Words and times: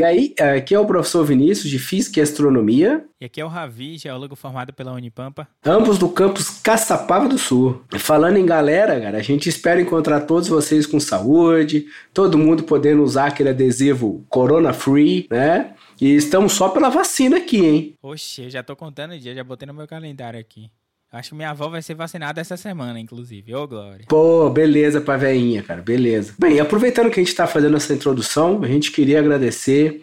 E 0.00 0.02
aí, 0.02 0.34
aqui 0.56 0.74
é 0.74 0.78
o 0.78 0.86
professor 0.86 1.22
Vinícius 1.26 1.68
de 1.68 1.78
Física 1.78 2.18
e 2.18 2.22
Astronomia. 2.22 3.04
E 3.20 3.26
aqui 3.26 3.38
é 3.38 3.44
o 3.44 3.48
Ravi, 3.48 3.98
geólogo 3.98 4.34
formado 4.34 4.72
pela 4.72 4.94
Unipampa. 4.94 5.46
Ambos 5.62 5.98
do 5.98 6.08
campus 6.08 6.48
Caçapava 6.48 7.28
do 7.28 7.36
Sul. 7.36 7.84
Falando 7.98 8.38
em 8.38 8.46
galera, 8.46 8.98
cara, 8.98 9.18
a 9.18 9.22
gente 9.22 9.50
espera 9.50 9.78
encontrar 9.78 10.22
todos 10.22 10.48
vocês 10.48 10.86
com 10.86 10.98
saúde, 10.98 11.84
todo 12.14 12.38
mundo 12.38 12.62
podendo 12.62 13.02
usar 13.02 13.26
aquele 13.26 13.50
adesivo 13.50 14.24
Corona 14.30 14.72
Free, 14.72 15.26
né? 15.30 15.74
E 16.00 16.14
estamos 16.14 16.54
só 16.54 16.70
pela 16.70 16.88
vacina 16.88 17.36
aqui, 17.36 17.58
hein? 17.58 17.94
Oxe, 18.02 18.44
eu 18.44 18.48
já 18.48 18.62
tô 18.62 18.74
contando 18.74 19.12
o 19.12 19.18
dia, 19.18 19.34
já 19.34 19.44
botei 19.44 19.66
no 19.66 19.74
meu 19.74 19.86
calendário 19.86 20.40
aqui. 20.40 20.70
Acho 21.12 21.30
que 21.30 21.34
minha 21.34 21.50
avó 21.50 21.68
vai 21.68 21.82
ser 21.82 21.94
vacinada 21.94 22.40
essa 22.40 22.56
semana, 22.56 23.00
inclusive. 23.00 23.52
Ô, 23.52 23.66
Glória. 23.66 24.04
Pô, 24.08 24.48
beleza 24.48 25.00
pra 25.00 25.16
veinha, 25.16 25.60
cara, 25.60 25.82
beleza. 25.82 26.34
Bem, 26.38 26.60
aproveitando 26.60 27.10
que 27.10 27.18
a 27.18 27.22
gente 27.22 27.34
tá 27.34 27.48
fazendo 27.48 27.76
essa 27.76 27.92
introdução, 27.92 28.62
a 28.62 28.68
gente 28.68 28.92
queria 28.92 29.18
agradecer 29.18 30.02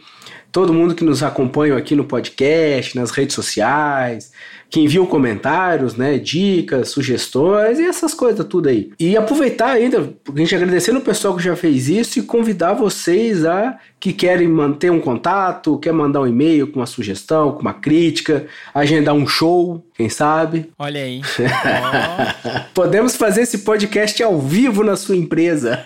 todo 0.51 0.73
mundo 0.73 0.95
que 0.95 1.03
nos 1.03 1.23
acompanha 1.23 1.75
aqui 1.75 1.95
no 1.95 2.03
podcast, 2.03 2.95
nas 2.95 3.11
redes 3.11 3.35
sociais, 3.35 4.31
que 4.69 4.81
enviam 4.81 5.05
comentários, 5.05 5.95
né, 5.95 6.17
dicas, 6.17 6.89
sugestões 6.89 7.79
e 7.79 7.85
essas 7.85 8.13
coisas 8.13 8.45
tudo 8.45 8.69
aí. 8.69 8.91
E 8.99 9.15
aproveitar 9.15 9.69
ainda, 9.69 10.13
a 10.33 10.37
gente 10.37 10.55
agradecendo 10.55 10.99
o 10.99 11.03
pessoal 11.03 11.35
que 11.35 11.43
já 11.43 11.55
fez 11.55 11.87
isso 11.87 12.19
e 12.19 12.23
convidar 12.23 12.73
vocês 12.73 13.45
a 13.45 13.77
que 13.99 14.11
querem 14.11 14.47
manter 14.47 14.91
um 14.91 14.99
contato, 14.99 15.79
quer 15.79 15.93
mandar 15.93 16.21
um 16.21 16.27
e-mail 16.27 16.67
com 16.67 16.79
uma 16.79 16.85
sugestão, 16.85 17.53
com 17.53 17.61
uma 17.61 17.73
crítica, 17.73 18.45
agendar 18.73 19.15
um 19.15 19.27
show, 19.27 19.83
quem 19.95 20.09
sabe. 20.09 20.69
Olha 20.77 21.01
aí. 21.01 21.21
Oh. 21.39 22.59
Podemos 22.73 23.15
fazer 23.15 23.41
esse 23.41 23.59
podcast 23.59 24.21
ao 24.21 24.39
vivo 24.39 24.83
na 24.83 24.95
sua 24.95 25.15
empresa. 25.15 25.85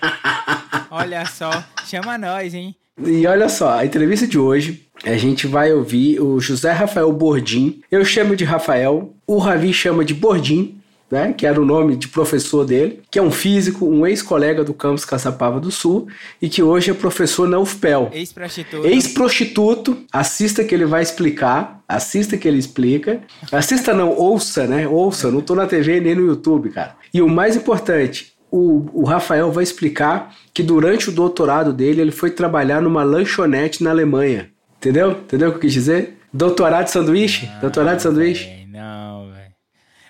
Olha 0.90 1.26
só, 1.26 1.64
chama 1.86 2.18
nós, 2.18 2.54
hein? 2.54 2.76
E 3.00 3.26
olha 3.26 3.48
só, 3.50 3.78
a 3.78 3.86
entrevista 3.86 4.28
de 4.28 4.38
hoje, 4.38 4.88
a 5.04 5.16
gente 5.18 5.48
vai 5.48 5.74
ouvir 5.74 6.20
o 6.20 6.40
José 6.40 6.72
Rafael 6.72 7.12
Bordim. 7.12 7.82
Eu 7.90 8.04
chamo 8.04 8.36
de 8.36 8.44
Rafael, 8.44 9.14
o 9.26 9.38
Ravi 9.38 9.74
chama 9.74 10.04
de 10.04 10.14
Bordim, 10.14 10.82
né, 11.12 11.34
que 11.34 11.46
era 11.46 11.62
o 11.62 11.66
nome 11.66 11.98
de 11.98 12.08
professor 12.08 12.66
dele, 12.66 13.02
que 13.12 13.20
é 13.20 13.22
um 13.22 13.32
físico, 13.32 13.86
um 13.86 14.08
ex-colega 14.08 14.64
do 14.64 14.74
campus 14.74 15.04
Caçapava 15.04 15.60
do 15.60 15.70
Sul 15.70 16.08
e 16.42 16.48
que 16.48 16.64
hoje 16.64 16.90
é 16.90 16.94
professor 16.94 17.48
na 17.48 17.60
UFPEL. 17.60 18.10
Ex-prostituto. 18.14 18.88
Ex-prostituto, 18.88 19.98
assista 20.12 20.64
que 20.64 20.74
ele 20.74 20.86
vai 20.86 21.02
explicar, 21.02 21.82
assista 21.88 22.38
que 22.38 22.48
ele 22.48 22.60
explica. 22.60 23.22
Assista 23.52 23.94
não, 23.94 24.12
ouça, 24.18 24.66
né? 24.66 24.88
Ouça, 24.88 25.30
não 25.30 25.42
tô 25.42 25.54
na 25.54 25.68
TV 25.68 26.00
nem 26.00 26.16
no 26.16 26.26
YouTube, 26.26 26.70
cara. 26.70 26.96
E 27.14 27.22
o 27.22 27.28
mais 27.28 27.58
importante, 27.58 28.31
o, 28.52 29.02
o 29.02 29.04
Rafael 29.06 29.52
vai 29.52 29.64
explicar 29.64 30.36
que 30.54 30.62
durante 30.62 31.10
o 31.10 31.12
doutorado 31.12 31.72
dele 31.72 32.02
ele 32.02 32.12
foi 32.12 32.30
trabalhar 32.30 32.82
numa 32.82 33.02
lanchonete 33.02 33.82
na 33.84 33.90
Alemanha. 33.90 34.52
Entendeu? 34.78 35.12
Entendeu 35.12 35.50
o 35.50 35.52
que 35.52 35.58
eu 35.58 35.62
quis 35.62 35.74
dizer? 35.74 36.18
Doutorado 36.34 36.86
de 36.86 36.92
sanduíche? 36.92 37.46
Não, 37.46 37.62
doutorado 37.62 37.96
de 37.98 38.04
sanduíche? 38.04 38.46
Véi, 38.46 38.66
não, 38.68 39.32
velho. 39.32 39.52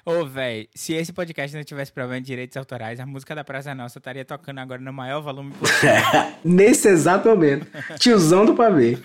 Ô, 0.03 0.25
velho, 0.25 0.67
se 0.73 0.93
esse 0.93 1.13
podcast 1.13 1.55
não 1.55 1.63
tivesse 1.63 1.91
problema 1.91 2.19
de 2.19 2.27
direitos 2.27 2.57
autorais, 2.57 2.99
a 2.99 3.05
música 3.05 3.35
da 3.35 3.43
Praça 3.43 3.75
Nossa 3.75 3.99
estaria 3.99 4.25
tocando 4.25 4.59
agora 4.59 4.81
no 4.81 4.91
maior 4.91 5.21
volume 5.21 5.51
possível. 5.51 5.91
Nesse 6.43 6.87
exato 6.87 7.29
momento. 7.29 7.67
Tiozão 7.99 8.45
do 8.45 8.55
pavê. 8.55 8.97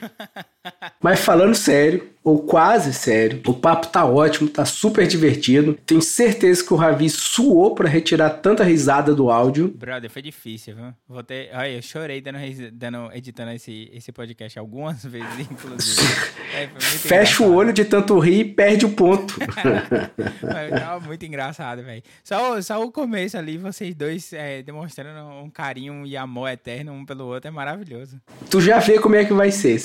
Mas 1.03 1.21
falando 1.21 1.55
sério, 1.55 2.09
ou 2.27 2.41
quase 2.41 2.93
sério, 2.93 3.41
o 3.47 3.55
papo 3.55 3.87
tá 3.87 4.05
ótimo, 4.05 4.49
tá 4.49 4.65
super 4.65 5.07
divertido. 5.07 5.79
Tenho 5.87 6.03
certeza 6.03 6.65
que 6.65 6.75
o 6.75 6.77
Ravi 6.77 7.09
suou 7.09 7.73
para 7.73 7.89
retirar 7.89 8.31
tanta 8.31 8.65
risada 8.65 9.15
do 9.15 9.31
áudio. 9.31 9.69
Brother, 9.69 10.11
foi 10.11 10.23
difícil, 10.23 10.75
viu? 10.75 10.93
Vou 11.09 11.23
ter... 11.23 11.51
Olha, 11.55 11.77
eu 11.77 11.83
chorei 11.83 12.21
dando, 12.21 12.39
dando, 12.73 13.13
editando 13.13 13.53
esse, 13.53 13.89
esse 13.95 14.11
podcast 14.11 14.59
algumas 14.59 15.05
vezes, 15.07 15.39
inclusive. 15.39 16.03
É, 16.53 16.67
Fecha 16.81 17.45
engraçado. 17.45 17.49
o 17.49 17.55
olho 17.55 17.73
de 17.73 17.85
tanto 17.85 18.19
rir 18.19 18.41
e 18.41 18.45
perde 18.45 18.87
o 18.87 18.91
ponto. 18.91 19.39
tava 20.77 21.07
muito 21.07 21.25
engraçado, 21.25 21.85
velho. 21.85 22.03
Só, 22.25 22.61
só 22.61 22.83
o 22.85 22.91
começo 22.91 23.39
ali, 23.39 23.57
vocês 23.57 23.95
dois 23.95 24.33
é, 24.33 24.65
demonstrando 24.65 25.29
um 25.45 25.49
carinho 25.49 26.05
e 26.05 26.17
amor 26.17 26.49
eterno 26.49 26.93
um 26.93 27.07
pelo 27.07 27.27
outro, 27.27 27.47
é 27.47 27.53
maravilhoso. 27.53 28.21
Tu 28.51 28.61
já 28.61 28.81
vê 28.81 28.99
como 28.99 29.15
é 29.15 29.25
que 29.25 29.33
vai 29.33 29.53
ser. 29.53 29.81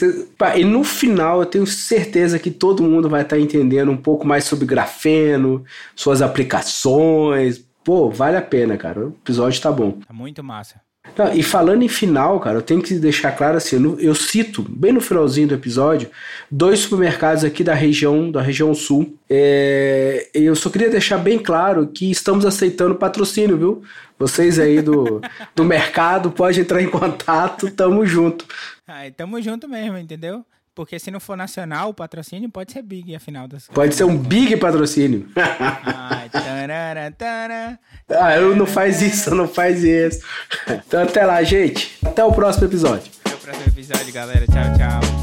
E 0.55 0.63
no 0.63 0.83
final, 0.83 1.41
eu 1.41 1.45
tenho 1.45 1.67
certeza 1.67 2.30
que 2.39 2.51
todo 2.51 2.83
mundo 2.83 3.09
vai 3.09 3.21
estar 3.21 3.35
tá 3.35 3.41
entendendo 3.41 3.91
um 3.91 3.97
pouco 3.97 4.25
mais 4.25 4.43
sobre 4.43 4.65
grafeno, 4.65 5.63
suas 5.95 6.21
aplicações. 6.21 7.63
Pô, 7.83 8.09
vale 8.09 8.37
a 8.37 8.41
pena, 8.41 8.77
cara. 8.77 9.07
O 9.07 9.09
episódio 9.09 9.61
tá 9.61 9.71
bom. 9.71 9.91
Tá 10.07 10.13
muito 10.13 10.43
massa. 10.43 10.81
Não, 11.17 11.33
e 11.33 11.43
falando 11.43 11.83
em 11.83 11.87
final, 11.87 12.39
cara, 12.39 12.59
eu 12.59 12.61
tenho 12.61 12.81
que 12.81 12.93
deixar 12.95 13.31
claro 13.31 13.57
assim, 13.57 13.83
eu, 13.83 13.99
eu 13.99 14.15
cito, 14.15 14.61
bem 14.61 14.93
no 14.93 15.01
finalzinho 15.01 15.47
do 15.47 15.55
episódio, 15.55 16.09
dois 16.49 16.79
supermercados 16.79 17.43
aqui 17.43 17.63
da 17.63 17.73
região, 17.73 18.31
da 18.31 18.41
região 18.41 18.73
sul. 18.73 19.17
É, 19.29 20.29
eu 20.33 20.55
só 20.55 20.69
queria 20.69 20.89
deixar 20.89 21.17
bem 21.17 21.39
claro 21.39 21.87
que 21.87 22.09
estamos 22.09 22.45
aceitando 22.45 22.95
patrocínio, 22.95 23.57
viu? 23.57 23.83
Vocês 24.17 24.59
aí 24.59 24.81
do, 24.81 25.19
do 25.55 25.65
mercado 25.65 26.31
podem 26.31 26.61
entrar 26.61 26.81
em 26.81 26.89
contato, 26.89 27.69
tamo 27.71 28.05
junto. 28.05 28.45
Ah, 28.93 29.09
tamo 29.15 29.41
junto 29.41 29.69
mesmo, 29.69 29.97
entendeu? 29.97 30.45
Porque 30.73 30.97
se 30.97 31.11
não 31.11 31.19
for 31.19 31.35
nacional, 31.35 31.89
o 31.89 31.93
patrocínio 31.93 32.49
pode 32.49 32.71
ser 32.71 32.81
big, 32.81 33.13
afinal 33.13 33.47
das 33.47 33.67
Pode 33.67 33.93
ser 33.93 34.05
um 34.05 34.17
big 34.17 34.55
patrocínio. 34.57 35.29
Ai, 35.35 36.29
tarara, 36.29 37.11
tarara, 37.11 37.79
ah, 38.09 38.35
eu 38.35 38.55
não 38.55 38.65
faz 38.65 39.01
isso, 39.01 39.35
não 39.35 39.47
faz 39.47 39.83
isso. 39.83 40.25
Então 40.67 41.03
até 41.03 41.25
lá, 41.25 41.43
gente. 41.43 41.97
Até 42.05 42.23
o 42.23 42.31
próximo 42.31 42.65
episódio. 42.65 43.11
Até 43.25 43.35
o 43.35 43.39
próximo 43.39 43.67
episódio, 43.67 44.13
galera. 44.13 44.45
Tchau, 44.45 44.63
tchau. 44.77 45.20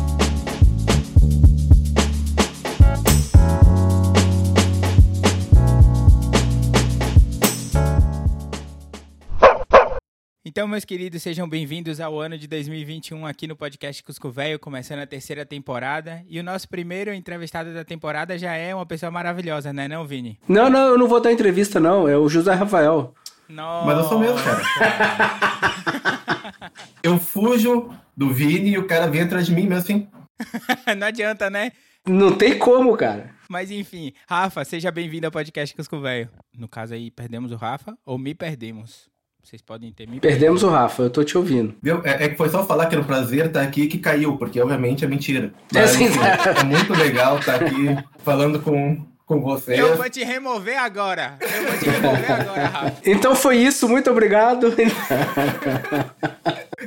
Então, 10.51 10.67
meus 10.67 10.83
queridos, 10.83 11.23
sejam 11.23 11.47
bem-vindos 11.47 12.01
ao 12.01 12.19
ano 12.19 12.39
de 12.39 12.49
2021 12.49 13.27
aqui 13.27 13.47
no 13.47 13.55
podcast 13.55 14.03
Cusco 14.03 14.31
Velho, 14.31 14.59
começando 14.59 15.01
a 15.01 15.07
terceira 15.07 15.45
temporada. 15.45 16.25
E 16.27 16.41
o 16.41 16.43
nosso 16.43 16.67
primeiro 16.67 17.13
entrevistado 17.13 17.75
da 17.75 17.85
temporada 17.85 18.39
já 18.39 18.55
é 18.55 18.75
uma 18.75 18.87
pessoa 18.87 19.11
maravilhosa, 19.11 19.75
né, 19.75 19.87
não, 19.87 20.07
Vini? 20.07 20.41
Não, 20.49 20.71
não, 20.71 20.87
eu 20.89 20.97
não 20.97 21.07
vou 21.07 21.21
dar 21.21 21.33
entrevista, 21.33 21.79
não. 21.79 22.09
É 22.09 22.17
o 22.17 22.31
José 22.31 22.55
Rafael. 22.55 23.13
Nossa. 23.47 23.87
Mas 23.87 23.99
eu 23.99 24.05
sou 24.05 24.19
mesmo, 24.19 24.39
cara. 24.43 24.63
eu 27.05 27.19
fujo 27.19 27.95
do 28.17 28.33
Vini 28.33 28.71
e 28.71 28.79
o 28.79 28.87
cara 28.87 29.07
vem 29.07 29.21
atrás 29.21 29.45
de 29.45 29.53
mim 29.53 29.65
mesmo 29.65 29.75
assim. 29.75 30.09
não 30.97 31.09
adianta, 31.09 31.51
né? 31.51 31.73
Não 32.07 32.35
tem 32.35 32.59
como, 32.59 32.97
cara. 32.97 33.35
Mas 33.51 33.71
enfim, 33.71 34.15
Rafa, 34.27 34.65
seja 34.65 34.91
bem-vindo 34.91 35.27
ao 35.27 35.31
podcast 35.31 35.77
Cusco 35.77 36.01
Velho. 36.01 36.31
No 36.57 36.67
caso 36.67 36.95
aí, 36.95 37.11
perdemos 37.11 37.53
o 37.53 37.57
Rafa 37.57 37.99
ou 38.03 38.17
me 38.17 38.35
perdemos? 38.35 39.11
Vocês 39.49 39.63
podem 39.63 39.91
ter 39.91 40.07
me 40.07 40.21
Perdemos 40.21 40.63
o 40.63 40.69
Rafa, 40.69 41.05
eu 41.05 41.09
tô 41.09 41.25
te 41.25 41.39
ouvindo. 41.39 41.75
É, 42.05 42.25
é, 42.25 42.29
que 42.29 42.37
foi 42.37 42.51
só 42.51 42.67
falar 42.67 42.85
que 42.85 42.95
era 42.95 43.01
um 43.01 43.07
prazer 43.07 43.47
estar 43.47 43.63
aqui 43.63 43.87
que 43.87 43.97
caiu, 43.97 44.37
porque 44.37 44.61
obviamente 44.61 45.07
é 45.07 45.09
mentira. 45.09 45.55
Mas, 45.73 45.99
é, 45.99 46.05
é 46.61 46.65
muito 46.65 46.93
legal 46.93 47.39
estar 47.39 47.55
aqui 47.55 47.97
falando 48.19 48.61
com, 48.61 49.03
com 49.25 49.41
você. 49.41 49.81
Eu 49.81 49.97
vou 49.97 50.11
te 50.11 50.23
remover 50.23 50.79
agora. 50.79 51.39
Eu 51.41 51.67
vou 51.67 51.79
te 51.79 51.89
remover 51.89 52.31
agora, 52.31 52.67
Rafa. 52.67 52.97
Então 53.11 53.35
foi 53.35 53.57
isso, 53.57 53.89
muito 53.89 54.11
obrigado. 54.11 54.71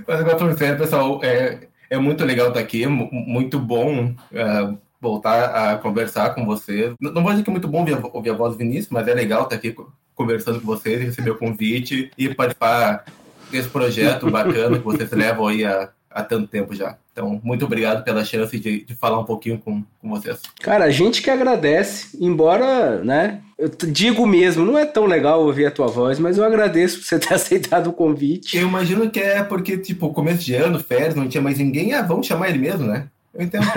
Mas 0.08 0.20
agora 0.20 0.56
sério, 0.56 0.78
pessoal, 0.78 1.20
é, 1.24 1.68
é 1.90 1.98
muito 1.98 2.24
legal 2.24 2.50
estar 2.50 2.60
aqui, 2.60 2.86
muito 2.86 3.60
bom. 3.60 4.14
Uh, 4.32 4.78
voltar 5.02 5.46
a 5.46 5.78
conversar 5.80 6.36
com 6.36 6.46
você. 6.46 6.94
Não 7.02 7.24
vou 7.24 7.32
dizer 7.32 7.44
que 7.44 7.50
é 7.50 7.54
muito 7.54 7.68
bom 7.68 7.80
ouvir 7.80 7.96
a, 7.96 8.08
ouvir 8.14 8.30
a 8.30 8.36
voz 8.36 8.54
do 8.54 8.60
Vinícius, 8.60 8.90
mas 8.92 9.08
é 9.08 9.16
legal 9.16 9.46
estar 9.46 9.56
aqui 9.56 9.76
conversando 10.22 10.60
com 10.60 10.68
vocês, 10.68 11.02
receber 11.02 11.32
o 11.32 11.38
convite 11.38 12.12
e 12.18 12.34
participar 12.34 13.06
desse 13.50 13.68
projeto 13.68 14.30
bacana 14.30 14.78
que 14.78 14.86
vocês 14.86 15.10
levam 15.12 15.48
aí 15.48 15.66
há, 15.66 15.90
há 16.10 16.24
tanto 16.24 16.48
tempo 16.48 16.76
já. 16.76 16.96
Então, 17.12 17.42
muito 17.44 17.66
obrigado 17.66 18.04
pela 18.04 18.24
chance 18.24 18.58
de, 18.58 18.86
de 18.86 18.96
falar 18.96 19.20
um 19.20 19.26
pouquinho 19.26 19.58
com, 19.58 19.84
com 20.00 20.10
vocês. 20.10 20.40
Cara, 20.62 20.86
a 20.86 20.92
gente 20.92 21.22
que 21.22 21.30
agradece, 21.30 22.18
embora, 22.22 23.04
né, 23.04 23.42
eu 23.58 23.70
digo 23.70 24.26
mesmo, 24.26 24.64
não 24.64 24.78
é 24.78 24.86
tão 24.86 25.06
legal 25.06 25.44
ouvir 25.44 25.66
a 25.66 25.72
tua 25.72 25.88
voz, 25.88 26.20
mas 26.20 26.38
eu 26.38 26.46
agradeço 26.46 27.00
por 27.00 27.06
você 27.06 27.20
ter 27.28 27.34
aceitado 27.34 27.88
o 27.88 27.94
convite. 27.94 28.58
Eu 28.58 28.68
imagino 28.68 29.10
que 29.10 29.20
é 29.20 29.44
porque, 29.44 29.78
tipo, 29.78 30.14
começo 30.14 30.44
de 30.44 30.54
ano, 30.56 30.80
férias, 30.80 31.16
não 31.16 31.28
tinha 31.28 31.42
mais 31.42 31.58
ninguém, 31.58 31.94
ah, 31.94 32.02
vamos 32.02 32.28
chamar 32.28 32.50
ele 32.50 32.60
mesmo, 32.60 32.86
né? 32.86 33.08
Eu 33.34 33.44
entendo. 33.44 33.66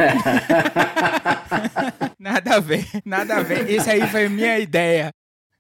nada 2.19 2.56
a 2.56 2.61
ver, 2.61 2.87
nada 3.05 3.37
a 3.37 3.43
ver. 3.43 3.70
Isso 3.70 3.88
aí 3.88 4.06
foi 4.08 4.29
minha 4.29 4.58
ideia. 4.58 5.11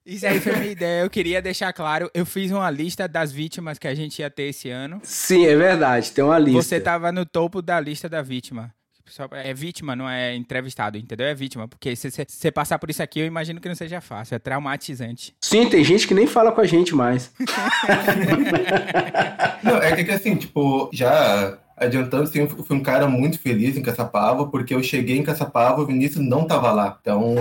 Isso 0.06 0.26
aí 0.26 0.38
foi 0.38 0.54
minha 0.56 0.72
ideia. 0.72 1.02
Eu 1.02 1.10
queria 1.10 1.40
deixar 1.40 1.72
claro, 1.72 2.10
eu 2.12 2.26
fiz 2.26 2.50
uma 2.50 2.70
lista 2.70 3.08
das 3.08 3.32
vítimas 3.32 3.78
que 3.78 3.88
a 3.88 3.94
gente 3.94 4.18
ia 4.18 4.30
ter 4.30 4.44
esse 4.44 4.68
ano. 4.68 5.00
Sim, 5.02 5.46
é 5.46 5.56
verdade, 5.56 6.12
tem 6.12 6.22
uma 6.22 6.38
lista. 6.38 6.62
Você 6.62 6.80
tava 6.80 7.10
no 7.10 7.24
topo 7.24 7.62
da 7.62 7.80
lista 7.80 8.08
da 8.08 8.20
vítima. 8.20 8.72
É 9.32 9.52
vítima, 9.52 9.94
não 9.94 10.08
é 10.08 10.34
entrevistado, 10.34 10.96
entendeu? 10.96 11.26
É 11.26 11.34
vítima. 11.34 11.68
Porque 11.68 11.94
se 11.94 12.10
você 12.10 12.50
passar 12.50 12.78
por 12.78 12.88
isso 12.88 13.02
aqui, 13.02 13.20
eu 13.20 13.26
imagino 13.26 13.60
que 13.60 13.68
não 13.68 13.74
seja 13.74 14.00
fácil. 14.00 14.34
É 14.34 14.38
traumatizante. 14.38 15.34
Sim, 15.42 15.68
tem 15.68 15.84
gente 15.84 16.08
que 16.08 16.14
nem 16.14 16.26
fala 16.26 16.50
com 16.50 16.62
a 16.62 16.66
gente 16.66 16.94
mais. 16.94 17.30
não, 19.62 19.76
é 19.76 20.02
que 20.02 20.10
assim, 20.10 20.36
tipo, 20.36 20.88
já 20.92 21.58
adiantando, 21.76 22.24
assim, 22.24 22.40
eu 22.40 22.48
fui 22.48 22.76
um 22.76 22.82
cara 22.82 23.06
muito 23.08 23.38
feliz 23.38 23.76
em 23.76 23.82
Caçapava, 23.82 24.46
porque 24.46 24.74
eu 24.74 24.82
cheguei 24.82 25.18
em 25.18 25.22
Caçapava, 25.22 25.82
o 25.82 25.86
Vinícius 25.86 26.24
não 26.24 26.42
estava 26.42 26.72
lá. 26.72 26.96
Então, 27.00 27.36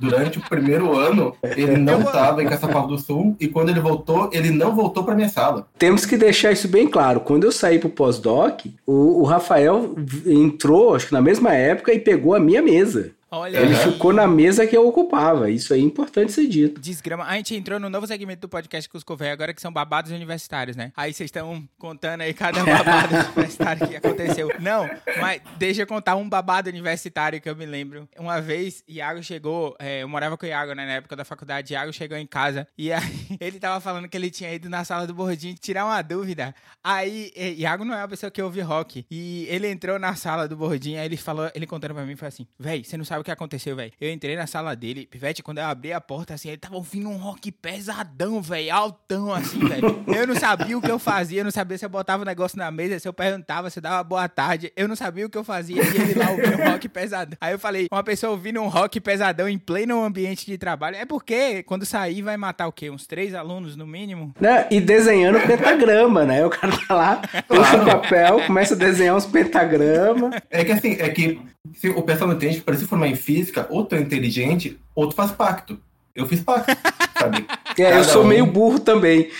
durante 0.00 0.38
o 0.38 0.42
primeiro 0.42 0.96
ano, 0.96 1.34
ele 1.42 1.76
não 1.76 2.00
estava 2.00 2.42
em 2.42 2.46
Caçapava 2.46 2.86
do 2.86 2.98
Sul, 2.98 3.36
e 3.38 3.48
quando 3.48 3.70
ele 3.70 3.80
voltou, 3.80 4.30
ele 4.32 4.50
não 4.50 4.74
voltou 4.74 5.04
para 5.04 5.14
minha 5.14 5.28
sala. 5.28 5.66
Temos 5.78 6.06
que 6.06 6.16
deixar 6.16 6.52
isso 6.52 6.68
bem 6.68 6.88
claro. 6.88 7.20
Quando 7.20 7.44
eu 7.44 7.52
saí 7.52 7.78
pro 7.78 7.90
pós-doc, 7.90 8.66
o, 8.86 9.20
o 9.20 9.24
Rafael 9.24 9.94
entrou, 10.26 10.94
acho 10.94 11.08
que 11.08 11.12
na 11.12 11.22
mesma 11.22 11.54
época, 11.54 11.92
e 11.92 11.98
pegou 11.98 12.34
a 12.34 12.40
minha 12.40 12.62
mesa. 12.62 13.12
Olha, 13.30 13.58
ele 13.58 13.74
ficou 13.74 14.12
na 14.12 14.26
mesa 14.26 14.66
que 14.66 14.76
eu 14.76 14.86
ocupava. 14.86 15.50
Isso 15.50 15.74
é 15.74 15.78
importante 15.78 16.32
ser 16.32 16.46
dito. 16.46 16.80
Desgrama. 16.80 17.24
A 17.24 17.36
gente 17.36 17.54
entrou 17.54 17.78
no 17.78 17.90
novo 17.90 18.06
segmento 18.06 18.40
do 18.40 18.48
podcast 18.48 18.88
Cusco 18.88 19.16
Velho, 19.16 19.32
agora 19.32 19.52
que 19.52 19.60
são 19.60 19.70
babados 19.70 20.10
universitários, 20.10 20.76
né? 20.76 20.92
Aí 20.96 21.12
vocês 21.12 21.28
estão 21.28 21.68
contando 21.78 22.22
aí 22.22 22.32
cada 22.32 22.64
babado 22.64 23.14
universitário 23.36 23.86
que 23.86 23.96
aconteceu. 23.96 24.50
Não, 24.58 24.88
mas 25.20 25.42
deixa 25.58 25.82
eu 25.82 25.86
contar 25.86 26.16
um 26.16 26.26
babado 26.26 26.70
universitário 26.70 27.40
que 27.40 27.48
eu 27.48 27.54
me 27.54 27.66
lembro. 27.66 28.08
Uma 28.18 28.40
vez, 28.40 28.82
Iago 28.88 29.22
chegou, 29.22 29.76
é, 29.78 30.02
eu 30.02 30.08
morava 30.08 30.36
com 30.38 30.46
o 30.46 30.48
Iago 30.48 30.72
né, 30.72 30.86
na 30.86 30.92
época 30.94 31.14
da 31.14 31.24
faculdade, 31.24 31.74
Iago 31.74 31.92
chegou 31.92 32.16
em 32.16 32.26
casa 32.26 32.66
e 32.78 32.90
aí 32.90 33.02
ele 33.38 33.58
tava 33.58 33.78
falando 33.80 34.08
que 34.08 34.16
ele 34.16 34.30
tinha 34.30 34.52
ido 34.54 34.70
na 34.70 34.84
sala 34.84 35.06
do 35.06 35.12
Bordinho 35.12 35.54
tirar 35.54 35.84
uma 35.84 36.00
dúvida. 36.00 36.54
Aí, 36.82 37.30
Iago 37.58 37.84
não 37.84 37.94
é 37.94 37.98
uma 37.98 38.08
pessoa 38.08 38.30
que 38.30 38.40
ouve 38.40 38.60
rock. 38.62 39.04
E 39.10 39.46
ele 39.50 39.68
entrou 39.68 39.98
na 39.98 40.14
sala 40.14 40.48
do 40.48 40.56
Bordinho, 40.56 40.98
aí 40.98 41.06
ele 41.06 41.16
falou, 41.16 41.50
ele 41.54 41.66
contando 41.66 41.94
pra 41.94 42.06
mim, 42.06 42.16
foi 42.16 42.28
assim, 42.28 42.46
véi, 42.58 42.82
você 42.82 42.96
não 42.96 43.04
sabe 43.04 43.17
sabe 43.18 43.20
o 43.20 43.24
que 43.24 43.30
aconteceu, 43.30 43.76
velho? 43.76 43.92
Eu 44.00 44.10
entrei 44.10 44.36
na 44.36 44.46
sala 44.46 44.74
dele, 44.74 45.06
Pivete, 45.06 45.42
quando 45.42 45.58
eu 45.58 45.64
abri 45.64 45.92
a 45.92 46.00
porta, 46.00 46.34
assim, 46.34 46.48
ele 46.48 46.56
tava 46.56 46.76
ouvindo 46.76 47.08
um 47.08 47.16
rock 47.16 47.50
pesadão, 47.50 48.40
velho, 48.40 48.74
altão, 48.74 49.32
assim, 49.32 49.58
velho. 49.58 50.04
Eu 50.06 50.26
não 50.26 50.34
sabia 50.34 50.76
o 50.76 50.80
que 50.80 50.90
eu 50.90 50.98
fazia, 50.98 51.40
eu 51.40 51.44
não 51.44 51.50
sabia 51.50 51.78
se 51.78 51.84
eu 51.84 51.88
botava 51.88 52.22
o 52.22 52.26
negócio 52.26 52.58
na 52.58 52.70
mesa, 52.70 52.98
se 52.98 53.08
eu 53.08 53.12
perguntava, 53.12 53.70
se 53.70 53.78
eu 53.78 53.82
dava 53.82 54.02
boa 54.02 54.28
tarde. 54.28 54.72
Eu 54.76 54.88
não 54.88 54.96
sabia 54.96 55.26
o 55.26 55.30
que 55.30 55.38
eu 55.38 55.44
fazia 55.44 55.82
e 55.82 56.00
ele 56.00 56.14
lá 56.14 56.30
ouvindo 56.30 56.62
um 56.62 56.70
rock 56.70 56.88
pesadão. 56.88 57.36
Aí 57.40 57.52
eu 57.52 57.58
falei, 57.58 57.86
uma 57.90 58.02
pessoa 58.02 58.32
ouvindo 58.32 58.60
um 58.60 58.68
rock 58.68 59.00
pesadão 59.00 59.48
em 59.48 59.58
pleno 59.58 60.02
ambiente 60.02 60.46
de 60.46 60.56
trabalho, 60.56 60.96
é 60.96 61.04
porque 61.04 61.62
quando 61.64 61.84
sair 61.84 62.22
vai 62.22 62.36
matar 62.36 62.68
o 62.68 62.72
quê? 62.72 62.90
Uns 62.90 63.06
três 63.06 63.34
alunos 63.34 63.76
no 63.76 63.86
mínimo? 63.86 64.34
Né? 64.40 64.66
E 64.70 64.80
desenhando 64.80 65.40
pentagrama, 65.40 66.24
né? 66.24 66.44
O 66.44 66.50
cara 66.50 66.72
tá 66.86 66.94
lá, 66.94 67.22
puxa 67.48 67.82
o 67.82 67.86
papel, 67.86 68.46
começa 68.46 68.74
a 68.74 68.76
desenhar 68.76 69.16
uns 69.16 69.26
pentagramas. 69.26 70.34
É 70.50 70.64
que 70.64 70.72
assim, 70.72 70.96
é 70.98 71.08
que 71.08 71.40
se 71.74 71.88
o 71.88 72.02
pessoal 72.02 72.28
não 72.28 72.36
entende 72.36 72.56
que 72.56 72.62
para 72.62 72.76
se 72.76 72.86
formar 72.86 73.07
em 73.08 73.16
física, 73.16 73.66
ou 73.70 73.84
tu 73.84 73.94
é 73.94 74.00
inteligente, 74.00 74.78
ou 74.94 75.08
tu 75.08 75.14
faz 75.14 75.32
pacto. 75.32 75.80
Eu 76.14 76.26
fiz 76.26 76.40
pacto, 76.40 76.76
sabe? 77.18 77.46
É, 77.78 77.98
eu 77.98 78.04
sou 78.04 78.22
um... 78.22 78.26
meio 78.26 78.46
burro 78.46 78.78
também. 78.78 79.30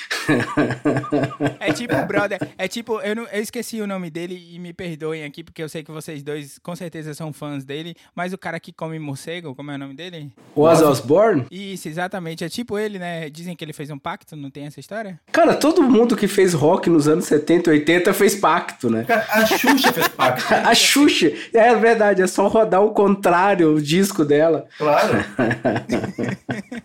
É 1.60 1.72
tipo, 1.72 1.94
brother, 2.06 2.38
é 2.56 2.68
tipo, 2.68 3.00
eu, 3.00 3.16
não, 3.16 3.24
eu 3.24 3.40
esqueci 3.40 3.80
o 3.80 3.86
nome 3.86 4.10
dele 4.10 4.48
e 4.52 4.58
me 4.58 4.72
perdoem 4.72 5.24
aqui, 5.24 5.42
porque 5.42 5.62
eu 5.62 5.68
sei 5.68 5.82
que 5.82 5.90
vocês 5.90 6.22
dois 6.22 6.58
com 6.62 6.74
certeza 6.76 7.14
são 7.14 7.32
fãs 7.32 7.64
dele, 7.64 7.94
mas 8.14 8.32
o 8.32 8.38
cara 8.38 8.60
que 8.60 8.72
come 8.72 8.98
morcego, 8.98 9.54
como 9.54 9.70
é 9.70 9.74
o 9.74 9.78
nome 9.78 9.94
dele? 9.94 10.30
O 10.54 10.62
Ozzy 10.62 10.84
Osbourne? 10.84 11.46
Isso, 11.50 11.88
exatamente. 11.88 12.44
É 12.44 12.48
tipo 12.48 12.78
ele, 12.78 12.98
né? 12.98 13.30
Dizem 13.30 13.56
que 13.56 13.64
ele 13.64 13.72
fez 13.72 13.90
um 13.90 13.98
pacto, 13.98 14.36
não 14.36 14.50
tem 14.50 14.66
essa 14.66 14.80
história? 14.80 15.18
Cara, 15.32 15.54
todo 15.54 15.82
mundo 15.82 16.16
que 16.16 16.28
fez 16.28 16.52
rock 16.52 16.88
nos 16.90 17.08
anos 17.08 17.24
70 17.26 17.70
e 17.70 17.72
80 17.74 18.12
fez 18.12 18.34
pacto, 18.34 18.90
né? 18.90 19.06
A 19.30 19.46
Xuxa 19.46 19.92
fez 19.92 20.08
pacto. 20.08 20.44
a 20.54 20.74
Xuxa, 20.74 21.32
é 21.52 21.74
verdade, 21.74 22.22
é 22.22 22.26
só 22.26 22.46
rodar 22.48 22.82
o 22.82 22.90
contrário, 22.90 23.74
o 23.74 23.80
disco 23.80 24.24
dela. 24.24 24.66
Claro. 24.76 25.24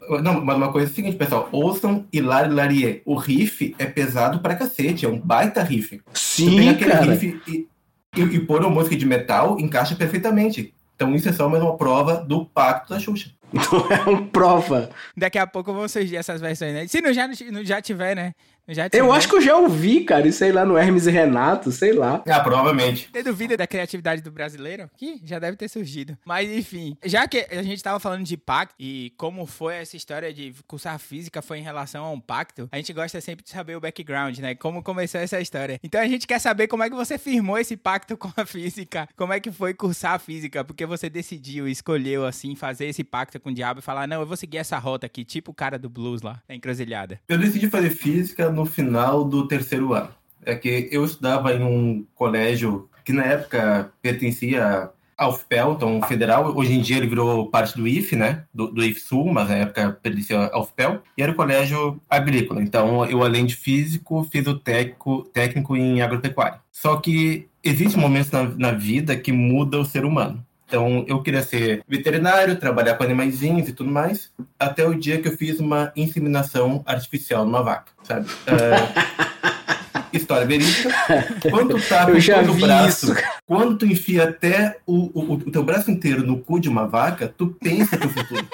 não, 0.21 0.43
mas 0.43 0.57
uma 0.57 0.71
coisa 0.71 0.87
é 0.87 0.91
a 0.91 0.93
seguinte, 0.93 1.17
pessoal, 1.17 1.42
ouçam 1.51 2.05
Hilari 2.11 2.53
Larie. 2.53 3.01
O 3.05 3.15
riff 3.15 3.75
é 3.77 3.85
pesado 3.85 4.39
pra 4.39 4.55
cacete, 4.55 5.05
é 5.05 5.09
um 5.09 5.19
baita 5.19 5.63
riff. 5.63 6.01
Sim, 6.13 6.57
tem 6.57 6.69
aquele 6.69 6.91
cara. 6.91 7.13
riff 7.13 7.41
e, 7.47 7.67
e, 8.15 8.21
e 8.21 8.39
pôr 8.39 8.61
uma 8.61 8.69
música 8.69 8.95
de 8.95 9.05
metal 9.05 9.59
encaixa 9.59 9.95
perfeitamente. 9.95 10.73
Então 10.95 11.13
isso 11.15 11.27
é 11.27 11.33
só 11.33 11.49
mais 11.49 11.61
uma 11.61 11.75
prova 11.75 12.17
do 12.17 12.45
pacto 12.45 12.93
da 12.93 12.99
Xuxa. 12.99 13.31
Não 13.51 13.61
é 13.91 14.09
uma 14.09 14.25
prova. 14.27 14.89
Daqui 15.15 15.37
a 15.37 15.45
pouco 15.45 15.73
vão 15.73 15.87
surgir 15.87 16.15
essas 16.15 16.41
versões, 16.41 16.73
né? 16.73 16.87
Se 16.87 17.01
não 17.01 17.13
já, 17.13 17.27
não 17.51 17.63
já 17.63 17.81
tiver, 17.81 18.15
né? 18.15 18.33
Já 18.67 18.87
eu 18.93 19.11
acho 19.11 19.27
que 19.27 19.35
eu 19.35 19.41
já 19.41 19.57
ouvi, 19.57 20.05
cara, 20.05 20.27
isso 20.27 20.37
sei 20.37 20.51
lá 20.51 20.65
no 20.65 20.77
Hermes 20.77 21.05
e 21.05 21.11
Renato, 21.11 21.71
sei 21.71 21.91
lá. 21.91 22.23
Ah, 22.25 22.39
provavelmente. 22.39 23.09
Tem 23.11 23.23
dúvida 23.23 23.57
da 23.57 23.67
criatividade 23.67 24.21
do 24.21 24.31
brasileiro? 24.31 24.89
Que 24.95 25.21
já 25.23 25.37
deve 25.37 25.57
ter 25.57 25.67
surgido. 25.67 26.17
Mas 26.25 26.49
enfim, 26.49 26.97
já 27.03 27.27
que 27.27 27.45
a 27.51 27.61
gente 27.61 27.83
tava 27.83 27.99
falando 27.99 28.23
de 28.23 28.37
pacto 28.37 28.75
e 28.79 29.13
como 29.17 29.45
foi 29.45 29.75
essa 29.75 29.97
história 29.97 30.33
de 30.33 30.53
cursar 30.65 30.97
física 30.97 31.41
foi 31.41 31.59
em 31.59 31.61
relação 31.61 32.05
a 32.05 32.11
um 32.11 32.19
pacto, 32.19 32.69
a 32.71 32.77
gente 32.77 32.93
gosta 32.93 33.19
sempre 33.19 33.43
de 33.43 33.49
saber 33.49 33.75
o 33.75 33.81
background, 33.81 34.37
né? 34.39 34.55
Como 34.55 34.81
começou 34.81 35.19
essa 35.19 35.41
história. 35.41 35.79
Então 35.83 35.99
a 35.99 36.07
gente 36.07 36.25
quer 36.25 36.39
saber 36.39 36.67
como 36.67 36.83
é 36.83 36.89
que 36.89 36.95
você 36.95 37.17
firmou 37.17 37.57
esse 37.57 37.75
pacto 37.75 38.15
com 38.17 38.31
a 38.35 38.45
física, 38.45 39.07
como 39.17 39.33
é 39.33 39.39
que 39.39 39.51
foi 39.51 39.73
cursar 39.73 40.19
física, 40.19 40.63
porque 40.63 40.85
você 40.85 41.09
decidiu, 41.09 41.67
escolheu 41.67 42.25
assim, 42.25 42.55
fazer 42.55 42.85
esse 42.85 43.03
pacto 43.03 43.39
com 43.39 43.49
o 43.49 43.53
diabo 43.53 43.79
e 43.79 43.83
falar: 43.83 44.07
não, 44.07 44.21
eu 44.21 44.27
vou 44.27 44.37
seguir 44.37 44.57
essa 44.57 44.77
rota 44.77 45.05
aqui, 45.05 45.25
tipo 45.25 45.51
o 45.51 45.53
cara 45.53 45.77
do 45.77 45.89
blues 45.89 46.21
lá, 46.21 46.41
da 46.47 46.55
encruzilhada. 46.55 47.19
Eu 47.27 47.37
decidi 47.37 47.69
fazer 47.69 47.89
física 47.89 48.52
no 48.53 48.65
final 48.65 49.23
do 49.23 49.47
terceiro 49.47 49.93
ano. 49.93 50.09
É 50.45 50.55
que 50.55 50.89
eu 50.91 51.03
estudava 51.05 51.53
em 51.53 51.63
um 51.63 52.05
colégio 52.15 52.89
que 53.03 53.13
na 53.13 53.23
época 53.23 53.91
pertencia 54.01 54.89
ao 55.17 55.39
então 55.73 56.01
federal. 56.01 56.55
Hoje 56.55 56.73
em 56.73 56.81
dia 56.81 56.97
ele 56.97 57.07
virou 57.07 57.49
parte 57.49 57.77
do 57.77 57.87
IF, 57.87 58.15
né? 58.15 58.43
Do, 58.53 58.67
do 58.67 58.83
IF 58.83 58.99
Sul, 58.99 59.31
mas 59.31 59.47
na 59.47 59.55
época 59.55 59.97
pertencia 60.01 60.47
ao 60.47 60.65
FPEL. 60.65 61.01
E 61.17 61.23
era 61.23 61.31
o 61.31 61.35
colégio 61.35 61.99
agrícola. 62.09 62.61
Então 62.61 63.05
eu, 63.05 63.23
além 63.23 63.45
de 63.45 63.55
físico, 63.55 64.27
fiz 64.31 64.45
o 64.47 64.57
técnico, 64.57 65.23
técnico 65.33 65.75
em 65.75 66.01
agropecuária. 66.01 66.59
Só 66.71 66.97
que 66.97 67.47
existem 67.63 68.01
momentos 68.01 68.31
na, 68.31 68.43
na 68.43 68.71
vida 68.71 69.15
que 69.15 69.31
muda 69.31 69.79
o 69.79 69.85
ser 69.85 70.05
humano. 70.05 70.45
Então, 70.73 71.05
eu 71.07 71.21
queria 71.21 71.43
ser 71.43 71.83
veterinário, 71.87 72.55
trabalhar 72.55 72.95
com 72.95 73.03
animaizinhos 73.03 73.69
e 73.69 73.73
tudo 73.73 73.91
mais, 73.91 74.31
até 74.57 74.83
o 74.83 74.95
dia 74.95 75.21
que 75.21 75.27
eu 75.27 75.37
fiz 75.37 75.59
uma 75.59 75.93
inseminação 75.95 76.81
artificial 76.87 77.45
numa 77.45 77.61
vaca, 77.61 77.91
sabe? 78.01 78.25
Uh, 78.25 80.07
história 80.11 80.47
verídica. 80.47 80.89
Quando 81.51 81.75
tu 81.75 81.87
tá 81.87 82.07
com 82.07 82.19
todo 82.19 82.51
o 82.53 82.59
braço, 82.59 83.13
isso. 83.13 83.23
quando 83.45 83.77
tu 83.77 83.85
enfia 83.85 84.23
até 84.23 84.77
o, 84.87 85.11
o, 85.13 85.33
o, 85.33 85.51
teu 85.51 85.63
braço 85.63 85.91
inteiro 85.91 86.25
no 86.25 86.39
cu 86.39 86.59
de 86.59 86.69
uma 86.69 86.87
vaca, 86.87 87.31
tu 87.37 87.55
pensa 87.61 87.95
teu 87.95 88.09
futuro. 88.09 88.47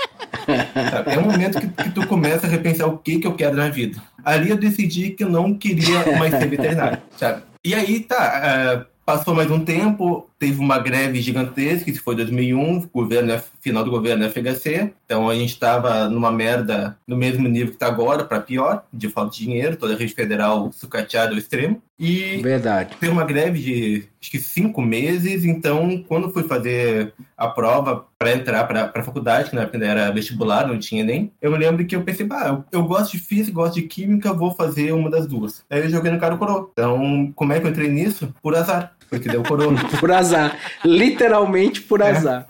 Sabe? 0.91 1.13
É 1.13 1.19
um 1.19 1.23
momento 1.23 1.57
que, 1.57 1.67
que, 1.69 1.89
tu 1.91 2.05
começa 2.05 2.47
a 2.47 2.49
repensar 2.49 2.87
o 2.87 2.97
que, 2.97 3.19
que 3.19 3.27
eu 3.27 3.35
quero 3.35 3.55
na 3.55 3.69
vida. 3.69 3.97
Ali 4.25 4.49
eu 4.49 4.57
decidi 4.57 5.11
que 5.11 5.23
eu 5.23 5.29
não 5.29 5.53
queria 5.53 6.17
mais 6.19 6.31
ser 6.33 6.49
veterinário, 6.49 6.99
sabe? 7.15 7.43
E 7.63 7.73
aí, 7.73 8.01
tá, 8.01 8.85
uh, 8.85 8.98
passou 9.09 9.33
mais 9.33 9.49
um 9.49 9.65
tempo, 9.65 10.29
teve 10.37 10.59
uma 10.59 10.77
greve 10.77 11.19
gigantesca, 11.19 11.91
que 11.91 11.97
foi 11.97 12.15
2001, 12.15 12.87
governo, 12.93 13.41
final 13.59 13.83
do 13.83 13.89
governo 13.89 14.29
FHC. 14.29 14.93
Então 15.03 15.27
a 15.27 15.33
gente 15.33 15.49
estava 15.49 16.07
numa 16.07 16.31
merda 16.31 16.95
no 17.07 17.17
mesmo 17.17 17.47
nível 17.47 17.69
que 17.69 17.73
está 17.73 17.87
agora, 17.87 18.23
para 18.23 18.39
pior, 18.39 18.85
de 18.93 19.09
falta 19.09 19.31
de 19.31 19.45
dinheiro, 19.45 19.77
toda 19.77 19.95
a 19.95 19.97
rede 19.97 20.13
federal 20.13 20.71
sucateada 20.71 21.31
ao 21.31 21.39
extremo. 21.39 21.81
E 21.99 22.37
Verdade. 22.37 22.95
teve 22.97 23.11
uma 23.11 23.25
greve 23.25 23.59
de 23.59 24.07
acho 24.21 24.31
que 24.31 24.39
cinco 24.39 24.81
meses. 24.81 25.43
Então, 25.43 26.03
quando 26.07 26.31
fui 26.31 26.43
fazer 26.43 27.13
a 27.35 27.47
prova 27.47 28.05
para 28.17 28.33
entrar 28.33 28.63
para 28.65 28.91
a 28.93 29.03
faculdade, 29.03 29.49
que 29.49 29.55
na 29.55 29.63
época 29.63 29.83
era 29.83 30.11
vestibular, 30.11 30.67
não 30.67 30.77
tinha 30.77 31.03
nem, 31.03 31.31
eu 31.41 31.51
me 31.51 31.57
lembro 31.57 31.85
que 31.85 31.95
eu 31.95 32.03
pensei, 32.03 32.25
bah, 32.25 32.47
eu, 32.47 32.79
eu 32.79 32.83
gosto 32.83 33.13
de 33.13 33.19
física, 33.19 33.55
gosto 33.55 33.75
de 33.75 33.83
química, 33.83 34.33
vou 34.33 34.53
fazer 34.53 34.93
uma 34.93 35.09
das 35.09 35.25
duas. 35.25 35.65
Aí 35.69 35.81
eu 35.81 35.89
joguei 35.89 36.11
no 36.11 36.19
cara 36.19 36.37
coroa. 36.37 36.69
Então, 36.71 37.33
como 37.35 37.53
é 37.53 37.59
que 37.59 37.65
eu 37.65 37.71
entrei 37.71 37.89
nisso? 37.89 38.33
Por 38.41 38.55
azar. 38.55 38.95
Porque 39.09 39.29
deu 39.29 39.43
coroa. 39.43 39.73
por 39.99 40.11
azar. 40.11 40.57
Literalmente 40.85 41.81
por 41.81 42.01
é. 42.01 42.11
azar. 42.11 42.47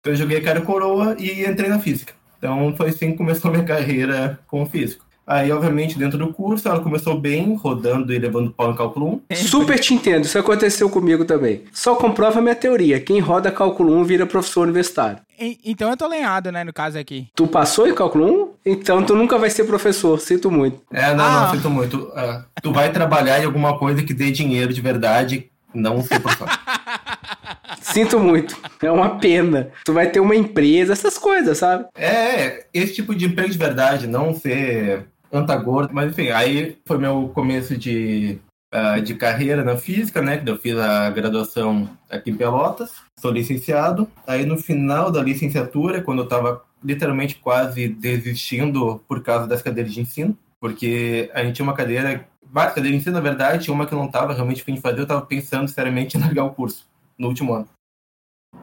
Então 0.00 0.12
eu 0.12 0.16
joguei 0.16 0.40
cara 0.40 0.60
coroa 0.60 1.16
e 1.18 1.44
entrei 1.44 1.68
na 1.68 1.78
física. 1.78 2.12
Então 2.38 2.74
foi 2.76 2.90
assim 2.90 3.12
que 3.12 3.16
começou 3.16 3.50
a 3.50 3.54
minha 3.54 3.64
carreira 3.66 4.38
como 4.46 4.66
físico. 4.66 5.04
Aí, 5.26 5.50
obviamente, 5.50 5.98
dentro 5.98 6.18
do 6.18 6.32
curso, 6.32 6.68
ela 6.68 6.80
começou 6.80 7.18
bem, 7.18 7.54
rodando 7.54 8.12
e 8.12 8.18
levando 8.18 8.50
pau 8.50 8.70
em 8.70 8.76
cálculo 8.76 9.22
1. 9.30 9.36
Super 9.48 9.78
te 9.78 9.94
entendo, 9.94 10.24
isso 10.24 10.38
aconteceu 10.38 10.90
comigo 10.90 11.24
também. 11.24 11.62
Só 11.72 11.94
comprova 11.94 12.40
a 12.40 12.42
minha 12.42 12.54
teoria: 12.54 13.00
quem 13.00 13.20
roda 13.20 13.50
cálculo 13.50 13.94
1 13.94 14.04
vira 14.04 14.26
professor 14.26 14.64
universitário. 14.64 15.20
então 15.64 15.88
eu 15.88 15.96
tô 15.96 16.06
lenhado, 16.06 16.52
né, 16.52 16.62
no 16.62 16.72
caso 16.72 16.98
aqui. 16.98 17.28
Tu 17.34 17.46
passou 17.46 17.88
em 17.88 17.94
cálculo 17.94 18.54
1? 18.66 18.72
Então 18.72 19.02
tu 19.02 19.16
nunca 19.16 19.38
vai 19.38 19.48
ser 19.48 19.64
professor, 19.64 20.20
sinto 20.20 20.50
muito. 20.50 20.82
É, 20.92 21.14
não, 21.14 21.24
ah. 21.24 21.44
não, 21.46 21.54
sinto 21.54 21.70
muito. 21.70 21.96
Uh, 21.96 22.44
tu 22.62 22.70
vai 22.70 22.92
trabalhar 22.92 23.40
em 23.40 23.46
alguma 23.46 23.78
coisa 23.78 24.02
que 24.02 24.12
dê 24.12 24.30
dinheiro 24.30 24.74
de 24.74 24.80
verdade, 24.82 25.50
não 25.74 26.02
ser 26.02 26.20
professor. 26.20 26.48
Sinto 27.80 28.18
muito. 28.18 28.56
É 28.82 28.90
uma 28.90 29.18
pena. 29.18 29.70
Tu 29.84 29.92
vai 29.92 30.10
ter 30.10 30.20
uma 30.20 30.34
empresa, 30.34 30.92
essas 30.92 31.18
coisas, 31.18 31.58
sabe? 31.58 31.86
É, 31.96 32.66
esse 32.72 32.94
tipo 32.94 33.14
de 33.14 33.26
emprego 33.26 33.50
de 33.50 33.58
verdade, 33.58 34.06
não 34.06 34.34
ser 34.34 35.06
antagônico. 35.32 35.94
Mas 35.94 36.10
enfim, 36.10 36.30
aí 36.30 36.78
foi 36.86 36.98
meu 36.98 37.30
começo 37.34 37.76
de, 37.76 38.38
uh, 38.74 39.00
de 39.00 39.14
carreira 39.14 39.62
na 39.62 39.76
física, 39.76 40.22
né? 40.22 40.38
Que 40.38 40.48
eu 40.48 40.58
fiz 40.58 40.76
a 40.76 41.10
graduação 41.10 41.88
aqui 42.08 42.30
em 42.30 42.36
Pelotas. 42.36 42.92
Sou 43.18 43.30
licenciado. 43.30 44.08
Aí 44.26 44.46
no 44.46 44.56
final 44.56 45.10
da 45.10 45.22
licenciatura, 45.22 46.00
quando 46.00 46.18
eu 46.18 46.24
estava 46.24 46.62
literalmente 46.82 47.36
quase 47.36 47.88
desistindo 47.88 49.02
por 49.08 49.22
causa 49.22 49.46
das 49.46 49.62
cadeiras 49.62 49.92
de 49.92 50.00
ensino, 50.00 50.36
porque 50.60 51.30
a 51.34 51.42
gente 51.42 51.56
tinha 51.56 51.64
uma 51.64 51.74
cadeira 51.74 52.26
várias 52.54 52.74
cadeiras 52.76 53.04
na 53.06 53.20
verdade, 53.20 53.68
uma 53.68 53.84
que 53.84 53.92
eu 53.92 53.98
não 53.98 54.06
estava 54.06 54.32
realmente 54.32 54.62
fim 54.62 54.74
de 54.74 54.80
fazer, 54.80 55.00
eu 55.00 55.02
estava 55.02 55.26
pensando 55.26 55.66
seriamente 55.66 56.16
em 56.16 56.20
largar 56.20 56.44
o 56.44 56.54
curso 56.54 56.86
no 57.18 57.26
último 57.26 57.52
ano. 57.52 57.68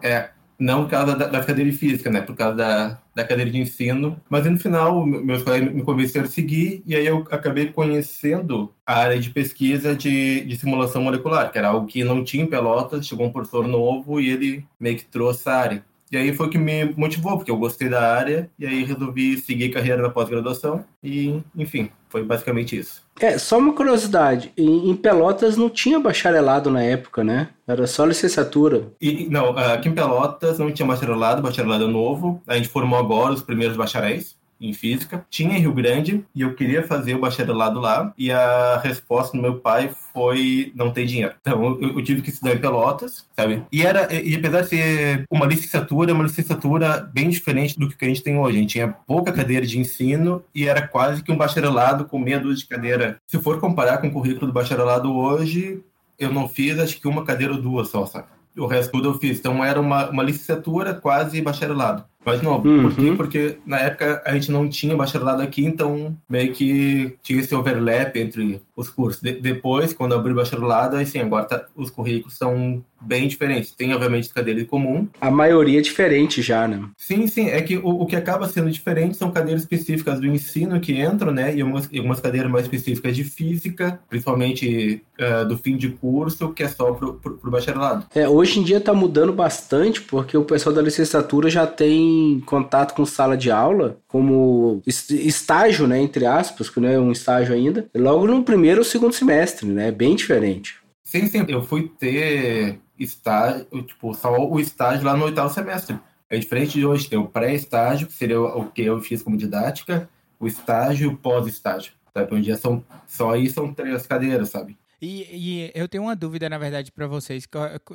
É, 0.02 0.30
não 0.58 0.86
por 0.86 0.92
causa 0.92 1.14
da, 1.14 1.28
da, 1.28 1.44
cadeira 1.44 1.70
de 1.70 1.78
física, 1.78 2.10
né? 2.10 2.22
Por 2.22 2.34
causa 2.34 2.56
da, 2.56 3.02
da 3.14 3.26
cadeira 3.26 3.52
de 3.52 3.58
ensino. 3.58 4.18
Mas 4.30 4.46
no 4.46 4.58
final, 4.58 5.06
meus 5.06 5.44
colegas 5.44 5.74
me 5.74 5.84
convenceram 5.84 6.26
a 6.26 6.30
seguir, 6.30 6.82
e 6.86 6.96
aí 6.96 7.06
eu 7.06 7.28
acabei 7.30 7.74
conhecendo 7.74 8.74
a 8.86 9.00
área 9.00 9.20
de 9.20 9.30
pesquisa 9.30 9.94
de, 9.94 10.46
de 10.46 10.56
simulação 10.56 11.02
molecular, 11.04 11.52
que 11.52 11.58
era 11.58 11.68
algo 11.68 11.86
que 11.86 12.02
não 12.06 12.24
tinha 12.24 12.46
em 12.46 12.48
Pelotas, 12.48 13.06
chegou 13.06 13.26
um 13.26 13.32
professor 13.32 13.68
novo 13.68 14.22
e 14.22 14.30
ele 14.30 14.66
meio 14.80 14.96
que 14.96 15.04
trouxe 15.04 15.50
a 15.50 15.56
área. 15.56 15.86
E 16.10 16.16
aí 16.16 16.34
foi 16.34 16.48
o 16.48 16.50
que 16.50 16.58
me 16.58 16.94
motivou, 16.96 17.36
porque 17.38 17.52
eu 17.52 17.58
gostei 17.58 17.90
da 17.90 18.16
área, 18.16 18.50
e 18.58 18.66
aí 18.66 18.86
resolvi 18.86 19.38
seguir 19.38 19.70
carreira 19.70 20.02
na 20.02 20.10
pós-graduação, 20.10 20.86
e 21.04 21.42
enfim, 21.56 21.90
foi 22.12 22.24
basicamente 22.24 22.78
isso. 22.78 23.02
É, 23.20 23.38
só 23.38 23.58
uma 23.58 23.74
curiosidade, 23.74 24.52
em, 24.58 24.96
Pelotas 24.96 25.56
não 25.56 25.70
tinha 25.70 26.00
bacharelado 26.00 26.70
na 26.70 26.84
época, 26.84 27.24
né? 27.24 27.50
Era 27.66 27.88
só 27.88 28.04
licenciatura. 28.06 28.92
E, 29.00 29.30
não, 29.30 29.58
aqui 29.58 29.88
em 29.88 29.94
Pelotas 29.94 30.60
não 30.60 30.72
tinha 30.72 30.88
bacharelado, 30.88 31.42
bacharelado 31.42 31.88
novo, 31.88 32.42
a 32.46 32.56
gente 32.56 32.68
formou 32.68 33.00
agora 33.00 33.34
os 33.34 33.42
primeiros 33.42 33.78
bacharéis, 33.78 34.36
em 34.62 34.74
física. 34.74 35.26
Tinha 35.30 35.58
em 35.58 35.62
Rio 35.62 35.74
Grande 35.74 36.24
e 36.36 36.42
eu 36.42 36.54
queria 36.54 36.86
fazer 36.86 37.16
o 37.16 37.20
bacharelado 37.20 37.80
lá. 37.80 38.14
E 38.18 38.32
a 38.32 38.80
resposta 38.84 39.36
do 39.36 39.42
meu 39.42 39.60
pai 39.60 39.92
foi 40.14 40.72
não 40.76 40.92
tem 40.92 41.06
dinheiro. 41.06 41.34
Então 41.42 41.78
eu, 41.82 41.98
eu 41.98 42.04
tive 42.04 42.22
que 42.22 42.30
estudar 42.30 42.54
em 42.54 42.60
Pelotas, 42.60 43.26
sabe? 43.36 43.64
E 43.72 43.82
era, 43.84 44.14
e 44.14 44.36
apesar 44.36 44.62
de 44.62 44.70
ser 44.70 45.26
uma 45.30 45.46
licenciatura, 45.46 46.14
uma 46.14 46.24
licenciatura 46.24 47.00
bem 47.14 47.30
diferente 47.30 47.80
do 47.80 47.90
que 47.90 48.06
a 48.06 48.08
gente 48.08 48.24
tem 48.24 48.38
hoje. 48.38 48.58
A 48.58 48.62
gente 48.62 48.72
tinha 48.72 48.88
pouca 48.88 49.32
cadeira 49.32 49.66
de 49.66 49.80
ensino 49.80 50.44
e 50.54 50.68
era 50.68 50.88
quase 50.88 51.24
que 51.24 51.32
um 51.32 51.38
bacharelado 51.38 52.06
com 52.06 52.20
meia 52.20 52.40
dúzia 52.40 52.64
de 52.64 52.68
cadeira. 52.68 53.18
Se 53.28 53.40
for 53.40 53.60
comparar 53.60 53.98
com 53.98 54.08
o 54.08 54.12
currículo 54.12 54.48
do 54.48 54.54
bacharelado 54.54 55.14
hoje, 55.16 55.82
eu 56.20 56.32
não 56.32 56.48
fiz 56.48 56.78
acho 56.80 57.00
que 57.00 57.08
uma 57.08 57.26
cadeira 57.26 57.54
ou 57.54 57.62
duas 57.62 57.90
só, 57.90 58.06
sabe? 58.06 58.28
O 58.58 58.68
resto 58.68 58.92
tudo 58.92 59.10
eu 59.10 59.14
fiz. 59.18 59.40
Então 59.40 59.64
era 59.64 59.80
uma, 59.80 60.10
uma 60.10 60.24
licenciatura 60.24 60.94
quase 60.94 61.42
bacharelado. 61.42 62.06
Mas 62.24 62.42
não, 62.42 62.62
uhum. 62.62 62.84
por 62.84 62.96
quê? 62.96 63.10
Uhum. 63.10 63.18
Porque 63.18 63.58
na 63.66 63.80
época 63.80 64.22
a 64.26 64.34
gente 64.34 64.52
não 64.52 64.70
tinha 64.70 64.96
bacharelado 64.96 65.42
aqui, 65.42 65.66
então 65.66 66.16
meio 66.30 66.54
que 66.54 67.18
tinha 67.24 67.40
esse 67.40 67.54
overlap 67.56 68.16
entre 68.18 68.62
os 68.82 68.90
cursos. 68.90 69.22
De 69.22 69.34
depois, 69.34 69.94
quando 69.94 70.14
abri 70.14 70.32
o 70.32 70.36
bacharelado, 70.36 70.96
aí 70.96 71.06
sim, 71.06 71.20
agora 71.20 71.46
tá, 71.46 71.66
os 71.76 71.90
currículos 71.90 72.38
são 72.38 72.84
bem 73.02 73.28
diferentes. 73.28 73.72
Tem, 73.72 73.94
obviamente, 73.94 74.30
cadeira 74.30 74.64
comum. 74.66 75.08
A 75.20 75.32
maioria 75.32 75.80
é 75.80 75.82
diferente 75.82 76.42
já, 76.42 76.68
né? 76.68 76.84
Sim, 76.96 77.26
sim. 77.28 77.48
É 77.48 77.62
que 77.62 77.78
o, 77.78 78.02
o 78.02 78.06
que 78.06 78.16
acaba 78.16 78.48
sendo 78.48 78.70
diferente 78.70 79.18
são 79.18 79.32
cadeiras 79.32 79.64
específicas 79.64 80.20
do 80.20 80.28
ensino 80.28 80.80
que 80.80 81.02
entram, 81.02 81.32
né? 81.32 81.56
E 81.56 81.62
algumas, 81.62 81.90
algumas 81.94 82.20
cadeiras 82.20 82.52
mais 82.52 82.66
específicas 82.66 83.16
de 83.16 83.24
física, 83.24 84.00
principalmente 84.08 85.02
uh, 85.20 85.48
do 85.48 85.58
fim 85.58 85.78
de 85.78 85.90
curso, 85.90 86.54
que 86.54 86.64
é 86.64 86.68
só 86.68 86.92
pro, 86.92 87.16
pro, 87.16 87.38
pro 87.38 87.52
bacharelado. 87.52 88.06
É, 88.14 88.30
hoje 88.30 88.60
em 88.60 88.64
dia 88.64 88.80
tá 88.80 88.94
mudando 88.94 89.34
bastante, 89.34 90.02
porque 90.02 90.38
o 90.38 90.46
pessoal 90.46 90.76
da 90.76 90.82
licenciatura 90.82 91.50
já 91.50 91.66
tem 91.66 92.42
contato 92.46 92.94
com 92.94 93.06
sala 93.06 93.36
de 93.36 93.50
aula, 93.50 93.98
como 94.08 94.82
estágio, 94.86 95.88
né? 95.88 96.00
Entre 96.00 96.26
aspas, 96.26 96.70
que 96.70 96.80
não 96.80 96.90
é 96.90 97.00
um 97.00 97.12
estágio 97.12 97.54
ainda, 97.54 97.88
logo 97.96 98.28
no 98.28 98.44
primeiro 98.44 98.71
ou 98.80 98.86
segundo 98.86 99.14
semestre, 99.14 99.68
né? 99.68 99.92
Bem 99.92 100.16
diferente. 100.16 100.80
Sim, 101.04 101.28
sim. 101.28 101.46
Eu 101.48 101.64
fui 101.64 101.92
ter 102.00 102.80
estágio, 102.98 103.66
tipo, 103.84 104.14
só 104.14 104.38
o 104.38 104.60
estágio 104.60 105.06
lá 105.06 105.16
no 105.16 105.26
oitavo 105.26 105.54
semestre. 105.54 106.00
É 106.30 106.38
diferente 106.38 106.80
de 106.80 106.86
hoje, 106.86 107.10
tem 107.10 107.20
o 107.20 107.28
pré-estágio, 107.28 108.08
que 108.08 108.14
seria 108.14 108.40
o 108.40 108.72
que 108.72 108.84
eu 108.84 109.02
fiz 109.02 109.22
como 109.22 109.36
didática, 109.36 110.10
o 110.40 110.48
estágio 110.48 111.06
e 111.06 111.14
o 111.14 111.18
pós-estágio. 111.18 111.94
Sabe? 112.14 112.36
Um 112.36 112.42
dia 112.42 112.56
são, 112.56 112.84
só 113.08 113.32
aí 113.32 113.50
são 113.50 113.74
três 113.74 114.08
cadeiras, 114.08 114.50
sabe? 114.50 114.78
E, 115.02 115.28
e, 115.32 115.72
eu 115.74 115.88
tenho 115.88 116.04
uma 116.04 116.16
dúvida, 116.16 116.48
na 116.48 116.60
verdade, 116.60 116.92
para 116.92 117.08
vocês. 117.08 117.48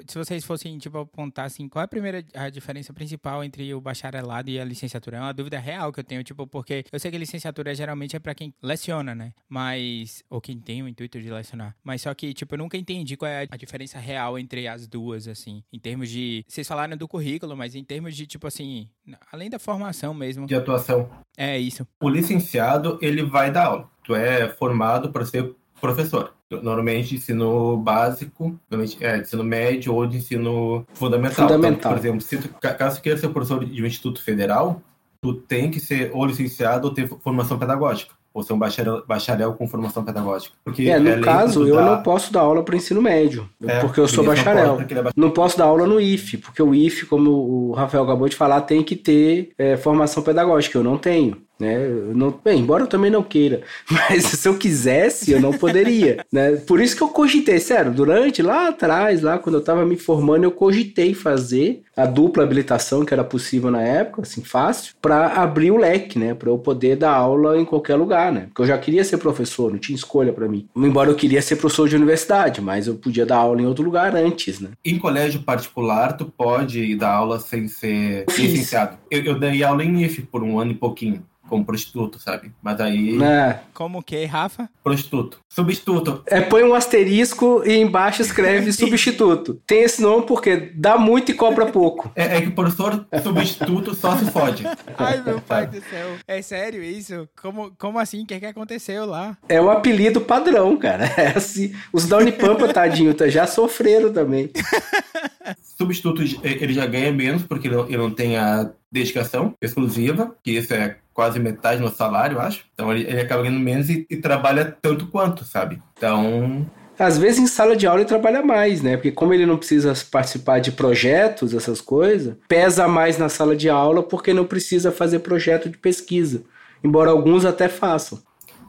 Se 0.08 0.18
vocês 0.18 0.44
fossem, 0.44 0.76
tipo, 0.76 0.98
apontar, 0.98 1.46
assim, 1.46 1.68
qual 1.68 1.82
é 1.82 1.84
a 1.84 1.88
primeira 1.88 2.24
a 2.34 2.50
diferença 2.50 2.92
principal 2.92 3.44
entre 3.44 3.72
o 3.72 3.80
bacharelado 3.80 4.50
e 4.50 4.58
a 4.58 4.64
licenciatura? 4.64 5.18
É 5.18 5.20
uma 5.20 5.32
dúvida 5.32 5.58
real 5.58 5.92
que 5.92 6.00
eu 6.00 6.04
tenho, 6.04 6.24
tipo, 6.24 6.46
porque 6.48 6.84
eu 6.90 6.98
sei 6.98 7.10
que 7.12 7.16
a 7.16 7.20
licenciatura 7.20 7.72
geralmente 7.74 8.16
é 8.16 8.18
para 8.18 8.34
quem 8.34 8.52
leciona, 8.60 9.14
né? 9.14 9.32
Mas, 9.48 10.24
ou 10.28 10.40
quem 10.40 10.58
tem 10.58 10.82
o 10.82 10.88
intuito 10.88 11.20
de 11.20 11.30
lecionar. 11.30 11.76
Mas 11.84 12.02
só 12.02 12.12
que, 12.12 12.34
tipo, 12.34 12.54
eu 12.54 12.58
nunca 12.58 12.76
entendi 12.76 13.16
qual 13.16 13.30
é 13.30 13.46
a 13.48 13.56
diferença 13.56 14.00
real 14.00 14.36
entre 14.36 14.66
as 14.66 14.88
duas, 14.88 15.28
assim, 15.28 15.62
em 15.72 15.78
termos 15.78 16.10
de... 16.10 16.44
Vocês 16.48 16.66
falaram 16.66 16.96
do 16.96 17.06
currículo, 17.06 17.56
mas 17.56 17.76
em 17.76 17.84
termos 17.84 18.16
de, 18.16 18.26
tipo, 18.26 18.48
assim, 18.48 18.88
além 19.30 19.48
da 19.48 19.60
formação 19.60 20.12
mesmo. 20.12 20.46
De 20.46 20.56
atuação. 20.56 21.08
É, 21.36 21.56
isso. 21.56 21.86
O 22.02 22.08
licenciado, 22.08 22.98
ele 23.00 23.22
vai 23.22 23.52
dar 23.52 23.66
aula. 23.66 23.90
Tu 24.02 24.14
é 24.14 24.48
formado 24.48 25.12
para 25.12 25.24
ser 25.24 25.54
professor. 25.80 26.35
Normalmente 26.50 27.16
ensino 27.16 27.76
básico, 27.76 28.58
é, 29.00 29.18
ensino 29.18 29.42
médio 29.42 29.94
ou 29.94 30.06
de 30.06 30.18
ensino 30.18 30.86
fundamental. 30.94 31.48
Fundamental. 31.48 31.78
Então, 31.78 31.90
por 31.90 31.98
exemplo, 31.98 32.20
se 32.20 32.38
tu, 32.38 32.48
caso 32.60 33.00
queira 33.00 33.18
ser 33.18 33.28
professor 33.30 33.64
de 33.64 33.82
um 33.82 33.86
instituto 33.86 34.22
federal, 34.22 34.80
tu 35.20 35.34
tem 35.34 35.70
que 35.70 35.80
ser 35.80 36.10
ou 36.14 36.24
licenciado 36.24 36.86
ou 36.86 36.94
ter 36.94 37.08
formação 37.08 37.58
pedagógica 37.58 38.14
ou 38.36 38.42
ser 38.42 38.52
um 38.52 38.58
bacharel, 38.58 39.02
bacharel 39.06 39.54
com 39.54 39.66
formação 39.66 40.04
pedagógica. 40.04 40.54
Porque 40.62 40.90
é, 40.90 40.98
no 40.98 41.08
é 41.08 41.20
caso, 41.20 41.66
eu 41.66 41.80
não 41.80 42.02
posso 42.02 42.30
dar 42.30 42.40
aula 42.40 42.62
para 42.62 42.74
o 42.74 42.76
ensino 42.76 43.00
médio, 43.00 43.48
é, 43.66 43.80
porque 43.80 43.98
eu 43.98 44.06
sou 44.06 44.22
bacharel. 44.22 44.66
Não, 44.66 44.76
pode, 44.76 44.94
bacharel. 44.94 45.12
não, 45.16 45.30
posso 45.30 45.56
dar 45.56 45.64
aula 45.64 45.86
no 45.86 45.98
IF, 45.98 46.36
porque 46.36 46.62
o 46.62 46.74
IF, 46.74 47.06
como 47.06 47.30
o 47.30 47.72
Rafael 47.72 48.04
acabou 48.04 48.28
de 48.28 48.36
falar, 48.36 48.60
tem 48.60 48.82
que 48.82 48.94
ter 48.94 49.52
é, 49.56 49.78
formação 49.78 50.22
pedagógica. 50.22 50.76
Eu 50.76 50.84
não 50.84 50.98
tenho. 50.98 51.45
Né? 51.58 51.88
não, 52.14 52.38
bem, 52.44 52.60
embora 52.60 52.82
eu 52.82 52.86
também 52.86 53.10
não 53.10 53.22
queira, 53.22 53.62
mas 53.90 54.24
se 54.24 54.46
eu 54.46 54.58
quisesse, 54.58 55.32
eu 55.32 55.40
não 55.40 55.52
poderia. 55.52 56.24
né? 56.30 56.56
Por 56.56 56.80
isso 56.80 56.94
que 56.94 57.02
eu 57.02 57.08
cogitei, 57.08 57.58
sério, 57.58 57.92
durante 57.92 58.42
lá 58.42 58.68
atrás, 58.68 59.22
lá 59.22 59.38
quando 59.38 59.54
eu 59.54 59.60
estava 59.60 59.84
me 59.86 59.96
formando, 59.96 60.44
eu 60.44 60.50
cogitei 60.50 61.14
fazer 61.14 61.82
a 61.96 62.04
dupla 62.04 62.42
habilitação 62.42 63.04
que 63.04 63.14
era 63.14 63.24
possível 63.24 63.70
na 63.70 63.80
época, 63.80 64.22
assim, 64.22 64.42
fácil, 64.42 64.94
para 65.00 65.28
abrir 65.28 65.70
o 65.70 65.78
leque, 65.78 66.18
né? 66.18 66.34
Para 66.34 66.50
eu 66.50 66.58
poder 66.58 66.96
dar 66.96 67.12
aula 67.12 67.58
em 67.58 67.64
qualquer 67.64 67.96
lugar, 67.96 68.30
né? 68.30 68.46
Porque 68.48 68.62
eu 68.62 68.66
já 68.66 68.76
queria 68.76 69.02
ser 69.02 69.16
professor, 69.16 69.72
não 69.72 69.78
tinha 69.78 69.96
escolha 69.96 70.32
para 70.32 70.46
mim. 70.46 70.68
Embora 70.76 71.10
eu 71.10 71.14
queria 71.14 71.40
ser 71.40 71.56
professor 71.56 71.88
de 71.88 71.96
universidade, 71.96 72.60
mas 72.60 72.86
eu 72.86 72.96
podia 72.96 73.24
dar 73.24 73.38
aula 73.38 73.62
em 73.62 73.66
outro 73.66 73.82
lugar 73.82 74.14
antes, 74.14 74.60
né? 74.60 74.70
Em 74.84 74.98
colégio 74.98 75.42
particular, 75.42 76.16
tu 76.16 76.26
pode 76.26 76.94
dar 76.96 77.14
aula 77.14 77.40
sem 77.40 77.66
ser 77.66 78.26
licenciado. 78.28 78.98
Eu, 79.10 79.24
eu 79.24 79.38
dei 79.38 79.62
aula 79.62 79.82
em 79.82 80.04
IF 80.04 80.20
por 80.22 80.42
um 80.42 80.58
ano 80.58 80.72
e 80.72 80.74
pouquinho 80.74 81.24
como 81.48 81.64
prostituto, 81.64 82.18
sabe? 82.18 82.52
Mas 82.62 82.80
aí. 82.80 83.22
É. 83.22 83.60
Como 83.72 84.02
que, 84.02 84.24
Rafa? 84.24 84.68
Prostituto. 84.82 85.40
Substituto. 85.48 86.22
É, 86.26 86.40
põe 86.40 86.62
um 86.62 86.74
asterisco 86.74 87.62
e 87.64 87.76
embaixo 87.76 88.22
escreve 88.22 88.72
substituto. 88.74 89.60
Tem 89.66 89.82
esse 89.82 90.02
nome 90.02 90.26
porque 90.26 90.72
dá 90.74 90.98
muito 90.98 91.30
e 91.30 91.34
cobra 91.34 91.66
pouco. 91.66 92.10
É, 92.14 92.36
é 92.36 92.40
que 92.40 92.48
o 92.48 92.52
professor 92.52 93.06
substituto 93.22 93.94
só 93.94 94.16
se 94.16 94.26
fode. 94.30 94.64
Ai, 94.98 95.22
meu 95.22 95.40
pai 95.40 95.66
do 95.66 95.80
céu. 95.80 96.16
É 96.26 96.42
sério 96.42 96.82
isso? 96.82 97.28
Como, 97.40 97.72
como 97.78 97.98
assim? 97.98 98.22
O 98.22 98.26
que, 98.26 98.34
é 98.34 98.40
que 98.40 98.46
aconteceu 98.46 99.06
lá? 99.06 99.36
É 99.48 99.60
um 99.60 99.70
apelido 99.70 100.20
padrão, 100.20 100.76
cara. 100.76 101.06
É 101.16 101.28
assim. 101.28 101.74
Os 101.92 102.06
da 102.06 102.18
Unipampa, 102.18 102.72
tadinho, 102.72 103.14
tá, 103.14 103.26
já 103.28 103.46
sofreram 103.46 104.12
também. 104.12 104.50
Substituto, 105.62 106.22
ele 106.42 106.72
já 106.72 106.86
ganha 106.86 107.12
menos 107.12 107.42
porque 107.42 107.68
ele 107.68 107.96
não 107.96 108.10
tem 108.10 108.36
a 108.36 108.70
dedicação 108.90 109.54
exclusiva, 109.60 110.34
que 110.42 110.52
isso 110.52 110.72
é 110.72 110.96
quase 111.12 111.38
metade 111.38 111.78
do 111.78 111.84
meu 111.84 111.92
salário, 111.92 112.36
eu 112.36 112.40
acho. 112.40 112.64
Então 112.74 112.92
ele, 112.92 113.08
ele 113.08 113.20
acaba 113.20 113.42
ganhando 113.42 113.60
menos 113.60 113.88
e, 113.88 114.06
e, 114.08 114.16
trabalha 114.16 114.76
tanto 114.80 115.06
quanto, 115.06 115.44
sabe? 115.44 115.80
Então. 115.96 116.66
Às 116.98 117.18
vezes 117.18 117.38
em 117.38 117.46
sala 117.46 117.76
de 117.76 117.86
aula 117.86 118.00
ele 118.00 118.08
trabalha 118.08 118.42
mais, 118.42 118.82
né? 118.82 118.96
Porque 118.96 119.10
como 119.10 119.32
ele 119.32 119.46
não 119.46 119.56
precisa 119.56 119.94
participar 120.10 120.60
de 120.60 120.72
projetos, 120.72 121.54
essas 121.54 121.80
coisas, 121.80 122.36
pesa 122.48 122.86
mais 122.86 123.18
na 123.18 123.28
sala 123.28 123.56
de 123.56 123.68
aula 123.68 124.02
porque 124.02 124.32
não 124.32 124.44
precisa 124.44 124.92
fazer 124.92 125.20
projeto 125.20 125.68
de 125.68 125.78
pesquisa. 125.78 126.42
Embora 126.84 127.10
alguns 127.10 127.44
até 127.44 127.68
façam. 127.68 128.22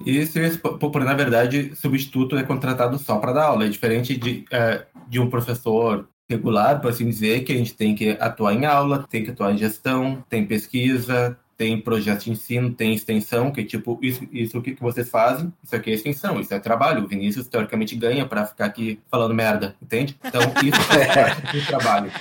Isso, 0.06 0.40
isso 0.40 0.60
porque 0.60 1.00
na 1.00 1.14
verdade, 1.14 1.74
substituto 1.76 2.38
é 2.38 2.44
contratado 2.44 2.98
só 2.98 3.18
para 3.18 3.34
dar 3.34 3.46
aula. 3.46 3.66
É 3.66 3.70
diferente 3.70 4.16
de, 4.16 4.46
é, 4.52 4.86
de 5.08 5.20
um 5.20 5.30
professor 5.30 6.08
regular, 6.30 6.82
por 6.82 6.90
assim 6.90 7.08
dizer, 7.08 7.44
que 7.44 7.54
a 7.54 7.58
gente 7.58 7.74
tem 7.74 7.96
que 7.96 8.12
atuar 8.20 8.54
em 8.54 8.66
aula, 8.66 9.06
tem 9.10 9.24
que 9.24 9.32
atuar 9.32 9.54
em 9.54 9.58
gestão, 9.58 10.24
tem 10.30 10.46
pesquisa, 10.46 11.38
tem 11.58 11.82
projeto 11.82 12.26
de 12.26 12.32
ensino, 12.32 12.72
tem 12.72 12.94
extensão, 12.94 13.52
que 13.52 13.64
tipo, 13.64 13.98
isso, 14.02 14.28
isso 14.32 14.62
que 14.62 14.78
vocês 14.80 15.10
fazem, 15.10 15.52
isso 15.64 15.76
aqui 15.76 15.90
é 15.90 15.94
extensão, 15.96 16.40
isso 16.40 16.54
é 16.54 16.60
trabalho. 16.60 17.04
O 17.04 17.08
Vinícius, 17.08 17.48
teoricamente, 17.48 17.96
ganha 17.96 18.26
para 18.28 18.46
ficar 18.46 18.66
aqui 18.66 19.00
falando 19.10 19.34
merda, 19.34 19.76
entende? 19.82 20.16
Então, 20.24 20.42
isso 20.64 21.00
é 21.00 21.06
parte 21.08 21.42
do 21.58 21.66
trabalho. 21.66 22.12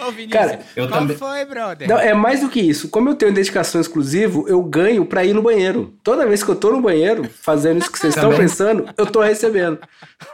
Ô, 0.06 0.10
Vinícius, 0.10 0.32
Cara, 0.32 0.60
eu 0.76 0.88
qual 0.88 1.00
também... 1.00 1.16
foi, 1.16 1.44
brother? 1.44 1.88
Não, 1.88 1.98
é 1.98 2.14
mais 2.14 2.40
do 2.40 2.48
que 2.48 2.60
isso. 2.60 2.88
Como 2.88 3.08
eu 3.08 3.14
tenho 3.14 3.32
dedicação 3.32 3.80
exclusivo, 3.80 4.48
eu 4.48 4.62
ganho 4.62 5.04
pra 5.04 5.24
ir 5.24 5.32
no 5.32 5.42
banheiro. 5.42 5.94
Toda 6.02 6.26
vez 6.26 6.42
que 6.42 6.50
eu 6.50 6.56
tô 6.56 6.70
no 6.70 6.80
banheiro, 6.80 7.28
fazendo 7.28 7.78
isso 7.78 7.90
que 7.90 7.98
vocês 7.98 8.14
estão 8.14 8.34
pensando, 8.36 8.88
eu 8.96 9.06
tô 9.06 9.20
recebendo. 9.20 9.78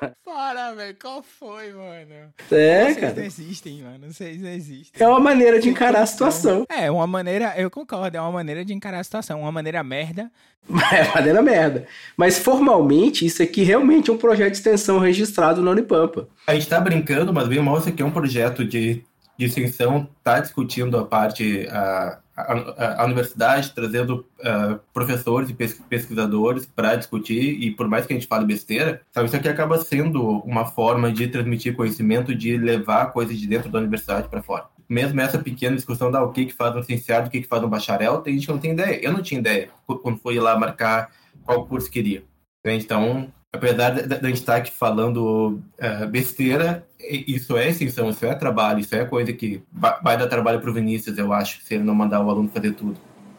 Para, 0.25 0.75
velho. 0.75 0.97
Qual 1.01 1.23
foi, 1.23 1.73
mano? 1.73 2.33
É, 2.51 2.85
vocês 2.85 2.97
cara. 2.97 3.15
Vocês 3.15 3.17
não 3.17 3.25
existem, 3.25 3.83
mano. 3.83 4.13
Vocês 4.13 4.41
não 4.41 4.51
existem. 4.51 5.03
É 5.03 5.09
uma 5.09 5.21
maneira 5.21 5.59
de 5.59 5.69
encarar 5.69 6.03
a 6.03 6.07
situação. 6.07 6.67
É, 6.69 6.91
uma 6.91 7.07
maneira, 7.07 7.55
eu 7.57 7.71
concordo, 7.71 8.17
é 8.17 8.21
uma 8.21 8.33
maneira 8.33 8.65
de 8.65 8.75
encarar 8.75 9.01
a 9.01 9.05
situação. 9.05 9.41
Uma 9.41 9.53
maneira 9.53 9.83
merda. 9.83 10.31
É 10.93 11.03
uma 11.03 11.15
maneira 11.15 11.43
merda. 11.43 11.87
Mas 12.17 12.39
formalmente, 12.39 13.25
isso 13.25 13.43
aqui 13.43 13.63
realmente 13.63 14.11
é 14.11 14.13
um 14.13 14.19
projeto 14.19 14.51
de 14.51 14.57
extensão 14.57 14.99
registrado 14.99 15.63
na 15.63 15.71
Unipampa. 15.71 16.29
A 16.47 16.55
gente 16.55 16.69
tá 16.69 16.81
brincando, 16.81 17.33
mas 17.33 17.47
bem 17.49 17.61
mal, 17.61 17.79
isso 17.79 17.89
aqui 17.89 18.03
é 18.03 18.05
um 18.05 18.11
projeto 18.11 18.65
de, 18.65 19.03
extensão, 19.45 20.09
tá 20.23 20.41
discutindo 20.41 20.99
a 20.99 21.05
parte. 21.05 21.67
A 21.71 22.19
a, 22.37 23.03
a, 23.03 23.05
universidade 23.07 23.73
trazendo 23.75 24.27
uh, 24.41 24.79
professores 24.93 25.49
e 25.49 25.55
pesquisadores 25.55 26.67
para 26.67 26.95
discutir, 26.95 27.59
e 27.63 27.71
por 27.71 27.89
mais 27.89 28.07
que 28.07 28.13
a 28.13 28.17
gente 28.17 28.29
fale 28.29 28.45
besteira, 28.45 29.01
sabe, 29.11 29.27
isso 29.27 29.37
aqui 29.37 29.49
acaba 29.49 29.79
sendo 29.79 30.23
uma 30.41 30.67
forma 30.67 31.11
de 31.11 31.27
transmitir 31.29 31.75
conhecimento, 31.75 32.35
de 32.35 32.59
levar 32.59 33.07
coisas 33.07 33.39
de 33.39 33.47
dentro 33.47 33.71
da 33.71 33.79
universidade 33.79 34.29
para 34.29 34.43
fora. 34.43 34.67
Mesmo 34.89 35.21
essa 35.21 35.39
pequena 35.39 35.75
discussão 35.75 36.11
da 36.11 36.23
o 36.23 36.31
que, 36.31 36.47
que 36.47 36.53
faz 36.53 36.75
um 36.77 36.81
licenciado, 36.81 37.29
o 37.29 37.31
que, 37.31 37.41
que 37.41 37.49
faz 37.49 37.63
um 37.63 37.69
bacharel, 37.69 38.21
tem 38.21 38.35
gente 38.35 38.47
que 38.47 38.53
não 38.53 38.61
tem 38.61 38.73
ideia. 38.73 39.01
Eu 39.03 39.13
não 39.13 39.23
tinha 39.23 39.41
ideia 39.41 39.71
quando 39.87 40.19
fui 40.19 40.39
lá 40.39 40.57
marcar 40.57 41.11
qual 41.43 41.67
curso 41.67 41.91
queria. 41.91 42.23
Então, 42.65 43.33
apesar 43.53 43.91
da 43.91 44.29
gente 44.29 44.41
estar 44.41 44.57
aqui 44.57 44.71
falando 44.71 45.61
uh, 45.81 46.07
besteira, 46.09 46.86
isso 47.09 47.57
é 47.57 47.69
extensão, 47.69 48.11
isso 48.11 48.25
é 48.25 48.35
trabalho, 48.35 48.81
isso 48.81 48.95
é 48.95 49.05
coisa 49.05 49.33
que 49.33 49.63
vai 49.73 50.17
dar 50.17 50.27
trabalho 50.27 50.61
para 50.61 50.71
o 50.71 50.73
Vinícius, 50.73 51.17
eu 51.19 51.33
acho, 51.33 51.61
se 51.65 51.75
ele 51.75 51.85
não 51.85 51.95
mandar 51.95 52.25
o 52.25 52.31
aluno 52.31 52.51
fazer 52.53 52.73
tudo. 52.73 52.97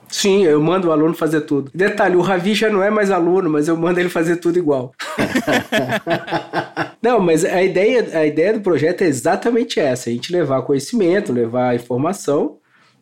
Sim, 0.10 0.44
eu 0.44 0.62
mando 0.62 0.88
o 0.88 0.92
aluno 0.92 1.14
fazer 1.14 1.42
tudo. 1.42 1.70
Detalhe, 1.76 2.16
o 2.16 2.22
Ravi 2.22 2.54
já 2.54 2.70
não 2.70 2.82
é 2.82 2.90
mais 2.90 3.12
aluno, 3.12 3.50
mas 3.50 3.68
eu 3.68 3.76
mando 3.76 4.00
ele 4.00 4.08
fazer 4.08 4.38
tudo 4.38 4.58
igual. 4.58 4.94
não, 7.04 7.20
mas 7.20 7.44
a 7.44 7.62
ideia, 7.62 8.18
a 8.18 8.26
ideia 8.26 8.54
do 8.54 8.62
projeto 8.62 9.02
é 9.02 9.08
exatamente 9.08 9.82
essa: 9.82 10.10
a 10.10 10.14
gente 10.14 10.32
levar 10.32 10.62
conhecimento, 10.62 11.34
levar 11.34 11.76
informação 11.76 12.58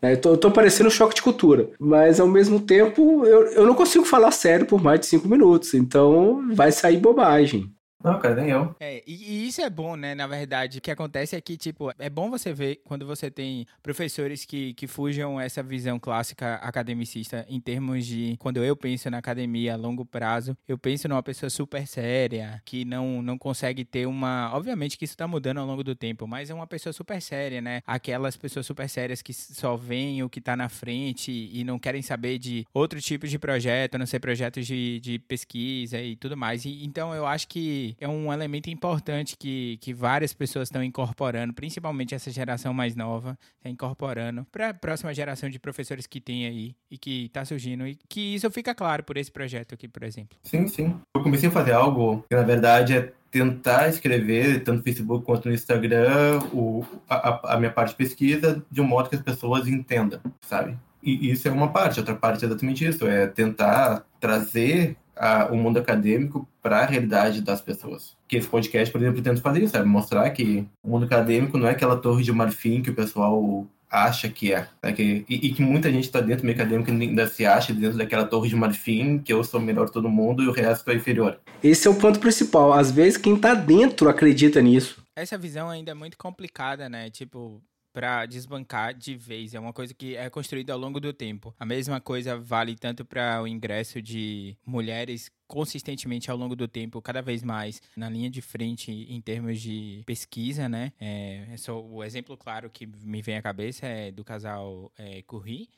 é, 0.06 0.14
eu 0.14 0.22
tô, 0.22 0.30
eu 0.32 0.38
tô 0.38 0.52
parecendo 0.52 0.88
um 0.88 0.92
choque 0.92 1.16
de 1.16 1.22
cultura. 1.22 1.70
Mas 1.80 2.20
ao 2.20 2.28
mesmo 2.28 2.60
tempo, 2.60 3.26
eu, 3.26 3.48
eu 3.48 3.66
não 3.66 3.74
consigo 3.74 4.06
falar 4.06 4.32
sério 4.32 4.66
por 4.66 4.82
mais 4.82 5.00
de 5.00 5.08
cinco 5.08 5.28
minutos. 5.28 5.74
Então 5.74 6.48
vai 6.54 6.72
sair 6.72 6.98
bobagem. 6.98 7.72
Não, 8.06 8.20
cara, 8.20 8.36
nem 8.36 8.52
eu. 8.52 8.76
É, 8.80 9.02
e, 9.08 9.14
e, 9.16 9.48
isso 9.48 9.62
é 9.62 9.70
bom, 9.70 9.96
né? 9.96 10.14
Na 10.14 10.28
verdade, 10.28 10.78
o 10.78 10.82
que 10.82 10.92
acontece 10.92 11.36
é 11.36 11.42
que, 11.42 11.58
tipo, 11.58 11.92
é 11.98 12.08
bom 12.08 12.30
você 12.30 12.54
ver 12.54 12.82
quando 12.86 13.04
você 13.04 13.32
tem 13.32 13.66
professores 13.82 14.46
que, 14.46 14.76
que 14.76 14.86
fujam 14.86 15.42
essa 15.42 15.64
visão 15.64 16.00
clássica 16.00 16.56
academicista 16.58 17.44
em 17.50 17.60
termos 17.60 18.06
de. 18.06 18.36
Quando 18.38 18.64
eu 18.64 18.76
penso 18.76 19.10
na 19.10 19.18
academia 19.18 19.74
a 19.74 19.76
longo 19.76 20.06
prazo, 20.06 20.56
eu 20.68 20.78
penso 20.78 21.08
numa 21.08 21.24
pessoa 21.24 21.50
super 21.50 21.88
séria, 21.88 22.62
que 22.64 22.86
não, 22.86 23.24
não 23.24 23.40
consegue 23.40 23.84
ter 23.84 24.06
uma. 24.06 24.52
Obviamente 24.54 25.00
que 25.00 25.06
isso 25.06 25.18
tá 25.18 25.28
mudando 25.28 25.58
ao 25.58 25.66
longo 25.66 25.84
do 25.84 25.96
tempo, 25.96 26.28
mas 26.28 26.52
é 26.52 26.54
uma 26.54 26.68
pessoa 26.68 26.94
super 26.94 27.20
séria, 27.20 27.60
né? 27.60 27.82
Aquelas 27.88 28.38
pessoas 28.38 28.68
super 28.68 28.88
sérias 28.88 29.24
que 29.24 29.34
só 29.34 29.76
veem 29.76 30.22
o 30.22 30.30
que 30.30 30.40
tá 30.40 30.56
na 30.56 30.70
frente 30.70 31.32
e 31.32 31.64
não 31.64 31.80
querem 31.80 32.04
saber 32.04 32.38
de 32.38 32.68
outro 32.72 33.02
tipo 33.02 33.28
de 33.28 33.40
projeto, 33.40 33.96
a 33.96 33.98
não 33.98 34.06
ser 34.06 34.20
projetos 34.20 34.68
de, 34.68 35.00
de 35.00 35.18
pesquisa 35.18 36.00
e 36.00 36.16
tudo 36.16 36.38
mais. 36.38 36.66
E, 36.66 36.86
então 36.86 37.16
eu 37.16 37.26
acho 37.26 37.48
que 37.48 37.95
é 38.00 38.08
um 38.08 38.32
elemento 38.32 38.70
importante 38.70 39.36
que, 39.38 39.78
que 39.82 39.94
várias 39.94 40.34
pessoas 40.34 40.68
estão 40.68 40.84
incorporando, 40.84 41.54
principalmente 41.54 42.16
essa 42.16 42.32
geração 42.32 42.74
mais 42.74 42.96
nova, 42.96 43.38
está 43.58 43.70
incorporando 43.70 44.46
para 44.52 44.70
a 44.70 44.74
próxima 44.74 45.14
geração 45.14 45.50
de 45.50 45.60
professores 45.60 46.08
que 46.08 46.20
tem 46.20 46.46
aí 46.46 46.76
e 46.90 46.98
que 46.98 47.26
está 47.26 47.44
surgindo. 47.46 47.88
E 47.88 47.98
que 48.08 48.36
isso 48.36 48.50
fica 48.52 48.74
claro 48.74 49.04
por 49.04 49.18
esse 49.18 49.32
projeto 49.32 49.74
aqui, 49.74 49.88
por 49.88 50.04
exemplo. 50.04 50.38
Sim, 50.44 50.68
sim. 50.68 50.96
Eu 51.16 51.22
comecei 51.22 51.50
a 51.50 51.52
fazer 51.52 51.74
algo 51.74 52.24
que, 52.30 52.36
na 52.36 52.44
verdade, 52.44 52.98
é 52.98 53.14
tentar 53.32 53.90
escrever, 53.90 54.64
tanto 54.64 54.78
no 54.78 54.84
Facebook 54.84 55.26
quanto 55.26 55.50
no 55.50 55.54
Instagram, 55.54 56.40
o, 56.54 56.86
a, 57.10 57.56
a 57.56 57.60
minha 57.60 57.72
parte 57.72 57.90
de 57.90 57.98
pesquisa, 57.98 58.64
de 58.72 58.80
um 58.80 58.86
modo 58.86 59.10
que 59.10 59.16
as 59.16 59.22
pessoas 59.22 59.68
entendam, 59.68 60.22
sabe? 60.40 60.78
E 61.04 61.30
isso 61.30 61.48
é 61.48 61.52
uma 61.52 61.68
parte, 61.68 62.00
outra 62.00 62.16
parte 62.16 62.44
é 62.44 62.48
exatamente 62.48 62.84
isso, 62.84 63.06
é 63.06 63.28
tentar 63.28 64.06
trazer 64.20 64.98
a, 65.16 65.46
o 65.46 65.56
mundo 65.56 65.80
acadêmico 65.80 66.48
para 66.62 66.80
a 66.80 66.86
realidade 66.86 67.42
das 67.42 67.62
pessoas. 67.62 68.16
Que 68.28 68.38
esse 68.38 68.48
podcast, 68.48 68.92
por 68.92 69.02
exemplo, 69.02 69.22
tenta 69.22 69.42
fazer 69.42 69.64
isso, 69.64 69.74
sabe? 69.74 69.88
Mostrar 69.88 70.30
que 70.32 70.68
o 70.84 70.90
mundo 70.90 71.06
acadêmico 71.06 71.58
não 71.58 71.68
é 71.68 71.72
aquela 71.72 71.98
torre 71.98 72.24
de 72.24 72.32
marfim 72.32 72.82
que 72.82 72.90
o 72.90 72.96
pessoal 72.96 73.66
acha 73.90 74.30
que 74.30 74.54
é. 74.54 74.68
Né? 74.84 74.92
Que, 74.94 75.26
e, 75.30 75.48
e, 75.48 75.54
que 75.54 75.62
muita 75.62 75.92
gente 75.92 76.06
está 76.06 76.20
dentro 76.20 76.42
do 76.42 76.46
meio 76.46 76.58
acadêmico 76.58 76.92
ainda 76.92 77.28
se 77.28 77.46
acha 77.46 77.74
dentro 77.74 77.98
daquela 77.98 78.26
torre 78.26 78.50
de 78.50 78.56
marfim, 78.56 79.20
que 79.20 79.32
eu 79.32 79.44
sou 79.44 79.60
melhor 79.60 79.90
todo 79.90 80.10
mundo 80.10 80.44
e 80.44 80.48
o 80.48 80.52
resto 80.52 80.90
é 80.92 80.96
inferior. 80.96 81.40
Esse 81.64 81.88
é 81.88 81.92
o 81.92 81.96
ponto 81.96 82.20
principal. 82.20 82.74
Às 82.74 82.92
vezes 82.92 83.18
quem 83.18 83.36
está 83.36 83.54
dentro 83.54 84.10
acredita 84.10 84.62
nisso. 84.62 85.04
Essa 85.16 85.38
visão 85.38 85.70
ainda 85.70 85.92
é 85.92 85.94
muito 85.94 86.18
complicada, 86.18 86.90
né? 86.90 87.10
Tipo, 87.10 87.62
para 87.96 88.26
desbancar 88.26 88.94
de 88.94 89.16
vez. 89.16 89.54
É 89.54 89.60
uma 89.60 89.72
coisa 89.72 89.94
que 89.94 90.18
é 90.18 90.30
construída 90.30 90.74
ao 90.74 90.80
longo 90.80 91.00
do 91.00 91.14
tempo. 91.14 91.56
A 91.58 91.66
mesma 91.66 92.02
coisa 92.02 92.38
vale 92.38 92.76
tanto 92.76 93.06
para 93.06 93.42
o 93.42 93.48
ingresso 93.48 94.02
de 94.02 94.58
mulheres 94.66 95.32
consistentemente 95.48 96.30
ao 96.30 96.36
longo 96.36 96.56
do 96.56 96.68
tempo, 96.68 97.02
cada 97.02 97.22
vez 97.22 97.42
mais 97.42 97.82
na 97.96 98.10
linha 98.10 98.30
de 98.30 98.42
frente 98.42 98.92
em 98.92 99.22
termos 99.22 99.62
de 99.62 100.04
pesquisa, 100.06 100.68
né? 100.68 100.92
É, 101.00 101.46
é 101.54 101.58
só 101.58 101.82
o 101.82 102.04
exemplo 102.04 102.36
claro 102.36 102.70
que 102.70 102.86
me 102.86 103.22
vem 103.22 103.38
à 103.38 103.42
cabeça 103.42 103.86
é 103.86 104.12
do 104.12 104.26
casal 104.26 104.92
é. 104.98 105.20
É 105.20 105.22
Curri? 105.22 105.70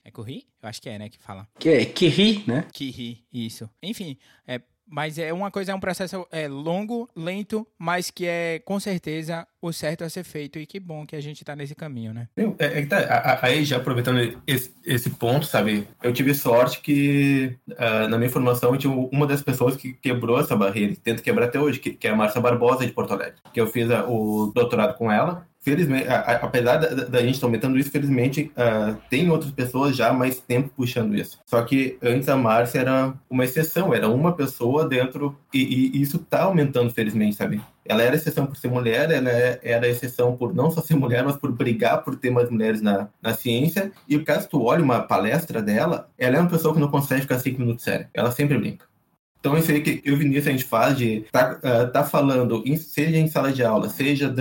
Eu 0.61 0.69
acho 0.69 0.81
que 0.81 0.89
é, 0.89 0.97
né? 0.97 1.09
Que 1.09 1.19
fala. 1.19 1.47
Que 1.59 1.69
é 1.69 1.85
Kiri, 1.85 2.43
né? 2.47 2.65
Kiri, 2.73 3.23
isso. 3.31 3.69
Enfim, 3.83 4.17
é 4.47 4.59
mas 4.87 5.19
é 5.19 5.33
uma 5.33 5.51
coisa, 5.51 5.71
é 5.71 5.75
um 5.75 5.79
processo 5.79 6.25
é, 6.31 6.47
longo, 6.47 7.09
lento, 7.15 7.67
mas 7.77 8.09
que 8.09 8.25
é 8.25 8.59
com 8.63 8.79
certeza 8.79 9.45
o 9.61 9.73
certo 9.73 10.03
a 10.03 10.09
ser 10.09 10.23
feito. 10.23 10.57
E 10.59 10.65
que 10.65 10.79
bom 10.79 11.05
que 11.05 11.15
a 11.15 11.21
gente 11.21 11.41
está 11.41 11.55
nesse 11.55 11.75
caminho, 11.75 12.13
né? 12.13 12.27
É, 12.37 12.79
é 12.79 12.85
tá, 12.85 13.39
aí, 13.41 13.65
já 13.65 13.77
aproveitando 13.77 14.41
esse, 14.47 14.73
esse, 14.85 15.09
ponto, 15.09 15.45
sabe? 15.45 15.87
Eu 16.01 16.13
tive 16.13 16.33
sorte 16.33 16.79
que 16.79 17.55
uh, 17.71 18.07
na 18.07 18.17
minha 18.17 18.29
formação 18.29 18.71
eu 18.73 18.77
tinha 18.77 18.93
uma 18.93 19.27
das 19.27 19.41
pessoas 19.41 19.75
que 19.75 19.93
quebrou 19.93 20.39
essa 20.39 20.55
barreira, 20.55 20.93
que 20.93 20.99
tenta 20.99 21.21
quebrar 21.21 21.47
até 21.47 21.59
hoje, 21.59 21.79
que, 21.79 21.91
que 21.91 22.07
é 22.07 22.11
a 22.11 22.15
Márcia 22.15 22.41
Barbosa 22.41 22.85
de 22.85 22.93
Porto 22.93 23.13
Alegre. 23.13 23.35
Que 23.53 23.59
eu 23.59 23.67
fiz 23.67 23.89
a, 23.91 24.05
o 24.07 24.51
doutorado 24.53 24.97
com 24.97 25.11
ela 25.11 25.45
felizmente, 25.67 26.07
a, 26.07 26.19
a, 26.19 26.33
apesar 26.35 26.77
da, 26.77 26.87
da, 26.87 27.19
gente 27.19 27.35
estar 27.35 27.45
aumentando 27.45 27.77
isso, 27.77 27.91
felizmente 27.91 28.51
uh, 28.55 28.95
tem 29.09 29.29
outras 29.29 29.51
pessoas 29.51 29.97
já 29.97 30.09
há 30.09 30.13
mais 30.13 30.39
tempo 30.39 30.69
puxando 30.75 31.13
isso. 31.13 31.39
Só 31.45 31.61
que 31.63 31.97
antes 32.01 32.29
a 32.29 32.37
Márcia 32.37 32.79
era 32.79 33.13
uma 33.29 33.43
exceção, 33.43 33.93
era 33.93 34.07
uma 34.07 34.33
pessoa 34.33 34.87
dentro, 34.87 35.37
e, 35.53 35.91
e 35.97 36.01
isso 36.01 36.15
está 36.15 36.43
aumentando, 36.43 36.89
felizmente, 36.93 37.35
sabe? 37.35 37.61
Ela 37.85 38.03
era 38.03 38.15
exceção 38.15 38.45
por 38.45 38.55
ser 38.55 38.69
mulher, 38.69 39.11
ela 39.11 39.29
é, 39.29 39.59
era 39.61 39.87
exceção 39.89 40.37
por 40.37 40.55
não 40.55 40.71
só 40.71 40.81
ser 40.81 40.95
mulher, 40.95 41.23
mas 41.25 41.35
por 41.35 41.51
brigar 41.51 42.01
por 42.01 42.15
ter 42.15 42.29
mais 42.31 42.49
mulheres 42.49 42.81
na, 42.81 43.09
na 43.21 43.33
ciência. 43.33 43.91
E 44.07 44.17
caso 44.19 44.47
tu 44.47 44.63
olhe 44.63 44.81
uma 44.81 45.01
palestra 45.01 45.61
dela, 45.61 46.09
ela 46.17 46.37
é 46.37 46.39
uma 46.39 46.49
pessoa 46.49 46.73
que 46.73 46.79
não 46.79 46.89
consegue 46.89 47.21
ficar 47.21 47.39
cinco 47.39 47.59
minutos 47.59 47.83
séria. 47.83 48.09
Ela 48.13 48.31
sempre 48.31 48.57
brinca. 48.57 48.85
Então, 49.39 49.57
isso 49.57 49.71
aí 49.71 49.81
que 49.81 50.01
eu 50.03 50.13
e 50.13 50.15
o 50.15 50.19
Vinícius 50.19 50.47
a 50.47 50.51
gente 50.51 50.63
faz 50.63 50.97
de 50.97 51.21
tá, 51.31 51.59
uh, 51.63 51.91
tá 51.91 52.03
falando, 52.03 52.63
em, 52.65 52.75
seja 52.75 53.17
em 53.17 53.27
sala 53.27 53.51
de 53.51 53.63
aula, 53.63 53.87
seja 53.87 54.33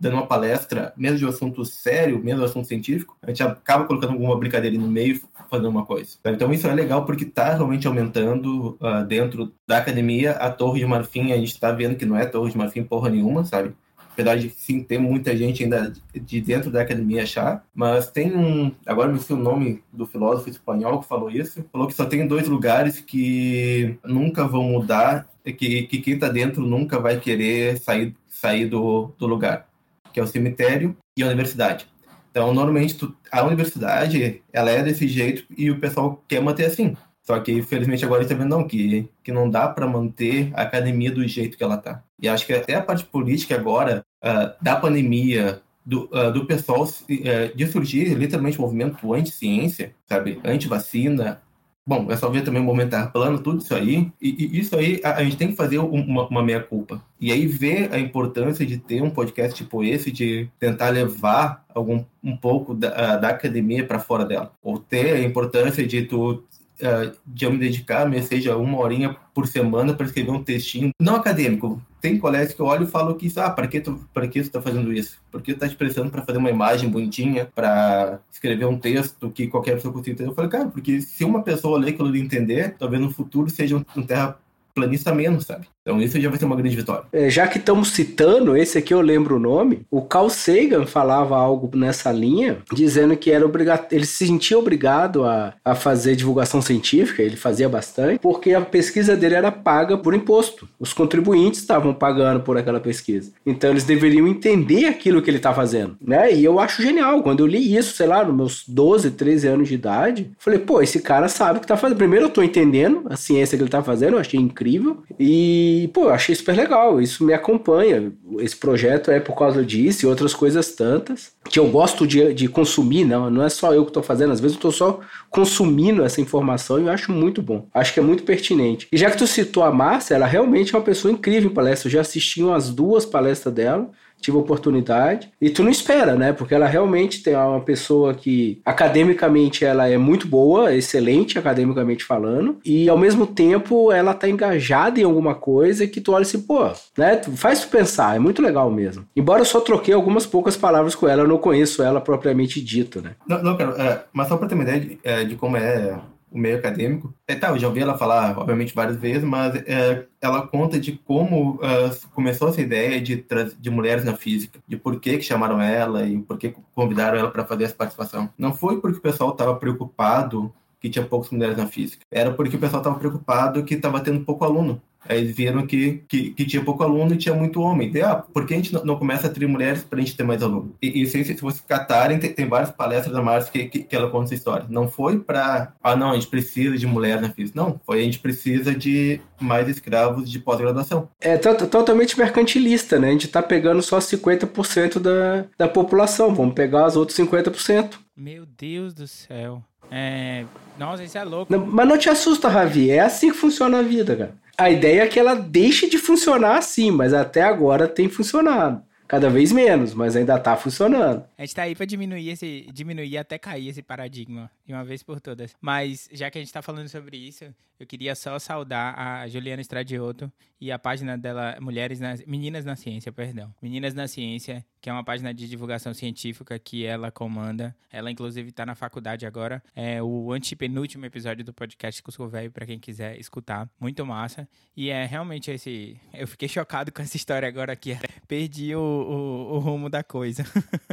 dando 0.00 0.14
uma 0.14 0.26
palestra, 0.26 0.94
mesmo 0.96 1.18
de 1.18 1.26
um 1.26 1.28
assunto 1.28 1.62
sério, 1.64 2.18
mesmo 2.18 2.38
de 2.38 2.46
um 2.46 2.48
assunto 2.48 2.66
científico, 2.66 3.16
a 3.22 3.28
gente 3.28 3.42
acaba 3.42 3.84
colocando 3.84 4.14
alguma 4.14 4.36
brincadeira 4.38 4.76
no 4.78 4.88
meio 4.88 5.20
fazendo 5.50 5.68
uma 5.68 5.84
coisa. 5.84 6.16
Então 6.24 6.50
isso 6.52 6.66
é 6.66 6.74
legal 6.74 7.04
porque 7.04 7.24
está 7.24 7.52
realmente 7.52 7.86
aumentando 7.86 8.78
uh, 8.80 9.04
dentro 9.06 9.52
da 9.66 9.78
academia. 9.78 10.32
A 10.32 10.50
Torre 10.50 10.80
de 10.80 10.86
Marfim, 10.86 11.32
a 11.32 11.36
gente 11.36 11.52
está 11.52 11.70
vendo 11.70 11.96
que 11.96 12.06
não 12.06 12.16
é 12.16 12.24
Torre 12.24 12.50
de 12.50 12.56
Marfim 12.56 12.82
porra 12.82 13.10
nenhuma, 13.10 13.44
sabe? 13.44 13.74
apesar 14.12 14.36
de 14.36 14.50
sim 14.50 14.82
ter 14.82 14.98
muita 14.98 15.36
gente 15.36 15.62
ainda 15.62 15.92
de 16.12 16.40
dentro 16.40 16.70
da 16.70 16.82
academia 16.82 17.22
achar, 17.22 17.64
mas 17.74 18.10
tem 18.10 18.36
um, 18.36 18.70
agora 18.84 19.10
me 19.10 19.18
sei 19.18 19.34
o 19.36 19.38
nome 19.38 19.82
do 19.92 20.04
filósofo 20.04 20.50
espanhol 20.50 21.00
que 21.00 21.08
falou 21.08 21.30
isso, 21.30 21.64
falou 21.72 21.86
que 21.86 21.94
só 21.94 22.04
tem 22.04 22.26
dois 22.26 22.46
lugares 22.48 23.00
que 23.00 23.98
nunca 24.04 24.46
vão 24.46 24.64
mudar, 24.64 25.26
que, 25.44 25.84
que 25.84 26.00
quem 26.00 26.14
está 26.14 26.28
dentro 26.28 26.60
nunca 26.60 26.98
vai 26.98 27.18
querer 27.18 27.78
sair, 27.78 28.14
sair 28.28 28.66
do, 28.66 29.12
do 29.16 29.26
lugar 29.26 29.69
que 30.12 30.20
é 30.20 30.22
o 30.22 30.26
cemitério, 30.26 30.96
e 31.16 31.22
a 31.22 31.26
universidade. 31.26 31.86
Então, 32.30 32.54
normalmente, 32.54 32.94
tu, 32.94 33.14
a 33.30 33.42
universidade, 33.44 34.42
ela 34.52 34.70
é 34.70 34.82
desse 34.82 35.08
jeito 35.08 35.44
e 35.56 35.70
o 35.70 35.80
pessoal 35.80 36.22
quer 36.28 36.40
manter 36.40 36.66
assim. 36.66 36.96
Só 37.22 37.38
que, 37.40 37.52
infelizmente, 37.52 38.04
agora 38.04 38.22
está 38.22 38.34
vendo 38.34 38.48
não, 38.48 38.66
que, 38.66 39.08
que 39.22 39.32
não 39.32 39.48
dá 39.48 39.68
para 39.68 39.86
manter 39.86 40.50
a 40.54 40.62
academia 40.62 41.10
do 41.10 41.26
jeito 41.26 41.56
que 41.56 41.62
ela 41.62 41.76
está. 41.76 42.02
E 42.20 42.28
acho 42.28 42.46
que 42.46 42.52
até 42.52 42.74
a 42.74 42.82
parte 42.82 43.04
política 43.04 43.54
agora, 43.54 44.04
uh, 44.24 44.62
da 44.62 44.76
pandemia, 44.76 45.60
do, 45.84 46.08
uh, 46.12 46.32
do 46.32 46.46
pessoal 46.46 46.84
uh, 46.84 47.56
de 47.56 47.66
surgir 47.66 48.14
literalmente 48.14 48.60
movimento 48.60 49.12
anti-ciência, 49.12 49.94
sabe? 50.08 50.40
Anti-vacina, 50.44 51.42
bom, 51.86 52.10
é 52.10 52.16
só 52.16 52.28
ver 52.28 52.42
também 52.42 52.62
o 52.62 52.64
momentar 52.64 53.12
plano, 53.12 53.38
tudo 53.38 53.62
isso 53.62 53.74
aí. 53.74 54.10
E, 54.20 54.46
e 54.46 54.60
isso 54.60 54.76
aí 54.76 55.00
a, 55.04 55.16
a, 55.16 55.24
gente 55.24 55.36
tem 55.36 55.48
que 55.48 55.56
fazer 55.56 55.78
uma, 55.78 56.28
uma 56.28 56.42
meia-culpa. 56.42 57.02
E 57.20 57.32
aí 57.32 57.46
ver 57.46 57.92
a 57.92 57.98
importância 57.98 58.64
de 58.64 58.78
ter 58.78 59.02
um 59.02 59.10
podcast 59.10 59.56
tipo 59.56 59.82
esse, 59.82 60.10
de 60.12 60.48
tentar 60.58 60.90
levar 60.90 61.64
algum 61.74 62.04
um 62.22 62.36
pouco 62.36 62.74
da, 62.74 63.16
da 63.16 63.28
academia 63.30 63.84
para 63.84 63.98
fora 63.98 64.24
dela. 64.24 64.52
Ou 64.62 64.78
ter 64.78 65.14
a 65.14 65.22
importância 65.22 65.86
de 65.86 66.02
tu 66.02 66.44
uh, 66.82 67.16
de 67.26 67.44
eu 67.44 67.52
me 67.52 67.58
dedicar, 67.58 68.10
seja 68.22 68.56
uma 68.56 68.78
horinha 68.78 69.16
por 69.34 69.46
semana 69.46 69.94
para 69.94 70.06
escrever 70.06 70.30
um 70.30 70.42
textinho, 70.42 70.90
não 71.00 71.16
acadêmico. 71.16 71.80
Tem 72.00 72.18
colegas 72.18 72.54
que 72.54 72.60
eu 72.60 72.66
olho 72.66 72.84
e 72.84 72.90
falo 72.90 73.14
que 73.14 73.26
isso, 73.26 73.40
ah, 73.40 73.50
para 73.50 73.68
que 73.68 73.80
tu, 73.80 74.00
para 74.12 74.26
que 74.26 74.42
tá 74.44 74.60
fazendo 74.60 74.92
isso? 74.92 75.20
Por 75.30 75.42
que 75.42 75.52
tu 75.52 75.60
tá 75.60 75.68
te 75.68 75.76
prestando 75.76 76.10
para 76.10 76.22
fazer 76.22 76.38
uma 76.38 76.50
imagem 76.50 76.88
bonitinha, 76.88 77.46
para 77.54 78.20
escrever 78.32 78.64
um 78.64 78.78
texto 78.78 79.30
que 79.30 79.46
qualquer 79.46 79.74
pessoa 79.74 79.92
consiga 79.92 80.14
entender? 80.14 80.30
Eu 80.30 80.34
falei, 80.34 80.50
cara, 80.50 80.68
porque 80.68 81.00
se 81.00 81.24
uma 81.24 81.42
pessoa 81.42 81.78
ler 81.78 81.90
aquilo 81.90 82.16
e 82.16 82.20
entender, 82.20 82.74
talvez 82.78 83.02
no 83.02 83.10
futuro 83.10 83.50
seja 83.50 83.76
um 83.76 84.02
terra 84.02 84.38
planista 84.74 85.14
menos, 85.14 85.44
sabe? 85.44 85.66
Então 85.82 86.00
isso 86.00 86.20
já 86.20 86.28
vai 86.28 86.38
ser 86.38 86.44
uma 86.44 86.56
grande 86.56 86.76
vitória. 86.76 87.04
É, 87.12 87.30
já 87.30 87.46
que 87.46 87.58
estamos 87.58 87.90
citando, 87.90 88.56
esse 88.56 88.78
aqui 88.78 88.92
eu 88.92 89.00
lembro 89.00 89.36
o 89.36 89.40
nome, 89.40 89.82
o 89.90 90.02
Carl 90.02 90.28
Sagan 90.28 90.86
falava 90.86 91.36
algo 91.36 91.70
nessa 91.76 92.12
linha, 92.12 92.58
dizendo 92.72 93.16
que 93.16 93.30
era 93.30 93.44
obrigado, 93.44 93.86
ele 93.90 94.04
se 94.04 94.26
sentia 94.26 94.58
obrigado 94.58 95.24
a, 95.24 95.54
a 95.64 95.74
fazer 95.74 96.16
divulgação 96.16 96.60
científica, 96.60 97.22
ele 97.22 97.36
fazia 97.36 97.68
bastante, 97.68 98.18
porque 98.20 98.52
a 98.52 98.60
pesquisa 98.60 99.16
dele 99.16 99.34
era 99.34 99.50
paga 99.50 99.96
por 99.96 100.14
imposto. 100.14 100.68
Os 100.78 100.92
contribuintes 100.92 101.60
estavam 101.60 101.94
pagando 101.94 102.40
por 102.40 102.58
aquela 102.58 102.80
pesquisa. 102.80 103.32
Então 103.44 103.70
eles 103.70 103.84
deveriam 103.84 104.26
entender 104.26 104.86
aquilo 104.86 105.22
que 105.22 105.30
ele 105.30 105.38
está 105.38 105.54
fazendo, 105.54 105.96
né? 106.00 106.32
E 106.32 106.44
eu 106.44 106.60
acho 106.60 106.82
genial. 106.82 107.22
Quando 107.22 107.40
eu 107.40 107.46
li 107.46 107.76
isso, 107.76 107.96
sei 107.96 108.06
lá, 108.06 108.22
nos 108.24 108.36
meus 108.36 108.64
12, 108.68 109.12
13 109.12 109.48
anos 109.48 109.68
de 109.68 109.74
idade, 109.74 110.30
falei, 110.38 110.58
pô, 110.58 110.82
esse 110.82 111.00
cara 111.00 111.28
sabe 111.28 111.56
o 111.56 111.60
que 111.60 111.64
está 111.64 111.76
fazendo. 111.76 111.96
Primeiro 111.98 112.26
eu 112.26 112.28
estou 112.28 112.44
entendendo 112.44 113.04
a 113.08 113.16
ciência 113.16 113.56
que 113.56 113.62
ele 113.62 113.68
está 113.68 113.82
fazendo, 113.82 114.14
eu 114.14 114.20
achei 114.20 114.38
incrível. 114.38 115.02
E, 115.18 115.69
pô, 115.88 116.04
eu 116.04 116.10
achei 116.10 116.34
super 116.34 116.56
legal. 116.56 117.00
Isso 117.00 117.24
me 117.24 117.32
acompanha. 117.32 118.12
Esse 118.38 118.56
projeto 118.56 119.10
é 119.10 119.20
por 119.20 119.36
causa 119.36 119.64
disso 119.64 120.04
e 120.04 120.08
outras 120.08 120.34
coisas 120.34 120.72
tantas. 120.72 121.32
Que 121.44 121.58
eu 121.58 121.68
gosto 121.68 122.06
de, 122.06 122.32
de 122.32 122.48
consumir, 122.48 123.04
não. 123.04 123.30
Não 123.30 123.42
é 123.42 123.48
só 123.48 123.74
eu 123.74 123.84
que 123.84 123.90
estou 123.90 124.02
fazendo. 124.02 124.32
Às 124.32 124.40
vezes 124.40 124.56
eu 124.56 124.58
estou 124.58 124.72
só 124.72 125.00
consumindo 125.28 126.04
essa 126.04 126.20
informação 126.20 126.78
e 126.78 126.82
eu 126.84 126.90
acho 126.90 127.12
muito 127.12 127.42
bom. 127.42 127.66
Acho 127.74 127.92
que 127.92 128.00
é 128.00 128.02
muito 128.02 128.22
pertinente. 128.22 128.88
E 128.92 128.96
já 128.96 129.10
que 129.10 129.18
tu 129.18 129.26
citou 129.26 129.62
a 129.62 129.72
Márcia, 129.72 130.14
ela 130.14 130.26
realmente 130.26 130.74
é 130.74 130.78
uma 130.78 130.84
pessoa 130.84 131.12
incrível 131.12 131.50
em 131.50 131.54
palestra. 131.54 131.88
Eu 131.88 131.92
já 131.92 132.00
assisti 132.00 132.42
umas 132.42 132.70
duas 132.70 133.04
palestras 133.04 133.54
dela 133.54 133.90
tive 134.20 134.36
oportunidade. 134.36 135.30
E 135.40 135.50
tu 135.50 135.62
não 135.62 135.70
espera, 135.70 136.14
né? 136.14 136.32
Porque 136.32 136.54
ela 136.54 136.66
realmente 136.66 137.22
tem 137.22 137.34
uma 137.34 137.60
pessoa 137.60 138.14
que 138.14 138.60
academicamente 138.64 139.64
ela 139.64 139.88
é 139.88 139.98
muito 139.98 140.26
boa, 140.26 140.74
excelente 140.74 141.38
academicamente 141.38 142.04
falando, 142.04 142.58
e 142.64 142.88
ao 142.88 142.98
mesmo 142.98 143.26
tempo 143.26 143.92
ela 143.92 144.14
tá 144.14 144.28
engajada 144.28 145.00
em 145.00 145.04
alguma 145.04 145.34
coisa 145.34 145.86
que 145.86 146.00
tu 146.00 146.12
olha 146.12 146.22
assim, 146.22 146.40
pô, 146.40 146.64
né? 146.96 147.20
Faz 147.36 147.60
tu 147.60 147.68
pensar, 147.68 148.16
é 148.16 148.18
muito 148.18 148.42
legal 148.42 148.70
mesmo. 148.70 149.04
Embora 149.14 149.40
eu 149.40 149.46
só 149.46 149.60
troquei 149.60 149.94
algumas 149.94 150.26
poucas 150.26 150.56
palavras 150.56 150.94
com 150.94 151.08
ela, 151.08 151.22
eu 151.22 151.28
não 151.28 151.38
conheço 151.38 151.82
ela 151.82 152.00
propriamente 152.00 152.60
dito, 152.60 153.00
né? 153.00 153.12
Não, 153.26 153.42
não 153.42 153.56
cara, 153.56 153.82
é, 153.82 154.04
mas 154.12 154.28
só 154.28 154.36
pra 154.36 154.48
ter 154.48 154.54
uma 154.54 154.64
ideia 154.64 154.80
de, 154.80 154.98
é, 155.02 155.24
de 155.24 155.36
como 155.36 155.56
é 155.56 155.98
o 156.30 156.38
meio 156.38 156.56
acadêmico. 156.56 157.12
É, 157.26 157.34
tá, 157.34 157.48
eu 157.48 157.58
já 157.58 157.68
ouvi 157.68 157.80
ela 157.80 157.98
falar, 157.98 158.38
obviamente, 158.38 158.74
várias 158.74 158.96
vezes, 158.96 159.24
mas 159.24 159.54
é, 159.66 160.06
ela 160.20 160.46
conta 160.46 160.78
de 160.78 160.92
como 160.92 161.56
uh, 161.56 162.08
começou 162.14 162.48
essa 162.48 162.60
ideia 162.60 163.00
de, 163.00 163.24
de 163.58 163.70
mulheres 163.70 164.04
na 164.04 164.14
física, 164.14 164.60
de 164.66 164.76
por 164.76 165.00
que, 165.00 165.18
que 165.18 165.24
chamaram 165.24 165.60
ela 165.60 166.06
e 166.06 166.18
por 166.20 166.38
que 166.38 166.54
convidaram 166.74 167.18
ela 167.18 167.30
para 167.30 167.44
fazer 167.44 167.64
essa 167.64 167.74
participação. 167.74 168.30
Não 168.38 168.54
foi 168.54 168.80
porque 168.80 168.98
o 168.98 169.02
pessoal 169.02 169.30
estava 169.30 169.54
preocupado 169.56 170.52
que 170.80 170.88
tinha 170.88 171.04
poucas 171.04 171.30
mulheres 171.30 171.56
na 171.56 171.66
física. 171.66 172.04
Era 172.10 172.32
porque 172.32 172.56
o 172.56 172.58
pessoal 172.58 172.80
estava 172.80 172.98
preocupado 172.98 173.64
que 173.64 173.74
estava 173.74 174.00
tendo 174.00 174.24
pouco 174.24 174.44
aluno. 174.44 174.80
Aí 175.08 175.18
eles 175.18 175.34
viram 175.34 175.66
que, 175.66 176.04
que, 176.08 176.30
que, 176.30 176.44
tinha 176.44 176.62
pouco 176.62 176.82
aluno 176.82 177.14
e 177.14 177.18
tinha 177.18 177.34
muito 177.34 177.60
homem. 177.60 177.90
E, 177.94 178.02
ah, 178.02 178.16
por 178.16 178.46
que 178.46 178.54
a 178.54 178.56
gente 178.56 178.72
não 178.84 178.96
começa 178.96 179.26
a 179.26 179.30
ter 179.30 179.46
mulheres 179.46 179.82
para 179.82 179.98
a 179.98 180.02
gente 180.02 180.16
ter 180.16 180.22
mais 180.22 180.42
aluno? 180.42 180.74
E, 180.80 181.02
e 181.02 181.06
se, 181.06 181.24
se 181.24 181.34
vocês 181.34 181.64
catarem, 181.66 182.18
tem, 182.18 182.32
tem 182.32 182.46
várias 182.46 182.70
palestras 182.70 183.14
da 183.14 183.22
Márcia 183.22 183.50
que, 183.50 183.64
que, 183.66 183.82
que, 183.84 183.96
ela 183.96 184.10
conta 184.10 184.26
essa 184.26 184.34
história. 184.34 184.66
Não 184.68 184.88
foi 184.88 185.18
para, 185.18 185.72
ah, 185.82 185.96
não, 185.96 186.10
a 186.10 186.14
gente 186.14 186.26
precisa 186.26 186.76
de 186.76 186.86
mulher 186.86 187.20
na 187.20 187.30
física. 187.30 187.60
Não, 187.60 187.80
foi 187.84 188.00
a 188.00 188.04
gente 188.04 188.18
precisa 188.18 188.74
de 188.74 189.20
mais 189.40 189.68
escravos 189.68 190.30
de 190.30 190.38
pós-graduação. 190.38 191.08
É 191.20 191.36
totalmente 191.38 192.18
mercantilista, 192.18 192.98
né? 192.98 193.08
A 193.08 193.12
gente 193.12 193.26
está 193.26 193.42
pegando 193.42 193.82
só 193.82 193.98
50% 193.98 194.98
da, 194.98 195.46
da 195.56 195.68
população. 195.68 196.34
Vamos 196.34 196.54
pegar 196.54 196.86
os 196.86 196.96
outros 196.96 197.18
50%. 197.18 197.94
Meu 198.16 198.44
Deus 198.44 198.92
do 198.92 199.08
céu. 199.08 199.62
É... 199.90 200.44
Nossa, 200.78 201.02
isso 201.02 201.18
é 201.18 201.24
louco. 201.24 201.52
Não, 201.52 201.66
mas 201.66 201.88
não 201.88 201.98
te 201.98 202.08
assusta, 202.08 202.48
Ravi. 202.48 202.90
É 202.90 203.00
assim 203.00 203.30
que 203.30 203.36
funciona 203.36 203.78
a 203.78 203.82
vida, 203.82 204.14
cara. 204.14 204.34
A 204.60 204.68
ideia 204.68 205.04
é 205.04 205.06
que 205.06 205.18
ela 205.18 205.34
deixe 205.34 205.88
de 205.88 205.96
funcionar 205.96 206.58
assim, 206.58 206.90
mas 206.90 207.14
até 207.14 207.40
agora 207.40 207.88
tem 207.88 208.10
funcionado. 208.10 208.82
Cada 209.10 209.28
vez 209.28 209.50
menos, 209.50 209.92
mas 209.92 210.14
ainda 210.14 210.38
tá 210.38 210.56
funcionando. 210.56 211.24
A 211.36 211.42
gente 211.42 211.52
tá 211.52 211.62
aí 211.62 211.74
pra 211.74 211.84
diminuir 211.84 212.28
esse. 212.28 212.68
diminuir 212.72 213.18
até 213.18 213.38
cair 213.38 213.66
esse 213.66 213.82
paradigma 213.82 214.48
de 214.64 214.72
uma 214.72 214.84
vez 214.84 215.02
por 215.02 215.20
todas. 215.20 215.52
Mas 215.60 216.08
já 216.12 216.30
que 216.30 216.38
a 216.38 216.40
gente 216.40 216.52
tá 216.52 216.62
falando 216.62 216.88
sobre 216.88 217.16
isso, 217.16 217.44
eu 217.80 217.86
queria 217.86 218.14
só 218.14 218.38
saudar 218.38 218.96
a 218.96 219.26
Juliana 219.26 219.60
Estradioto 219.60 220.30
e 220.60 220.70
a 220.70 220.78
página 220.78 221.16
dela, 221.16 221.56
Mulheres 221.60 221.98
nas, 221.98 222.22
Meninas 222.26 222.64
na 222.64 222.76
Ciência, 222.76 223.10
perdão. 223.10 223.52
Meninas 223.62 223.94
na 223.94 224.06
Ciência, 224.06 224.62
que 224.78 224.90
é 224.90 224.92
uma 224.92 225.02
página 225.02 225.32
de 225.32 225.48
divulgação 225.48 225.94
científica 225.94 226.58
que 226.58 226.84
ela 226.84 227.10
comanda. 227.10 227.74
Ela, 227.90 228.10
inclusive, 228.10 228.50
está 228.50 228.66
na 228.66 228.74
faculdade 228.74 229.24
agora. 229.24 229.62
É 229.74 230.02
o 230.02 230.30
antepenúltimo 230.30 231.06
episódio 231.06 231.42
do 231.42 231.54
podcast 231.54 232.02
Cusco 232.02 232.28
Velho, 232.28 232.50
para 232.50 232.66
quem 232.66 232.78
quiser 232.78 233.18
escutar. 233.18 233.66
Muito 233.80 234.04
massa. 234.04 234.46
E 234.76 234.90
é 234.90 235.06
realmente 235.06 235.50
esse. 235.50 235.98
Eu 236.12 236.28
fiquei 236.28 236.48
chocado 236.48 236.92
com 236.92 237.00
essa 237.00 237.16
história 237.16 237.48
agora 237.48 237.72
aqui. 237.72 237.96
Perdi 238.28 238.74
o, 238.76 238.99
o, 239.00 239.54
o 239.54 239.58
rumo 239.58 239.88
da 239.88 240.02
coisa. 240.02 240.44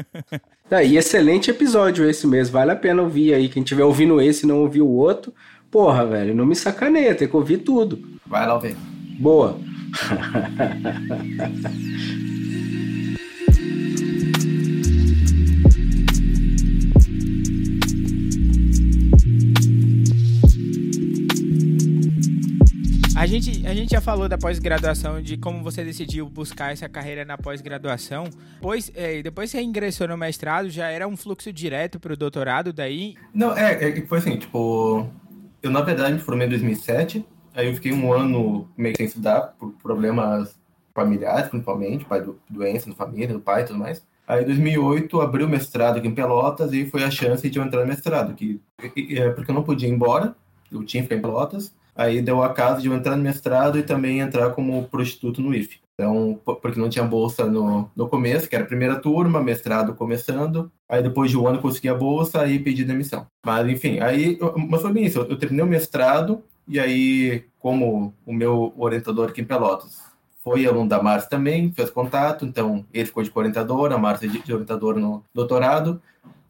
tá, 0.69 0.83
e 0.83 0.97
excelente 0.97 1.51
episódio 1.51 2.09
esse 2.09 2.25
mesmo. 2.27 2.53
Vale 2.53 2.71
a 2.71 2.75
pena 2.75 3.01
ouvir 3.01 3.33
aí. 3.33 3.49
Quem 3.49 3.63
estiver 3.63 3.83
ouvindo 3.83 4.21
esse 4.21 4.45
e 4.45 4.47
não 4.47 4.61
ouviu 4.61 4.87
o 4.87 4.95
outro. 4.95 5.33
Porra, 5.69 6.05
velho, 6.05 6.33
não 6.33 6.45
me 6.45 6.55
sacaneia, 6.55 7.15
tem 7.15 7.27
que 7.27 7.35
ouvir 7.35 7.57
tudo. 7.59 7.99
Vai 8.25 8.47
lá 8.47 8.55
ouvir. 8.55 8.75
Boa. 9.19 9.59
A 23.17 23.25
gente, 23.25 23.65
a 23.65 23.73
gente 23.73 23.89
já 23.89 23.99
falou 23.99 24.29
da 24.29 24.37
pós-graduação, 24.37 25.19
de 25.19 25.37
como 25.37 25.63
você 25.63 25.83
decidiu 25.83 26.29
buscar 26.29 26.71
essa 26.71 26.87
carreira 26.87 27.25
na 27.25 27.35
pós-graduação. 27.35 28.25
Pois, 28.61 28.91
é, 28.93 29.23
depois 29.23 29.49
você 29.49 29.59
ingressou 29.59 30.07
no 30.07 30.15
mestrado, 30.15 30.69
já 30.69 30.91
era 30.91 31.07
um 31.07 31.17
fluxo 31.17 31.51
direto 31.51 31.99
para 31.99 32.13
o 32.13 32.15
doutorado 32.15 32.71
daí? 32.71 33.15
Não, 33.33 33.57
é, 33.57 33.73
é, 33.73 34.05
foi 34.05 34.19
assim, 34.19 34.37
tipo, 34.37 35.09
eu 35.63 35.71
na 35.71 35.81
verdade 35.81 36.13
me 36.13 36.19
formei 36.19 36.45
em 36.45 36.51
2007, 36.51 37.25
aí 37.55 37.67
eu 37.67 37.73
fiquei 37.73 37.91
um 37.91 38.13
ano 38.13 38.69
meio 38.77 38.95
sem 38.95 39.07
estudar, 39.07 39.55
por 39.57 39.71
problemas 39.81 40.55
familiares, 40.93 41.49
principalmente, 41.49 42.05
pai 42.05 42.21
do, 42.21 42.39
doença 42.47 42.87
na 42.87 42.95
família, 42.95 43.33
do 43.33 43.39
pai 43.39 43.63
e 43.63 43.65
tudo 43.65 43.79
mais. 43.79 44.05
Aí, 44.27 44.43
em 44.43 44.45
2008, 44.45 45.21
abri 45.21 45.43
o 45.43 45.49
mestrado 45.49 45.97
aqui 45.97 46.07
em 46.07 46.13
Pelotas 46.13 46.71
e 46.71 46.85
foi 46.85 47.03
a 47.03 47.09
chance 47.09 47.49
de 47.49 47.57
eu 47.57 47.65
entrar 47.65 47.81
no 47.81 47.87
mestrado, 47.87 48.35
que, 48.35 48.61
é, 49.09 49.31
porque 49.31 49.49
eu 49.49 49.55
não 49.55 49.63
podia 49.63 49.89
ir 49.89 49.91
embora, 49.91 50.35
eu 50.71 50.83
tinha 50.83 51.01
que 51.01 51.09
ficar 51.09 51.15
em 51.15 51.21
Pelotas, 51.21 51.73
Aí 51.97 52.21
deu 52.21 52.43
a 52.43 52.53
casa 52.53 52.79
de 52.79 52.87
eu 52.87 52.93
entrar 52.93 53.15
no 53.15 53.23
mestrado 53.23 53.79
e 53.79 53.83
também 53.83 54.19
entrar 54.19 54.51
como 54.51 54.87
prostituto 54.87 55.41
no 55.41 55.53
IF. 55.53 55.79
Então, 55.93 56.39
porque 56.61 56.79
não 56.79 56.89
tinha 56.89 57.03
bolsa 57.03 57.45
no, 57.45 57.89
no 57.95 58.07
começo, 58.07 58.47
que 58.47 58.55
era 58.55 58.63
a 58.63 58.67
primeira 58.67 58.97
turma, 58.97 59.41
mestrado 59.41 59.95
começando. 59.95 60.71
Aí 60.87 61.01
depois 61.01 61.31
de 61.31 61.37
um 61.37 61.47
ano 61.47 61.59
consegui 61.59 61.89
a 61.89 61.95
bolsa 61.95 62.45
e 62.45 62.59
pedi 62.59 62.85
demissão. 62.85 63.25
Mas 63.43 63.67
enfim, 63.67 63.99
aí, 63.99 64.37
mas 64.69 64.81
foi 64.83 64.93
bem 64.93 65.05
isso. 65.05 65.19
Eu, 65.19 65.25
eu 65.25 65.37
terminei 65.39 65.65
o 65.65 65.67
mestrado 65.67 66.43
e 66.67 66.79
aí, 66.79 67.45
como 67.59 68.13
o 68.25 68.31
meu 68.31 68.73
orientador 68.77 69.29
aqui 69.29 69.41
em 69.41 69.45
Pelotas 69.45 70.05
foi 70.47 70.65
aluno 70.65 70.87
da 70.87 71.03
Márcia 71.03 71.29
também, 71.29 71.73
fez 71.73 71.89
contato, 71.89 72.45
então 72.45 72.85
ele 72.93 73.05
ficou 73.05 73.21
de 73.21 73.29
orientador, 73.35 73.91
a 73.91 73.97
Márcia 73.97 74.29
de, 74.29 74.53
orientador 74.53 74.97
no 74.97 75.21
doutorado 75.33 76.01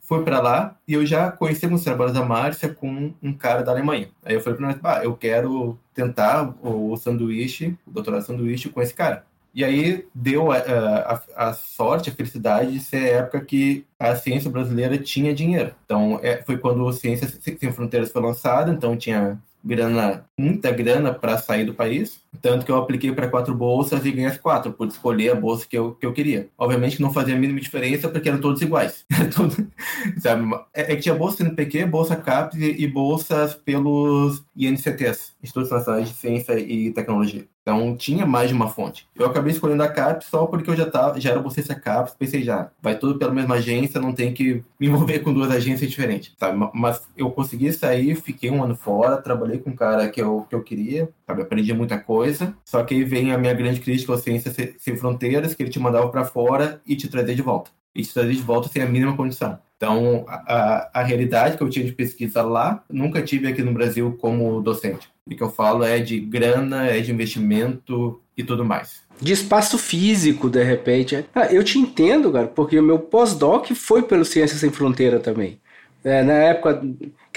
foi 0.08 0.24
para 0.24 0.40
lá 0.40 0.78
e 0.88 0.94
eu 0.94 1.06
já 1.06 1.30
conheci 1.30 1.66
alguns 1.66 1.84
trabalhos 1.84 2.14
da 2.14 2.24
Márcia 2.24 2.74
com 2.74 3.14
um 3.22 3.34
cara 3.34 3.62
da 3.62 3.74
Alemanha. 3.74 4.08
Aí 4.24 4.36
eu 4.36 4.42
falei 4.42 4.58
para 4.58 4.72
ele, 4.72 4.80
ah, 4.82 5.02
eu 5.04 5.14
quero 5.18 5.78
tentar 5.94 6.56
o, 6.64 6.96
sanduíche, 6.96 7.78
o 7.86 7.92
doutorado 7.92 8.26
sanduíche 8.26 8.70
com 8.70 8.82
esse 8.82 8.94
cara. 8.94 9.26
E 9.54 9.66
aí 9.66 10.08
deu 10.16 10.50
a, 10.52 10.58
a, 10.58 11.50
a, 11.50 11.54
sorte, 11.54 12.10
a 12.10 12.14
felicidade 12.14 12.72
de 12.72 12.80
ser 12.80 12.98
a 12.98 13.18
época 13.18 13.42
que 13.42 13.86
a 14.00 14.16
ciência 14.16 14.50
brasileira 14.50 14.98
tinha 14.98 15.34
dinheiro. 15.34 15.76
Então 15.84 16.20
é, 16.24 16.42
foi 16.42 16.58
quando 16.58 16.88
a 16.88 16.94
Ciência 16.94 17.28
Sem 17.28 17.72
Fronteiras 17.74 18.10
foi 18.10 18.22
lançada, 18.22 18.72
então 18.72 18.96
tinha 18.96 19.38
grana, 19.68 20.26
muita 20.40 20.72
grana 20.72 21.14
para 21.14 21.38
sair 21.38 21.66
do 21.66 21.74
país. 21.74 22.22
Tanto 22.42 22.66
que 22.66 22.72
eu 22.72 22.78
apliquei 22.78 23.12
para 23.12 23.28
quatro 23.28 23.54
bolsas 23.54 24.06
e 24.06 24.12
ganhei 24.12 24.30
as 24.30 24.38
quatro, 24.38 24.72
por 24.72 24.88
escolher 24.88 25.32
a 25.32 25.36
bolsa 25.36 25.68
que 25.68 25.78
eu, 25.78 25.94
que 25.96 26.06
eu 26.06 26.14
queria. 26.14 26.50
Obviamente 26.58 27.02
não 27.02 27.12
fazia 27.12 27.36
a 27.36 27.38
mínima 27.38 27.60
diferença, 27.60 28.08
porque 28.08 28.30
eram 28.30 28.40
todos 28.40 28.62
iguais. 28.62 29.06
sabe? 30.22 30.56
É, 30.74 30.94
é, 30.94 30.96
que 30.96 31.02
tinha 31.02 31.16
bolsa 31.16 31.44
NPq, 31.44 31.86
bolsa 31.86 32.16
CAPES 32.16 32.60
e, 32.60 32.84
e 32.84 32.88
bolsas 32.88 33.54
pelos 33.54 34.44
INCTs, 34.56 35.36
Institutos 35.44 35.72
Nacionais 35.72 36.10
de 36.10 36.16
Ciência 36.16 36.58
e 36.58 36.92
Tecnologia. 36.92 37.46
Então 37.68 37.98
tinha 37.98 38.26
mais 38.26 38.48
de 38.48 38.56
uma 38.56 38.70
fonte. 38.70 39.06
Eu 39.14 39.26
acabei 39.26 39.52
escolhendo 39.52 39.84
a 39.84 39.90
CAPES 39.90 40.30
só 40.30 40.46
porque 40.46 40.70
eu 40.70 40.76
já, 40.76 40.90
tava, 40.90 41.20
já 41.20 41.32
era 41.32 41.40
bolsista 41.42 41.76
CAPES, 41.76 42.16
pensei 42.18 42.42
já, 42.42 42.72
vai 42.82 42.98
tudo 42.98 43.20
pela 43.20 43.34
mesma 43.34 43.56
agência, 43.56 44.00
não 44.00 44.14
tem 44.14 44.34
que 44.34 44.64
me 44.80 44.88
envolver 44.88 45.20
com 45.20 45.34
duas 45.34 45.52
agências 45.52 45.90
diferentes, 45.90 46.34
sabe? 46.40 46.58
Mas 46.74 47.06
eu 47.18 47.30
consegui 47.30 47.74
sair, 47.74 48.16
fiquei 48.16 48.50
um 48.50 48.64
ano 48.64 48.74
fora, 48.74 49.18
trabalhei 49.18 49.60
com 49.60 49.72
um 49.72 49.76
cara 49.76 50.08
que 50.08 50.22
eu, 50.22 50.48
que 50.50 50.56
eu 50.56 50.64
queria, 50.64 51.10
sabe? 51.28 51.42
Aprendi 51.42 51.74
muita 51.74 52.00
coisa, 52.00 52.56
só 52.64 52.82
que 52.86 52.96
aí 52.96 53.04
vem 53.04 53.34
a 53.34 53.38
minha 53.38 53.54
grande 53.54 53.82
crítica 53.82 54.14
à 54.14 54.18
ciência 54.18 54.50
sem 54.80 54.96
fronteiras, 54.96 55.54
que 55.54 55.62
ele 55.62 55.70
te 55.70 55.78
mandava 55.78 56.08
para 56.08 56.24
fora 56.24 56.82
e 56.88 56.96
te 56.96 57.10
trazia 57.10 57.36
de 57.36 57.42
volta. 57.42 57.70
E 57.94 58.02
te 58.02 58.14
trazia 58.14 58.34
de 58.34 58.42
volta 58.42 58.70
sem 58.70 58.82
a 58.82 58.86
mínima 58.86 59.18
condição. 59.18 59.60
Então, 59.76 60.24
a, 60.30 61.02
a 61.02 61.04
realidade 61.04 61.58
que 61.58 61.64
eu 61.64 61.70
tinha 61.70 61.86
de 61.86 61.92
pesquisa 61.92 62.42
lá, 62.44 62.82
nunca 62.90 63.22
tive 63.22 63.50
aqui 63.50 63.62
no 63.62 63.74
Brasil 63.74 64.18
como 64.22 64.62
docente. 64.62 65.10
O 65.30 65.36
que 65.36 65.44
eu 65.44 65.50
falo 65.50 65.84
é 65.84 66.00
de 66.00 66.20
grana, 66.20 66.88
é 66.88 67.00
de 67.02 67.12
investimento 67.12 68.20
e 68.36 68.44
tudo 68.44 68.64
mais. 68.64 69.06
De 69.20 69.34
espaço 69.34 69.78
físico, 69.78 70.50
de 70.50 70.64
repente. 70.64 71.26
Ah, 71.36 71.48
eu 71.48 71.64
te 71.64 71.78
entendo, 71.78 72.32
cara, 72.32 72.48
porque 72.48 72.80
o 72.80 72.84
meu 72.84 73.00
pós-doc 73.00 73.72
foi 73.72 74.04
pelo 74.04 74.24
Ciências 74.24 74.60
Sem 74.60 74.70
Fronteira 74.70 75.20
também. 75.20 75.60
É, 76.04 76.24
na 76.24 76.34
época 76.34 76.82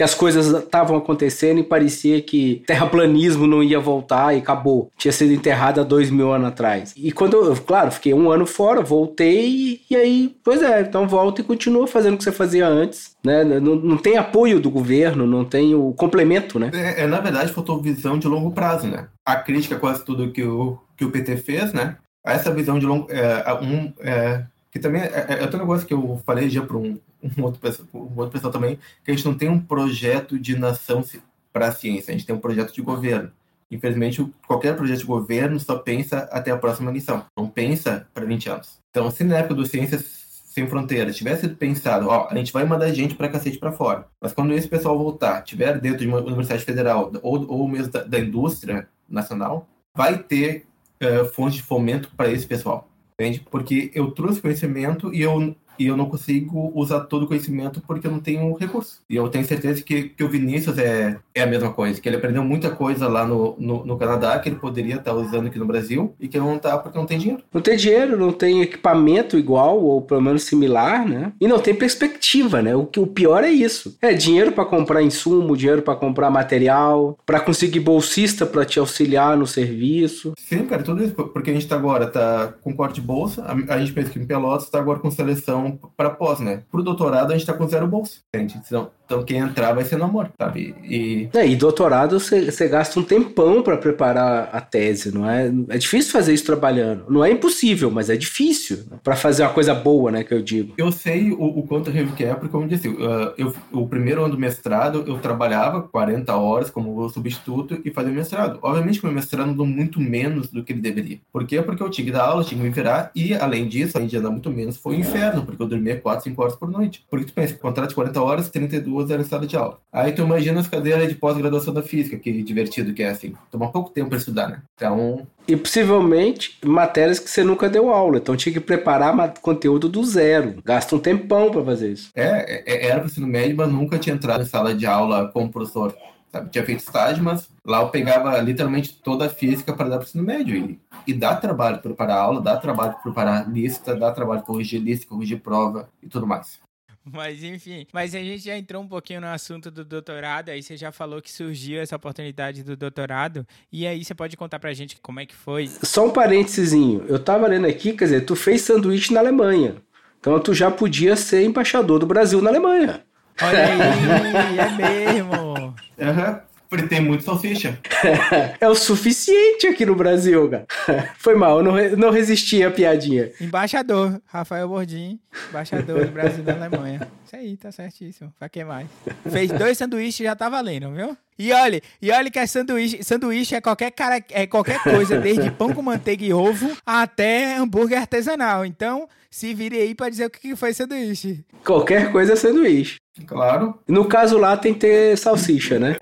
que 0.00 0.02
as 0.04 0.14
coisas 0.14 0.46
estavam 0.46 0.96
acontecendo 0.96 1.58
e 1.58 1.62
parecia 1.62 2.22
que 2.22 2.62
terraplanismo 2.66 3.46
não 3.46 3.62
ia 3.62 3.78
voltar 3.78 4.34
e 4.34 4.38
acabou. 4.38 4.90
Tinha 4.96 5.12
sido 5.12 5.32
enterrado 5.32 5.80
há 5.80 5.84
dois 5.84 6.10
mil 6.10 6.32
anos 6.32 6.48
atrás. 6.48 6.94
E 6.96 7.12
quando 7.12 7.36
eu, 7.36 7.54
claro, 7.56 7.90
fiquei 7.90 8.14
um 8.14 8.30
ano 8.30 8.46
fora, 8.46 8.80
voltei 8.80 9.80
e 9.90 9.94
aí, 9.96 10.34
pois 10.42 10.62
é, 10.62 10.80
então 10.80 11.06
volta 11.06 11.42
e 11.42 11.44
continua 11.44 11.86
fazendo 11.86 12.14
o 12.14 12.16
que 12.16 12.24
você 12.24 12.32
fazia 12.32 12.66
antes. 12.66 13.14
Né? 13.22 13.44
Não, 13.44 13.74
não 13.76 13.98
tem 13.98 14.16
apoio 14.16 14.58
do 14.58 14.70
governo, 14.70 15.26
não 15.26 15.44
tem 15.44 15.74
o 15.74 15.92
complemento, 15.92 16.58
né? 16.58 16.70
É, 16.72 17.02
é 17.02 17.06
na 17.06 17.20
verdade, 17.20 17.52
faltou 17.52 17.82
visão 17.82 18.18
de 18.18 18.26
longo 18.26 18.52
prazo, 18.52 18.86
né? 18.86 19.08
A 19.22 19.36
crítica 19.36 19.76
quase 19.76 20.02
tudo 20.02 20.32
que 20.32 20.42
o, 20.42 20.78
que 20.96 21.04
o 21.04 21.10
PT 21.10 21.36
fez, 21.36 21.74
né? 21.74 21.96
Essa 22.24 22.50
visão 22.50 22.78
de 22.78 22.86
longo... 22.86 23.06
É, 23.10 23.52
um, 23.62 23.92
é, 24.00 24.44
que 24.72 24.78
também 24.78 25.02
é, 25.02 25.26
é, 25.28 25.38
é 25.40 25.42
outro 25.42 25.58
negócio 25.58 25.86
que 25.86 25.92
eu 25.92 26.20
falei 26.24 26.48
já 26.48 26.62
para 26.62 26.78
um, 26.78 26.98
um, 27.22 27.42
outro, 27.42 27.60
um 27.94 28.16
outro 28.16 28.30
pessoal 28.30 28.52
também, 28.52 28.78
que 29.04 29.10
a 29.10 29.14
gente 29.14 29.24
não 29.24 29.34
tem 29.34 29.48
um 29.48 29.60
projeto 29.60 30.38
de 30.38 30.58
nação 30.58 31.04
para 31.52 31.68
a 31.68 31.72
ciência, 31.72 32.12
a 32.12 32.16
gente 32.16 32.26
tem 32.26 32.34
um 32.34 32.40
projeto 32.40 32.72
de 32.72 32.82
governo. 32.82 33.30
Infelizmente, 33.70 34.26
qualquer 34.46 34.76
projeto 34.76 34.98
de 34.98 35.04
governo 35.04 35.58
só 35.60 35.78
pensa 35.78 36.28
até 36.32 36.50
a 36.50 36.56
próxima 36.56 36.90
missão, 36.90 37.24
não 37.36 37.48
pensa 37.48 38.06
para 38.12 38.24
20 38.24 38.50
anos. 38.50 38.78
Então, 38.90 39.10
se 39.10 39.22
na 39.22 39.38
época 39.38 39.54
do 39.54 39.66
Ciências 39.66 40.42
Sem 40.44 40.66
Fronteiras 40.66 41.16
tivesse 41.16 41.48
pensado, 41.48 42.08
ó, 42.08 42.26
a 42.28 42.34
gente 42.34 42.52
vai 42.52 42.64
mandar 42.64 42.92
gente 42.92 43.14
para 43.14 43.28
cacete 43.28 43.58
para 43.58 43.70
fora, 43.70 44.06
mas 44.20 44.32
quando 44.32 44.52
esse 44.52 44.66
pessoal 44.66 44.98
voltar, 44.98 45.42
tiver 45.42 45.80
dentro 45.80 46.00
de 46.00 46.08
uma 46.08 46.18
universidade 46.18 46.64
federal 46.64 47.12
ou, 47.22 47.48
ou 47.48 47.68
mesmo 47.68 47.92
da, 47.92 48.02
da 48.02 48.18
indústria 48.18 48.88
nacional, 49.08 49.68
vai 49.94 50.18
ter 50.18 50.66
uh, 51.02 51.24
fonte 51.26 51.56
de 51.56 51.62
fomento 51.62 52.10
para 52.16 52.30
esse 52.30 52.46
pessoal 52.46 52.90
entende? 53.20 53.44
Porque 53.50 53.90
eu 53.94 54.10
trouxe 54.10 54.40
conhecimento 54.40 55.12
e 55.12 55.20
eu 55.20 55.54
e 55.80 55.86
eu 55.86 55.96
não 55.96 56.04
consigo 56.04 56.70
usar 56.74 57.00
todo 57.00 57.22
o 57.22 57.26
conhecimento 57.26 57.80
porque 57.86 58.06
eu 58.06 58.10
não 58.10 58.20
tenho 58.20 58.54
recurso. 58.54 59.00
E 59.08 59.16
eu 59.16 59.26
tenho 59.30 59.46
certeza 59.46 59.82
que, 59.82 60.10
que 60.10 60.22
o 60.22 60.28
Vinícius 60.28 60.76
é, 60.76 61.16
é 61.34 61.42
a 61.42 61.46
mesma 61.46 61.72
coisa, 61.72 61.98
que 61.98 62.06
ele 62.06 62.16
aprendeu 62.16 62.44
muita 62.44 62.68
coisa 62.68 63.08
lá 63.08 63.26
no, 63.26 63.56
no, 63.58 63.86
no 63.86 63.96
Canadá 63.96 64.38
que 64.38 64.50
ele 64.50 64.56
poderia 64.56 64.96
estar 64.96 65.14
usando 65.14 65.46
aqui 65.46 65.58
no 65.58 65.64
Brasil 65.64 66.14
e 66.20 66.28
que 66.28 66.38
não 66.38 66.56
está 66.56 66.76
porque 66.76 66.98
não 66.98 67.06
tem 67.06 67.18
dinheiro. 67.18 67.42
Não 67.50 67.62
tem 67.62 67.78
dinheiro, 67.78 68.18
não 68.18 68.30
tem 68.30 68.60
equipamento 68.60 69.38
igual 69.38 69.82
ou 69.82 70.02
pelo 70.02 70.20
menos 70.20 70.42
similar, 70.42 71.08
né? 71.08 71.32
E 71.40 71.48
não 71.48 71.58
tem 71.58 71.74
perspectiva, 71.74 72.60
né? 72.60 72.76
O 72.76 72.84
que 72.84 73.00
o 73.00 73.06
pior 73.06 73.42
é 73.42 73.50
isso. 73.50 73.96
É 74.02 74.12
dinheiro 74.12 74.52
para 74.52 74.66
comprar 74.66 75.02
insumo, 75.02 75.56
dinheiro 75.56 75.80
para 75.80 75.96
comprar 75.96 76.30
material, 76.30 77.18
para 77.24 77.40
conseguir 77.40 77.80
bolsista 77.80 78.44
para 78.44 78.66
te 78.66 78.78
auxiliar 78.78 79.34
no 79.34 79.46
serviço. 79.46 80.34
Sim, 80.38 80.66
cara, 80.66 80.82
tudo 80.82 81.02
isso 81.02 81.14
porque 81.14 81.48
a 81.48 81.54
gente 81.54 81.62
está 81.62 81.76
agora 81.76 82.06
tá 82.06 82.52
com 82.60 82.76
corte 82.76 82.96
de 82.96 83.00
bolsa, 83.00 83.42
a, 83.44 83.74
a 83.74 83.78
gente 83.78 83.94
pensa 83.94 84.10
que 84.10 84.18
em 84.18 84.26
Pelotas 84.26 84.66
está 84.66 84.78
agora 84.78 84.98
com 84.98 85.10
seleção 85.10 85.69
para 85.96 86.10
pós, 86.10 86.40
né? 86.40 86.62
Pro 86.70 86.82
doutorado 86.82 87.32
a 87.32 87.36
gente 87.36 87.46
tá 87.46 87.52
com 87.52 87.66
zero 87.68 87.86
bolsa, 87.86 88.18
entende? 88.28 88.60
Então, 88.64 88.90
então 89.04 89.24
quem 89.24 89.38
entrar 89.38 89.72
vai 89.72 89.84
ser 89.84 89.96
no 89.96 90.04
amor, 90.04 90.30
sabe? 90.40 90.74
E, 90.84 91.28
é, 91.34 91.46
e 91.46 91.56
doutorado 91.56 92.20
você 92.20 92.68
gasta 92.68 93.00
um 93.00 93.02
tempão 93.02 93.60
para 93.60 93.76
preparar 93.76 94.48
a 94.52 94.60
tese, 94.60 95.12
não 95.12 95.28
é? 95.28 95.52
É 95.68 95.78
difícil 95.78 96.12
fazer 96.12 96.32
isso 96.32 96.44
trabalhando. 96.44 97.04
Não 97.08 97.24
é 97.24 97.30
impossível, 97.30 97.90
mas 97.90 98.08
é 98.08 98.16
difícil 98.16 98.84
né? 98.88 98.98
para 99.02 99.16
fazer 99.16 99.42
uma 99.42 99.52
coisa 99.52 99.74
boa, 99.74 100.12
né? 100.12 100.22
Que 100.22 100.32
eu 100.32 100.40
digo. 100.40 100.74
Eu 100.78 100.92
sei 100.92 101.32
o, 101.32 101.42
o 101.42 101.66
quanto 101.66 101.90
heavy 101.90 102.12
que 102.12 102.24
é, 102.24 102.34
porque 102.34 102.48
como 102.48 102.64
eu 102.64 102.68
disse, 102.68 102.88
uh, 102.88 103.34
eu, 103.36 103.52
o 103.72 103.88
primeiro 103.88 104.22
ano 104.22 104.34
do 104.34 104.40
mestrado 104.40 105.02
eu 105.06 105.18
trabalhava 105.18 105.82
40 105.82 106.36
horas 106.36 106.70
como 106.70 107.08
substituto 107.08 107.80
e 107.84 107.90
fazia 107.90 108.12
mestrado. 108.12 108.60
Obviamente 108.62 109.00
que 109.00 109.06
meu 109.06 109.14
mestrado 109.14 109.50
andou 109.50 109.66
muito 109.66 110.00
menos 110.00 110.48
do 110.50 110.62
que 110.62 110.72
ele 110.72 110.80
deveria. 110.80 111.18
Por 111.32 111.44
quê? 111.44 111.60
Porque 111.60 111.82
eu 111.82 111.90
tinha 111.90 112.04
que 112.04 112.12
dar 112.12 112.26
aula, 112.26 112.44
tinha 112.44 112.60
que 112.60 112.64
me 112.64 112.72
virar 112.72 113.10
e 113.14 113.34
além 113.34 113.66
disso, 113.66 113.96
além 113.96 114.08
de 114.08 114.16
andar 114.16 114.30
muito 114.30 114.50
menos, 114.50 114.76
foi 114.76 114.96
um 114.96 115.00
inferno, 115.00 115.44
porque 115.44 115.59
eu 115.62 115.68
dormia 115.68 116.00
4, 116.00 116.24
5 116.24 116.42
horas 116.42 116.56
por 116.56 116.70
noite. 116.70 117.04
Porque 117.10 117.26
tu 117.26 117.32
pensa, 117.32 117.54
contrato 117.54 117.90
de 117.90 117.94
40 117.94 118.22
horas, 118.22 118.48
32 118.50 119.10
era 119.10 119.22
em 119.22 119.24
sala 119.24 119.46
de 119.46 119.56
aula. 119.56 119.78
Aí 119.92 120.12
tu 120.12 120.22
imagina 120.22 120.60
as 120.60 120.68
cadeiras 120.68 121.08
de 121.08 121.14
pós-graduação 121.14 121.72
da 121.72 121.82
física, 121.82 122.16
que 122.16 122.42
divertido 122.42 122.92
que 122.92 123.02
é 123.02 123.10
assim. 123.10 123.34
Toma 123.50 123.70
pouco 123.70 123.90
tempo 123.90 124.10
para 124.10 124.18
estudar, 124.18 124.48
né? 124.48 124.62
Então. 124.74 125.26
E 125.46 125.56
possivelmente 125.56 126.58
matérias 126.64 127.18
que 127.18 127.28
você 127.28 127.42
nunca 127.42 127.68
deu 127.68 127.90
aula. 127.90 128.18
Então 128.18 128.36
tinha 128.36 128.52
que 128.52 128.60
preparar 128.60 129.34
conteúdo 129.40 129.88
do 129.88 130.04
zero. 130.04 130.56
Gasta 130.64 130.94
um 130.94 130.98
tempão 130.98 131.50
para 131.50 131.64
fazer 131.64 131.92
isso. 131.92 132.10
É, 132.14 132.62
é 132.66 132.86
era 132.86 133.00
para 133.00 133.06
ensino 133.06 133.26
médio, 133.26 133.56
mas 133.56 133.70
nunca 133.70 133.98
tinha 133.98 134.14
entrado 134.14 134.42
em 134.42 134.46
sala 134.46 134.74
de 134.74 134.86
aula 134.86 135.30
como 135.32 135.50
professor. 135.50 135.94
Sabe? 136.32 136.50
Tinha 136.50 136.64
feito 136.64 136.80
estágio, 136.80 137.24
mas 137.24 137.48
lá 137.64 137.80
eu 137.80 137.88
pegava 137.88 138.38
literalmente 138.40 138.92
toda 138.92 139.26
a 139.26 139.30
física 139.30 139.72
para 139.72 139.88
dar 139.88 139.96
para 139.98 140.04
o 140.04 140.08
ensino 140.08 140.22
médio. 140.22 140.56
E, 140.56 140.80
e 141.08 141.12
dá 141.12 141.34
trabalho 141.34 141.76
para 141.78 141.82
preparar 141.82 142.18
aula, 142.18 142.40
dá 142.40 142.56
trabalho 142.56 142.92
para 142.92 143.02
preparar 143.02 143.50
lista, 143.50 143.94
dá 143.94 144.12
trabalho 144.12 144.40
para 144.40 144.46
corrigir 144.46 144.80
lista, 144.80 145.06
corrigir 145.06 145.40
prova 145.40 145.88
e 146.02 146.08
tudo 146.08 146.26
mais. 146.26 146.60
Mas 147.02 147.42
enfim, 147.42 147.86
mas 147.92 148.14
a 148.14 148.18
gente 148.18 148.44
já 148.44 148.56
entrou 148.56 148.82
um 148.82 148.86
pouquinho 148.86 149.22
no 149.22 149.26
assunto 149.26 149.70
do 149.70 149.84
doutorado, 149.84 150.50
aí 150.50 150.62
você 150.62 150.76
já 150.76 150.92
falou 150.92 151.20
que 151.20 151.32
surgiu 151.32 151.80
essa 151.80 151.96
oportunidade 151.96 152.62
do 152.62 152.76
doutorado, 152.76 153.46
e 153.72 153.86
aí 153.86 154.04
você 154.04 154.14
pode 154.14 154.36
contar 154.36 154.58
pra 154.58 154.72
gente 154.74 155.00
como 155.00 155.18
é 155.18 155.24
que 155.24 155.34
foi? 155.34 155.66
Só 155.82 156.06
um 156.06 156.10
parênteses, 156.10 156.72
eu 157.08 157.18
tava 157.18 157.46
lendo 157.48 157.66
aqui, 157.66 157.94
quer 157.94 158.04
dizer, 158.04 158.26
tu 158.26 158.36
fez 158.36 158.60
sanduíche 158.60 159.14
na 159.14 159.20
Alemanha, 159.20 159.76
então 160.20 160.38
tu 160.38 160.52
já 160.52 160.70
podia 160.70 161.16
ser 161.16 161.42
embaixador 161.42 161.98
do 161.98 162.06
Brasil 162.06 162.42
na 162.42 162.50
Alemanha. 162.50 163.02
Olha 163.42 163.66
aí, 163.66 164.58
é 164.58 164.70
mesmo. 164.70 165.74
Aham. 166.00 166.28
Uhum. 166.28 166.49
Porque 166.70 166.86
tem 166.86 167.00
muito 167.00 167.24
salsicha. 167.24 167.76
é 168.60 168.68
o 168.68 168.76
suficiente 168.76 169.66
aqui 169.66 169.84
no 169.84 169.96
Brasil, 169.96 170.48
cara. 170.48 170.66
Foi 171.18 171.34
mal, 171.34 171.58
eu 171.58 171.64
não, 171.64 171.96
não 171.96 172.10
resisti 172.10 172.62
à 172.62 172.70
piadinha. 172.70 173.28
Embaixador, 173.40 174.22
Rafael 174.24 174.68
Bordim, 174.68 175.18
embaixador 175.48 176.06
do 176.06 176.12
Brasil 176.12 176.44
da 176.44 176.54
Alemanha. 176.54 177.08
Isso 177.26 177.34
aí, 177.34 177.56
tá 177.56 177.72
certíssimo. 177.72 178.32
Pra 178.38 178.48
que 178.48 178.62
mais? 178.62 178.86
Fez 179.28 179.50
dois 179.50 179.76
sanduíches 179.76 180.24
já 180.24 180.36
tá 180.36 180.48
valendo, 180.48 180.92
viu? 180.92 181.16
E 181.36 181.52
olha, 181.52 181.82
e 182.00 182.12
olha 182.12 182.30
que 182.30 182.38
é 182.38 182.46
sanduíche, 182.46 183.02
sanduíche 183.02 183.56
é 183.56 183.60
qualquer 183.60 183.90
cara, 183.90 184.22
é 184.30 184.46
qualquer 184.46 184.80
coisa, 184.80 185.18
desde 185.18 185.50
pão 185.56 185.72
com 185.72 185.82
manteiga 185.82 186.24
e 186.24 186.32
ovo 186.32 186.70
até 186.86 187.56
hambúrguer 187.56 187.98
artesanal. 187.98 188.64
Então, 188.64 189.08
se 189.28 189.52
vire 189.54 189.76
aí 189.76 189.92
para 189.92 190.08
dizer 190.08 190.26
o 190.26 190.30
que 190.30 190.54
foi 190.54 190.72
sanduíche. 190.72 191.44
Qualquer 191.64 192.12
coisa 192.12 192.34
é 192.34 192.36
sanduíche. 192.36 192.96
Claro. 193.26 193.76
No 193.88 194.04
caso 194.04 194.38
lá 194.38 194.56
tem 194.56 194.72
que 194.72 194.80
ter 194.80 195.18
salsicha, 195.18 195.78
né? 195.78 195.96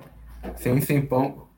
Sim, 0.56 0.80
sim, 0.80 1.02
pão, 1.02 1.48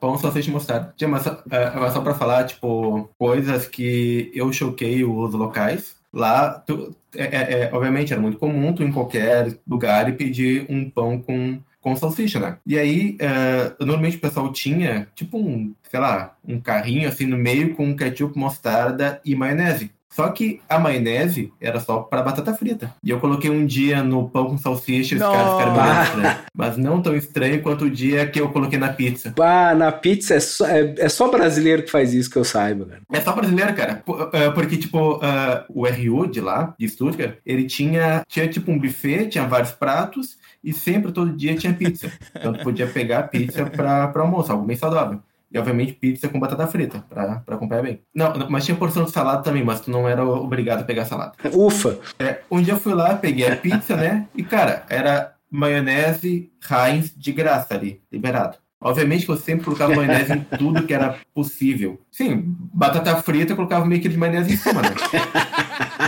pão 0.00 0.18
salsicha 0.18 0.50
e 0.50 0.52
mostarda. 0.52 0.94
Tia, 0.96 1.08
mas 1.08 1.26
é, 1.26 1.90
só 1.92 2.00
pra 2.00 2.14
falar, 2.14 2.44
tipo, 2.44 3.08
coisas 3.18 3.66
que 3.66 4.30
eu 4.34 4.52
choquei 4.52 5.04
os 5.04 5.32
locais. 5.34 5.96
Lá, 6.12 6.50
tu, 6.50 6.94
é, 7.14 7.24
é, 7.24 7.62
é, 7.62 7.70
obviamente, 7.72 8.12
era 8.12 8.20
muito 8.20 8.38
comum 8.38 8.72
tu 8.72 8.82
em 8.82 8.92
qualquer 8.92 9.58
lugar 9.66 10.08
e 10.08 10.12
pedir 10.12 10.66
um 10.68 10.90
pão 10.90 11.20
com, 11.20 11.60
com 11.80 11.96
salsicha, 11.96 12.40
né? 12.40 12.58
E 12.66 12.78
aí, 12.78 13.16
é, 13.20 13.74
normalmente 13.78 14.16
o 14.16 14.20
pessoal 14.20 14.52
tinha, 14.52 15.08
tipo 15.14 15.38
um, 15.38 15.72
sei 15.88 16.00
lá, 16.00 16.36
um 16.44 16.60
carrinho 16.60 17.08
assim 17.08 17.26
no 17.26 17.38
meio 17.38 17.74
com 17.74 17.96
ketchup, 17.96 18.36
mostarda 18.36 19.20
e 19.24 19.36
maionese. 19.36 19.92
Só 20.12 20.28
que 20.28 20.60
a 20.68 20.78
maionese 20.78 21.52
era 21.60 21.78
só 21.78 22.00
para 22.00 22.22
batata 22.22 22.52
frita. 22.52 22.92
E 23.02 23.10
eu 23.10 23.20
coloquei 23.20 23.48
um 23.48 23.64
dia 23.64 24.02
no 24.02 24.28
pão 24.28 24.46
com 24.46 24.58
salsicha 24.58 25.14
os 25.14 25.22
caras 25.22 25.52
ficaram 25.52 25.72
meio 25.72 26.02
estranho. 26.02 26.38
Mas 26.52 26.76
não 26.76 27.00
tão 27.00 27.16
estranho 27.16 27.62
quanto 27.62 27.84
o 27.84 27.90
dia 27.90 28.26
que 28.26 28.40
eu 28.40 28.48
coloquei 28.50 28.78
na 28.78 28.92
pizza. 28.92 29.32
Ah, 29.40 29.74
na 29.74 29.92
pizza 29.92 30.34
é 30.34 30.40
só, 30.40 30.66
é, 30.66 30.94
é 30.98 31.08
só 31.08 31.30
brasileiro 31.30 31.84
que 31.84 31.90
faz 31.90 32.12
isso 32.12 32.28
que 32.28 32.36
eu 32.36 32.44
saiba, 32.44 32.86
cara. 32.86 33.00
É 33.12 33.20
só 33.20 33.32
brasileiro, 33.32 33.74
cara. 33.74 34.02
É, 34.32 34.50
porque, 34.50 34.76
tipo, 34.76 35.16
uh, 35.16 35.64
o 35.68 35.86
RU 35.86 36.26
de 36.26 36.40
lá, 36.40 36.74
de 36.76 36.88
Stuttgart, 36.88 37.36
ele 37.46 37.64
tinha, 37.64 38.24
tinha 38.26 38.48
tipo 38.48 38.72
um 38.72 38.78
buffet, 38.78 39.28
tinha 39.28 39.46
vários 39.46 39.70
pratos 39.70 40.38
e 40.62 40.72
sempre, 40.72 41.12
todo 41.12 41.36
dia, 41.36 41.54
tinha 41.54 41.72
pizza. 41.72 42.10
Então 42.34 42.52
tu 42.52 42.62
podia 42.64 42.86
pegar 42.86 43.24
pizza 43.24 43.64
para 43.64 44.12
almoço, 44.16 44.50
algo 44.50 44.66
bem 44.66 44.76
saudável. 44.76 45.20
E, 45.52 45.58
obviamente, 45.58 45.94
pizza 45.94 46.28
com 46.28 46.38
batata 46.38 46.66
frita, 46.66 47.04
pra, 47.08 47.36
pra 47.44 47.56
acompanhar 47.56 47.82
bem. 47.82 48.00
Não, 48.14 48.32
mas 48.48 48.64
tinha 48.64 48.76
porção 48.76 49.04
de 49.04 49.10
salada 49.10 49.42
também, 49.42 49.64
mas 49.64 49.80
tu 49.80 49.90
não 49.90 50.08
era 50.08 50.24
obrigado 50.24 50.80
a 50.80 50.84
pegar 50.84 51.04
salada. 51.04 51.32
Ufa! 51.52 51.98
É, 52.18 52.40
um 52.50 52.62
dia 52.62 52.74
eu 52.74 52.80
fui 52.80 52.94
lá, 52.94 53.16
peguei 53.16 53.48
a 53.48 53.56
pizza, 53.56 53.96
né? 53.96 54.28
E, 54.34 54.44
cara, 54.44 54.84
era 54.88 55.34
maionese 55.50 56.52
Heinz 56.70 57.12
de 57.16 57.32
graça 57.32 57.74
ali, 57.74 58.00
liberado. 58.12 58.58
Obviamente 58.82 59.26
que 59.26 59.32
eu 59.32 59.36
sempre 59.36 59.64
colocava 59.64 59.94
maionese 59.94 60.32
em 60.32 60.40
tudo 60.56 60.84
que 60.84 60.94
era 60.94 61.16
possível. 61.34 62.00
Sim, 62.10 62.56
batata 62.72 63.14
frita 63.20 63.52
eu 63.52 63.56
colocava 63.56 63.84
meio 63.84 64.00
que 64.00 64.08
de 64.08 64.16
maionese 64.16 64.54
em 64.54 64.56
cima, 64.56 64.80
né? 64.80 64.88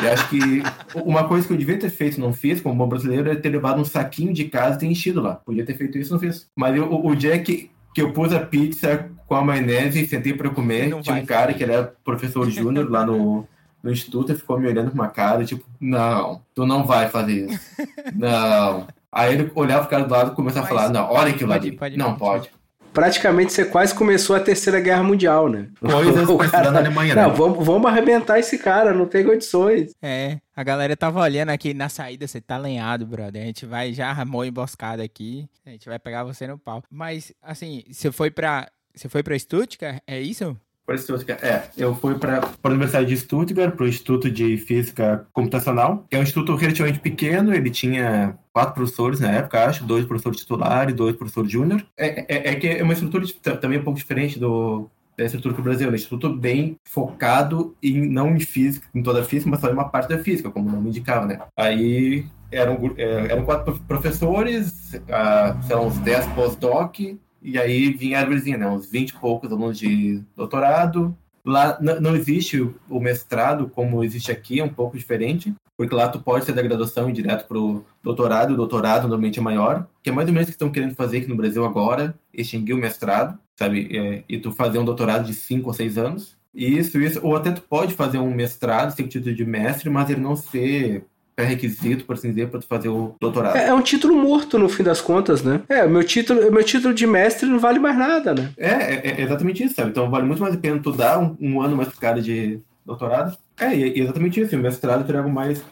E 0.03 0.09
acho 0.09 0.29
que 0.31 0.63
uma 1.05 1.29
coisa 1.29 1.47
que 1.47 1.53
eu 1.53 1.57
devia 1.59 1.79
ter 1.79 1.91
feito 1.91 2.19
não 2.19 2.33
fiz, 2.33 2.63
como 2.63 2.75
bom 2.75 2.89
brasileiro, 2.89 3.31
é 3.31 3.35
ter 3.35 3.51
levado 3.51 3.81
um 3.81 3.85
saquinho 3.85 4.33
de 4.33 4.45
casa 4.45 4.77
e 4.77 4.79
ter 4.79 4.87
enchido 4.87 5.21
lá. 5.21 5.35
Podia 5.35 5.67
ter 5.67 5.75
feito 5.75 5.99
isso, 5.99 6.13
não 6.13 6.19
fiz. 6.19 6.47
Mas 6.57 6.75
eu, 6.75 6.91
o, 6.91 7.09
o 7.09 7.15
dia 7.15 7.39
que, 7.39 7.71
que 7.95 8.01
eu 8.01 8.13
pus 8.13 8.33
a 8.33 8.41
pizza 8.41 9.11
com 9.33 9.37
a 9.39 9.43
maionese 9.43 10.03
e 10.03 10.07
sentei 10.07 10.35
para 10.35 10.51
comer, 10.51 10.91
não 10.91 11.01
tinha 11.01 11.17
um 11.17 11.25
cara 11.25 11.55
que 11.55 11.65
era 11.65 11.95
professor 12.05 12.51
júnior 12.51 12.91
lá 12.91 13.07
no, 13.07 13.49
no 13.83 13.91
instituto 13.91 14.31
e 14.31 14.37
ficou 14.37 14.61
me 14.61 14.69
olhando 14.69 14.91
com 14.91 14.95
uma 14.95 15.09
cara, 15.09 15.43
tipo, 15.43 15.65
não, 15.81 16.43
tu 16.55 16.67
não 16.67 16.85
vai 16.85 17.09
fazer 17.09 17.47
isso. 17.47 17.61
Não. 18.15 18.87
Aí 19.11 19.35
ele 19.35 19.51
olhava 19.55 19.87
o 19.87 19.89
cara 19.89 20.05
do 20.05 20.11
lado 20.11 20.33
e 20.33 20.35
começava 20.35 20.67
a 20.67 20.69
falar, 20.69 20.89
não, 20.89 21.11
olha 21.11 21.33
aquilo 21.33 21.53
ali. 21.53 21.79
Não, 21.97 22.17
pode 22.17 22.51
praticamente 22.93 23.53
você 23.53 23.65
quase 23.65 23.95
começou 23.95 24.37
a 24.37 24.41
Terceira 24.41 24.79
Guerra 24.79 25.03
Mundial, 25.03 25.49
né? 25.49 25.69
Coisas 25.81 26.29
o 26.29 26.39
cara 26.39 26.71
na 26.71 26.79
Alemanha, 26.79 27.15
né? 27.15 27.23
Não, 27.23 27.35
vamos, 27.35 27.65
vamos 27.65 27.91
arrebentar 27.91 28.39
esse 28.39 28.59
cara, 28.59 28.93
não 28.93 29.07
tem 29.07 29.25
condições. 29.25 29.93
É, 30.03 30.39
a 30.55 30.63
galera 30.63 30.97
tava 30.97 31.21
olhando 31.21 31.49
aqui 31.49 31.75
na 31.75 31.89
saída, 31.89 32.27
você 32.27 32.41
tá 32.41 32.59
lenhado, 32.59 33.07
brother. 33.07 33.43
A 33.43 33.47
gente 33.47 33.67
vai 33.67 33.93
já 33.93 34.09
armou 34.09 34.45
emboscada 34.45 35.03
aqui, 35.03 35.49
a 35.67 35.71
gente 35.71 35.89
vai 35.89 35.99
pegar 35.99 36.25
você 36.25 36.47
no 36.47 36.59
pau. 36.59 36.83
Mas, 36.91 37.33
assim, 37.43 37.83
você 37.91 38.13
foi 38.13 38.31
pra, 38.31 38.69
você 38.95 39.09
foi 39.09 39.23
pra 39.23 39.39
Stuttgart, 39.39 40.03
é 40.07 40.21
isso? 40.21 40.57
Para 40.85 40.99
Stuttgart, 40.99 41.43
é. 41.43 41.69
Eu 41.77 41.95
fui 41.95 42.19
para 42.19 42.41
a 42.63 42.69
Universidade 42.69 43.07
de 43.07 43.17
Stuttgart, 43.17 43.75
para 43.75 43.85
o 43.85 43.89
Instituto 43.89 44.31
de 44.31 44.57
Física 44.57 45.27
Computacional, 45.33 46.05
é 46.11 46.19
um 46.19 46.23
instituto 46.23 46.55
relativamente 46.57 46.99
pequeno, 46.99 47.55
ele 47.55 47.71
tinha 47.71 48.37
quatro 48.53 48.75
professores 48.75 49.21
na 49.21 49.31
época, 49.31 49.65
acho, 49.65 49.85
dois 49.85 50.05
professores 50.05 50.41
titulares, 50.41 50.95
dois 50.95 51.17
professores 51.17 51.51
júnior. 51.51 51.87
É, 51.97 52.21
é, 52.35 52.51
é, 52.51 52.55
que 52.57 52.69
é 52.69 52.83
uma 52.83 52.93
estrutura 52.93 53.25
também 53.61 53.79
um 53.79 53.85
pouco 53.85 53.99
diferente 53.99 54.39
do, 54.39 54.91
da 55.17 55.25
estrutura 55.25 55.55
do 55.55 55.63
Brasil, 55.63 55.89
é 55.89 55.91
um 55.93 55.95
instituto 55.95 56.35
bem 56.35 56.77
focado 56.85 57.77
em, 57.83 58.09
não 58.09 58.35
em 58.35 58.41
física, 58.41 58.89
em 58.95 59.03
toda 59.03 59.21
a 59.21 59.25
física, 59.25 59.51
mas 59.51 59.61
só 59.61 59.69
em 59.69 59.75
uma 59.75 59.89
parte 59.89 60.09
da 60.09 60.19
física, 60.19 60.51
como 60.51 60.69
o 60.69 60.73
nome 60.73 60.89
indicava, 60.89 61.27
né? 61.27 61.41
Aí 61.57 62.27
eram, 62.51 62.79
é, 62.97 63.33
eram 63.33 63.45
quatro 63.45 63.79
professores, 63.87 64.95
uh, 64.95 65.67
sei 65.67 65.77
lá, 65.77 65.83
uns 65.83 65.99
dez 65.99 66.27
pós-doc, 66.29 66.99
e 67.43 67.59
aí 67.59 67.93
vinha 67.93 68.19
a 68.19 68.21
árvorezinha, 68.21 68.57
né? 68.57 68.69
Uns 68.69 68.91
20 68.91 69.11
e 69.11 69.15
poucos 69.15 69.51
alunos 69.51 69.79
de 69.79 70.23
doutorado. 70.37 71.17
Lá 71.45 71.77
não 71.81 72.15
existe 72.15 72.61
o 72.89 73.01
mestrado 73.01 73.69
como 73.69 74.05
existe 74.05 74.31
aqui, 74.31 74.61
é 74.61 74.65
um 74.65 74.69
pouco 74.69 74.97
diferente, 74.97 75.53
porque 75.77 75.93
lá 75.93 76.09
tu 76.09 76.21
pode 76.21 76.45
ser 76.45 76.53
da 76.53 76.63
graduação 76.63 77.11
e 77.11 77.13
direto 77.13 77.49
para 77.49 77.59
o 77.59 77.85
doutorado, 78.01 78.53
o 78.53 78.57
doutorado 78.57 79.03
normalmente 79.03 79.41
é 79.41 79.43
maior, 79.43 79.89
que 80.05 80.11
é 80.11 80.13
mais 80.13 80.29
ou 80.29 80.35
menos 80.35 80.47
o 80.47 80.53
que 80.53 80.55
estão 80.55 80.71
querendo 80.71 80.95
fazer 80.95 81.19
aqui 81.19 81.27
no 81.27 81.37
Brasil 81.37 81.65
agora, 81.65 82.15
extinguir 82.33 82.75
o 82.75 82.79
mestrado, 82.79 83.37
sabe? 83.59 83.89
É, 83.97 84.23
e 84.29 84.39
tu 84.39 84.53
fazer 84.53 84.79
um 84.79 84.85
doutorado 84.85 85.27
de 85.27 85.35
5 85.35 85.67
ou 85.67 85.75
6 85.75 85.99
anos. 85.99 86.37
Isso, 86.55 87.01
isso. 87.01 87.19
Ou 87.25 87.35
até 87.35 87.51
tu 87.51 87.63
pode 87.63 87.95
fazer 87.95 88.19
um 88.19 88.33
mestrado, 88.33 88.95
sem 88.95 89.09
título 89.09 89.35
de 89.35 89.45
mestre, 89.45 89.91
mas 89.91 90.11
ele 90.11 90.21
não 90.21 90.37
ser 90.37 91.07
pré-requisito, 91.35 92.05
por 92.05 92.15
assim 92.15 92.31
dizer, 92.31 92.49
para 92.49 92.61
tu 92.61 92.67
fazer 92.67 92.89
o 92.89 93.15
doutorado. 93.21 93.57
É, 93.57 93.69
é, 93.69 93.75
um 93.75 93.83
título 93.83 94.15
morto, 94.15 94.59
no 94.59 94.69
fim 94.69 94.83
das 94.83 95.01
contas, 95.01 95.43
né? 95.43 95.63
É, 95.69 95.87
meu 95.87 96.05
título, 96.05 96.51
meu 96.53 96.65
título 96.65 96.95
de 96.95 97.07
mestre 97.07 97.49
não 97.49 97.59
vale 97.59 97.79
mais 97.79 97.97
nada, 97.97 98.35
né? 98.35 98.51
É, 98.57 98.69
é, 98.69 99.21
é 99.21 99.21
exatamente 99.23 99.65
isso, 99.65 99.75
sabe? 99.75 99.91
Então 99.91 100.11
vale 100.11 100.27
muito 100.27 100.41
mais 100.41 100.55
a 100.55 100.59
pena 100.59 100.81
tu 100.81 100.93
dar 100.93 101.19
um, 101.19 101.37
um 101.41 101.61
ano 101.61 101.77
mais 101.77 101.89
pro 101.89 101.99
cara 101.99 102.21
de 102.21 102.61
doutorado. 102.85 103.37
É, 103.59 103.75
e 103.75 103.85
é 103.85 103.99
exatamente 103.99 104.41
isso. 104.41 104.55
O 104.55 104.59
mestrado 104.59 105.11
é 105.11 105.17
algo 105.17 105.31
mais 105.31 105.63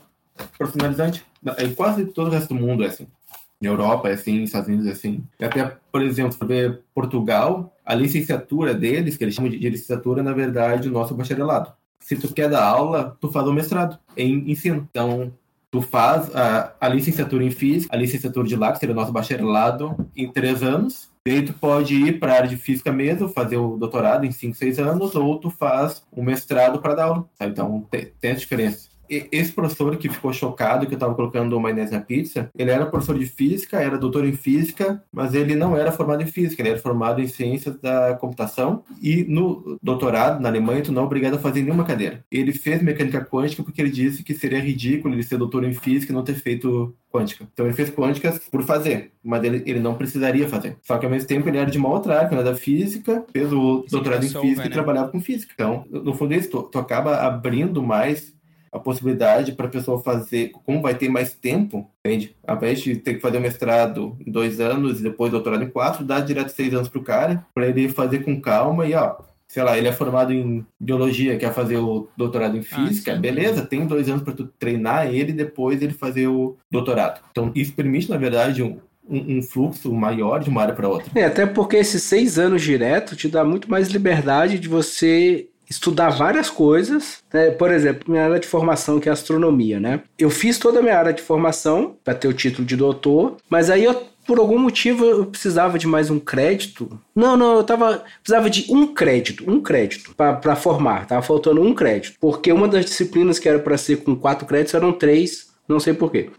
profissionalizante. 0.57 1.25
Em 1.59 1.75
quase 1.75 2.07
todo 2.07 2.29
o 2.29 2.31
resto 2.31 2.55
do 2.55 2.61
mundo 2.61 2.85
é 2.85 2.89
assim. 2.89 3.07
Na 3.61 3.69
Europa 3.69 4.09
é 4.09 4.15
assim, 4.15 4.41
nos 4.41 4.49
Estados 4.49 4.69
Unidos 4.69 4.87
é 4.87 4.93
assim. 4.93 5.23
E 5.39 5.45
até, 5.45 5.77
por 5.93 6.01
exemplo, 6.01 6.47
ver 6.47 6.81
Portugal, 6.95 7.75
a 7.85 7.95
licenciatura 7.95 8.73
deles, 8.73 9.17
que 9.17 9.25
eles 9.25 9.35
chamam 9.35 9.51
de 9.51 9.59
licenciatura, 9.59 10.23
na 10.23 10.33
verdade, 10.33 10.89
o 10.89 10.93
nosso 10.93 11.15
bacharelado. 11.15 11.71
Se 11.99 12.17
tu 12.17 12.33
quer 12.33 12.49
dar 12.49 12.65
aula, 12.65 13.17
tu 13.21 13.31
faz 13.31 13.47
o 13.47 13.53
mestrado 13.53 13.99
em 14.17 14.51
ensino. 14.51 14.89
Então, 14.91 15.31
tu 15.71 15.81
faz 15.81 16.35
a, 16.35 16.75
a 16.81 16.89
licenciatura 16.89 17.45
em 17.45 17.51
física, 17.51 17.95
a 17.95 17.99
licenciatura 17.99 18.47
de 18.47 18.57
lá, 18.57 18.73
que 18.73 18.79
seria 18.79 18.95
o 18.95 18.97
nosso 18.97 19.13
bacharelado, 19.13 19.97
em 20.17 20.31
três 20.31 20.63
anos. 20.63 21.09
E 21.27 21.31
aí 21.31 21.43
tu 21.43 21.53
pode 21.53 21.95
ir 21.95 22.19
para 22.19 22.33
a 22.33 22.37
área 22.37 22.49
de 22.49 22.57
física 22.57 22.91
mesmo, 22.91 23.29
fazer 23.29 23.57
o 23.57 23.77
doutorado 23.77 24.25
em 24.25 24.33
cinco, 24.33 24.57
seis 24.57 24.79
anos, 24.79 25.15
ou 25.15 25.39
tu 25.39 25.51
faz 25.51 26.03
o 26.11 26.23
mestrado 26.23 26.81
para 26.81 26.95
dar 26.95 27.05
aula. 27.05 27.29
Então 27.41 27.87
tem, 27.91 28.13
tem 28.21 28.31
essa 28.31 28.41
diferença 28.41 28.90
esse 29.11 29.53
professor 29.53 29.97
que 29.97 30.09
ficou 30.09 30.33
chocado 30.33 30.87
que 30.87 30.93
eu 30.93 30.97
estava 30.97 31.15
colocando 31.15 31.59
maionese 31.61 31.93
na 31.93 32.01
pizza, 32.01 32.51
ele 32.57 32.71
era 32.71 32.87
professor 32.87 33.19
de 33.19 33.27
física, 33.27 33.81
era 33.81 33.99
doutor 33.99 34.25
em 34.25 34.33
física, 34.33 35.03
mas 35.13 35.35
ele 35.35 35.55
não 35.55 35.77
era 35.77 35.93
formado 35.93 36.23
em 36.23 36.27
física, 36.27 36.63
ele 36.63 36.71
era 36.71 36.79
formado 36.79 37.21
em 37.21 37.27
ciências 37.27 37.77
da 37.81 38.15
computação 38.15 38.85
e 39.03 39.25
no 39.25 39.79
doutorado 39.83 40.41
na 40.41 40.49
Alemanha 40.49 40.83
tu 40.83 40.93
não 40.93 41.03
é 41.03 41.05
obrigado 41.05 41.35
a 41.35 41.39
fazer 41.39 41.63
nenhuma 41.63 41.85
cadeira. 41.85 42.25
Ele 42.31 42.53
fez 42.53 42.83
mecânica 42.83 43.25
quântica 43.25 43.63
porque 43.63 43.81
ele 43.81 43.91
disse 43.91 44.23
que 44.23 44.35
seria 44.35 44.61
ridículo 44.61 45.15
ele 45.15 45.23
ser 45.23 45.39
doutor 45.39 45.65
em 45.65 45.75
física 45.75 46.13
e 46.13 46.15
não 46.15 46.25
ter 46.25 46.35
feito 46.35 46.95
quântica. 47.13 47.47
Então 47.53 47.67
ele 47.67 47.75
fez 47.75 47.91
quânticas 47.91 48.39
por 48.51 48.63
fazer, 48.63 49.13
mas 49.23 49.43
ele, 49.43 49.63
ele 49.67 49.81
não 49.81 49.95
precisaria 49.95 50.49
fazer. 50.49 50.77
Só 50.83 50.97
que 50.99 51.05
ao 51.05 51.11
mesmo 51.11 51.29
tempo 51.29 51.49
ele 51.49 51.59
era 51.59 51.71
de 51.71 51.79
uma 51.79 51.89
outra 51.89 52.19
área, 52.19 52.35
era 52.35 52.45
da 52.45 52.55
física, 52.55 53.25
fez 53.33 53.53
o 53.53 53.85
doutorado 53.91 54.25
em 54.25 54.29
física 54.29 54.67
e 54.67 54.71
trabalhava 54.71 55.11
com 55.11 55.21
física. 55.21 55.53
Então, 55.55 55.85
no 55.91 56.15
fundo 56.15 56.35
é 56.35 56.37
isso, 56.37 56.51
tu, 56.51 56.63
tu 56.63 56.79
acaba 56.79 57.17
abrindo 57.17 57.83
mais 57.83 58.33
a 58.73 58.79
possibilidade 58.79 59.53
para 59.53 59.67
a 59.67 59.71
pessoa 59.71 60.01
fazer, 60.01 60.53
como 60.65 60.81
vai 60.81 60.95
ter 60.95 61.09
mais 61.09 61.33
tempo, 61.33 61.91
entende? 62.05 62.37
Ao 62.47 62.57
invés 62.57 62.81
de 62.81 62.97
ter 62.97 63.15
que 63.15 63.21
fazer 63.21 63.39
o 63.39 63.41
mestrado 63.41 64.17
em 64.25 64.31
dois 64.31 64.61
anos 64.61 65.01
e 65.01 65.03
depois 65.03 65.33
doutorado 65.33 65.65
em 65.65 65.71
quatro, 65.71 66.05
dá 66.05 66.21
direto 66.21 66.51
seis 66.51 66.73
anos 66.73 66.89
para 66.89 67.01
o 67.01 67.05
cara, 67.05 67.47
para 67.53 67.67
ele 67.67 67.89
fazer 67.89 68.21
com 68.21 68.41
calma 68.41 68.87
e, 68.87 68.95
ó, 68.95 69.17
sei 69.49 69.65
lá, 69.65 69.77
ele 69.77 69.89
é 69.89 69.93
formado 69.93 70.33
em 70.33 70.65
biologia, 70.79 71.37
quer 71.37 71.53
fazer 71.53 71.79
o 71.79 72.09
doutorado 72.17 72.57
em 72.57 72.61
ah, 72.61 72.63
física, 72.63 73.15
ah, 73.15 73.17
beleza, 73.17 73.67
tem 73.67 73.85
dois 73.85 74.09
anos 74.09 74.23
para 74.23 74.33
tu 74.33 74.47
treinar 74.59 75.09
ele 75.09 75.31
e 75.31 75.35
depois 75.35 75.83
ele 75.83 75.93
fazer 75.93 76.29
o 76.29 76.57
doutorado. 76.71 77.21
Então, 77.33 77.51
isso 77.53 77.73
permite, 77.73 78.09
na 78.09 78.17
verdade, 78.17 78.63
um, 78.63 78.79
um, 79.09 79.43
fluxo 79.43 79.93
maior 79.93 80.39
de 80.39 80.49
uma 80.49 80.63
área 80.63 80.75
para 80.75 80.89
outra. 80.89 81.11
É, 81.17 81.25
até 81.25 81.47
porque 81.47 81.77
esses 81.77 82.05
seis 82.05 82.39
anos 82.39 82.63
direto 82.63 83.17
te 83.17 83.27
dá 83.27 83.45
muito 83.45 83.69
mais 83.69 83.89
liberdade 83.89 84.57
de 84.61 84.69
você 84.69 85.49
estudar 85.71 86.11
várias 86.11 86.51
coisas. 86.51 87.23
Né? 87.33 87.53
Por 87.53 87.71
exemplo, 87.71 88.11
minha 88.11 88.25
área 88.25 88.41
de 88.41 88.49
formação, 88.49 88.99
que 88.99 89.09
é 89.09 89.13
astronomia, 89.13 89.79
né? 89.79 90.01
Eu 90.19 90.29
fiz 90.29 90.59
toda 90.59 90.81
a 90.81 90.83
minha 90.83 90.99
área 90.99 91.13
de 91.13 91.23
formação 91.23 91.95
para 92.05 92.15
ter 92.15 92.29
o 92.29 92.35
título 92.35 92.67
de 92.67 92.77
doutor, 92.77 93.37
mas 93.49 93.71
aí 93.71 93.85
eu 93.85 94.11
por 94.27 94.39
algum 94.39 94.59
motivo 94.59 95.05
eu 95.05 95.27
precisava 95.27 95.77
de 95.77 95.89
mais 95.89 96.09
um 96.09 96.21
crédito. 96.21 97.01
Não, 97.17 97.37
não, 97.37 97.57
eu 97.57 97.65
tava 97.65 98.05
precisava 98.23 98.49
de 98.49 98.73
um 98.73 98.87
crédito, 98.87 99.51
um 99.51 99.61
crédito 99.61 100.15
para 100.15 100.55
formar, 100.55 101.07
tava 101.07 101.23
faltando 101.23 101.61
um 101.61 101.75
crédito, 101.75 102.17
porque 102.21 102.53
uma 102.53 102.69
das 102.69 102.85
disciplinas 102.85 103.41
que 103.41 103.49
era 103.49 103.59
para 103.59 103.77
ser 103.77 103.97
com 104.05 104.15
quatro 104.15 104.47
créditos 104.47 104.75
eram 104.75 104.93
três, 104.93 105.49
não 105.67 105.81
sei 105.81 105.95
porquê. 105.95 106.31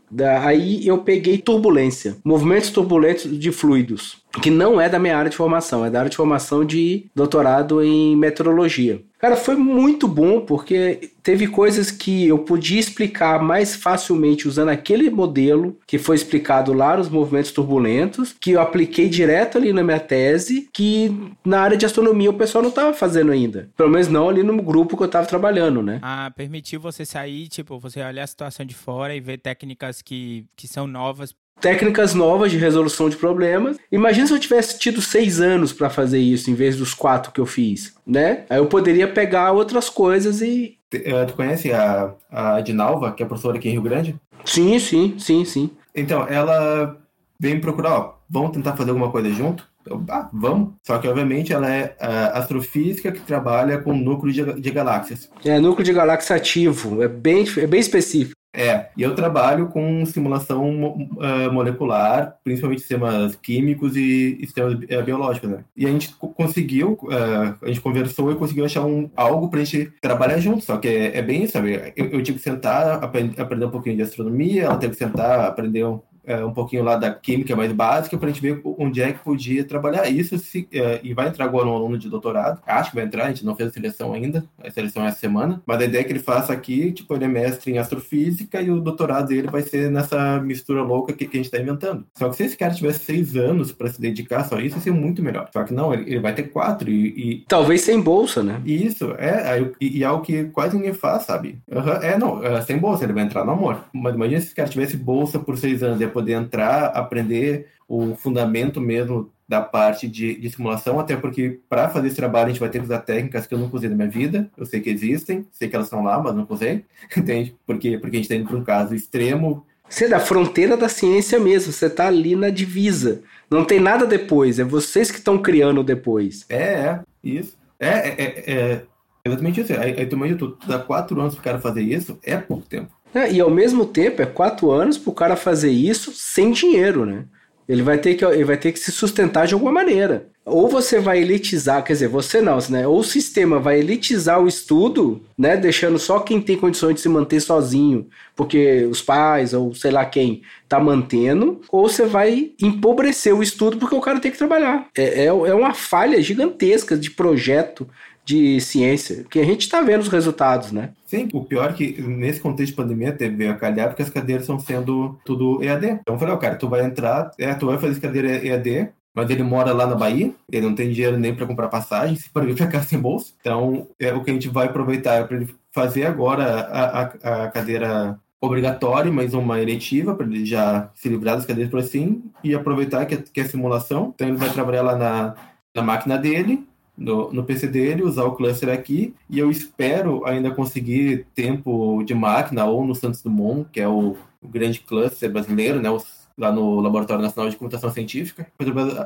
Aí 0.41 0.87
eu 0.87 0.99
peguei 0.99 1.37
turbulência, 1.37 2.15
movimentos 2.23 2.69
turbulentos 2.69 3.37
de 3.37 3.51
fluidos, 3.51 4.17
que 4.41 4.49
não 4.49 4.79
é 4.79 4.87
da 4.87 4.99
minha 4.99 5.17
área 5.17 5.29
de 5.29 5.35
formação, 5.35 5.83
é 5.83 5.89
da 5.89 5.99
área 5.99 6.09
de 6.09 6.17
formação 6.17 6.63
de 6.63 7.07
doutorado 7.13 7.83
em 7.83 8.15
meteorologia. 8.15 9.01
Cara, 9.21 9.35
foi 9.35 9.55
muito 9.55 10.07
bom 10.07 10.41
porque 10.41 11.11
teve 11.21 11.45
coisas 11.45 11.91
que 11.91 12.27
eu 12.27 12.39
podia 12.39 12.79
explicar 12.79 13.39
mais 13.39 13.75
facilmente 13.75 14.47
usando 14.47 14.69
aquele 14.69 15.11
modelo 15.11 15.77
que 15.85 15.99
foi 15.99 16.15
explicado 16.15 16.73
lá 16.73 16.97
nos 16.97 17.07
movimentos 17.07 17.51
turbulentos, 17.51 18.33
que 18.33 18.53
eu 18.53 18.61
apliquei 18.61 19.07
direto 19.07 19.59
ali 19.59 19.71
na 19.71 19.83
minha 19.83 19.99
tese, 19.99 20.67
que 20.73 21.15
na 21.45 21.61
área 21.61 21.77
de 21.77 21.85
astronomia 21.85 22.31
o 22.31 22.33
pessoal 22.33 22.63
não 22.63 22.69
estava 22.69 22.95
fazendo 22.95 23.31
ainda. 23.31 23.69
Pelo 23.77 23.91
menos 23.91 24.07
não 24.07 24.27
ali 24.27 24.41
no 24.41 24.59
grupo 24.59 24.97
que 24.97 25.03
eu 25.03 25.07
estava 25.07 25.27
trabalhando, 25.27 25.83
né? 25.83 25.99
Ah, 26.01 26.31
permitiu 26.35 26.79
você 26.79 27.05
sair, 27.05 27.47
tipo, 27.47 27.77
você 27.77 28.01
olhar 28.01 28.23
a 28.23 28.27
situação 28.27 28.65
de 28.65 28.73
fora 28.73 29.15
e 29.15 29.19
ver 29.19 29.37
técnicas 29.37 30.01
que, 30.01 30.45
que 30.55 30.67
são 30.67 30.87
novas 30.87 31.31
técnicas 31.61 32.13
novas 32.13 32.51
de 32.51 32.57
resolução 32.57 33.07
de 33.07 33.15
problemas. 33.15 33.77
Imagina 33.91 34.27
se 34.27 34.33
eu 34.33 34.39
tivesse 34.39 34.79
tido 34.79 35.01
seis 35.01 35.39
anos 35.39 35.71
para 35.71 35.89
fazer 35.89 36.19
isso, 36.19 36.49
em 36.49 36.55
vez 36.55 36.75
dos 36.75 36.93
quatro 36.93 37.31
que 37.31 37.39
eu 37.39 37.45
fiz, 37.45 37.93
né? 38.05 38.43
Aí 38.49 38.57
eu 38.57 38.65
poderia 38.65 39.07
pegar 39.07 39.51
outras 39.51 39.89
coisas 39.89 40.41
e. 40.41 40.77
Eh, 40.93 41.25
tu 41.25 41.33
conhece 41.33 41.71
a, 41.71 42.13
a 42.29 42.59
Dinalva, 42.59 43.13
que 43.13 43.23
é 43.23 43.25
professora 43.25 43.57
aqui 43.57 43.69
em 43.69 43.73
Rio 43.73 43.81
Grande? 43.81 44.15
Sim, 44.43 44.77
sim, 44.79 45.15
sim, 45.17 45.45
sim. 45.45 45.69
Então, 45.95 46.27
ela 46.27 46.97
vem 47.39 47.55
me 47.55 47.61
procurar, 47.61 47.97
ó, 47.97 48.13
vamos 48.29 48.51
tentar 48.51 48.75
fazer 48.75 48.89
alguma 48.89 49.11
coisa 49.11 49.29
junto? 49.29 49.69
Eu, 49.85 50.03
ah, 50.09 50.29
vamos. 50.31 50.73
Só 50.83 50.97
que, 50.97 51.07
obviamente, 51.07 51.53
ela 51.53 51.69
é 51.69 51.95
astrofísica 52.33 53.11
que 53.11 53.21
trabalha 53.21 53.79
com 53.79 53.93
núcleo 53.93 54.31
de, 54.31 54.61
de, 54.61 54.71
galáxias. 54.71 55.29
É, 55.43 55.59
núcleo 55.59 55.83
de 55.83 55.93
galáxia 55.93 56.35
ativo. 56.35 57.01
É 57.01 57.07
bem, 57.07 57.45
é 57.57 57.67
bem 57.67 57.79
específico. 57.79 58.39
É, 58.53 58.89
e 58.97 59.01
eu 59.01 59.15
trabalho 59.15 59.67
com 59.67 60.05
simulação 60.05 60.93
uh, 60.93 61.51
molecular, 61.53 62.37
principalmente 62.43 62.79
sistemas 62.79 63.35
químicos 63.35 63.95
e, 63.95 64.37
sistemas 64.41 64.73
uh, 64.73 65.03
biológicos, 65.03 65.49
né? 65.49 65.63
E 65.75 65.85
a 65.85 65.89
gente 65.89 66.13
conseguiu, 66.15 66.99
uh, 67.03 67.55
a 67.61 67.67
gente 67.67 67.79
conversou 67.79 68.29
e 68.31 68.35
conseguiu 68.35 68.65
achar 68.65 68.85
um, 68.85 69.09
algo 69.15 69.49
pra 69.49 69.63
gente 69.63 69.93
trabalhar 70.01 70.37
junto, 70.39 70.65
só 70.65 70.77
que 70.77 70.87
é, 70.87 71.17
é 71.17 71.21
bem 71.21 71.47
sabe? 71.47 71.93
Eu, 71.95 72.07
eu 72.07 72.23
tive 72.23 72.39
que 72.39 72.43
sentar, 72.43 73.01
aprender, 73.01 73.41
aprender 73.41 73.65
um 73.65 73.71
pouquinho 73.71 73.95
de 73.95 74.01
astronomia, 74.01 74.63
ela 74.63 74.77
teve 74.77 74.93
que 74.93 74.99
sentar, 74.99 75.47
aprender 75.47 75.85
é, 76.25 76.43
um 76.43 76.53
pouquinho 76.53 76.83
lá 76.83 76.95
da 76.95 77.11
química 77.13 77.55
mais 77.55 77.71
básica 77.71 78.17
para 78.17 78.29
a 78.29 78.31
gente 78.31 78.41
ver 78.41 78.61
onde 78.63 79.01
é 79.01 79.11
que 79.11 79.19
podia 79.19 79.63
trabalhar 79.63 80.07
isso 80.09 80.37
se, 80.37 80.67
é, 80.73 80.99
e 81.03 81.13
vai 81.13 81.27
entrar 81.27 81.45
agora 81.45 81.67
um 81.67 81.73
aluno 81.73 81.97
de 81.97 82.09
doutorado. 82.09 82.61
Acho 82.65 82.91
que 82.91 82.95
vai 82.95 83.05
entrar 83.05 83.25
a 83.25 83.27
gente 83.27 83.45
não 83.45 83.55
fez 83.55 83.69
a 83.69 83.73
seleção 83.73 84.13
ainda 84.13 84.45
a 84.63 84.69
seleção 84.69 85.03
é 85.03 85.07
essa 85.07 85.19
semana 85.19 85.61
mas 85.65 85.79
a 85.79 85.85
ideia 85.85 86.01
é 86.01 86.03
que 86.03 86.11
ele 86.11 86.19
faça 86.19 86.53
aqui 86.53 86.91
tipo 86.91 87.13
ele 87.15 87.25
é 87.25 87.27
mestre 87.27 87.71
em 87.71 87.77
astrofísica 87.77 88.61
e 88.61 88.69
o 88.69 88.79
doutorado 88.79 89.27
dele 89.27 89.47
vai 89.47 89.61
ser 89.61 89.89
nessa 89.89 90.39
mistura 90.39 90.81
louca 90.81 91.13
que, 91.13 91.25
que 91.25 91.37
a 91.37 91.39
gente 91.39 91.45
está 91.45 91.59
inventando. 91.59 92.05
Só 92.17 92.29
que 92.29 92.35
se 92.35 92.43
esse 92.43 92.57
cara 92.57 92.73
tivesse 92.73 92.99
seis 92.99 93.35
anos 93.35 93.71
para 93.71 93.89
se 93.89 93.99
dedicar 93.99 94.43
só 94.43 94.55
a 94.55 94.61
isso 94.61 94.77
ia 94.77 94.81
ser 94.81 94.91
muito 94.91 95.21
melhor. 95.21 95.49
Só 95.53 95.63
que 95.63 95.73
não 95.73 95.93
ele, 95.93 96.03
ele 96.03 96.19
vai 96.19 96.33
ter 96.33 96.43
quatro 96.43 96.89
e, 96.89 97.07
e, 97.07 97.45
talvez 97.47 97.81
sem 97.81 98.01
bolsa 98.01 98.43
né? 98.43 98.61
Isso 98.65 99.13
é 99.17 99.61
e, 99.79 99.99
e 99.99 100.03
é 100.03 100.05
algo 100.05 100.23
que 100.23 100.45
quase 100.45 100.75
ninguém 100.75 100.93
faz 100.93 101.23
sabe? 101.23 101.59
Uhum, 101.69 101.93
é 102.01 102.17
não 102.17 102.43
é, 102.43 102.61
sem 102.61 102.77
bolsa 102.77 103.03
ele 103.03 103.13
vai 103.13 103.23
entrar 103.23 103.45
no 103.45 103.51
amor. 103.51 103.85
Mas 103.93 104.15
imagina 104.15 104.41
se 104.41 104.47
esse 104.47 104.55
cara 104.55 104.69
tivesse 104.69 104.97
bolsa 104.97 105.39
por 105.39 105.57
seis 105.57 105.83
anos 105.83 106.01
poder 106.11 106.33
entrar, 106.33 106.85
aprender 106.87 107.67
o 107.87 108.15
fundamento 108.15 108.79
mesmo 108.79 109.31
da 109.51 109.61
parte 109.61 110.07
de, 110.07 110.39
de 110.39 110.49
simulação, 110.49 110.97
até 110.97 111.17
porque 111.17 111.59
para 111.67 111.89
fazer 111.89 112.07
esse 112.07 112.15
trabalho 112.15 112.45
a 112.45 112.49
gente 112.49 112.59
vai 112.59 112.69
ter 112.69 112.79
que 112.79 112.85
usar 112.85 112.99
técnicas 112.99 113.45
que 113.45 113.53
eu 113.53 113.59
nunca 113.59 113.75
usei 113.75 113.89
na 113.89 113.97
minha 113.97 114.07
vida. 114.07 114.49
Eu 114.55 114.65
sei 114.65 114.79
que 114.79 114.89
existem, 114.89 115.45
sei 115.51 115.67
que 115.67 115.75
elas 115.75 115.87
estão 115.87 116.01
lá, 116.01 116.17
mas 116.17 116.33
não 116.33 116.47
usei, 116.49 116.85
entende? 117.17 117.53
Porque, 117.67 117.97
porque 117.97 118.15
a 118.15 118.19
gente 118.19 118.31
está 118.31 118.35
indo 118.35 118.47
para 118.47 118.57
um 118.57 118.63
caso 118.63 118.95
extremo. 118.95 119.65
Você 119.89 120.05
é 120.05 120.07
da 120.07 120.21
fronteira 120.21 120.77
da 120.77 120.87
ciência 120.87 121.37
mesmo, 121.37 121.73
você 121.73 121.87
está 121.87 122.07
ali 122.07 122.33
na 122.33 122.49
divisa. 122.49 123.23
Não 123.49 123.65
tem 123.65 123.81
nada 123.81 124.05
depois, 124.05 124.57
é 124.57 124.63
vocês 124.63 125.11
que 125.11 125.17
estão 125.17 125.37
criando 125.37 125.83
depois. 125.83 126.45
É, 126.47 126.55
é, 126.55 126.99
isso. 127.21 127.57
É, 127.77 127.89
é, 127.89 128.23
é, 128.23 128.53
é 128.53 128.83
exatamente 129.25 129.59
isso. 129.59 129.73
Aí, 129.73 129.99
aí 129.99 130.05
tu 130.05 130.15
imagina, 130.15 130.37
tu 130.37 130.57
dá 130.65 130.79
quatro 130.79 131.19
anos 131.19 131.35
para 131.35 131.41
o 131.41 131.43
cara 131.43 131.59
fazer 131.59 131.81
isso, 131.81 132.17
é 132.23 132.37
pouco 132.37 132.65
tempo. 132.65 132.89
É, 133.13 133.31
e 133.31 133.39
ao 133.39 133.49
mesmo 133.49 133.85
tempo, 133.85 134.21
é 134.21 134.25
quatro 134.25 134.71
anos 134.71 134.97
para 134.97 135.09
o 135.09 135.15
cara 135.15 135.35
fazer 135.35 135.71
isso 135.71 136.11
sem 136.13 136.51
dinheiro, 136.51 137.05
né? 137.05 137.25
Ele 137.67 137.83
vai, 137.83 137.97
ter 137.97 138.15
que, 138.15 138.25
ele 138.25 138.43
vai 138.43 138.57
ter 138.57 138.71
que 138.71 138.79
se 138.79 138.91
sustentar 138.91 139.47
de 139.47 139.53
alguma 139.53 139.71
maneira. 139.71 140.29
Ou 140.43 140.67
você 140.67 140.99
vai 140.99 141.21
elitizar, 141.21 141.83
quer 141.83 141.93
dizer, 141.93 142.07
você 142.07 142.41
não, 142.41 142.57
né? 142.69 142.87
Ou 142.87 142.99
o 142.99 143.03
sistema 143.03 143.59
vai 143.59 143.79
elitizar 143.79 144.41
o 144.41 144.47
estudo, 144.47 145.21
né? 145.37 145.55
Deixando 145.55 145.99
só 145.99 146.19
quem 146.19 146.41
tem 146.41 146.57
condições 146.57 146.95
de 146.95 147.01
se 147.01 147.07
manter 147.07 147.39
sozinho, 147.39 148.07
porque 148.35 148.85
os 148.89 149.01
pais 149.01 149.53
ou 149.53 149.73
sei 149.75 149.91
lá 149.91 150.03
quem 150.03 150.41
tá 150.67 150.79
mantendo, 150.79 151.61
ou 151.71 151.87
você 151.87 152.05
vai 152.05 152.51
empobrecer 152.59 153.35
o 153.35 153.43
estudo 153.43 153.77
porque 153.77 153.95
o 153.95 154.01
cara 154.01 154.19
tem 154.19 154.31
que 154.31 154.37
trabalhar. 154.37 154.87
É, 154.97 155.25
é, 155.25 155.25
é 155.25 155.53
uma 155.53 155.73
falha 155.73 156.21
gigantesca 156.21 156.97
de 156.97 157.11
projeto 157.11 157.87
de 158.31 158.61
ciência, 158.61 159.25
que 159.29 159.39
a 159.39 159.43
gente 159.43 159.61
está 159.61 159.81
vendo 159.81 160.01
os 160.01 160.07
resultados, 160.07 160.71
né? 160.71 160.91
Sim, 161.05 161.27
o 161.33 161.43
pior 161.43 161.71
é 161.71 161.73
que 161.73 162.01
nesse 162.01 162.39
contexto 162.39 162.71
de 162.71 162.77
pandemia 162.77 163.11
teve 163.11 163.45
a 163.45 163.55
calhar 163.55 163.89
porque 163.89 164.03
as 164.03 164.09
cadeiras 164.09 164.43
estão 164.43 164.57
sendo 164.57 165.19
tudo 165.25 165.61
EAD. 165.61 165.99
Então 166.01 166.15
eu 166.15 166.19
falei, 166.19 166.33
ó, 166.33 166.37
cara, 166.37 166.55
tu 166.55 166.69
vai 166.69 166.85
entrar, 166.85 167.31
é, 167.37 167.53
tu 167.53 167.65
vai 167.65 167.77
fazer 167.77 167.99
cadeira 167.99 168.29
EAD, 168.29 168.89
mas 169.13 169.29
ele 169.29 169.43
mora 169.43 169.73
lá 169.73 169.85
na 169.85 169.95
Bahia, 169.95 170.33
ele 170.49 170.65
não 170.65 170.73
tem 170.73 170.89
dinheiro 170.89 171.17
nem 171.17 171.35
para 171.35 171.45
comprar 171.45 171.67
passagem, 171.67 172.15
se 172.15 172.29
para 172.29 172.45
vir 172.45 172.55
cá 172.55 172.81
sem 172.81 172.97
bolsa. 172.97 173.33
Então, 173.41 173.87
é 173.99 174.13
o 174.13 174.23
que 174.23 174.31
a 174.31 174.33
gente 174.33 174.47
vai 174.47 174.67
aproveitar 174.67 175.15
é 175.15 175.23
para 175.25 175.35
ele 175.35 175.53
fazer 175.73 176.05
agora 176.05 176.45
a, 176.45 177.01
a, 177.01 177.43
a 177.43 177.51
cadeira 177.51 178.17
obrigatória, 178.39 179.11
mas 179.11 179.33
uma 179.33 179.59
eletiva, 179.59 180.15
para 180.15 180.25
ele 180.25 180.45
já 180.45 180.89
se 180.95 181.09
livrar 181.09 181.35
das 181.35 181.45
cadeiras 181.45 181.69
por 181.69 181.81
assim, 181.81 182.23
e 182.41 182.55
aproveitar 182.55 183.05
que 183.05 183.17
que 183.17 183.41
é 183.41 183.43
simulação. 183.43 184.13
Então, 184.15 184.29
ele 184.29 184.37
vai 184.37 184.49
trabalhar 184.49 184.83
lá 184.83 184.95
na, 184.95 185.35
na 185.75 185.81
máquina 185.81 186.17
dele, 186.17 186.65
no, 187.01 187.33
no 187.33 187.43
PC 187.43 187.67
dele, 187.67 188.03
usar 188.03 188.23
o 188.23 188.35
cluster 188.35 188.69
aqui, 188.69 189.15
e 189.29 189.39
eu 189.39 189.49
espero 189.49 190.23
ainda 190.25 190.51
conseguir 190.51 191.25
tempo 191.33 192.03
de 192.03 192.13
máquina 192.13 192.65
ou 192.65 192.85
no 192.85 192.93
Santos 192.93 193.23
Dumont, 193.23 193.67
que 193.71 193.81
é 193.81 193.87
o, 193.87 194.15
o 194.41 194.47
grande 194.47 194.79
cluster 194.81 195.31
brasileiro, 195.31 195.81
né, 195.81 195.89
os, 195.89 196.29
lá 196.37 196.51
no 196.51 196.79
Laboratório 196.79 197.23
Nacional 197.23 197.49
de 197.49 197.57
Computação 197.57 197.89
Científica. 197.91 198.47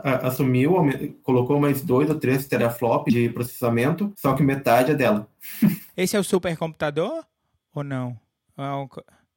A 0.04 0.28
assumiu, 0.28 0.76
colocou 1.24 1.60
mais 1.60 1.82
dois 1.82 2.10
ou 2.10 2.20
três 2.20 2.46
teraflops 2.48 3.14
de 3.14 3.30
processamento, 3.30 4.12
só 4.18 4.34
que 4.34 4.44
metade 4.44 4.92
é 4.92 4.96
dela. 4.96 5.28
Esse 5.96 6.18
é 6.18 6.20
o 6.20 6.24
supercomputador 6.24 7.24
ou 7.74 7.84
não? 7.84 8.18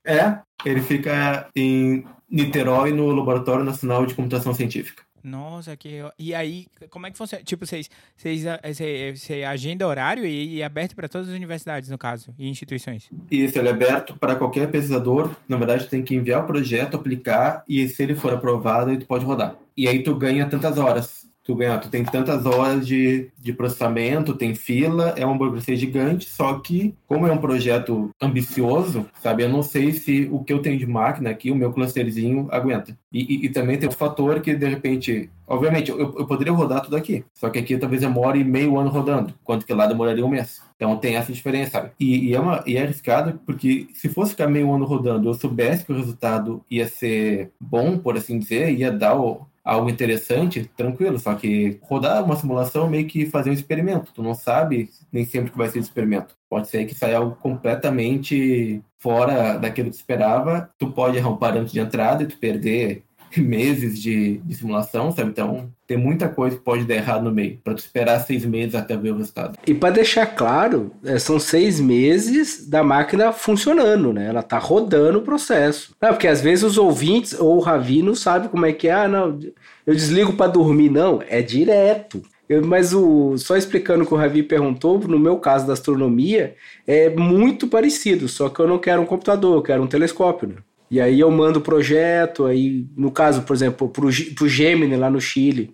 É, 0.05 0.17
é 0.17 0.41
ele 0.65 0.83
fica 0.83 1.49
em 1.55 2.05
Niterói, 2.29 2.93
no 2.93 3.07
Laboratório 3.13 3.65
Nacional 3.65 4.05
de 4.05 4.15
Computação 4.15 4.53
Científica. 4.53 5.03
Nossa, 5.23 5.77
que. 5.77 6.01
E 6.19 6.35
aí, 6.35 6.67
como 6.91 7.07
é 7.07 7.11
que 7.11 7.19
funciona? 7.19 7.45
Tipo, 7.45 7.67
vocês, 7.67 7.91
vocês 8.17 8.45
você, 8.45 9.15
você 9.15 9.45
agenda 9.45 9.87
horário 9.87 10.25
e, 10.25 10.57
e 10.57 10.63
é 10.63 10.65
aberto 10.65 10.95
para 10.95 11.09
todas 11.09 11.29
as 11.29 11.35
universidades, 11.35 11.91
no 11.91 11.99
caso, 11.99 12.35
e 12.39 12.49
instituições? 12.49 13.11
Isso, 13.31 13.59
ele 13.59 13.69
é 13.69 13.73
aberto 13.73 14.17
para 14.17 14.37
qualquer 14.37 14.71
pesquisador. 14.71 15.35
Na 15.49 15.57
verdade, 15.57 15.89
tem 15.89 16.03
que 16.03 16.15
enviar 16.15 16.43
o 16.43 16.47
projeto, 16.47 16.97
aplicar, 16.97 17.65
e 17.69 17.89
se 17.89 18.03
ele 18.03 18.15
for 18.15 18.33
aprovado, 18.33 18.91
aí 18.91 18.99
tu 18.99 19.07
pode 19.07 19.25
rodar. 19.25 19.57
E 19.77 19.87
aí 19.87 20.03
tu 20.03 20.15
ganha 20.15 20.49
tantas 20.49 20.79
horas 20.79 21.28
tu 21.49 21.55
ganha, 21.55 21.79
tu 21.79 21.89
tem 21.89 22.05
tantas 22.05 22.45
horas 22.45 22.87
de, 22.87 23.31
de 23.39 23.55
processamento, 23.55 24.35
tem 24.35 24.55
fila, 24.55 25.15
é 25.17 25.25
uma 25.25 25.35
burocracia 25.35 25.75
gigante, 25.75 26.29
só 26.29 26.59
que 26.59 26.95
como 27.07 27.27
é 27.27 27.33
um 27.33 27.39
projeto 27.39 28.11
ambicioso, 28.21 29.07
sabe, 29.23 29.45
eu 29.45 29.49
não 29.49 29.63
sei 29.63 29.93
se 29.93 30.29
o 30.31 30.45
que 30.45 30.53
eu 30.53 30.61
tenho 30.61 30.79
de 30.79 30.87
máquina 30.87 31.31
aqui, 31.31 31.51
o 31.51 31.57
meu 31.57 31.73
clusterzinho 31.73 32.49
aguenta. 32.51 32.95
E, 33.11 33.21
e, 33.23 33.47
e 33.47 33.49
também 33.49 33.79
tem 33.79 33.89
um 33.89 33.93
fator 33.93 34.41
que, 34.41 34.55
de 34.55 34.69
repente, 34.69 35.31
obviamente, 35.47 35.91
eu, 35.91 35.99
eu 35.99 36.27
poderia 36.27 36.53
rodar 36.53 36.83
tudo 36.83 36.97
aqui, 36.97 37.25
só 37.33 37.49
que 37.49 37.59
aqui 37.59 37.79
talvez 37.79 38.03
eu 38.03 38.11
more 38.11 38.45
meio 38.45 38.79
ano 38.79 38.91
rodando, 38.91 39.33
quanto 39.43 39.65
que 39.65 39.73
lá 39.73 39.87
demoraria 39.87 40.27
um 40.27 40.29
mês. 40.29 40.61
Então 40.77 40.99
tem 40.99 41.17
essa 41.17 41.33
diferença, 41.33 41.71
sabe? 41.71 41.93
E, 41.99 42.29
e, 42.29 42.35
é, 42.35 42.41
uma, 42.41 42.63
e 42.67 42.77
é 42.77 42.83
arriscado 42.83 43.41
porque 43.47 43.89
se 43.95 44.11
fosse 44.11 44.33
ficar 44.33 44.49
meio 44.49 44.71
ano 44.71 44.85
rodando, 44.85 45.31
eu 45.31 45.35
soubesse 45.35 45.85
que 45.85 45.93
o 45.93 45.97
resultado 45.97 46.63
ia 46.71 46.87
ser 46.87 47.51
bom, 47.59 47.97
por 47.97 48.19
assim 48.19 48.39
dizer, 48.39 48.71
ia 48.79 48.93
dar 48.93 49.19
o, 49.19 49.47
algo 49.69 49.91
interessante, 49.91 50.65
tranquilo. 50.77 51.19
Só 51.19 51.35
que 51.35 51.79
rodar 51.83 52.25
uma 52.25 52.37
simulação 52.37 52.87
é 52.87 52.91
meio 52.91 53.07
que 53.07 53.27
fazer 53.27 53.51
um 53.51 53.53
experimento. 53.53 54.13
Tu 54.15 54.23
não 54.23 54.35
sabe 54.35 54.89
nem 55.13 55.27
sempre 55.27 55.51
que 55.53 55.59
vai 55.59 55.69
ser 55.69 55.79
um 55.79 55.83
experimento. 55.83 56.35
Pode 56.49 56.69
ser 56.69 56.87
que 56.87 56.95
saia 56.95 57.19
algo 57.19 57.37
completamente 57.37 58.83
fora 58.99 59.59
daquilo 59.59 59.91
que 59.91 59.97
tu 59.97 60.01
esperava. 60.01 60.71
Tu 60.79 60.91
pode 60.91 61.19
errar 61.19 61.29
um 61.29 61.37
parâmetro 61.37 61.73
de 61.75 61.81
entrada 61.81 62.23
e 62.23 62.27
tu 62.27 62.39
perder 62.39 63.05
meses 63.37 64.01
de, 64.01 64.39
de, 64.39 64.55
simulação, 64.55 65.13
sabe? 65.13 65.31
Então, 65.31 65.71
tem 65.87 65.97
muita 65.97 66.29
coisa 66.29 66.57
que 66.57 66.63
pode 66.63 66.85
dar 66.85 66.95
errado 66.95 67.25
no 67.25 67.33
meio, 67.33 67.59
para 67.63 67.75
tu 67.75 67.79
esperar 67.79 68.21
seis 68.21 68.45
meses 68.45 68.75
até 68.75 68.97
ver 68.97 69.13
o 69.13 69.17
resultado. 69.17 69.59
E 69.67 69.75
para 69.75 69.91
deixar 69.91 70.27
claro, 70.27 70.93
é, 71.05 71.19
são 71.19 71.39
seis 71.39 71.81
meses 71.81 72.69
da 72.69 72.83
máquina 72.83 73.33
funcionando, 73.33 74.13
né? 74.13 74.27
Ela 74.27 74.43
tá 74.43 74.59
rodando 74.59 75.19
o 75.19 75.23
processo. 75.23 75.95
Não, 76.01 76.11
porque 76.11 76.29
às 76.29 76.41
vezes 76.41 76.65
os 76.65 76.79
ouvintes 76.79 77.39
ou 77.39 77.57
o 77.57 77.61
Ravi 77.61 78.03
não 78.03 78.15
sabe 78.15 78.49
como 78.49 78.67
é 78.67 78.73
que 78.73 78.89
é, 78.89 78.93
ah, 78.93 79.09
não, 79.09 79.39
eu 79.87 79.95
desligo 79.95 80.35
para 80.35 80.51
dormir. 80.51 80.91
Não, 80.91 81.23
é 81.29 81.43
direto. 81.43 82.23
Eu, 82.49 82.65
mas 82.65 82.95
o, 82.95 83.37
só 83.37 83.57
explicando 83.57 84.05
o 84.05 84.07
que 84.07 84.15
o 84.15 84.17
Ravi 84.17 84.43
perguntou, 84.43 84.99
no 84.99 85.19
meu 85.19 85.37
caso 85.39 85.67
da 85.67 85.75
astronomia, 85.75 86.57
é 86.87 87.11
muito 87.11 87.69
parecido, 87.69 88.27
só 88.27 88.49
que 88.49 88.59
eu 88.59 88.67
não 88.67 88.79
quero 88.79 89.03
um 89.03 89.07
computador, 89.07 89.57
eu 89.57 89.63
quero 89.63 89.83
um 89.83 89.87
telescópio, 89.87 90.49
né? 90.49 90.55
E 90.91 91.01
aí 91.01 91.21
eu 91.21 91.31
mando 91.31 91.59
o 91.59 91.63
projeto, 91.63 92.47
aí, 92.47 92.87
no 92.97 93.11
caso, 93.11 93.43
por 93.43 93.55
exemplo, 93.55 93.89
para 93.89 94.07
o 94.07 94.49
Gemini 94.49 94.97
lá 94.97 95.11
no 95.11 95.21
Chile, 95.21 95.73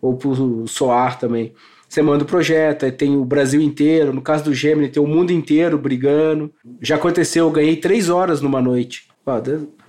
ou 0.00 0.16
para 0.16 0.28
o 0.28 0.66
SOAR 0.66 1.18
também. 1.18 1.52
Você 1.88 2.02
manda 2.02 2.24
o 2.24 2.26
projeto, 2.26 2.84
aí 2.84 2.92
tem 2.92 3.16
o 3.16 3.24
Brasil 3.24 3.60
inteiro, 3.60 4.12
no 4.12 4.20
caso 4.20 4.44
do 4.44 4.54
Gemini 4.54 4.88
tem 4.88 5.02
o 5.02 5.06
mundo 5.06 5.30
inteiro 5.30 5.78
brigando. 5.78 6.52
Já 6.80 6.96
aconteceu, 6.96 7.46
eu 7.46 7.50
ganhei 7.50 7.76
três 7.76 8.08
horas 8.08 8.40
numa 8.40 8.60
noite. 8.60 9.06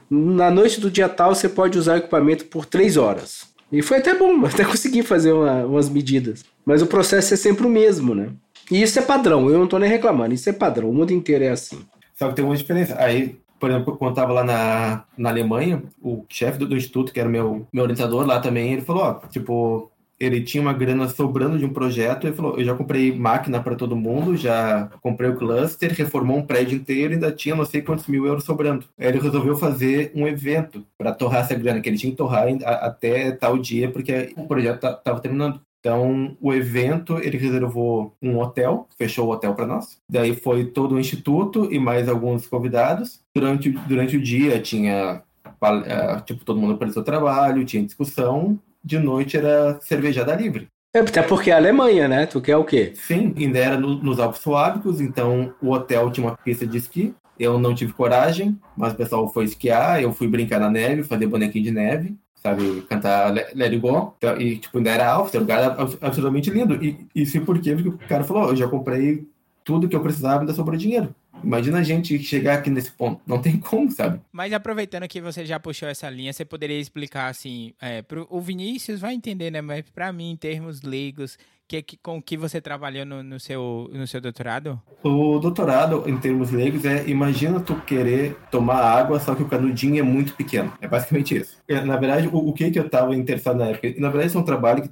Na 0.10 0.52
noite 0.52 0.80
do 0.80 0.92
dia 0.92 1.10
tal 1.10 1.34
você 1.34 1.50
pode 1.50 1.78
usar 1.78 1.96
o 1.96 1.98
equipamento 1.98 2.46
por 2.46 2.66
três 2.66 2.98
horas. 2.98 3.48
E 3.72 3.82
foi 3.82 3.98
até 3.98 4.14
bom, 4.14 4.44
até 4.46 4.64
consegui 4.64 5.02
fazer 5.02 5.32
uma, 5.32 5.66
umas 5.66 5.90
medidas. 5.90 6.46
Mas 6.66 6.82
o 6.82 6.88
processo 6.88 7.34
é 7.34 7.38
sempre 7.38 7.66
o 7.66 7.70
mesmo, 7.70 8.14
né? 8.14 8.30
E 8.70 8.82
isso 8.82 9.00
é 9.00 9.02
padrão, 9.02 9.50
eu 9.50 9.58
não 9.58 9.64
estou 9.64 9.80
nem 9.80 9.90
reclamando, 9.90 10.34
isso 10.34 10.50
é 10.50 10.54
padrão, 10.54 10.90
o 10.90 10.94
mundo 10.94 11.12
inteiro 11.12 11.44
é 11.44 11.50
assim. 11.50 11.80
Só 12.16 12.30
que 12.30 12.36
tem 12.36 12.46
uma 12.46 12.56
diferença. 12.56 12.96
Aí 13.00 13.38
por 13.60 13.70
exemplo, 13.70 13.98
quando 13.98 14.10
eu 14.10 14.14
estava 14.14 14.34
lá 14.34 14.44
na, 14.44 15.06
na 15.18 15.30
Alemanha, 15.30 15.84
o 16.02 16.26
chefe 16.30 16.58
do, 16.58 16.68
do, 16.68 16.76
instituto, 16.76 17.12
que 17.12 17.20
era 17.20 17.30
meu, 17.30 17.68
meu 17.72 17.84
orientador 17.84 18.26
lá 18.26 18.40
também, 18.40 18.74
ele 18.74 18.82
falou, 18.82 19.04
ó, 19.04 19.14
tipo, 19.28 19.92
ele 20.20 20.42
tinha 20.42 20.62
uma 20.62 20.74
grana 20.74 21.08
sobrando 21.08 21.60
de 21.60 21.66
um 21.66 21.74
projeto, 21.74 22.26
ele 22.26 22.36
falou, 22.36 22.58
eu 22.58 22.66
já 22.66 22.74
comprei 22.74 23.16
máquina 23.16 23.62
para 23.62 23.76
todo 23.76 23.96
mundo, 23.96 24.36
já 24.36 24.90
comprei 25.02 25.30
o 25.30 25.36
cluster, 25.36 25.94
reformou 25.94 26.38
um 26.38 26.46
prédio 26.46 26.78
inteiro, 26.78 27.14
ainda 27.14 27.32
tinha 27.32 27.56
não 27.56 27.66
sei 27.66 27.82
quantos 27.82 28.08
mil 28.08 28.26
euros 28.26 28.44
sobrando. 28.44 28.86
Aí 28.98 29.08
ele 29.08 29.20
resolveu 29.20 29.56
fazer 29.56 30.12
um 30.16 30.28
evento 30.28 30.86
para 30.98 31.14
torrar 31.14 31.42
essa 31.42 31.56
grana, 31.56 31.82
que 31.82 31.90
ele 31.90 31.98
tinha 31.98 32.12
que 32.12 32.18
torrar 32.18 32.48
até 32.64 33.32
tal 33.32 33.58
dia, 33.58 33.92
porque 33.92 34.34
o 34.36 34.48
projeto 34.48 34.86
estava 34.88 35.20
terminando. 35.20 35.62
Então, 35.80 36.36
o 36.42 36.54
evento, 36.54 37.18
ele 37.18 37.38
reservou 37.38 38.16
um 38.22 38.40
hotel, 38.40 38.88
fechou 38.98 39.28
o 39.28 39.32
hotel 39.32 39.54
para 39.54 39.68
nós. 39.68 40.00
Daí 40.10 40.36
foi 40.36 40.66
todo 40.66 40.96
o 40.96 41.00
instituto 41.00 41.72
e 41.72 41.80
mais 41.80 42.10
alguns 42.10 42.48
convidados. 42.48 43.22
Durante, 43.34 43.70
durante 43.70 44.18
o 44.18 44.22
dia 44.22 44.60
tinha, 44.60 45.22
eh, 45.62 46.22
tipo, 46.26 46.44
todo 46.44 46.60
mundo 46.60 46.74
apareceu 46.74 47.04
trabalho, 47.04 47.66
tinha 47.66 47.86
discussão. 47.86 48.60
De 48.84 48.98
noite 48.98 49.38
era 49.38 49.80
cervejada 49.82 50.36
livre. 50.36 50.68
É, 50.96 51.00
até 51.00 51.22
porque 51.22 51.52
é 51.52 51.54
a 51.54 51.58
Alemanha, 51.58 52.08
né? 52.08 52.26
Tu 52.26 52.42
quer 52.42 52.58
o 52.58 52.64
quê? 52.64 52.94
Sim, 52.96 53.34
ainda 53.38 53.60
era 53.60 53.78
no, 53.78 53.96
nos 54.02 54.20
Alpes 54.20 54.42
Suábicos, 54.42 55.00
então 55.00 55.54
o 55.62 55.72
hotel 55.72 56.10
tinha 56.12 56.26
uma 56.26 56.38
pista 56.38 56.66
de 56.66 56.78
esqui. 56.78 57.14
Eu 57.38 57.60
não 57.60 57.76
tive 57.76 57.94
coragem, 57.94 58.58
mas 58.76 58.94
o 58.94 58.96
pessoal 58.96 59.32
foi 59.32 59.46
esquiar, 59.46 60.02
eu 60.02 60.12
fui 60.12 60.28
brincar 60.28 60.60
na 60.60 60.72
neve, 60.72 61.04
fazer 61.04 61.28
bonequinho 61.28 61.66
de 61.66 61.72
neve 61.72 62.18
sabe, 62.42 62.82
cantar 62.90 63.34
Let 63.34 63.54
It 63.56 63.78
Go, 63.80 64.14
então, 64.18 64.40
e, 64.40 64.58
tipo, 64.58 64.78
ainda 64.78 64.92
era 64.92 65.12
alto, 65.12 65.36
o 65.36 65.40
lugar 65.40 65.78
absolutamente 66.02 66.50
lindo, 66.50 66.84
e 66.84 67.06
isso 67.16 67.40
porque 67.42 67.74
o 67.74 67.98
cara 68.08 68.24
falou, 68.24 68.50
eu 68.50 68.56
já 68.56 68.68
comprei 68.68 69.28
tudo 69.64 69.90
que 69.90 69.96
eu 69.96 70.02
precisava, 70.02 70.42
ainda 70.42 70.54
sobrou 70.54 70.78
dinheiro. 70.78 71.14
Imagina 71.44 71.80
a 71.80 71.84
gente 71.84 72.18
chegar 72.20 72.56
aqui 72.56 72.70
nesse 72.70 72.92
ponto. 72.92 73.22
Não 73.28 73.40
tem 73.40 73.58
como, 73.60 73.92
sabe? 73.92 74.20
Mas 74.32 74.54
aproveitando 74.54 75.08
que 75.08 75.22
você 75.22 75.46
já 75.46 75.60
puxou 75.60 75.88
essa 75.88 76.10
linha, 76.10 76.34
você 76.34 76.46
poderia 76.46 76.80
explicar 76.80 77.28
assim, 77.28 77.74
é, 77.82 78.02
pro, 78.02 78.26
o 78.30 78.42
Vinícius 78.42 79.00
vai 79.00 79.14
entender, 79.14 79.52
né? 79.52 79.62
Mas 79.62 79.84
para 79.90 80.12
mim, 80.12 80.32
em 80.32 80.36
termos 80.36 80.82
leigos, 80.82 81.38
que, 81.68 81.82
que, 81.82 81.98
com 81.98 82.22
que 82.22 82.38
você 82.38 82.62
trabalhou 82.62 83.06
no, 83.06 83.22
no, 83.22 83.40
seu, 83.40 83.90
no 83.92 84.08
seu 84.08 84.22
doutorado? 84.22 84.82
O 85.04 85.40
doutorado, 85.40 86.04
em 86.08 86.18
termos 86.18 86.52
leigos, 86.52 86.86
é 86.86 87.08
imagina 87.08 87.60
tu 87.60 87.76
querer 87.82 88.36
tomar 88.50 88.82
água, 88.82 89.20
só 89.20 89.36
que 89.36 89.44
o 89.44 89.48
canudinho 89.48 90.00
é 90.00 90.02
muito 90.02 90.34
pequeno. 90.34 90.74
É 90.82 90.88
basicamente 90.88 91.36
isso. 91.36 91.62
É, 91.68 91.82
na 91.82 91.98
verdade, 91.98 92.28
o, 92.28 92.38
o 92.38 92.54
que, 92.54 92.72
que 92.72 92.80
eu 92.80 92.86
estava 92.86 93.16
interessado 93.16 93.58
na 93.58 93.68
época? 93.68 93.94
Na 94.00 94.10
verdade, 94.10 94.28
isso 94.28 94.38
é 94.38 94.42
um 94.42 94.46
trabalho 94.46 94.84
que 94.84 94.90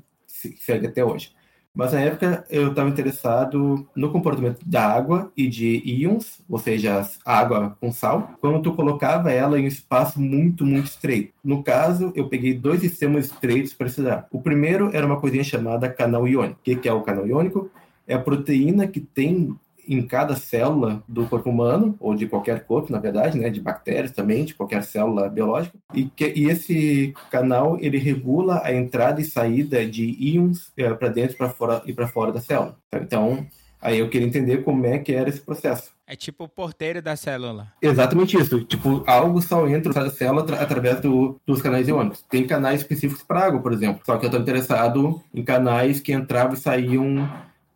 segue 0.59 0.87
até 0.87 1.03
hoje. 1.03 1.31
Mas 1.75 1.91
na 1.91 1.99
época 1.99 2.45
eu 2.49 2.69
estava 2.69 2.89
interessado 2.89 3.85
no 3.93 4.09
comportamento 4.09 4.59
da 4.65 4.87
água 4.87 5.31
e 5.35 5.47
de 5.47 5.81
íons, 5.85 6.41
ou 6.49 6.57
seja, 6.57 7.05
água 7.25 7.75
com 7.81 7.91
sal, 7.91 8.31
quando 8.39 8.61
tu 8.61 8.73
colocava 8.73 9.29
ela 9.29 9.59
em 9.59 9.65
um 9.65 9.67
espaço 9.67 10.21
muito, 10.21 10.65
muito 10.65 10.85
estreito. 10.85 11.33
No 11.43 11.61
caso, 11.61 12.13
eu 12.15 12.29
peguei 12.29 12.53
dois 12.53 12.79
sistemas 12.79 13.25
estreitos 13.25 13.73
para 13.73 13.87
estudar. 13.87 14.27
O 14.31 14.41
primeiro 14.41 14.89
era 14.93 15.05
uma 15.05 15.19
coisinha 15.19 15.43
chamada 15.43 15.89
canal 15.89 16.25
iônico. 16.25 16.59
O 16.61 16.63
que 16.63 16.87
é 16.87 16.93
o 16.93 17.01
canal 17.01 17.27
iônico? 17.27 17.69
É 18.07 18.13
a 18.13 18.19
proteína 18.19 18.87
que 18.87 19.01
tem 19.01 19.53
em 19.87 20.05
cada 20.05 20.35
célula 20.35 21.03
do 21.07 21.25
corpo 21.27 21.49
humano, 21.49 21.95
ou 21.99 22.15
de 22.15 22.27
qualquer 22.27 22.65
corpo, 22.65 22.91
na 22.91 22.99
verdade, 22.99 23.37
né, 23.37 23.49
de 23.49 23.59
bactérias 23.59 24.11
também, 24.11 24.45
de 24.45 24.55
qualquer 24.55 24.83
célula 24.83 25.29
biológica, 25.29 25.77
e, 25.93 26.05
que, 26.05 26.33
e 26.35 26.49
esse 26.49 27.13
canal 27.31 27.77
ele 27.79 27.97
regula 27.97 28.61
a 28.63 28.73
entrada 28.73 29.21
e 29.21 29.25
saída 29.25 29.85
de 29.85 30.05
íons 30.19 30.71
é, 30.77 30.93
para 30.93 31.09
dentro 31.09 31.37
para 31.37 31.49
fora, 31.49 31.81
e 31.85 31.93
para 31.93 32.07
fora 32.07 32.31
da 32.31 32.41
célula. 32.41 32.77
Então, 32.93 33.45
aí 33.81 33.99
eu 33.99 34.09
queria 34.09 34.27
entender 34.27 34.63
como 34.63 34.85
é 34.85 34.97
que 34.99 35.13
era 35.13 35.29
esse 35.29 35.41
processo. 35.41 35.95
É 36.07 36.15
tipo 36.15 36.43
o 36.43 36.47
porteiro 36.49 37.01
da 37.01 37.15
célula. 37.15 37.67
Exatamente 37.81 38.37
isso. 38.37 38.63
Tipo, 38.63 39.03
algo 39.07 39.41
só 39.41 39.67
entra 39.67 39.91
na 39.91 40.09
célula 40.11 40.45
através 40.59 40.99
do, 41.01 41.39
dos 41.45 41.63
canais 41.63 41.87
iônicos. 41.87 42.23
Tem 42.29 42.45
canais 42.45 42.81
específicos 42.81 43.23
para 43.23 43.45
água, 43.45 43.59
por 43.59 43.73
exemplo. 43.73 44.01
Só 44.05 44.15
que 44.17 44.25
eu 44.25 44.27
estou 44.27 44.39
interessado 44.39 45.19
em 45.33 45.43
canais 45.43 45.99
que 45.99 46.13
entravam 46.13 46.53
e 46.53 46.57
saíam 46.57 47.27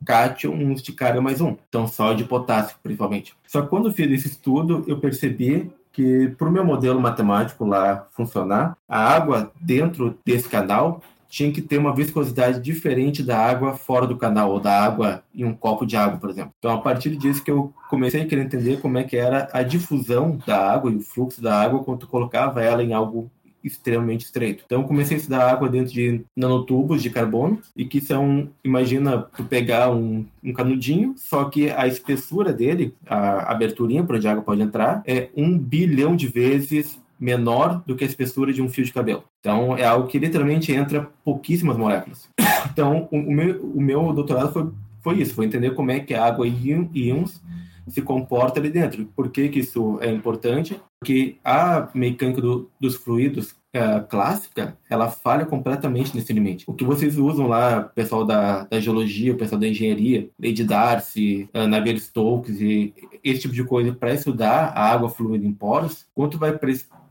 cátions 0.09 0.81
de 0.81 0.91
carga 0.91 1.21
mais 1.21 1.39
um, 1.39 1.55
então 1.69 1.85
só 1.85 2.13
de 2.13 2.23
potássio, 2.23 2.75
principalmente. 2.81 3.35
Só 3.45 3.61
que 3.61 3.67
quando 3.67 3.93
fiz 3.93 4.11
esse 4.11 4.27
estudo, 4.27 4.83
eu 4.87 4.99
percebi 4.99 5.71
que 5.91 6.29
para 6.29 6.49
o 6.49 6.51
meu 6.51 6.65
modelo 6.65 6.99
matemático 6.99 7.63
lá 7.63 8.07
funcionar, 8.11 8.75
a 8.87 8.99
água 8.99 9.51
dentro 9.61 10.17
desse 10.25 10.49
canal 10.49 11.03
tinha 11.29 11.51
que 11.51 11.61
ter 11.61 11.77
uma 11.77 11.93
viscosidade 11.93 12.59
diferente 12.59 13.21
da 13.21 13.37
água 13.37 13.75
fora 13.75 14.07
do 14.07 14.17
canal, 14.17 14.51
ou 14.51 14.59
da 14.59 14.83
água 14.83 15.23
em 15.33 15.45
um 15.45 15.53
copo 15.53 15.85
de 15.85 15.95
água, 15.95 16.17
por 16.17 16.31
exemplo. 16.31 16.53
Então, 16.57 16.73
a 16.73 16.81
partir 16.81 17.15
disso 17.15 17.43
que 17.43 17.51
eu 17.51 17.71
comecei 17.87 18.23
a 18.23 18.25
querer 18.25 18.41
entender 18.41 18.81
como 18.81 18.97
é 18.97 19.03
que 19.03 19.15
era 19.15 19.47
a 19.53 19.61
difusão 19.61 20.39
da 20.47 20.71
água 20.71 20.89
e 20.89 20.95
o 20.95 21.01
fluxo 21.01 21.39
da 21.39 21.61
água 21.61 21.83
quando 21.83 22.07
colocava 22.07 22.63
ela 22.63 22.83
em 22.83 22.93
algo 22.93 23.29
extremamente 23.63 24.25
estreito. 24.25 24.63
Então 24.65 24.83
comecei 24.83 25.17
a 25.17 25.19
estudar 25.19 25.49
água 25.49 25.69
dentro 25.69 25.93
de 25.93 26.21
nanotubos 26.35 27.01
de 27.01 27.09
carbono 27.09 27.59
e 27.75 27.85
que 27.85 28.01
são, 28.01 28.49
imagina 28.63 29.19
tu 29.35 29.43
pegar 29.43 29.91
um, 29.91 30.25
um 30.43 30.53
canudinho, 30.53 31.13
só 31.17 31.45
que 31.45 31.69
a 31.69 31.87
espessura 31.87 32.53
dele, 32.53 32.93
a 33.07 33.51
aberturinha 33.51 34.03
para 34.03 34.17
onde 34.17 34.27
a 34.27 34.31
água 34.31 34.43
pode 34.43 34.61
entrar, 34.61 35.03
é 35.05 35.29
um 35.35 35.57
bilhão 35.57 36.15
de 36.15 36.27
vezes 36.27 36.99
menor 37.19 37.83
do 37.85 37.95
que 37.95 38.03
a 38.03 38.07
espessura 38.07 38.53
de 38.53 38.61
um 38.61 38.69
fio 38.69 38.85
de 38.85 38.93
cabelo. 38.93 39.23
Então 39.39 39.75
é 39.75 39.83
algo 39.83 40.07
que 40.07 40.17
literalmente 40.17 40.71
entra 40.71 41.09
pouquíssimas 41.23 41.77
moléculas. 41.77 42.29
Então 42.71 43.07
o, 43.11 43.17
o 43.17 43.31
meu, 43.31 43.61
o 43.61 43.81
meu 43.81 44.13
doutorado 44.13 44.53
foi, 44.53 44.69
foi 45.01 45.21
isso, 45.21 45.33
foi 45.33 45.45
entender 45.45 45.71
como 45.71 45.91
é 45.91 45.99
que 45.99 46.13
a 46.13 46.25
água 46.25 46.47
e 46.47 46.71
íons 46.93 47.41
se 47.89 48.01
comporta 48.01 48.59
ali 48.59 48.69
dentro. 48.69 49.05
Por 49.15 49.29
que, 49.29 49.49
que 49.49 49.59
isso 49.59 49.97
é 50.01 50.11
importante? 50.11 50.79
Porque 50.99 51.37
a 51.43 51.89
mecânica 51.93 52.41
do, 52.41 52.69
dos 52.79 52.95
fluidos 52.95 53.55
é, 53.71 53.99
clássica, 53.99 54.77
ela 54.89 55.09
falha 55.09 55.45
completamente 55.45 56.15
nesse 56.15 56.33
limite. 56.33 56.65
O 56.67 56.73
que 56.73 56.83
vocês 56.83 57.17
usam 57.17 57.47
lá, 57.47 57.83
pessoal 57.83 58.25
da, 58.25 58.63
da 58.63 58.79
geologia, 58.79 59.35
pessoal 59.35 59.61
da 59.61 59.67
engenharia, 59.67 60.29
Lady 60.41 60.63
Darcy, 60.63 61.47
uh, 61.53 61.67
Navier-Stokes 61.67 62.59
e 62.59 62.93
esse 63.23 63.41
tipo 63.41 63.53
de 63.53 63.63
coisa 63.63 63.93
para 63.93 64.13
estudar 64.13 64.73
a 64.75 64.91
água 64.91 65.09
fluida 65.09 65.45
em 65.45 65.53
poros, 65.53 66.07
quanto 66.15 66.37
vai 66.37 66.57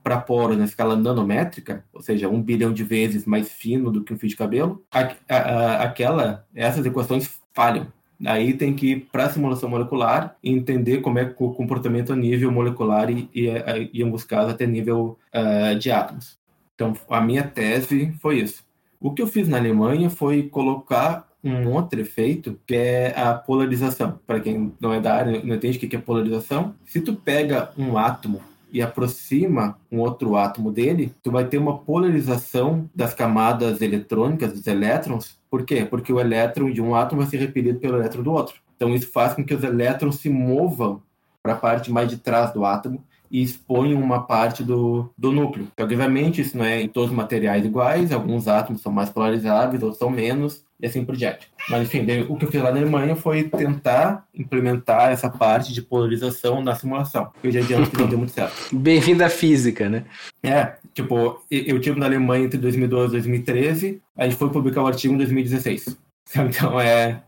para 0.03 0.21
poros 0.21 0.59
na 0.59 0.65
escala 0.65 0.97
nanométrica, 0.97 1.85
ou 1.93 2.03
seja, 2.03 2.29
um 2.29 2.43
bilhão 2.43 2.73
de 2.73 2.83
vezes 2.83 3.25
mais 3.25 3.53
fino 3.53 3.91
do 3.93 4.03
que 4.03 4.13
um 4.13 4.19
fio 4.19 4.29
de 4.29 4.37
cabelo, 4.37 4.83
a, 4.91 5.13
a, 5.29 5.37
a, 5.37 5.83
aquela, 5.85 6.45
essas 6.55 6.85
equações 6.85 7.31
falham. 7.55 7.87
Aí 8.27 8.53
tem 8.55 8.75
que 8.75 8.93
ir 8.93 9.09
para 9.13 9.27
a 9.27 9.31
simulação 9.31 9.69
molecular 9.69 10.37
e 10.43 10.51
entender 10.51 11.01
como 11.01 11.19
é 11.19 11.35
o 11.39 11.53
comportamento 11.53 12.13
a 12.13 12.17
nível 12.17 12.51
molecular 12.51 13.11
e, 13.11 13.29
e, 13.33 13.49
e 13.93 14.01
em 14.01 14.05
alguns 14.05 14.25
casos, 14.25 14.53
até 14.53 14.67
nível 14.67 15.17
uh, 15.33 15.79
de 15.79 15.91
átomos. 15.91 16.39
Então, 16.75 16.95
a 17.09 17.21
minha 17.21 17.45
tese 17.45 18.13
foi 18.21 18.41
isso. 18.41 18.65
O 19.01 19.13
que 19.13 19.23
eu 19.23 19.27
fiz 19.27 19.49
na 19.49 19.57
Alemanha 19.57 20.11
foi 20.11 20.45
colocar 20.45 21.29
um 21.43 21.73
outro 21.73 22.01
efeito 22.01 22.59
que 22.67 22.75
é 22.75 23.15
a 23.17 23.35
polarização. 23.35 24.19
Para 24.27 24.41
quem 24.41 24.73
não 24.81 24.93
é 24.93 25.01
da 25.01 25.15
área, 25.15 25.43
não 25.45 25.55
entende 25.55 25.79
o 25.79 25.89
que 25.89 25.97
é 25.97 26.01
polarização. 26.01 26.75
Se 26.85 27.01
tu 27.01 27.15
pega 27.15 27.71
um 27.79 27.97
átomo 27.97 28.41
e 28.73 28.83
aproxima 28.83 29.79
um 29.91 29.99
outro 30.01 30.37
átomo 30.37 30.71
dele, 30.71 31.15
tu 31.23 31.31
vai 31.31 31.47
ter 31.47 31.59
uma 31.59 31.79
polarização 31.79 32.89
das 32.95 33.15
camadas 33.15 33.81
eletrônicas, 33.81 34.53
dos 34.53 34.67
elétrons. 34.67 35.39
Por 35.51 35.65
quê? 35.65 35.87
Porque 35.89 36.13
o 36.13 36.21
elétron 36.21 36.71
de 36.71 36.83
um 36.83 36.95
átomo 36.95 37.23
vai 37.23 37.31
ser 37.31 37.39
repelido 37.39 37.79
pelo 37.79 37.97
elétron 37.97 38.23
do 38.23 38.33
outro. 38.33 38.57
Então 38.77 38.95
isso 38.95 39.11
faz 39.11 39.35
com 39.35 39.45
que 39.45 39.55
os 39.55 39.65
elétrons 39.65 40.17
se 40.17 40.29
movam 40.29 41.03
para 41.43 41.55
a 41.55 41.57
parte 41.57 41.91
mais 41.91 42.09
de 42.09 42.19
trás 42.19 42.53
do 42.53 42.65
átomo 42.65 43.03
e 43.31 43.43
exponham 43.43 44.01
uma 44.01 44.23
parte 44.23 44.63
do, 44.63 45.11
do 45.17 45.33
núcleo. 45.33 45.69
Então, 45.73 45.85
obviamente, 45.85 46.41
isso 46.41 46.57
não 46.57 46.65
é 46.65 46.83
em 46.83 46.89
todos 46.89 47.11
os 47.11 47.17
materiais 47.17 47.65
iguais, 47.65 48.13
alguns 48.13 48.49
átomos 48.49 48.81
são 48.81 48.91
mais 48.91 49.11
polarizáveis, 49.11 49.83
outros 49.83 49.99
são 49.99 50.11
menos, 50.11 50.65
e 50.81 50.87
assim 50.87 51.05
por 51.05 51.17
diante. 51.17 51.49
Mas, 51.69 51.83
enfim, 51.83 52.07
o 52.29 52.37
que 52.37 52.45
eu 52.45 52.51
fiz 52.51 52.63
lá 52.63 52.71
na 52.71 52.79
Alemanha 52.79 53.17
foi 53.17 53.45
tentar 53.45 54.27
implementar 54.35 55.11
essa 55.11 55.29
parte 55.29 55.73
de 55.73 55.83
polarização 55.83 56.63
na 56.63 56.75
simulação. 56.75 57.33
Eu 57.43 57.51
já 57.51 57.61
adianto 57.61 57.91
que 57.91 57.99
não 57.99 58.07
deu 58.07 58.19
muito 58.19 58.33
certo. 58.33 58.55
Bem-vindo 58.75 59.25
à 59.25 59.29
física, 59.29 59.89
né? 59.89 60.05
É, 60.43 60.77
tipo, 60.95 61.43
eu 61.51 61.81
tive 61.81 61.99
na 61.99 62.07
Alemanha 62.07 62.45
entre 62.45 62.59
2012 62.59 63.09
e 63.09 63.13
2013, 63.13 64.03
a 64.17 64.25
gente 64.25 64.37
foi 64.37 64.51
publicar 64.51 64.83
o 64.83 64.87
artigo 64.87 65.15
em 65.15 65.19
2016. 65.19 65.97
Então, 66.37 66.79
é... 66.79 67.23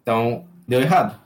Então, 0.00 0.46
deu 0.66 0.80
errado. 0.80 1.20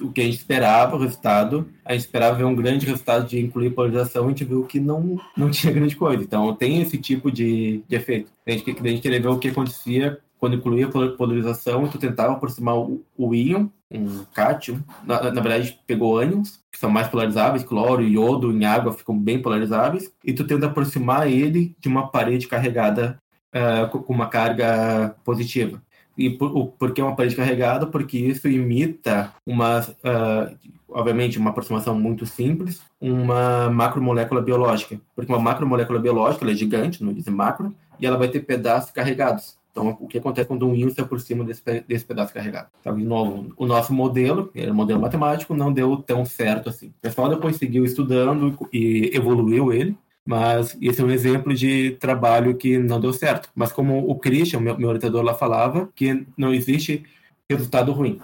O 0.00 0.10
que 0.10 0.22
a 0.22 0.24
gente 0.24 0.38
esperava, 0.38 0.96
o 0.96 0.98
resultado, 0.98 1.68
a 1.84 1.92
gente 1.92 2.00
esperava 2.00 2.34
ver 2.34 2.44
um 2.44 2.54
grande 2.54 2.86
resultado 2.86 3.28
de 3.28 3.38
incluir 3.38 3.72
polarização, 3.72 4.24
a 4.24 4.28
gente 4.28 4.42
viu 4.42 4.64
que 4.64 4.80
não, 4.80 5.20
não 5.36 5.50
tinha 5.50 5.70
grande 5.70 5.94
coisa. 5.94 6.22
Então, 6.22 6.54
tem 6.56 6.80
esse 6.80 6.96
tipo 6.96 7.30
de, 7.30 7.84
de 7.86 7.94
efeito. 7.94 8.32
A 8.46 8.52
gente, 8.52 8.70
a 8.70 8.88
gente 8.88 9.02
queria 9.02 9.20
ver 9.20 9.28
o 9.28 9.38
que 9.38 9.48
acontecia 9.48 10.18
quando 10.44 10.56
incluía 10.56 10.90
polarização, 11.16 11.88
tu 11.88 11.96
tentava 11.96 12.34
aproximar 12.34 12.76
o, 12.76 13.34
íon, 13.34 13.68
um 13.90 14.24
cátion, 14.34 14.76
na, 15.02 15.30
na, 15.30 15.40
verdade 15.40 15.80
pegou 15.86 16.18
ânions, 16.18 16.60
que 16.70 16.78
são 16.78 16.90
mais 16.90 17.08
polarizáveis, 17.08 17.64
cloro 17.64 18.02
e 18.02 18.12
iodo 18.12 18.52
em 18.52 18.66
água 18.66 18.92
ficam 18.92 19.18
bem 19.18 19.40
polarizáveis, 19.40 20.12
e 20.22 20.34
tu 20.34 20.44
tenta 20.44 20.66
aproximar 20.66 21.32
ele 21.32 21.74
de 21.80 21.88
uma 21.88 22.08
parede 22.08 22.46
carregada 22.46 23.18
uh, 23.54 23.88
com 23.88 24.12
uma 24.12 24.26
carga 24.26 25.16
positiva. 25.24 25.80
E 26.16 26.28
por, 26.28 26.72
por 26.72 26.92
que 26.92 27.00
uma 27.00 27.16
parede 27.16 27.36
carregada? 27.36 27.86
Porque 27.86 28.18
isso 28.18 28.46
imita 28.46 29.32
uma, 29.46 29.80
uh, 29.80 30.54
obviamente, 30.90 31.38
uma 31.38 31.48
aproximação 31.48 31.98
muito 31.98 32.26
simples, 32.26 32.82
uma 33.00 33.70
macromolécula 33.70 34.42
biológica. 34.42 35.00
Porque 35.16 35.32
uma 35.32 35.40
macromolécula 35.40 35.98
biológica, 35.98 36.44
ela 36.44 36.52
é 36.52 36.54
gigante, 36.54 37.02
não 37.02 37.14
diz 37.14 37.26
macro, 37.28 37.74
e 37.98 38.04
ela 38.04 38.18
vai 38.18 38.28
ter 38.28 38.40
pedaços 38.40 38.90
carregados. 38.90 39.56
Então, 39.74 39.98
o 40.00 40.06
que 40.06 40.18
acontece 40.18 40.46
quando 40.46 40.68
um 40.68 40.74
íon 40.74 40.86
está 40.86 41.04
por 41.04 41.20
cima 41.20 41.42
desse, 41.42 41.60
desse 41.88 42.04
pedaço 42.04 42.32
carregado? 42.32 42.68
Então, 42.80 42.96
de 42.96 43.04
novo, 43.04 43.52
o 43.56 43.66
nosso 43.66 43.92
modelo, 43.92 44.48
era 44.54 44.70
um 44.70 44.74
modelo 44.74 45.00
matemático, 45.00 45.52
não 45.52 45.72
deu 45.72 45.96
tão 45.96 46.24
certo 46.24 46.68
assim. 46.68 46.86
O 46.90 47.00
pessoal 47.02 47.28
depois 47.28 47.56
seguiu 47.56 47.84
estudando 47.84 48.56
e 48.72 49.10
evoluiu 49.12 49.72
ele, 49.72 49.98
mas 50.24 50.78
esse 50.80 51.00
é 51.00 51.04
um 51.04 51.10
exemplo 51.10 51.52
de 51.52 51.96
trabalho 51.98 52.56
que 52.56 52.78
não 52.78 53.00
deu 53.00 53.12
certo. 53.12 53.50
Mas 53.52 53.72
como 53.72 54.08
o 54.08 54.16
Christian, 54.16 54.60
meu, 54.60 54.78
meu 54.78 54.88
orientador 54.90 55.24
lá 55.24 55.34
falava, 55.34 55.88
que 55.92 56.24
não 56.36 56.54
existe 56.54 57.02
resultado 57.50 57.90
ruim. 57.90 58.20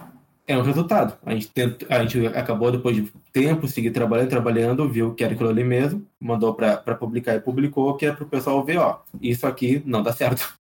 É 0.47 0.57
um 0.57 0.61
resultado. 0.61 1.17
A 1.25 1.33
gente, 1.33 1.51
a 1.89 2.01
gente 2.01 2.27
acabou, 2.27 2.71
depois 2.71 2.95
de 2.95 3.11
tempo, 3.33 3.67
seguir 3.67 3.91
trabalhando, 3.91 4.29
trabalhando, 4.29 4.87
viu 4.87 5.13
que 5.13 5.23
era 5.23 5.33
aquilo 5.33 5.49
ali 5.49 5.65
mesmo, 5.65 6.07
mandou 6.17 6.53
para 6.53 6.95
publicar 6.95 7.35
e 7.35 7.41
publicou, 7.41 7.95
que 7.97 8.05
é 8.05 8.13
para 8.13 8.23
o 8.23 8.29
pessoal 8.29 8.63
ver, 8.63 8.77
ó, 8.77 9.01
isso 9.21 9.45
aqui 9.45 9.83
não 9.85 10.01
dá 10.01 10.13
certo. 10.13 10.60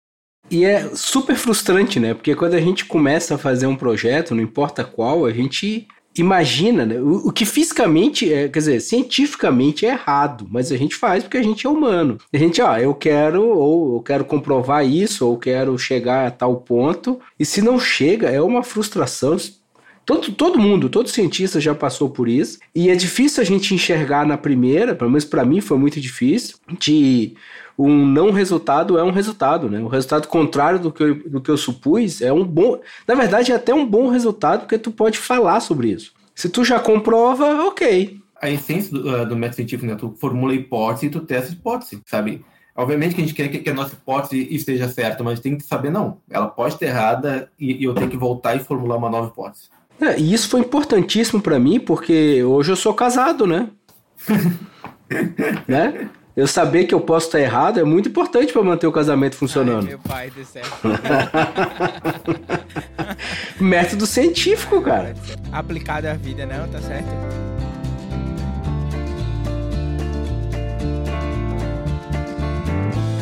E 0.53 0.67
é 0.67 0.91
super 0.95 1.35
frustrante, 1.35 1.99
né? 1.99 2.13
Porque 2.13 2.35
quando 2.35 2.53
a 2.53 2.61
gente 2.61 2.85
começa 2.85 3.37
a 3.37 3.39
fazer 3.39 3.67
um 3.67 3.75
projeto, 3.75 4.35
não 4.35 4.43
importa 4.43 4.85
qual, 4.85 5.25
a 5.25 5.33
gente 5.33 5.89
imagina, 6.15 6.85
né? 6.85 7.01
O, 7.01 7.29
o, 7.29 7.33
que 7.33 7.47
fisicamente, 7.47 8.31
é, 8.31 8.51
quer 8.51 8.59
dizer, 8.59 8.81
cientificamente 8.81 9.87
é 9.87 9.93
errado, 9.93 10.47
mas 10.51 10.71
a 10.71 10.77
gente 10.77 10.95
faz 10.95 11.25
porque 11.25 11.39
a 11.39 11.43
gente 11.43 11.67
é 11.67 11.71
humano. 11.71 12.19
A 12.31 12.37
gente, 12.37 12.61
ó, 12.61 12.77
eu 12.77 12.95
quero, 12.95 13.43
ou 13.43 13.95
eu 13.97 14.03
quero 14.03 14.27
comprovar 14.27 14.87
isso, 14.87 15.27
ou 15.27 15.39
quero 15.39 15.79
chegar 15.79 16.27
a 16.27 16.31
tal 16.31 16.57
ponto, 16.57 17.19
e 17.39 17.47
se 17.47 17.63
não 17.63 17.81
chega, 17.81 18.29
é 18.29 18.43
uma 18.43 18.63
frustração. 18.63 19.39
Todo, 20.05 20.33
todo 20.33 20.59
mundo, 20.59 20.91
todo 20.91 21.09
cientista 21.09 21.63
já 21.63 21.75
passou 21.75 22.11
por 22.11 22.29
isso, 22.29 22.59
e 22.75 22.91
é 22.91 22.95
difícil 22.95 23.43
a 23.43 23.47
gente 23.47 23.75
enxergar 23.75 24.27
na 24.27 24.37
primeira, 24.37 24.95
pelo 24.95 25.09
menos 25.09 25.25
para 25.25 25.47
mim 25.47 25.63
foi 25.63 25.79
muito 25.79 25.99
difícil, 25.99 26.57
de 26.79 27.35
um 27.85 28.07
não 28.07 28.30
resultado 28.30 28.99
é 28.99 29.03
um 29.03 29.11
resultado, 29.11 29.68
né? 29.68 29.80
O 29.80 29.89
resultado 29.89 30.28
contrário 30.28 30.78
do 30.78 30.93
que, 30.93 31.03
eu, 31.03 31.14
do 31.28 31.41
que 31.41 31.51
eu 31.51 31.57
supus 31.57 32.20
é 32.20 32.33
um 32.33 32.45
bom. 32.45 32.78
Na 33.07 33.14
verdade, 33.14 33.53
é 33.53 33.55
até 33.55 33.74
um 33.74 33.87
bom 33.87 34.09
resultado, 34.09 34.61
porque 34.61 34.78
tu 34.78 34.91
pode 34.91 35.18
falar 35.18 35.61
sobre 35.61 35.89
isso. 35.89 36.12
Se 36.35 36.49
tu 36.49 36.64
já 36.64 36.78
comprova, 36.78 37.66
ok. 37.66 38.20
A 38.41 38.51
essência 38.51 38.93
do, 38.93 39.09
uh, 39.09 39.26
do 39.26 39.37
método 39.37 39.57
científico, 39.57 39.87
né? 39.87 39.97
Tu 39.97 40.14
formula 40.20 40.55
hipótese 40.55 41.07
e 41.07 41.11
tu 41.11 41.20
testa 41.20 41.53
hipótese, 41.53 42.01
sabe? 42.07 42.45
Obviamente 42.74 43.14
que 43.14 43.20
a 43.20 43.24
gente 43.24 43.35
quer 43.35 43.49
que, 43.49 43.68
a 43.68 43.74
nossa 43.74 43.95
hipótese 43.95 44.49
esteja 44.55 44.89
certa, 44.89 45.22
mas 45.22 45.41
tem 45.41 45.57
que 45.57 45.64
saber, 45.64 45.91
não. 45.91 46.18
Ela 46.30 46.49
pode 46.49 46.74
estar 46.74 46.87
errada 46.87 47.51
e, 47.59 47.83
e 47.83 47.85
eu 47.85 47.95
tenho 47.95 48.09
que 48.09 48.16
voltar 48.16 48.57
e 48.57 48.61
formular 48.61 48.97
uma 48.97 49.11
nova 49.11 49.28
hipótese. 49.28 49.68
É, 50.01 50.18
e 50.18 50.33
isso 50.33 50.49
foi 50.49 50.61
importantíssimo 50.61 51.41
para 51.41 51.59
mim, 51.59 51.78
porque 51.78 52.43
hoje 52.43 52.72
eu 52.72 52.76
sou 52.76 52.95
casado, 52.95 53.47
né? 53.47 53.68
né? 55.68 56.09
Eu 56.35 56.47
saber 56.47 56.85
que 56.85 56.95
eu 56.95 57.01
posso 57.01 57.26
estar 57.26 57.41
errado 57.41 57.78
é 57.78 57.85
muito 57.85 58.09
importante 58.09 58.55
para 58.55 58.62
manter 58.62 58.87
o 58.87 58.93
casamento 58.93 59.37
funcionando. 59.37 59.83
Ai, 59.83 59.89
meu 59.89 59.99
pai 59.99 60.30
do 60.30 60.43
céu. 60.45 60.62
Método 63.61 64.07
científico, 64.07 64.80
cara. 64.80 65.14
Aplicado 65.53 66.09
à 66.09 66.14
vida, 66.14 66.47
não, 66.47 66.66
tá 66.68 66.80
certo? 66.80 67.07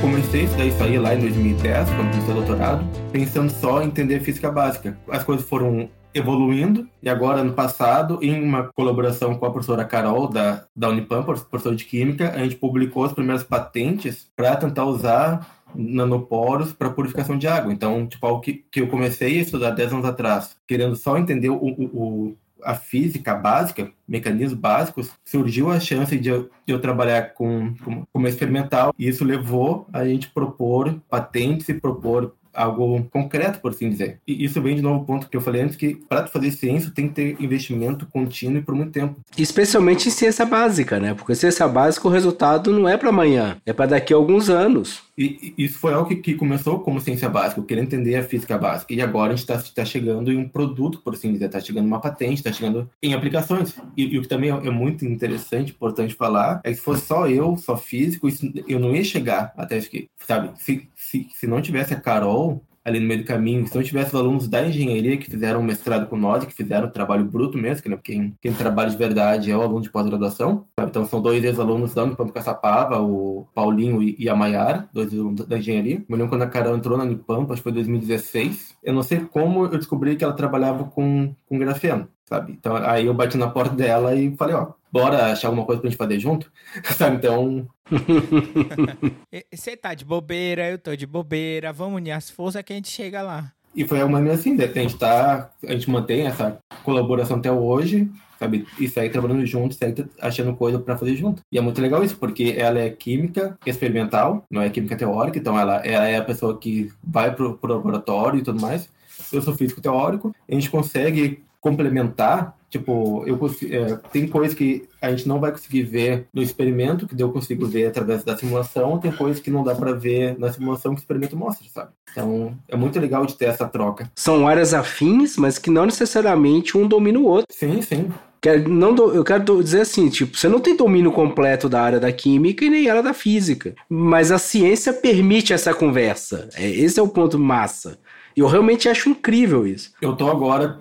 Comecei 0.00 0.42
a 0.42 0.44
estudar 0.44 0.66
isso 0.66 0.82
aí 0.84 0.98
lá 0.98 1.14
em 1.14 1.20
2010, 1.20 1.90
quando 1.90 2.10
comecei 2.12 2.30
o 2.30 2.34
doutorado, 2.36 2.88
pensando 3.10 3.50
só 3.50 3.82
em 3.82 3.86
entender 3.86 4.20
física 4.20 4.52
básica. 4.52 4.96
As 5.10 5.24
coisas 5.24 5.44
foram 5.46 5.90
evoluindo. 6.14 6.88
E 7.02 7.08
agora, 7.08 7.42
no 7.44 7.52
passado, 7.52 8.18
em 8.22 8.42
uma 8.42 8.64
colaboração 8.72 9.34
com 9.36 9.46
a 9.46 9.50
professora 9.50 9.84
Carol, 9.84 10.28
da, 10.28 10.64
da 10.74 10.88
Unipam, 10.88 11.22
professora 11.22 11.76
de 11.76 11.84
Química, 11.84 12.32
a 12.32 12.38
gente 12.38 12.56
publicou 12.56 13.04
as 13.04 13.12
primeiras 13.12 13.42
patentes 13.42 14.28
para 14.36 14.56
tentar 14.56 14.84
usar 14.84 15.60
nanoporos 15.74 16.72
para 16.72 16.90
purificação 16.90 17.38
de 17.38 17.46
água. 17.46 17.72
Então, 17.72 18.06
tipo, 18.06 18.26
algo 18.26 18.40
que, 18.40 18.64
que 18.70 18.80
eu 18.80 18.88
comecei 18.88 19.38
a 19.38 19.42
estudar 19.42 19.70
10 19.70 19.92
anos 19.92 20.04
atrás, 20.04 20.56
querendo 20.66 20.96
só 20.96 21.16
entender 21.16 21.48
o, 21.48 21.56
o, 21.56 22.36
a 22.62 22.74
física 22.74 23.34
básica, 23.34 23.90
mecanismos 24.06 24.58
básicos, 24.58 25.10
surgiu 25.24 25.70
a 25.70 25.80
chance 25.80 26.16
de 26.18 26.28
eu, 26.28 26.50
de 26.66 26.74
eu 26.74 26.80
trabalhar 26.80 27.34
com, 27.34 27.74
com, 27.84 28.04
como 28.12 28.28
experimental, 28.28 28.94
e 28.98 29.08
isso 29.08 29.24
levou 29.24 29.86
a 29.92 30.04
gente 30.04 30.28
propor 30.28 31.00
patentes 31.08 31.68
e 31.68 31.74
propor 31.74 32.34
algo 32.54 33.04
concreto, 33.10 33.60
por 33.60 33.72
assim 33.72 33.88
dizer. 33.88 34.18
E 34.26 34.44
isso 34.44 34.60
vem 34.60 34.76
de 34.76 34.82
novo 34.82 35.04
ponto 35.04 35.28
que 35.28 35.36
eu 35.36 35.40
falei 35.40 35.62
antes, 35.62 35.76
que 35.76 35.94
para 35.94 36.26
fazer 36.26 36.50
ciência 36.50 36.92
tem 36.94 37.08
que 37.08 37.14
ter 37.14 37.36
investimento 37.40 38.06
contínuo 38.06 38.58
e 38.58 38.62
por 38.62 38.74
muito 38.74 38.92
tempo. 38.92 39.16
Especialmente 39.36 40.08
em 40.08 40.10
ciência 40.10 40.44
básica, 40.44 40.98
né? 40.98 41.14
Porque 41.14 41.34
ciência 41.34 41.66
básica 41.66 42.08
o 42.08 42.10
resultado 42.10 42.72
não 42.72 42.88
é 42.88 42.96
para 42.96 43.08
amanhã, 43.08 43.56
é 43.64 43.72
para 43.72 43.86
daqui 43.86 44.12
a 44.12 44.16
alguns 44.16 44.48
anos. 44.48 45.02
E 45.20 45.52
isso 45.58 45.78
foi 45.78 45.92
algo 45.92 46.08
que, 46.08 46.16
que, 46.16 46.34
começou 46.34 46.80
como 46.80 46.98
ciência 46.98 47.28
básica, 47.28 47.60
eu 47.60 47.64
queria 47.66 47.82
entender 47.82 48.16
a 48.16 48.22
física 48.22 48.56
básica. 48.56 48.94
E 48.94 49.02
agora 49.02 49.34
a 49.34 49.36
gente 49.36 49.50
está 49.50 49.58
tá 49.74 49.84
chegando 49.84 50.32
em 50.32 50.36
um 50.38 50.48
produto, 50.48 51.02
por 51.02 51.12
assim 51.12 51.30
dizer, 51.30 51.44
está 51.44 51.60
chegando 51.60 51.84
uma 51.84 52.00
patente, 52.00 52.36
está 52.36 52.50
chegando 52.50 52.88
em 53.02 53.12
aplicações. 53.12 53.76
E, 53.94 54.14
e, 54.14 54.18
o 54.18 54.22
que 54.22 54.28
também 54.28 54.50
é, 54.50 54.54
é 54.54 54.70
muito 54.70 55.04
interessante, 55.04 55.72
importante 55.72 56.14
falar, 56.14 56.62
é 56.64 56.70
que 56.70 56.76
se 56.76 56.80
fosse 56.80 57.04
só 57.04 57.28
eu, 57.28 57.54
só 57.58 57.76
físico, 57.76 58.28
isso, 58.28 58.50
eu 58.66 58.80
não 58.80 58.96
ia 58.96 59.04
chegar 59.04 59.52
até 59.58 59.76
aqui, 59.76 60.08
sabe? 60.26 60.58
Se, 60.58 60.88
se, 60.96 61.28
se 61.34 61.46
não 61.46 61.60
tivesse 61.60 61.92
a 61.92 62.00
Carol, 62.00 62.64
ali 62.84 63.00
no 63.00 63.06
meio 63.06 63.20
do 63.20 63.26
caminho. 63.26 63.66
Se 63.66 63.74
não 63.74 63.82
tivesse 63.82 64.14
os 64.14 64.20
alunos 64.20 64.48
da 64.48 64.66
engenharia 64.66 65.16
que 65.16 65.30
fizeram 65.30 65.62
mestrado 65.62 66.08
com 66.08 66.16
nós, 66.16 66.44
que 66.44 66.54
fizeram 66.54 66.90
trabalho 66.90 67.24
bruto 67.24 67.58
mesmo, 67.58 67.82
que 67.82 67.88
né, 67.88 67.98
quem, 68.02 68.34
quem 68.40 68.52
trabalha 68.52 68.90
de 68.90 68.96
verdade 68.96 69.50
é 69.50 69.56
o 69.56 69.62
aluno 69.62 69.82
de 69.82 69.90
pós-graduação. 69.90 70.66
Então 70.80 71.04
são 71.04 71.20
dois 71.20 71.42
ex-alunos 71.44 71.94
da 71.94 72.04
Unipampa 72.04 72.32
Caçapava, 72.32 73.00
o 73.00 73.46
Paulinho 73.54 74.02
e 74.02 74.28
a 74.28 74.34
Mayara, 74.34 74.88
dois 74.92 75.12
alunos 75.12 75.46
da 75.46 75.58
engenharia. 75.58 76.04
Eu 76.08 76.16
lembro 76.16 76.30
quando 76.30 76.42
a 76.42 76.46
Carol 76.46 76.76
entrou 76.76 76.96
na 76.96 77.04
Unipampa, 77.04 77.52
acho 77.52 77.62
que 77.62 77.64
foi 77.64 77.72
2016. 77.72 78.76
Eu 78.82 78.94
não 78.94 79.02
sei 79.02 79.20
como 79.20 79.64
eu 79.64 79.78
descobri 79.78 80.16
que 80.16 80.24
ela 80.24 80.32
trabalhava 80.32 80.84
com, 80.84 81.34
com 81.46 81.58
grafeno, 81.58 82.08
sabe? 82.24 82.52
Então 82.52 82.76
aí 82.76 83.06
eu 83.06 83.14
bati 83.14 83.36
na 83.36 83.48
porta 83.48 83.74
dela 83.74 84.14
e 84.14 84.34
falei, 84.36 84.54
ó, 84.54 84.72
bora 84.92 85.32
achar 85.32 85.48
alguma 85.48 85.66
coisa 85.66 85.80
pra 85.80 85.90
gente 85.90 85.98
fazer 85.98 86.18
junto, 86.18 86.50
sabe? 86.96 87.16
Então. 87.16 87.68
Você 89.52 89.76
tá 89.76 89.94
de 89.94 90.04
bobeira, 90.04 90.70
eu 90.70 90.78
tô 90.78 90.94
de 90.94 91.06
bobeira, 91.06 91.72
vamos 91.72 91.96
unir 91.96 92.12
as 92.12 92.30
forças 92.30 92.62
que 92.62 92.72
a 92.72 92.76
gente 92.76 92.88
chega 92.88 93.22
lá. 93.22 93.52
E 93.74 93.86
foi 93.86 93.98
uma 93.98 94.08
maneira 94.08 94.36
assim, 94.36 94.54
né? 94.54 94.64
a 94.64 94.78
gente 94.78 94.96
tá, 94.96 95.50
a 95.64 95.72
gente 95.72 95.88
mantém 95.88 96.26
essa 96.26 96.58
colaboração 96.82 97.36
até 97.36 97.52
hoje, 97.52 98.10
sabe? 98.38 98.66
E 98.78 98.88
segue 98.88 99.12
trabalhando 99.12 99.46
junto, 99.46 99.74
segue 99.74 100.06
achando 100.20 100.56
coisa 100.56 100.78
para 100.78 100.98
fazer 100.98 101.14
junto. 101.14 101.42
E 101.52 101.58
é 101.58 101.60
muito 101.60 101.80
legal 101.80 102.02
isso, 102.02 102.16
porque 102.16 102.54
ela 102.58 102.80
é 102.80 102.90
química 102.90 103.56
experimental, 103.64 104.44
não 104.50 104.60
é 104.60 104.70
química 104.70 104.96
teórica, 104.96 105.38
então 105.38 105.58
ela, 105.58 105.76
ela 105.86 106.08
é 106.08 106.16
a 106.16 106.24
pessoa 106.24 106.58
que 106.58 106.90
vai 107.02 107.34
pro, 107.34 107.56
pro 107.58 107.74
laboratório 107.74 108.40
e 108.40 108.42
tudo 108.42 108.60
mais. 108.60 108.88
Eu 109.32 109.40
sou 109.40 109.54
físico 109.54 109.80
teórico, 109.80 110.34
a 110.48 110.54
gente 110.54 110.70
consegue 110.70 111.44
complementar 111.60 112.56
Tipo, 112.70 113.24
eu 113.26 113.36
é, 113.68 113.96
tem 114.12 114.28
coisas 114.28 114.54
que 114.54 114.88
a 115.02 115.10
gente 115.10 115.26
não 115.26 115.40
vai 115.40 115.50
conseguir 115.50 115.82
ver 115.82 116.28
no 116.32 116.40
experimento, 116.40 117.04
que 117.04 117.20
eu 117.20 117.32
consigo 117.32 117.66
ver 117.66 117.86
através 117.86 118.22
da 118.22 118.36
simulação, 118.36 118.96
tem 118.96 119.10
coisas 119.10 119.42
que 119.42 119.50
não 119.50 119.64
dá 119.64 119.74
para 119.74 119.92
ver 119.92 120.38
na 120.38 120.52
simulação 120.52 120.94
que 120.94 121.00
o 121.00 121.02
experimento 121.02 121.36
mostra, 121.36 121.66
sabe? 121.68 121.90
Então, 122.12 122.56
é 122.68 122.76
muito 122.76 122.98
legal 123.00 123.26
de 123.26 123.34
ter 123.34 123.46
essa 123.46 123.66
troca. 123.66 124.08
São 124.14 124.46
áreas 124.46 124.72
afins, 124.72 125.36
mas 125.36 125.58
que 125.58 125.68
não 125.68 125.84
necessariamente 125.84 126.78
um 126.78 126.86
domina 126.86 127.18
o 127.18 127.24
outro. 127.24 127.46
Sim, 127.50 127.82
sim. 127.82 128.08
Quero, 128.40 128.70
não 128.70 128.96
eu 129.12 129.22
quero 129.22 129.62
dizer 129.62 129.82
assim, 129.82 130.08
tipo, 130.08 130.36
você 130.36 130.48
não 130.48 130.60
tem 130.60 130.74
domínio 130.74 131.12
completo 131.12 131.68
da 131.68 131.82
área 131.82 132.00
da 132.00 132.10
química 132.10 132.64
e 132.64 132.70
nem 132.70 132.88
área 132.88 133.02
da 133.02 133.12
física. 133.12 133.74
Mas 133.88 134.32
a 134.32 134.38
ciência 134.38 134.94
permite 134.94 135.52
essa 135.52 135.74
conversa. 135.74 136.48
É, 136.54 136.66
esse 136.70 136.98
é 136.98 137.02
o 137.02 137.08
ponto 137.08 137.38
massa. 137.38 137.98
E 138.40 138.42
eu 138.42 138.46
realmente 138.46 138.88
acho 138.88 139.10
incrível 139.10 139.66
isso. 139.66 139.92
Eu 140.00 140.14
estou 140.14 140.30
agora, 140.30 140.80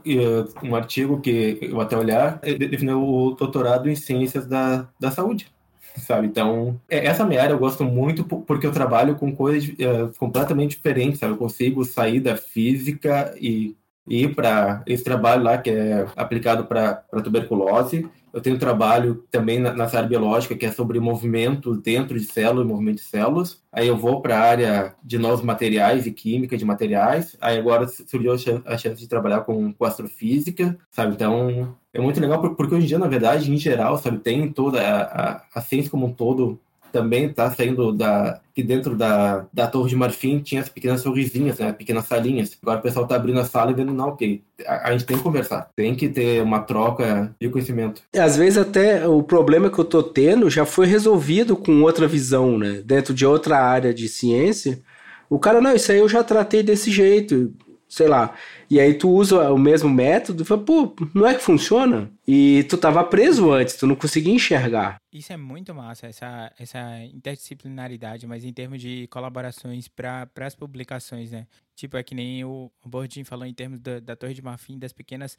um 0.63 0.73
artigo 0.77 1.19
que 1.19 1.59
eu 1.61 1.81
até 1.81 1.97
olhar, 1.97 2.39
definiu 2.39 3.03
o 3.03 3.31
doutorado 3.31 3.89
em 3.89 3.95
ciências 3.95 4.47
da, 4.47 4.87
da 4.97 5.11
saúde 5.11 5.51
sabe? 5.97 6.27
Então, 6.27 6.79
é, 6.89 7.05
essa 7.07 7.25
minha 7.25 7.41
área 7.41 7.51
eu 7.51 7.59
gosto 7.59 7.83
muito 7.83 8.23
porque 8.23 8.65
eu 8.65 8.71
trabalho 8.71 9.15
com 9.15 9.35
coisas 9.35 9.69
é, 9.77 10.07
completamente 10.17 10.77
diferentes, 10.77 11.19
sabe? 11.19 11.33
Eu 11.33 11.37
consigo 11.37 11.83
sair 11.83 12.21
da 12.21 12.37
física 12.37 13.35
e 13.37 13.75
ir 14.07 14.33
para 14.33 14.81
esse 14.87 15.03
trabalho 15.03 15.43
lá 15.43 15.57
que 15.57 15.69
é 15.69 16.07
aplicado 16.15 16.65
para 16.65 17.03
tuberculose 17.21 18.07
eu 18.33 18.41
tenho 18.41 18.57
trabalho 18.57 19.23
também 19.31 19.59
na, 19.59 19.73
nessa 19.73 19.97
área 19.97 20.09
biológica, 20.09 20.55
que 20.55 20.65
é 20.65 20.71
sobre 20.71 20.99
movimento 20.99 21.75
dentro 21.75 22.19
de 22.19 22.25
células, 22.25 22.67
movimento 22.67 22.97
de 22.97 23.03
células. 23.03 23.61
Aí 23.71 23.87
eu 23.87 23.97
vou 23.97 24.21
para 24.21 24.37
a 24.37 24.41
área 24.41 24.95
de 25.03 25.17
novos 25.17 25.43
materiais 25.43 26.05
e 26.05 26.11
química 26.11 26.57
de 26.57 26.65
materiais. 26.65 27.35
Aí 27.41 27.57
agora 27.57 27.87
surgiu 27.87 28.33
a 28.65 28.77
chance 28.77 28.99
de 28.99 29.07
trabalhar 29.07 29.41
com, 29.41 29.73
com 29.73 29.85
astrofísica, 29.85 30.77
sabe? 30.91 31.13
Então, 31.13 31.75
é 31.93 31.99
muito 31.99 32.19
legal, 32.19 32.41
porque 32.55 32.75
hoje 32.75 32.85
em 32.85 32.87
dia, 32.87 32.99
na 32.99 33.07
verdade, 33.07 33.51
em 33.51 33.57
geral, 33.57 33.97
sabe, 33.97 34.19
tem 34.19 34.51
toda 34.51 34.81
a, 34.81 35.01
a, 35.01 35.43
a 35.55 35.61
ciência 35.61 35.89
como 35.89 36.05
um 36.05 36.13
todo 36.13 36.59
também 36.91 37.25
está 37.25 37.49
saindo 37.51 37.91
da 37.91 38.39
que 38.59 38.63
dentro 38.63 38.95
da, 38.95 39.45
da 39.53 39.67
Torre 39.67 39.89
de 39.89 39.95
Marfim 39.95 40.39
tinha 40.39 40.61
as 40.61 40.67
pequenas 40.67 41.01
sorrisinhas, 41.01 41.57
né, 41.57 41.71
pequenas 41.71 42.05
salinhas. 42.05 42.57
Agora 42.61 42.79
o 42.79 42.81
pessoal 42.81 43.05
está 43.05 43.15
abrindo 43.15 43.39
a 43.39 43.45
sala 43.45 43.71
e 43.71 43.73
vendo, 43.73 43.93
não, 43.93 44.09
ok, 44.09 44.43
a, 44.67 44.89
a, 44.89 44.91
gente 44.91 45.05
tem 45.05 45.15
que 45.15 45.23
conversar, 45.23 45.69
tem 45.75 45.95
que 45.95 46.09
ter 46.09 46.41
uma 46.43 46.59
troca 46.59 47.33
de 47.39 47.47
conhecimento. 47.47 48.01
Às 48.13 48.35
vezes 48.35 48.57
até 48.57 49.07
o 49.07 49.23
problema 49.23 49.69
que 49.69 49.79
eu 49.79 49.85
tô 49.85 50.03
tendo 50.03 50.49
já 50.49 50.65
foi 50.65 50.87
resolvido 50.87 51.55
com 51.55 51.81
outra 51.83 52.07
visão, 52.07 52.57
né, 52.57 52.81
dentro 52.83 53.13
de 53.13 53.25
outra 53.25 53.59
área 53.59 53.93
de 53.93 54.09
ciência. 54.09 54.81
O 55.29 55.39
cara, 55.39 55.61
não, 55.61 55.73
isso 55.73 55.91
aí 55.91 55.99
eu 55.99 56.09
já 56.09 56.23
tratei 56.23 56.61
desse 56.61 56.91
jeito, 56.91 57.53
sei 57.89 58.07
lá. 58.07 58.35
E 58.69 58.79
aí 58.79 58.93
tu 58.93 59.09
usa 59.09 59.51
o 59.51 59.57
mesmo 59.57 59.89
método 59.89 60.43
e 60.43 60.45
fala, 60.45 60.63
pô, 60.63 60.95
não 61.13 61.25
é 61.27 61.33
que 61.33 61.41
funciona? 61.41 62.09
E 62.27 62.63
tu 62.69 62.77
tava 62.77 63.03
preso 63.03 63.51
antes, 63.51 63.75
tu 63.75 63.87
não 63.87 63.95
conseguia 63.95 64.33
enxergar. 64.33 65.01
Isso 65.11 65.33
é 65.33 65.37
muito 65.37 65.73
massa, 65.73 66.05
essa, 66.05 66.53
essa 66.59 67.03
interdisciplinaridade, 67.03 68.27
mas 68.27 68.45
em 68.45 68.53
termos 68.53 68.79
de 68.79 69.07
colaborações 69.07 69.87
para 69.87 70.29
as 70.41 70.55
publicações, 70.55 71.31
né? 71.31 71.47
Tipo, 71.75 71.97
é 71.97 72.03
que 72.03 72.13
nem 72.13 72.43
o, 72.43 72.71
Bordinho 72.85 73.25
falou 73.25 73.45
em 73.45 73.53
termos 73.53 73.79
da, 73.79 73.99
da 73.99 74.15
Torre 74.15 74.35
de 74.35 74.41
Marfim, 74.41 74.77
das 74.77 74.93
pequenas 74.93 75.35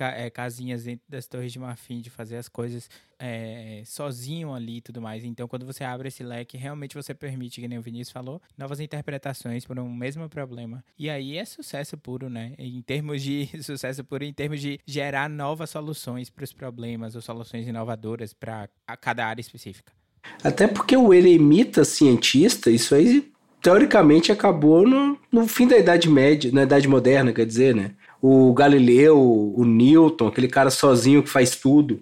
é, 0.00 0.30
casinhas 0.30 0.84
dentro 0.84 1.04
das 1.08 1.26
Torres 1.26 1.52
de 1.52 1.58
Marfim, 1.58 2.00
de 2.00 2.10
fazer 2.10 2.36
as 2.36 2.48
coisas 2.48 2.88
é, 3.18 3.82
sozinho 3.84 4.52
ali 4.52 4.78
e 4.78 4.80
tudo 4.80 5.00
mais. 5.00 5.24
Então, 5.24 5.46
quando 5.46 5.64
você 5.64 5.84
abre 5.84 6.08
esse 6.08 6.22
leque, 6.22 6.56
realmente 6.56 6.94
você 6.94 7.14
permite, 7.14 7.60
que 7.60 7.68
nem 7.68 7.78
o 7.78 7.82
Vinícius 7.82 8.12
falou, 8.12 8.40
novas 8.56 8.80
interpretações 8.80 9.64
por 9.64 9.78
um 9.78 9.92
mesmo 9.92 10.28
problema. 10.28 10.84
E 10.98 11.08
aí 11.08 11.36
é 11.36 11.44
sucesso 11.44 11.96
puro, 11.96 12.28
né? 12.28 12.54
Em 12.58 12.82
termos 12.82 13.22
de 13.22 13.48
sucesso 13.62 14.04
puro, 14.04 14.24
em 14.24 14.32
termos 14.32 14.60
de 14.60 14.80
gerar 14.86 15.28
novas 15.28 15.70
soluções 15.70 16.30
para 16.30 16.44
os 16.44 16.52
problemas 16.52 17.14
ou 17.14 17.22
soluções 17.22 17.66
inovadoras 17.66 18.32
para 18.32 18.68
cada 19.00 19.26
área 19.26 19.40
específica. 19.40 19.92
Até 20.42 20.66
porque 20.66 20.96
o 20.96 21.12
eremita 21.12 21.84
cientista, 21.84 22.70
isso 22.70 22.94
aí 22.94 23.30
teoricamente 23.64 24.30
acabou 24.30 24.86
no, 24.86 25.18
no 25.32 25.48
fim 25.48 25.66
da 25.66 25.78
Idade 25.78 26.08
Média, 26.08 26.50
na 26.52 26.64
Idade 26.64 26.86
Moderna, 26.86 27.32
quer 27.32 27.46
dizer, 27.46 27.74
né? 27.74 27.92
O 28.26 28.54
Galileu, 28.54 29.18
o 29.20 29.66
Newton, 29.66 30.28
aquele 30.28 30.48
cara 30.48 30.70
sozinho 30.70 31.22
que 31.22 31.28
faz 31.28 31.56
tudo. 31.56 32.00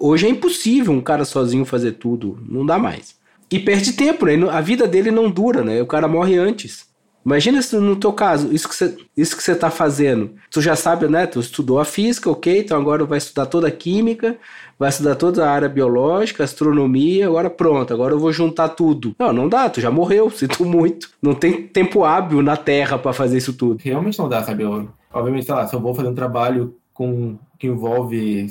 Hoje 0.00 0.26
é 0.26 0.28
impossível 0.28 0.92
um 0.92 1.00
cara 1.00 1.24
sozinho 1.24 1.64
fazer 1.64 1.92
tudo, 1.92 2.36
não 2.48 2.66
dá 2.66 2.76
mais. 2.76 3.14
E 3.52 3.60
perde 3.60 3.92
tempo, 3.92 4.26
né? 4.26 4.34
A 4.50 4.60
vida 4.60 4.88
dele 4.88 5.12
não 5.12 5.30
dura, 5.30 5.62
né? 5.62 5.80
O 5.80 5.86
cara 5.86 6.08
morre 6.08 6.36
antes. 6.36 6.92
Imagina 7.24 7.62
se 7.62 7.76
no 7.76 7.94
teu 7.94 8.12
caso, 8.12 8.52
isso 8.52 8.68
que 8.68 8.74
você, 8.74 8.96
você 9.16 9.54
tá 9.54 9.70
fazendo, 9.70 10.32
tu 10.50 10.60
já 10.60 10.74
sabe, 10.74 11.06
né? 11.06 11.24
Tu 11.24 11.38
estudou 11.38 11.78
a 11.78 11.84
física, 11.84 12.28
ok, 12.28 12.58
então 12.58 12.76
agora 12.76 13.04
vai 13.04 13.18
estudar 13.18 13.46
toda 13.46 13.68
a 13.68 13.70
química, 13.70 14.36
vai 14.76 14.88
estudar 14.88 15.14
toda 15.14 15.48
a 15.48 15.52
área 15.52 15.68
biológica, 15.68 16.42
astronomia, 16.42 17.28
agora 17.28 17.48
pronto, 17.48 17.94
agora 17.94 18.12
eu 18.12 18.18
vou 18.18 18.32
juntar 18.32 18.70
tudo. 18.70 19.14
Não, 19.20 19.32
não 19.32 19.48
dá, 19.48 19.70
tu 19.70 19.80
já 19.80 19.90
morreu, 19.90 20.28
sinto 20.34 20.64
muito. 20.64 21.10
Não 21.22 21.32
tem 21.32 21.62
tempo 21.62 22.02
hábil 22.02 22.42
na 22.42 22.56
Terra 22.56 22.98
para 22.98 23.12
fazer 23.12 23.38
isso 23.38 23.52
tudo. 23.52 23.78
Realmente 23.80 24.18
não 24.18 24.28
dá, 24.28 24.42
sabe? 24.42 24.64
Eu, 24.64 24.88
obviamente, 25.14 25.46
sei 25.46 25.54
lá, 25.54 25.66
se 25.66 25.74
eu 25.74 25.80
vou 25.80 25.94
fazer 25.94 26.08
um 26.08 26.14
trabalho 26.14 26.76
com 26.92 27.36
que 27.58 27.66
envolve 27.66 28.44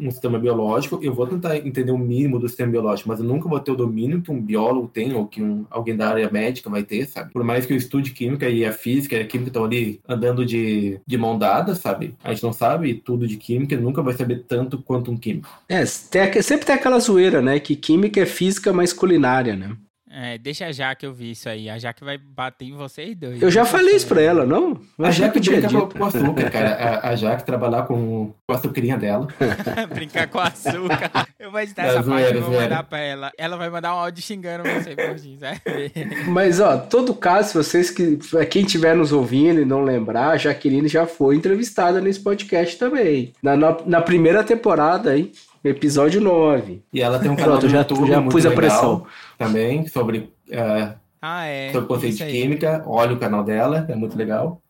um 0.00 0.10
sistema 0.10 0.38
biológico, 0.38 1.00
eu 1.02 1.12
vou 1.12 1.26
tentar 1.26 1.56
entender 1.56 1.92
o 1.92 1.98
mínimo 1.98 2.38
do 2.38 2.48
sistema 2.48 2.70
biológico, 2.70 3.08
mas 3.08 3.18
eu 3.18 3.26
nunca 3.26 3.48
vou 3.48 3.60
ter 3.60 3.72
o 3.72 3.76
domínio 3.76 4.22
que 4.22 4.30
um 4.30 4.40
biólogo 4.40 4.88
tem 4.88 5.12
ou 5.12 5.26
que 5.26 5.42
um, 5.42 5.66
alguém 5.70 5.96
da 5.96 6.08
área 6.08 6.30
médica 6.30 6.70
vai 6.70 6.82
ter, 6.82 7.06
sabe? 7.06 7.32
Por 7.32 7.44
mais 7.44 7.66
que 7.66 7.72
eu 7.72 7.76
estude 7.76 8.12
química 8.12 8.48
e 8.48 8.64
a 8.64 8.72
física 8.72 9.16
e 9.16 9.20
a 9.20 9.26
química 9.26 9.50
estão 9.50 9.64
ali 9.64 10.00
andando 10.08 10.46
de, 10.46 11.00
de 11.06 11.18
mão 11.18 11.38
dada, 11.38 11.74
sabe? 11.74 12.14
A 12.22 12.32
gente 12.32 12.42
não 12.42 12.52
sabe 12.52 12.94
tudo 12.94 13.26
de 13.26 13.36
química, 13.36 13.76
nunca 13.76 14.02
vai 14.02 14.14
saber 14.14 14.44
tanto 14.46 14.78
quanto 14.78 15.10
um 15.10 15.16
químico. 15.16 15.48
É, 15.68 15.84
sempre 15.84 16.64
tem 16.66 16.74
aquela 16.74 17.00
zoeira, 17.00 17.42
né? 17.42 17.58
Que 17.60 17.76
química 17.76 18.20
é 18.20 18.26
física 18.26 18.72
mais 18.72 18.92
culinária, 18.92 19.56
né? 19.56 19.76
É, 20.12 20.36
deixa 20.38 20.66
a 20.66 20.72
Jaque 20.72 21.06
ouvir 21.06 21.30
isso 21.30 21.48
aí. 21.48 21.70
A 21.70 21.78
Jaque 21.78 22.02
vai 22.02 22.18
bater 22.18 22.64
em 22.64 22.72
vocês 22.72 23.14
dois. 23.14 23.40
Eu 23.40 23.48
já 23.48 23.64
falei 23.64 23.94
isso 23.94 24.08
pra 24.08 24.20
ela, 24.20 24.44
não? 24.44 24.80
Eu 24.98 25.06
a 25.06 25.10
Jaque 25.12 25.38
brinca 25.38 25.68
com 25.68 26.04
açúcar, 26.04 26.50
cara. 26.50 26.74
A, 26.74 27.10
a 27.10 27.16
Jaque 27.16 27.44
trabalhar 27.44 27.84
com, 27.84 28.34
com 28.44 28.52
a 28.52 28.56
açucrinha 28.56 28.96
dela. 28.96 29.28
Brincar 29.94 30.26
com 30.26 30.40
açúcar. 30.40 31.28
Eu 31.38 31.52
vou 31.52 31.60
editar 31.60 31.84
é, 31.84 31.88
essa 31.90 32.02
zoeira, 32.02 32.24
parte 32.24 32.36
e 32.38 32.40
vou 32.40 32.60
mandar 32.60 32.82
pra 32.82 32.98
ela. 32.98 33.30
Ela 33.38 33.56
vai 33.56 33.70
mandar 33.70 33.94
um 33.94 33.98
áudio 33.98 34.20
xingando 34.20 34.64
você, 34.64 34.96
Mas, 36.26 36.58
ó, 36.58 36.76
todo 36.76 37.14
caso, 37.14 37.54
vocês 37.54 37.90
que. 37.90 38.18
Quem 38.50 38.64
estiver 38.64 38.96
nos 38.96 39.12
ouvindo 39.12 39.60
e 39.60 39.64
não 39.64 39.84
lembrar, 39.84 40.30
a 40.30 40.36
Jaqueline 40.36 40.88
já 40.88 41.06
foi 41.06 41.36
entrevistada 41.36 42.00
nesse 42.00 42.18
podcast 42.18 42.76
também. 42.76 43.32
Na, 43.40 43.56
na, 43.56 43.76
na 43.86 44.02
primeira 44.02 44.42
temporada, 44.42 45.16
hein? 45.16 45.30
Episódio 45.62 46.20
9. 46.20 46.82
E 46.92 47.00
ela 47.00 47.18
tem 47.18 47.30
um 47.30 47.36
canal 47.36 47.58
Pronto, 47.58 47.68
já, 47.68 47.82
já 47.82 48.22
pus 48.22 48.46
a 48.46 48.50
pressão. 48.50 49.06
Também, 49.36 49.86
sobre, 49.86 50.32
uh, 50.48 50.94
ah, 51.20 51.44
é. 51.44 51.72
sobre 51.72 51.88
conceito 51.88 52.18
de 52.18 52.26
química. 52.26 52.82
Olha 52.86 53.14
o 53.14 53.18
canal 53.18 53.44
dela, 53.44 53.84
é 53.88 53.94
muito 53.94 54.16
legal. 54.16 54.62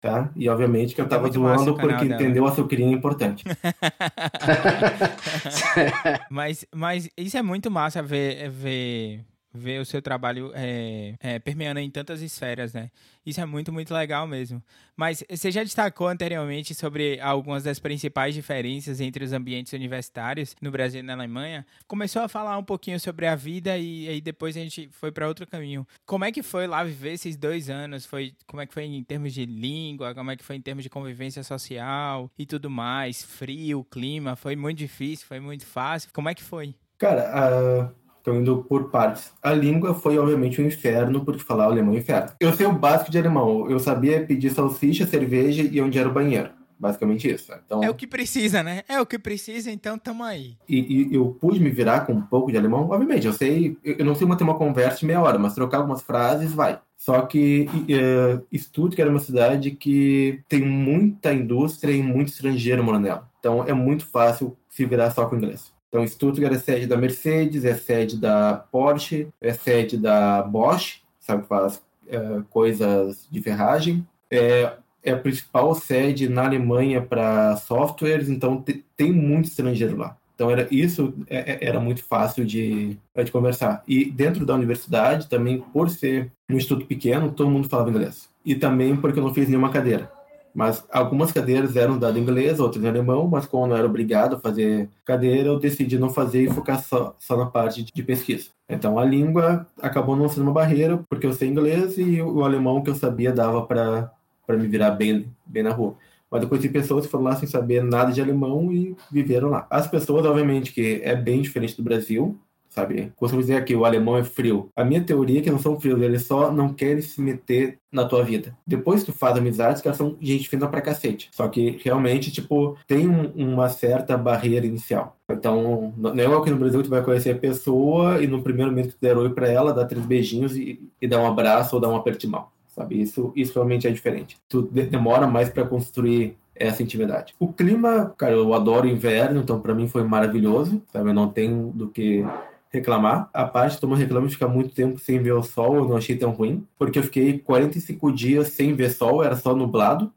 Tá? 0.00 0.30
E 0.34 0.48
obviamente 0.48 0.94
que 0.94 1.00
eu 1.00 1.06
tava 1.06 1.28
é 1.28 1.30
zoando 1.30 1.76
porque 1.76 2.06
dela. 2.06 2.22
entendeu 2.22 2.46
a 2.46 2.52
sucrinha 2.52 2.88
é 2.88 2.96
importante. 2.96 3.44
mas, 6.30 6.64
mas 6.74 7.10
isso 7.18 7.36
é 7.36 7.42
muito 7.42 7.70
massa 7.70 8.02
ver, 8.02 8.48
ver 8.48 9.20
ver 9.52 9.80
o 9.80 9.84
seu 9.84 10.00
trabalho 10.00 10.52
é, 10.54 11.14
é, 11.20 11.38
permeando 11.38 11.80
em 11.80 11.90
tantas 11.90 12.22
esferas, 12.22 12.72
né? 12.72 12.90
Isso 13.24 13.40
é 13.40 13.44
muito, 13.44 13.72
muito 13.72 13.92
legal 13.92 14.26
mesmo. 14.26 14.62
Mas 14.96 15.22
você 15.28 15.50
já 15.50 15.62
destacou 15.62 16.08
anteriormente 16.08 16.74
sobre 16.74 17.20
algumas 17.20 17.64
das 17.64 17.78
principais 17.78 18.34
diferenças 18.34 19.00
entre 19.00 19.24
os 19.24 19.32
ambientes 19.32 19.72
universitários 19.72 20.56
no 20.60 20.70
Brasil 20.70 21.00
e 21.00 21.02
na 21.02 21.12
Alemanha. 21.12 21.66
Começou 21.86 22.22
a 22.22 22.28
falar 22.28 22.56
um 22.56 22.64
pouquinho 22.64 22.98
sobre 22.98 23.26
a 23.26 23.34
vida 23.34 23.76
e 23.76 24.08
aí 24.08 24.20
depois 24.20 24.56
a 24.56 24.60
gente 24.60 24.88
foi 24.92 25.12
para 25.12 25.28
outro 25.28 25.46
caminho. 25.46 25.86
Como 26.06 26.24
é 26.24 26.32
que 26.32 26.42
foi 26.42 26.66
lá 26.66 26.82
viver 26.84 27.12
esses 27.12 27.36
dois 27.36 27.68
anos? 27.68 28.06
Foi 28.06 28.34
como 28.46 28.62
é 28.62 28.66
que 28.66 28.74
foi 28.74 28.84
em 28.84 29.04
termos 29.04 29.34
de 29.34 29.44
língua? 29.44 30.14
Como 30.14 30.30
é 30.30 30.36
que 30.36 30.44
foi 30.44 30.56
em 30.56 30.62
termos 30.62 30.84
de 30.84 30.90
convivência 30.90 31.42
social 31.42 32.30
e 32.38 32.46
tudo 32.46 32.70
mais? 32.70 33.22
Frio, 33.22 33.84
clima? 33.84 34.36
Foi 34.36 34.56
muito 34.56 34.78
difícil? 34.78 35.26
Foi 35.26 35.40
muito 35.40 35.66
fácil? 35.66 36.10
Como 36.12 36.28
é 36.28 36.34
que 36.34 36.42
foi? 36.42 36.74
Cara, 36.98 37.86
uh 37.86 37.99
Estou 38.20 38.34
indo 38.34 38.64
por 38.68 38.90
partes. 38.90 39.32
A 39.42 39.52
língua 39.52 39.94
foi, 39.94 40.18
obviamente, 40.18 40.60
um 40.60 40.66
inferno, 40.66 41.24
porque 41.24 41.42
falar 41.42 41.64
alemão 41.64 41.94
é 41.94 41.96
um 41.96 41.98
inferno. 41.98 42.30
Eu 42.38 42.52
sei 42.52 42.66
o 42.66 42.72
básico 42.72 43.10
de 43.10 43.18
alemão. 43.18 43.68
Eu 43.68 43.78
sabia 43.78 44.24
pedir 44.24 44.50
salsicha, 44.50 45.06
cerveja 45.06 45.62
e 45.62 45.80
onde 45.80 45.98
era 45.98 46.08
o 46.08 46.12
banheiro. 46.12 46.50
Basicamente 46.78 47.30
isso. 47.30 47.52
Então, 47.64 47.82
é 47.82 47.90
o 47.90 47.94
que 47.94 48.06
precisa, 48.06 48.62
né? 48.62 48.82
É 48.88 49.00
o 49.00 49.06
que 49.06 49.18
precisa, 49.18 49.70
então 49.70 49.98
tamo 49.98 50.22
aí. 50.22 50.56
E, 50.68 51.10
e 51.10 51.14
eu 51.14 51.36
pude 51.38 51.60
me 51.60 51.68
virar 51.70 52.06
com 52.06 52.12
um 52.12 52.22
pouco 52.22 52.50
de 52.50 52.56
alemão. 52.56 52.88
Obviamente, 52.90 53.26
eu 53.26 53.32
sei... 53.32 53.76
Eu 53.84 54.04
não 54.04 54.14
sei 54.14 54.26
manter 54.26 54.44
uma 54.44 54.54
conversa 54.56 55.00
de 55.00 55.06
meia 55.06 55.20
hora, 55.20 55.38
mas 55.38 55.54
trocar 55.54 55.78
algumas 55.78 56.02
frases, 56.02 56.52
vai. 56.52 56.78
Só 56.96 57.22
que 57.22 57.66
uh, 57.72 58.58
Stuttgart 58.58 59.08
é 59.08 59.10
uma 59.10 59.20
cidade 59.20 59.70
que 59.70 60.42
tem 60.46 60.60
muita 60.60 61.32
indústria 61.32 61.92
e 61.92 62.02
muito 62.02 62.28
estrangeiro 62.28 62.84
morando 62.84 63.04
nela. 63.04 63.30
Então 63.38 63.64
é 63.66 63.72
muito 63.72 64.06
fácil 64.06 64.56
se 64.68 64.84
virar 64.84 65.10
só 65.10 65.24
com 65.26 65.36
inglês. 65.36 65.72
Então, 65.90 66.06
Stuttgart 66.06 66.54
é 66.54 66.58
sede 66.58 66.86
da 66.86 66.96
Mercedes, 66.96 67.64
é 67.64 67.74
sede 67.74 68.16
da 68.16 68.64
Porsche, 68.70 69.28
é 69.40 69.52
sede 69.52 69.96
da 69.98 70.40
Bosch, 70.40 71.02
sabe, 71.18 71.44
faz 71.48 71.82
é, 72.08 72.42
coisas 72.48 73.26
de 73.28 73.42
ferragem. 73.42 74.06
É, 74.30 74.72
é 75.02 75.12
a 75.12 75.18
principal 75.18 75.74
sede 75.74 76.28
na 76.28 76.44
Alemanha 76.44 77.02
para 77.02 77.56
softwares, 77.56 78.28
então 78.28 78.62
te, 78.62 78.84
tem 78.96 79.12
muito 79.12 79.46
estrangeiro 79.46 79.96
lá. 79.96 80.16
Então 80.34 80.50
era 80.50 80.66
isso 80.70 81.12
é, 81.28 81.52
é, 81.52 81.68
era 81.68 81.80
muito 81.80 82.04
fácil 82.04 82.46
de, 82.46 82.96
de 83.14 83.32
conversar. 83.32 83.82
E 83.86 84.04
dentro 84.04 84.46
da 84.46 84.54
universidade 84.54 85.28
também, 85.28 85.60
por 85.60 85.90
ser 85.90 86.30
um 86.48 86.56
instituto 86.56 86.86
pequeno, 86.86 87.32
todo 87.32 87.50
mundo 87.50 87.68
falava 87.68 87.90
inglês. 87.90 88.28
E 88.44 88.54
também 88.54 88.96
porque 88.96 89.18
eu 89.18 89.24
não 89.24 89.34
fiz 89.34 89.48
nenhuma 89.48 89.70
cadeira. 89.70 90.10
Mas 90.54 90.84
algumas 90.90 91.30
cadeiras 91.32 91.76
eram 91.76 91.98
dadas 91.98 92.16
em 92.16 92.20
inglês, 92.20 92.58
outras 92.58 92.82
em 92.82 92.88
alemão, 92.88 93.28
mas 93.28 93.46
como 93.46 93.64
eu 93.64 93.68
não 93.68 93.76
era 93.76 93.86
obrigado 93.86 94.36
a 94.36 94.40
fazer 94.40 94.88
cadeira, 95.04 95.48
eu 95.48 95.58
decidi 95.58 95.98
não 95.98 96.10
fazer 96.10 96.42
e 96.42 96.50
focar 96.50 96.82
só, 96.82 97.14
só 97.18 97.36
na 97.36 97.46
parte 97.46 97.84
de, 97.84 98.02
pesquisa. 98.02 98.50
Então 98.68 98.98
a 98.98 99.04
língua 99.04 99.66
acabou 99.80 100.16
não 100.16 100.28
sendo 100.28 100.42
uma 100.42 100.52
barreira, 100.52 101.02
porque 101.08 101.26
eu 101.26 101.32
sei 101.32 101.48
inglês 101.48 101.96
e 101.98 102.20
o 102.20 102.44
alemão 102.44 102.82
que 102.82 102.90
eu 102.90 102.94
sabia 102.94 103.32
dava 103.32 103.64
para 103.64 104.12
me 104.48 104.66
virar 104.66 104.90
bem, 104.92 105.26
bem 105.46 105.62
na 105.62 105.70
rua. 105.70 105.94
Mas 106.30 106.42
eu 106.42 106.48
conheci 106.48 106.68
pessoas 106.68 107.04
que 107.04 107.10
foram 107.10 107.24
lá 107.24 107.36
sem 107.36 107.48
saber 107.48 107.82
nada 107.82 108.12
de 108.12 108.20
alemão 108.20 108.72
e 108.72 108.96
viveram 109.10 109.48
lá. 109.48 109.66
As 109.68 109.88
pessoas, 109.88 110.24
obviamente, 110.24 110.72
que 110.72 111.00
é 111.02 111.16
bem 111.16 111.42
diferente 111.42 111.76
do 111.76 111.82
Brasil, 111.82 112.38
sabe? 112.70 113.12
Costumo 113.16 113.42
dizer 113.42 113.56
aqui, 113.56 113.74
o 113.74 113.84
alemão 113.84 114.16
é 114.16 114.24
frio. 114.24 114.70
A 114.74 114.84
minha 114.84 115.02
teoria 115.02 115.40
é 115.40 115.42
que 115.42 115.50
não 115.50 115.58
são 115.58 115.78
frios, 115.78 116.00
eles 116.00 116.22
só 116.22 116.50
não 116.50 116.72
querem 116.72 117.02
se 117.02 117.20
meter 117.20 117.78
na 117.92 118.04
tua 118.04 118.22
vida. 118.22 118.56
Depois 118.66 119.02
tu 119.02 119.12
faz 119.12 119.36
amizades, 119.36 119.82
que 119.82 119.88
elas 119.88 119.98
são 119.98 120.16
gente 120.20 120.48
fina 120.48 120.68
pra 120.68 120.80
cacete. 120.80 121.28
Só 121.32 121.48
que 121.48 121.80
realmente, 121.82 122.30
tipo, 122.30 122.78
tem 122.86 123.08
um, 123.08 123.32
uma 123.34 123.68
certa 123.68 124.16
barreira 124.16 124.64
inicial. 124.64 125.16
Então, 125.28 125.92
não 125.96 126.14
é 126.14 126.24
igual 126.24 126.42
que 126.42 126.50
no 126.50 126.56
Brasil 126.56 126.82
tu 126.82 126.88
vai 126.88 127.02
conhecer 127.02 127.32
a 127.32 127.38
pessoa 127.38 128.22
e 128.22 128.26
no 128.26 128.42
primeiro 128.42 128.70
momento 128.70 128.88
que 128.88 128.94
tu 128.94 129.02
der 129.02 129.18
oi 129.18 129.30
pra 129.30 129.48
ela, 129.48 129.74
dá 129.74 129.84
três 129.84 130.06
beijinhos 130.06 130.56
e, 130.56 130.80
e 131.02 131.08
dá 131.08 131.20
um 131.20 131.26
abraço 131.26 131.74
ou 131.74 131.82
dá 131.82 131.88
um 131.88 131.96
aperto 131.96 132.20
de 132.20 132.28
mão. 132.28 132.46
Sabe? 132.68 133.00
Isso, 133.02 133.32
isso 133.34 133.54
realmente 133.54 133.86
é 133.88 133.90
diferente. 133.90 134.38
Tu 134.48 134.62
demora 134.62 135.26
mais 135.26 135.48
para 135.50 135.66
construir 135.66 136.36
essa 136.54 136.82
intimidade. 136.82 137.34
O 137.38 137.52
clima, 137.52 138.14
cara, 138.18 138.34
eu 138.34 138.52
adoro 138.52 138.86
inverno, 138.86 139.40
então 139.40 139.60
para 139.60 139.74
mim 139.74 139.88
foi 139.88 140.04
maravilhoso, 140.04 140.82
sabe? 140.92 141.08
Eu 141.08 141.14
não 141.14 141.28
tenho 141.28 141.72
do 141.74 141.88
que 141.88 142.24
reclamar. 142.70 143.28
A 143.32 143.44
parte 143.44 143.84
mundo 143.84 143.96
reclama 143.96 144.26
de 144.26 144.34
ficar 144.34 144.48
muito 144.48 144.74
tempo 144.74 144.98
sem 144.98 145.20
ver 145.22 145.32
o 145.32 145.42
sol, 145.42 145.76
eu 145.76 145.88
não 145.88 145.96
achei 145.96 146.16
tão 146.16 146.30
ruim, 146.30 146.66
porque 146.78 146.98
eu 146.98 147.02
fiquei 147.02 147.38
45 147.38 148.12
dias 148.12 148.48
sem 148.48 148.74
ver 148.74 148.90
sol, 148.90 149.22
era 149.22 149.36
só 149.36 149.54
nublado. 149.54 150.12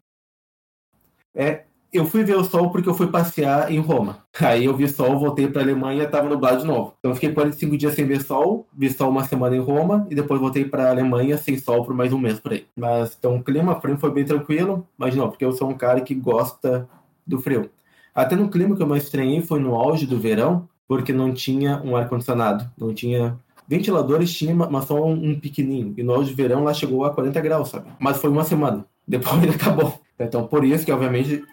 É, 1.35 1.63
eu 1.91 2.05
fui 2.05 2.23
ver 2.23 2.35
o 2.35 2.43
sol 2.43 2.71
porque 2.71 2.89
eu 2.89 2.93
fui 2.93 3.07
passear 3.07 3.71
em 3.71 3.79
Roma. 3.79 4.25
Aí 4.41 4.65
eu 4.65 4.75
vi 4.75 4.87
sol, 4.87 5.19
voltei 5.19 5.47
para 5.47 5.61
Alemanha, 5.61 6.03
estava 6.03 6.27
nublado 6.27 6.61
de 6.61 6.65
novo. 6.65 6.95
Então 6.99 7.11
eu 7.11 7.15
fiquei 7.15 7.31
45 7.31 7.77
dias 7.77 7.93
sem 7.93 8.05
ver 8.05 8.21
sol, 8.23 8.67
vi 8.73 8.89
sol 8.91 9.09
uma 9.09 9.23
semana 9.23 9.55
em 9.55 9.59
Roma 9.59 10.07
e 10.09 10.15
depois 10.15 10.39
voltei 10.39 10.65
para 10.65 10.89
Alemanha 10.89 11.37
sem 11.37 11.57
sol 11.57 11.85
por 11.85 11.93
mais 11.93 12.11
um 12.11 12.17
mês 12.17 12.39
por 12.39 12.51
aí. 12.51 12.65
Mas 12.75 13.15
então 13.17 13.35
o 13.35 13.43
clima 13.43 13.79
mim 13.85 13.97
foi 13.97 14.11
bem 14.11 14.25
tranquilo, 14.25 14.87
mas 14.97 15.15
não, 15.15 15.29
porque 15.29 15.45
eu 15.45 15.51
sou 15.51 15.69
um 15.69 15.75
cara 15.75 16.01
que 16.01 16.15
gosta 16.15 16.89
do 17.25 17.39
frio. 17.39 17.69
Até 18.13 18.35
no 18.35 18.49
clima 18.49 18.75
que 18.75 18.81
eu 18.81 18.87
mais 18.87 19.03
estranhei 19.03 19.41
foi 19.41 19.59
no 19.59 19.75
auge 19.75 20.05
do 20.05 20.19
verão, 20.19 20.67
porque 20.87 21.13
não 21.13 21.33
tinha 21.33 21.81
um 21.83 21.95
ar 21.95 22.07
condicionado, 22.07 22.69
não 22.77 22.93
tinha 22.93 23.37
ventiladores 23.67 24.33
tinha, 24.33 24.53
mas 24.53 24.85
só 24.85 25.05
um, 25.05 25.39
pequenininho. 25.39 25.93
E 25.97 26.03
no 26.03 26.13
auge 26.13 26.31
do 26.31 26.35
verão 26.35 26.63
lá 26.63 26.73
chegou 26.73 27.05
a 27.05 27.13
40 27.13 27.41
graus, 27.41 27.69
sabe? 27.69 27.89
Mas 27.99 28.17
foi 28.17 28.29
uma 28.29 28.43
semana. 28.43 28.85
Depois 29.07 29.55
acabou. 29.55 29.99
Então, 30.19 30.47
por 30.47 30.63
isso 30.63 30.85
que, 30.85 30.91
obviamente, 30.91 31.43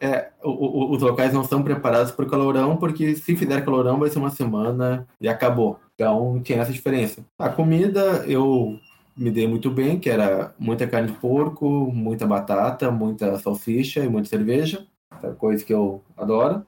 é, 0.00 0.30
o, 0.42 0.50
o, 0.50 0.92
os 0.92 1.02
locais 1.02 1.32
não 1.32 1.42
estão 1.42 1.62
preparados 1.62 2.12
para 2.12 2.24
o 2.24 2.28
calorão, 2.28 2.76
porque 2.76 3.16
se 3.16 3.36
fizer 3.36 3.64
calorão 3.64 3.98
vai 3.98 4.10
ser 4.10 4.18
uma 4.18 4.30
semana 4.30 5.06
e 5.20 5.28
acabou. 5.28 5.78
Então 5.94 6.40
tinha 6.42 6.60
essa 6.60 6.72
diferença. 6.72 7.24
A 7.38 7.48
comida 7.48 8.24
eu 8.26 8.78
me 9.16 9.30
dei 9.30 9.48
muito 9.48 9.70
bem, 9.70 9.98
que 9.98 10.08
era 10.08 10.54
muita 10.58 10.86
carne 10.86 11.08
de 11.10 11.18
porco, 11.18 11.90
muita 11.92 12.26
batata, 12.26 12.90
muita 12.90 13.36
salsicha 13.38 14.04
e 14.04 14.08
muita 14.08 14.28
cerveja, 14.28 14.86
é 15.22 15.30
coisa 15.30 15.64
que 15.64 15.74
eu 15.74 16.02
adoro. 16.16 16.64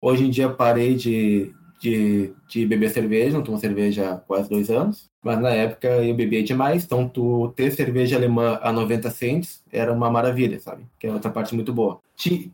Hoje 0.00 0.24
em 0.24 0.30
dia 0.30 0.48
parei 0.48 0.94
de, 0.94 1.52
de, 1.80 2.32
de 2.48 2.66
beber 2.66 2.90
cerveja, 2.90 3.36
não 3.36 3.44
tomo 3.44 3.58
cerveja 3.58 4.12
há 4.12 4.16
quase 4.16 4.48
dois 4.48 4.70
anos. 4.70 5.08
Mas 5.22 5.40
na 5.40 5.50
época 5.50 5.88
eu 5.88 6.14
bebia 6.14 6.42
demais, 6.42 6.84
então 6.84 7.08
tu 7.08 7.52
ter 7.56 7.72
cerveja 7.72 8.16
alemã 8.16 8.58
a 8.62 8.72
90 8.72 9.10
cents 9.10 9.62
era 9.70 9.92
uma 9.92 10.10
maravilha, 10.10 10.60
sabe? 10.60 10.86
Que 10.98 11.06
é 11.06 11.12
outra 11.12 11.30
parte 11.30 11.54
muito 11.54 11.72
boa. 11.72 12.00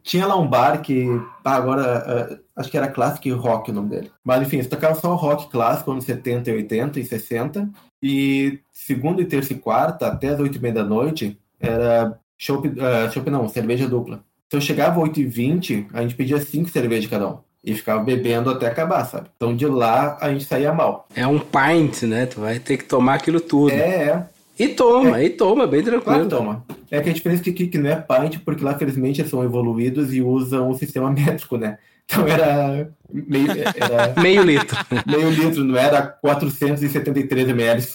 Tinha 0.03 0.27
lá 0.27 0.37
um 0.37 0.49
bar 0.49 0.81
que, 0.83 1.07
ah, 1.45 1.55
agora, 1.55 2.33
uh, 2.33 2.45
acho 2.57 2.71
que 2.71 2.77
era 2.77 2.89
Classic 2.89 3.31
Rock 3.31 3.71
o 3.71 3.75
nome 3.75 3.91
dele. 3.91 4.11
Mas 4.25 4.43
enfim, 4.43 4.57
eles 4.57 4.69
tocavam 4.69 4.99
só 5.01 5.15
rock 5.15 5.51
clássico, 5.51 5.93
anos 5.93 6.05
70, 6.05 6.51
80 6.51 7.01
e 7.01 7.05
60. 7.05 7.71
E 8.03 8.61
segunda 8.73 9.23
e 9.23 9.27
terça 9.27 9.53
e 9.53 9.59
quarta, 9.59 10.09
até 10.09 10.29
as 10.29 10.41
8 10.41 10.57
e 10.57 10.61
meia 10.61 10.75
da 10.75 10.85
noite, 10.85 11.39
era 11.61 12.19
uh, 12.51 13.31
não, 13.31 13.49
cerveja 13.49 13.89
dupla. 13.89 14.25
Se 14.51 14.57
eu 14.57 14.61
chegava 14.61 15.03
às 15.03 15.09
8h20, 15.09 15.87
a 15.93 16.03
gente 16.03 16.15
pedia 16.15 16.41
5 16.41 16.69
cervejas 16.69 17.11
cada 17.11 17.29
um 17.29 17.39
e 17.65 17.75
ficava 17.75 18.03
bebendo 18.03 18.51
até 18.51 18.67
acabar, 18.67 19.05
sabe? 19.05 19.29
Então 19.37 19.57
de 19.57 19.67
lá 19.67 20.19
a 20.21 20.31
gente 20.31 20.45
saía 20.45 20.73
mal. 20.73 21.09
É 21.17 21.27
um 21.27 21.39
pint, 21.39 22.03
né? 22.03 22.27
Tu 22.27 22.41
vai 22.41 22.59
ter 22.59 22.77
que 22.77 22.85
tomar 22.85 23.15
aquilo 23.15 23.41
tudo. 23.41 23.73
É, 23.73 23.77
é. 23.77 24.27
E 24.59 24.69
toma, 24.69 25.19
é. 25.19 25.25
e 25.25 25.31
toma, 25.31 25.67
bem 25.67 25.83
tranquilo. 25.83 26.05
Claro, 26.05 26.29
toma. 26.29 26.65
É 26.91 27.01
que 27.01 27.11
a 27.11 27.13
diferença 27.13 27.43
é 27.49 27.53
que, 27.53 27.67
que 27.67 27.79
não 27.79 27.91
é 27.91 27.97
pint, 27.97 28.39
porque 28.45 28.63
lá, 28.63 28.79
felizmente, 28.79 29.21
eles 29.21 29.31
são 29.31 29.43
evoluídos 29.43 30.15
e 30.15 30.21
usam 30.21 30.71
um 30.71 30.75
sistema 30.75 31.11
métrico, 31.13 31.57
né? 31.57 31.79
Então 32.05 32.29
era 32.29 32.91
meio, 33.11 33.51
era 33.51 34.15
meio 34.21 34.43
litro. 34.43 34.77
Meio 35.07 35.31
litro, 35.31 35.65
não 35.65 35.77
era 35.77 36.03
473 36.03 37.49
ml. 37.49 37.87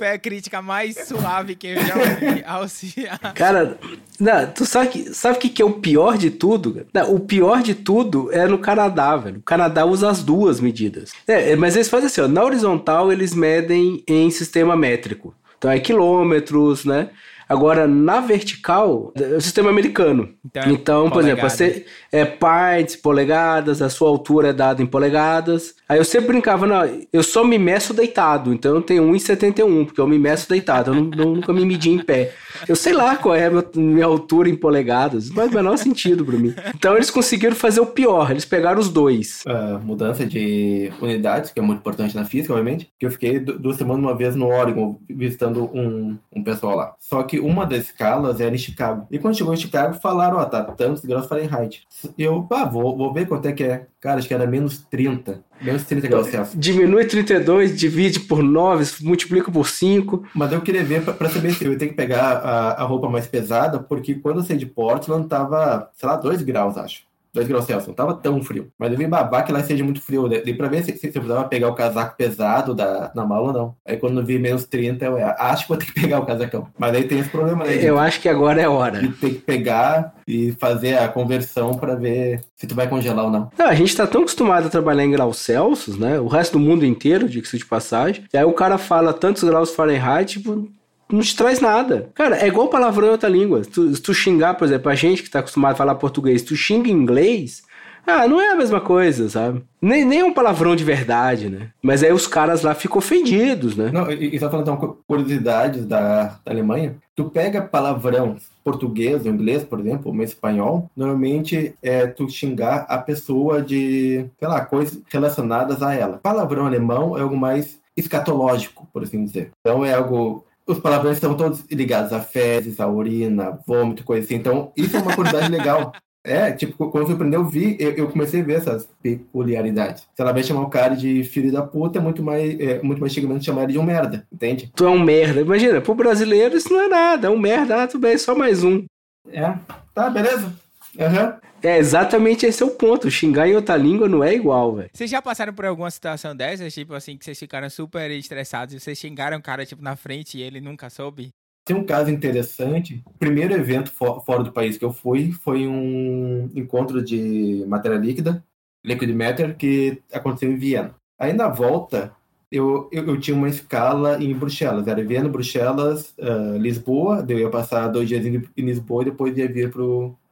É 0.00 0.12
a 0.12 0.18
crítica 0.18 0.62
mais 0.62 0.96
suave 1.06 1.54
que 1.54 1.68
eu 1.68 1.76
já 1.82 1.94
ouvi 1.94 2.44
ao 2.46 3.34
Cara, 3.34 3.78
não, 4.18 4.46
tu 4.46 4.64
sabe 4.64 4.86
o 4.86 4.90
que, 4.90 5.14
sabe 5.14 5.38
que, 5.38 5.48
que 5.48 5.62
é 5.62 5.64
o 5.64 5.72
pior 5.72 6.16
de 6.16 6.30
tudo? 6.30 6.86
Não, 6.92 7.14
o 7.14 7.20
pior 7.20 7.62
de 7.62 7.74
tudo 7.74 8.30
é 8.32 8.46
no 8.46 8.58
Canadá, 8.58 9.16
velho. 9.16 9.38
O 9.38 9.42
Canadá 9.42 9.84
usa 9.84 10.10
as 10.10 10.22
duas 10.22 10.60
medidas. 10.60 11.12
É, 11.26 11.54
mas 11.56 11.76
eles 11.76 11.88
fazem 11.88 12.06
assim, 12.06 12.20
ó, 12.22 12.28
na 12.28 12.42
horizontal 12.42 13.12
eles 13.12 13.34
medem 13.34 14.02
em 14.06 14.30
sistema 14.30 14.74
métrico. 14.76 15.34
Então 15.58 15.70
é 15.70 15.78
quilômetros, 15.78 16.84
né? 16.84 17.10
Agora, 17.50 17.84
na 17.88 18.20
vertical, 18.20 19.12
é 19.16 19.36
o 19.36 19.40
sistema 19.40 19.70
americano. 19.70 20.28
Então, 20.44 20.72
então 20.72 21.10
por 21.10 21.20
exemplo, 21.20 21.50
você 21.50 21.84
é 22.12 22.24
partes, 22.24 22.94
polegadas, 22.94 23.82
a 23.82 23.90
sua 23.90 24.08
altura 24.08 24.50
é 24.50 24.52
dada 24.52 24.80
em 24.80 24.86
polegadas. 24.86 25.74
Aí 25.88 25.98
eu 25.98 26.04
sempre 26.04 26.28
brincava, 26.28 26.64
não, 26.64 26.88
eu 27.12 27.24
só 27.24 27.42
me 27.42 27.58
meço 27.58 27.92
deitado, 27.92 28.54
então 28.54 28.76
eu 28.76 28.82
tenho 28.82 29.02
1,71, 29.02 29.86
porque 29.86 30.00
eu 30.00 30.06
me 30.06 30.16
meço 30.16 30.48
deitado, 30.48 30.92
eu 30.92 30.94
não, 30.94 31.34
nunca 31.34 31.52
me 31.52 31.66
medi 31.66 31.90
em 31.90 31.98
pé. 31.98 32.32
Eu 32.68 32.76
sei 32.76 32.92
lá 32.92 33.16
qual 33.16 33.34
é 33.34 33.46
a 33.46 33.50
minha, 33.50 33.64
minha 33.74 34.06
altura 34.06 34.48
em 34.48 34.54
polegadas, 34.54 35.28
não 35.28 35.34
faz 35.34 35.50
o 35.50 35.54
menor 35.54 35.76
sentido 35.76 36.24
para 36.24 36.38
mim. 36.38 36.54
Então 36.72 36.94
eles 36.94 37.10
conseguiram 37.10 37.56
fazer 37.56 37.80
o 37.80 37.86
pior, 37.86 38.30
eles 38.30 38.44
pegaram 38.44 38.78
os 38.78 38.88
dois. 38.88 39.42
Uh, 39.44 39.84
mudança 39.84 40.24
de 40.24 40.92
unidades, 41.00 41.50
que 41.50 41.58
é 41.58 41.62
muito 41.62 41.80
importante 41.80 42.14
na 42.14 42.24
física, 42.24 42.52
obviamente, 42.52 42.88
que 42.96 43.06
eu 43.06 43.10
fiquei 43.10 43.40
duas 43.40 43.76
semanas 43.76 44.04
uma 44.04 44.16
vez 44.16 44.36
no 44.36 44.46
Oregon, 44.46 45.00
visitando 45.10 45.64
um, 45.74 46.16
um 46.32 46.44
pessoal 46.44 46.76
lá. 46.76 46.94
Só 47.00 47.24
que 47.24 47.39
uma 47.40 47.66
das 47.66 47.84
escalas 47.84 48.40
era 48.40 48.54
em 48.54 48.58
Chicago. 48.58 49.06
E 49.10 49.18
quando 49.18 49.36
chegou 49.36 49.52
em 49.52 49.56
Chicago, 49.56 49.94
falaram, 50.00 50.36
ó, 50.36 50.42
oh, 50.42 50.46
tá 50.46 50.62
tantos 50.62 51.04
graus 51.04 51.26
Fahrenheit. 51.26 51.82
Eu, 52.16 52.46
ah, 52.50 52.64
vou, 52.64 52.96
vou 52.96 53.12
ver 53.12 53.26
quanto 53.26 53.46
é 53.46 53.52
que 53.52 53.64
é. 53.64 53.86
Cara, 54.00 54.18
acho 54.18 54.28
que 54.28 54.34
era 54.34 54.46
menos 54.46 54.78
30. 54.90 55.42
Menos 55.60 55.84
30 55.84 56.08
graus 56.08 56.26
Celsius. 56.28 56.58
Diminui 56.58 57.04
32, 57.04 57.78
divide 57.78 58.20
por 58.20 58.42
9, 58.42 59.04
multiplica 59.04 59.50
por 59.50 59.68
5. 59.68 60.24
Mas 60.34 60.52
eu 60.52 60.60
queria 60.60 60.82
ver 60.82 61.02
para 61.02 61.28
saber 61.28 61.52
se 61.52 61.64
eu 61.64 61.76
tenho 61.76 61.90
que 61.90 61.96
pegar 61.96 62.38
a, 62.38 62.82
a 62.82 62.84
roupa 62.84 63.08
mais 63.08 63.26
pesada, 63.26 63.78
porque 63.78 64.14
quando 64.14 64.38
eu 64.38 64.44
saí 64.44 64.56
de 64.56 64.66
Portland 64.66 65.28
tava, 65.28 65.90
sei 65.94 66.08
lá, 66.08 66.16
2 66.16 66.42
graus, 66.42 66.78
acho. 66.78 67.09
2 67.32 67.46
graus 67.46 67.64
Celsius, 67.64 67.88
não 67.88 67.94
tava 67.94 68.14
tão 68.14 68.42
frio. 68.42 68.70
Mas 68.78 68.90
eu 68.90 68.98
vi 68.98 69.06
babar 69.06 69.44
que 69.44 69.52
lá 69.52 69.62
seja 69.62 69.84
muito 69.84 70.00
frio. 70.00 70.28
Dei 70.28 70.54
pra 70.54 70.68
ver 70.68 70.84
se, 70.84 70.96
se, 70.96 71.06
eu 71.06 71.12
precisava 71.12 71.44
pegar 71.44 71.68
o 71.68 71.74
casaco 71.74 72.16
pesado 72.16 72.74
da, 72.74 73.12
na 73.14 73.24
mala 73.24 73.48
ou 73.48 73.52
não. 73.52 73.76
Aí 73.86 73.96
quando 73.96 74.20
eu 74.20 74.26
vi 74.26 74.38
menos 74.38 74.64
30, 74.64 75.04
eu 75.04 75.16
acho 75.38 75.62
que 75.62 75.68
vou 75.68 75.78
ter 75.78 75.86
que 75.86 76.00
pegar 76.00 76.18
o 76.18 76.26
casacão. 76.26 76.66
Mas 76.78 76.94
aí 76.94 77.04
tem 77.04 77.20
esse 77.20 77.30
problema, 77.30 77.64
né? 77.64 77.78
Eu 77.80 77.98
acho 77.98 78.20
que 78.20 78.28
agora 78.28 78.60
é 78.60 78.68
hora. 78.68 79.00
De 79.00 79.08
ter 79.08 79.30
que 79.30 79.40
pegar 79.40 80.14
e 80.26 80.52
fazer 80.52 80.98
a 80.98 81.08
conversão 81.08 81.74
para 81.74 81.94
ver 81.94 82.40
se 82.56 82.66
tu 82.66 82.74
vai 82.74 82.88
congelar 82.88 83.24
ou 83.24 83.30
não. 83.30 83.50
não. 83.56 83.66
A 83.66 83.74
gente 83.74 83.96
tá 83.96 84.06
tão 84.06 84.22
acostumado 84.22 84.66
a 84.66 84.70
trabalhar 84.70 85.04
em 85.04 85.10
graus 85.10 85.38
Celsius, 85.38 85.98
né? 85.98 86.18
O 86.18 86.26
resto 86.26 86.52
do 86.52 86.64
mundo 86.64 86.84
inteiro, 86.84 87.28
diga-se 87.28 87.58
de 87.58 87.66
passagem. 87.66 88.24
E 88.32 88.36
aí 88.36 88.44
o 88.44 88.52
cara 88.52 88.76
fala 88.76 89.12
tantos 89.12 89.44
graus 89.44 89.74
Fahrenheit, 89.74 90.38
tipo, 90.38 90.68
não 91.10 91.20
te 91.20 91.36
traz 91.36 91.60
nada. 91.60 92.10
Cara, 92.14 92.36
é 92.36 92.46
igual 92.46 92.68
palavrão 92.68 93.08
em 93.08 93.12
outra 93.12 93.28
língua. 93.28 93.64
Se 93.64 93.70
tu, 93.70 93.94
se 93.94 94.02
tu 94.02 94.14
xingar, 94.14 94.54
por 94.54 94.66
exemplo, 94.66 94.90
a 94.90 94.94
gente 94.94 95.22
que 95.22 95.30
tá 95.30 95.40
acostumado 95.40 95.72
a 95.72 95.76
falar 95.76 95.94
português, 95.96 96.42
tu 96.42 96.56
xinga 96.56 96.88
em 96.88 96.92
inglês, 96.92 97.62
ah, 98.06 98.26
não 98.26 98.40
é 98.40 98.50
a 98.50 98.56
mesma 98.56 98.80
coisa, 98.80 99.28
sabe? 99.28 99.62
Nem, 99.80 100.04
nem 100.04 100.20
é 100.20 100.24
um 100.24 100.32
palavrão 100.32 100.74
de 100.74 100.84
verdade, 100.84 101.48
né? 101.48 101.68
Mas 101.82 102.02
aí 102.02 102.12
os 102.12 102.26
caras 102.26 102.62
lá 102.62 102.74
ficam 102.74 102.98
ofendidos, 102.98 103.76
né? 103.76 103.90
Não, 103.92 104.10
e, 104.10 104.34
e 104.34 104.38
só 104.38 104.50
falando 104.50 104.72
então, 104.72 104.96
curiosidades 105.06 105.86
da, 105.86 106.38
da 106.44 106.50
Alemanha, 106.50 106.96
tu 107.14 107.30
pega 107.30 107.62
palavrão 107.62 108.36
português, 108.64 109.26
inglês, 109.26 109.62
por 109.64 109.80
exemplo, 109.80 110.12
ou 110.12 110.22
espanhol, 110.22 110.90
normalmente 110.96 111.74
é 111.82 112.06
tu 112.06 112.28
xingar 112.28 112.86
a 112.88 112.98
pessoa 112.98 113.62
de, 113.62 114.26
sei 114.38 114.48
lá, 114.48 114.64
coisas 114.64 115.00
relacionadas 115.08 115.82
a 115.82 115.94
ela. 115.94 116.18
Palavrão 116.18 116.66
alemão 116.66 117.16
é 117.16 117.22
algo 117.22 117.36
mais 117.36 117.78
escatológico, 117.96 118.88
por 118.92 119.02
assim 119.02 119.24
dizer. 119.24 119.50
Então 119.60 119.84
é 119.84 119.94
algo 119.94 120.44
os 120.70 120.78
palavrões 120.78 121.16
estão 121.16 121.36
todos 121.36 121.64
ligados 121.70 122.12
a 122.12 122.20
fezes, 122.20 122.80
a 122.80 122.86
urina, 122.86 123.58
vômito, 123.66 124.04
coisa 124.04 124.24
assim. 124.24 124.36
Então, 124.36 124.72
isso 124.76 124.96
é 124.96 125.00
uma 125.00 125.14
curiosidade 125.14 125.50
legal. 125.52 125.92
É, 126.22 126.52
tipo, 126.52 126.90
quando 126.90 127.08
eu 127.08 127.14
aprendi, 127.14 127.34
eu 127.34 127.44
vi, 127.46 127.76
eu, 127.80 127.92
eu, 127.92 128.08
comecei 128.08 128.42
a 128.42 128.44
ver 128.44 128.58
essas 128.58 128.86
peculiaridades. 129.02 130.02
Se 130.14 130.20
ela 130.20 130.32
vai 130.32 130.42
chamar 130.42 130.60
o 130.62 130.68
cara 130.68 130.94
de 130.94 131.24
filho 131.24 131.50
da 131.50 131.62
puta, 131.62 131.98
é 131.98 132.02
muito 132.02 132.22
mais, 132.22 132.60
é, 132.60 132.82
muito 132.82 133.00
mais 133.00 133.12
chegamente 133.12 133.46
chamar 133.46 133.62
ele 133.62 133.72
de 133.72 133.78
um 133.78 133.82
merda, 133.82 134.26
entende? 134.30 134.70
Tu 134.76 134.84
é 134.84 134.90
um 134.90 135.02
merda. 135.02 135.40
Imagina, 135.40 135.80
pro 135.80 135.94
brasileiro 135.94 136.56
isso 136.56 136.70
não 136.70 136.82
é 136.82 136.88
nada, 136.88 137.28
é 137.28 137.30
um 137.30 137.38
merda, 137.38 137.82
ah, 137.82 137.86
tudo 137.86 138.02
bem, 138.02 138.18
só 138.18 138.34
mais 138.34 138.62
um. 138.62 138.84
É, 139.32 139.54
tá, 139.94 140.10
beleza. 140.10 140.52
Uhum. 140.98 141.49
É, 141.62 141.78
exatamente 141.78 142.46
esse 142.46 142.62
é 142.62 142.66
o 142.66 142.70
ponto. 142.70 143.10
Xingar 143.10 143.48
em 143.48 143.54
outra 143.54 143.76
língua 143.76 144.08
não 144.08 144.24
é 144.24 144.34
igual, 144.34 144.74
velho. 144.76 144.90
Vocês 144.92 145.10
já 145.10 145.20
passaram 145.20 145.52
por 145.52 145.66
alguma 145.66 145.90
situação 145.90 146.34
dessas? 146.34 146.72
Tipo 146.72 146.94
assim, 146.94 147.16
que 147.16 147.24
vocês 147.24 147.38
ficaram 147.38 147.68
super 147.68 148.10
estressados 148.10 148.74
e 148.74 148.80
vocês 148.80 148.98
xingaram 148.98 149.38
o 149.38 149.42
cara, 149.42 149.66
tipo, 149.66 149.82
na 149.82 149.94
frente 149.94 150.38
e 150.38 150.42
ele 150.42 150.60
nunca 150.60 150.88
soube? 150.88 151.30
Tem 151.64 151.76
um 151.76 151.84
caso 151.84 152.10
interessante. 152.10 153.02
O 153.06 153.18
primeiro 153.18 153.54
evento 153.54 153.92
fora 153.92 154.42
do 154.42 154.52
país 154.52 154.78
que 154.78 154.84
eu 154.84 154.92
fui 154.92 155.32
foi 155.32 155.66
um 155.66 156.50
encontro 156.54 157.04
de 157.04 157.64
matéria 157.68 157.98
líquida, 157.98 158.42
liquid 158.84 159.10
matter, 159.10 159.56
que 159.56 160.02
aconteceu 160.12 160.50
em 160.50 160.56
Viena. 160.56 160.94
Aí 161.18 161.34
na 161.34 161.48
volta, 161.48 162.12
eu, 162.50 162.88
eu, 162.90 163.06
eu, 163.06 163.20
tinha 163.20 163.36
uma 163.36 163.48
escala 163.48 164.20
em 164.22 164.34
Bruxelas. 164.34 164.88
Era 164.88 165.04
Viena, 165.04 165.28
Bruxelas, 165.28 166.14
uh, 166.18 166.56
Lisboa. 166.56 167.24
Eu 167.28 167.38
ia 167.38 167.50
passar 167.50 167.88
dois 167.88 168.08
dias 168.08 168.24
em, 168.24 168.42
em 168.56 168.64
Lisboa 168.64 169.02
e 169.02 169.06
depois 169.06 169.36
ia 169.36 169.46
vir 169.46 169.70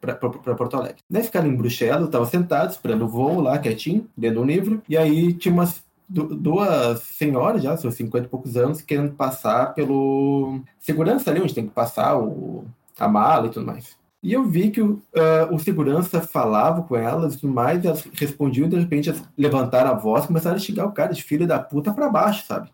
para 0.01 0.15
Porto 0.15 0.77
Alegre. 0.77 1.03
Na 1.09 1.21
escala 1.21 1.47
em 1.47 1.55
Bruxelas, 1.55 2.01
eu 2.01 2.07
estava 2.07 2.27
sentado, 2.27 2.71
esperando 2.71 3.05
o 3.05 3.09
voo 3.09 3.41
lá, 3.41 3.59
quietinho, 3.59 4.09
lendo 4.17 4.41
um 4.41 4.45
livro. 4.45 4.83
E 4.89 4.97
aí 4.97 5.33
tinha 5.35 5.53
umas 5.53 5.83
duas 6.09 7.01
senhoras 7.03 7.63
já, 7.63 7.77
seus 7.77 7.95
50 7.95 8.27
e 8.27 8.29
poucos 8.29 8.57
anos, 8.57 8.81
querendo 8.81 9.13
passar 9.13 9.75
pelo 9.75 10.61
segurança 10.79 11.31
ali, 11.31 11.41
onde 11.41 11.55
tem 11.55 11.67
que 11.67 11.75
passar 11.75 12.19
o, 12.19 12.65
a 12.99 13.07
mala 13.07 13.49
e 13.49 13.51
tudo 13.51 13.67
mais. 13.67 13.97
E 14.23 14.33
eu 14.33 14.45
vi 14.45 14.71
que 14.71 14.81
o, 14.81 14.95
uh, 14.95 15.55
o 15.55 15.59
segurança 15.59 16.21
falava 16.21 16.83
com 16.83 16.97
elas 16.97 17.35
e 17.35 17.41
tudo 17.41 17.53
mais, 17.53 17.85
e 17.85 17.87
elas 17.87 18.09
respondiam 18.15 18.67
e 18.67 18.71
de 18.71 18.79
repente 18.79 19.15
levantaram 19.37 19.91
a 19.91 19.95
voz 19.95 20.27
começaram 20.27 20.57
a 20.57 20.61
xingar 20.61 20.87
o 20.87 20.93
cara 20.93 21.13
de 21.13 21.23
filho 21.23 21.47
da 21.47 21.59
puta 21.59 21.93
pra 21.93 22.09
baixo, 22.09 22.45
sabe? 22.47 22.71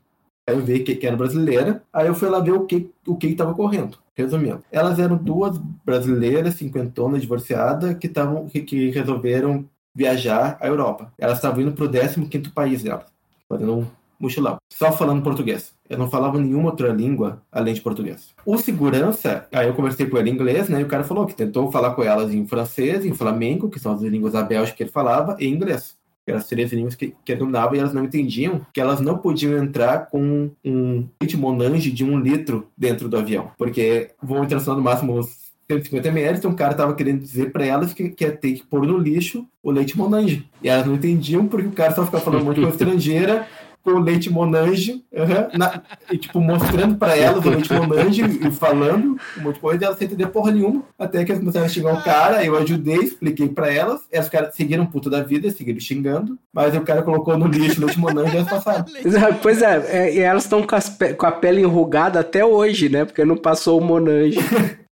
Aí 0.46 0.54
eu 0.54 0.64
vi 0.64 0.80
que, 0.80 0.94
que 0.94 1.06
era 1.06 1.16
brasileira, 1.16 1.82
aí 1.92 2.06
eu 2.06 2.14
fui 2.14 2.28
lá 2.28 2.38
ver 2.38 2.52
o 2.52 2.66
que 2.66 2.90
o 3.06 3.16
que 3.16 3.26
estava 3.26 3.54
correndo. 3.54 3.98
Resumindo, 4.16 4.62
elas 4.70 4.98
eram 4.98 5.16
duas 5.16 5.58
brasileiras, 5.84 6.54
cinquentonas, 6.54 7.20
divorciadas, 7.20 7.96
que, 7.98 8.08
tavam, 8.08 8.46
que, 8.48 8.90
resolveram 8.90 9.64
viajar 9.94 10.56
à 10.60 10.68
Europa. 10.68 11.12
Elas 11.18 11.38
estavam 11.38 11.62
indo 11.62 11.72
para 11.72 11.84
o 11.84 12.28
15 12.28 12.50
país 12.50 12.82
delas, 12.82 13.06
fazendo 13.48 13.78
um 13.78 13.86
mochilão, 14.18 14.56
só 14.72 14.92
falando 14.92 15.22
português. 15.22 15.74
Eu 15.88 15.98
não 15.98 16.08
falava 16.08 16.38
nenhuma 16.38 16.70
outra 16.70 16.88
língua 16.88 17.42
além 17.52 17.74
de 17.74 17.80
português. 17.80 18.30
O 18.46 18.56
segurança, 18.56 19.46
aí 19.52 19.66
eu 19.66 19.74
conversei 19.74 20.06
com 20.06 20.16
ele 20.16 20.30
em 20.30 20.34
inglês, 20.34 20.68
né? 20.68 20.80
E 20.80 20.84
o 20.84 20.88
cara 20.88 21.04
falou 21.04 21.26
que 21.26 21.34
tentou 21.34 21.70
falar 21.70 21.94
com 21.94 22.02
elas 22.02 22.32
em 22.32 22.46
francês, 22.46 23.04
em 23.04 23.12
flamengo, 23.12 23.68
que 23.68 23.78
são 23.78 23.92
as 23.92 24.00
línguas 24.00 24.32
da 24.32 24.42
Bélgica 24.42 24.76
que 24.76 24.82
ele 24.84 24.90
falava, 24.90 25.36
e 25.38 25.46
em 25.46 25.52
inglês. 25.52 25.96
Eram 26.26 26.38
as 26.38 26.46
três 26.46 26.72
línguas 26.72 26.94
que, 26.94 27.14
que 27.24 27.32
ele 27.32 27.40
dominava 27.40 27.76
e 27.76 27.80
elas 27.80 27.92
não 27.92 28.04
entendiam 28.04 28.66
que 28.72 28.80
elas 28.80 29.00
não 29.00 29.18
podiam 29.18 29.62
entrar 29.62 30.06
com 30.06 30.50
um 30.64 31.06
leite 31.20 31.36
monange 31.36 31.90
de 31.90 32.04
um 32.04 32.18
litro 32.18 32.68
dentro 32.76 33.08
do 33.08 33.16
avião, 33.16 33.50
porque 33.58 34.10
voo 34.22 34.42
internacional 34.42 34.78
no 34.78 34.84
máximo 34.84 35.22
150 35.70 36.08
ml, 36.08 36.38
então 36.38 36.50
o 36.50 36.56
cara 36.56 36.74
tava 36.74 36.94
querendo 36.94 37.20
dizer 37.20 37.50
para 37.50 37.64
elas 37.64 37.92
que, 37.94 38.10
que 38.10 38.24
ia 38.24 38.32
ter 38.32 38.52
que 38.52 38.66
pôr 38.66 38.86
no 38.86 38.98
lixo 38.98 39.46
o 39.62 39.70
leite 39.70 39.96
monange. 39.96 40.46
E 40.62 40.68
elas 40.68 40.86
não 40.86 40.94
entendiam 40.94 41.46
porque 41.46 41.68
o 41.68 41.72
cara 41.72 41.94
só 41.94 42.04
ficava 42.04 42.22
falando 42.22 42.42
um 42.42 42.44
monte 42.46 42.56
de 42.56 42.62
coisa 42.62 42.76
estrangeira 42.76 43.46
com 43.84 43.98
leite 43.98 44.30
Monange, 44.30 45.04
uhum, 45.12 45.58
na, 45.58 45.82
e, 46.10 46.16
tipo, 46.16 46.40
mostrando 46.40 46.96
para 46.96 47.14
elas 47.16 47.44
o 47.44 47.50
leite 47.50 47.72
Monange 47.72 48.22
e 48.22 48.50
falando 48.50 49.18
um 49.38 49.42
monte 49.42 49.56
de 49.56 49.60
coisa, 49.60 49.82
e 49.82 49.84
elas 49.84 49.98
sem 49.98 50.06
entender 50.06 50.26
porra 50.28 50.50
nenhuma, 50.50 50.82
até 50.98 51.22
que 51.22 51.30
elas 51.30 51.40
começaram 51.40 51.66
a 51.66 51.68
xingar 51.68 51.94
o 51.94 52.02
cara, 52.02 52.42
eu 52.42 52.56
ajudei, 52.56 52.96
expliquei 52.96 53.48
para 53.48 53.72
elas, 53.72 54.00
e 54.10 54.18
os 54.18 54.28
caras 54.28 54.54
seguiram 54.54 54.86
puto 54.86 55.10
da 55.10 55.22
vida, 55.22 55.50
seguiram 55.50 55.78
xingando, 55.78 56.38
mas 56.50 56.74
o 56.74 56.80
cara 56.80 57.02
colocou 57.02 57.36
no 57.36 57.46
lixo 57.46 57.82
o 57.82 57.84
leite 57.84 58.00
Monange 58.00 58.32
e 58.32 58.36
elas 58.38 58.48
passaram. 58.48 58.84
Pois 59.42 59.60
é, 59.60 59.84
é 59.88 60.14
e 60.14 60.20
elas 60.20 60.44
estão 60.44 60.62
com, 60.62 60.76
com, 61.16 61.26
a 61.26 61.32
pele 61.32 61.60
enrugada 61.60 62.20
até 62.20 62.44
hoje, 62.44 62.88
né, 62.88 63.04
porque 63.04 63.24
não 63.24 63.36
passou 63.36 63.78
o 63.78 63.84
Monange. 63.84 64.38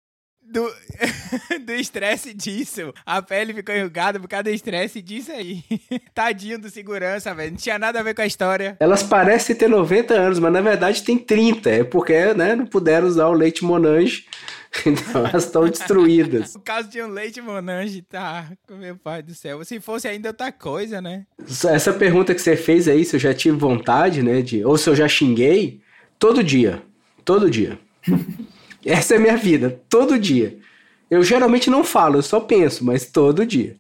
do, 0.53 0.73
do 1.65 1.73
estresse 1.73 2.33
disso. 2.35 2.93
A 3.05 3.21
pele 3.21 3.55
ficou 3.55 3.75
enrugada 3.75 4.21
por 4.21 4.29
causa 4.29 4.45
do 4.45 4.51
estresse 4.51 5.01
disso 5.01 5.33
aí. 5.33 5.65
Tadinho 6.15 6.59
do 6.59 6.71
segurança, 6.71 7.35
velho. 7.35 7.53
Não 7.53 7.59
tinha 7.59 7.79
nada 7.79 7.99
a 7.99 8.03
ver 8.03 8.15
com 8.15 8.23
a 8.23 8.27
história. 8.27 8.77
Elas 8.79 9.03
parecem 9.03 9.57
ter 9.57 9.69
90 9.69 10.15
anos, 10.15 10.39
mas 10.39 10.53
na 10.53 10.61
verdade 10.61 11.03
tem 11.03 11.19
30. 11.19 11.71
É 11.71 11.85
porque, 11.85 12.35
né, 12.35 12.55
não 12.55 12.67
puderam 12.67 13.09
usar 13.09 13.27
o 13.29 13.33
leite 13.33 13.65
Monange. 13.65 14.27
Então 14.87 15.27
elas 15.27 15.45
estão 15.45 15.69
destruídas. 15.69 16.55
O 16.55 16.61
caso 16.61 16.89
de 16.89 17.03
um 17.03 17.09
leite 17.09 17.43
Monange, 17.43 18.01
tá? 18.01 18.51
Meu 18.71 18.97
pai 18.97 19.23
do 19.23 19.35
céu. 19.35 19.63
Se 19.67 19.79
fosse 19.79 20.09
ainda 20.09 20.31
outra 20.31 20.51
coisa, 20.51 20.99
né? 20.99 21.27
Essa 21.69 21.93
pergunta 21.93 22.35
que 22.35 22.41
você 22.41 22.57
fez 22.57 22.89
aí, 22.89 23.05
se 23.05 23.15
eu 23.15 23.21
já 23.21 23.35
tive 23.35 23.55
vontade, 23.59 24.23
né? 24.23 24.41
De, 24.41 24.65
ou 24.65 24.79
se 24.79 24.89
eu 24.89 24.97
já 24.97 25.07
xinguei, 25.07 25.83
todo 26.19 26.43
dia. 26.43 26.83
Todo 27.23 27.51
dia. 27.51 27.79
Essa 28.85 29.15
é 29.15 29.17
a 29.17 29.21
minha 29.21 29.37
vida, 29.37 29.81
todo 29.89 30.19
dia. 30.19 30.59
Eu 31.13 31.23
geralmente 31.23 31.69
não 31.69 31.85
falo, 31.85 32.17
eu 32.17 32.23
só 32.23 32.41
penso, 32.41 32.83
mas 32.87 33.05
todo 33.05 33.45
dia. 33.45 33.77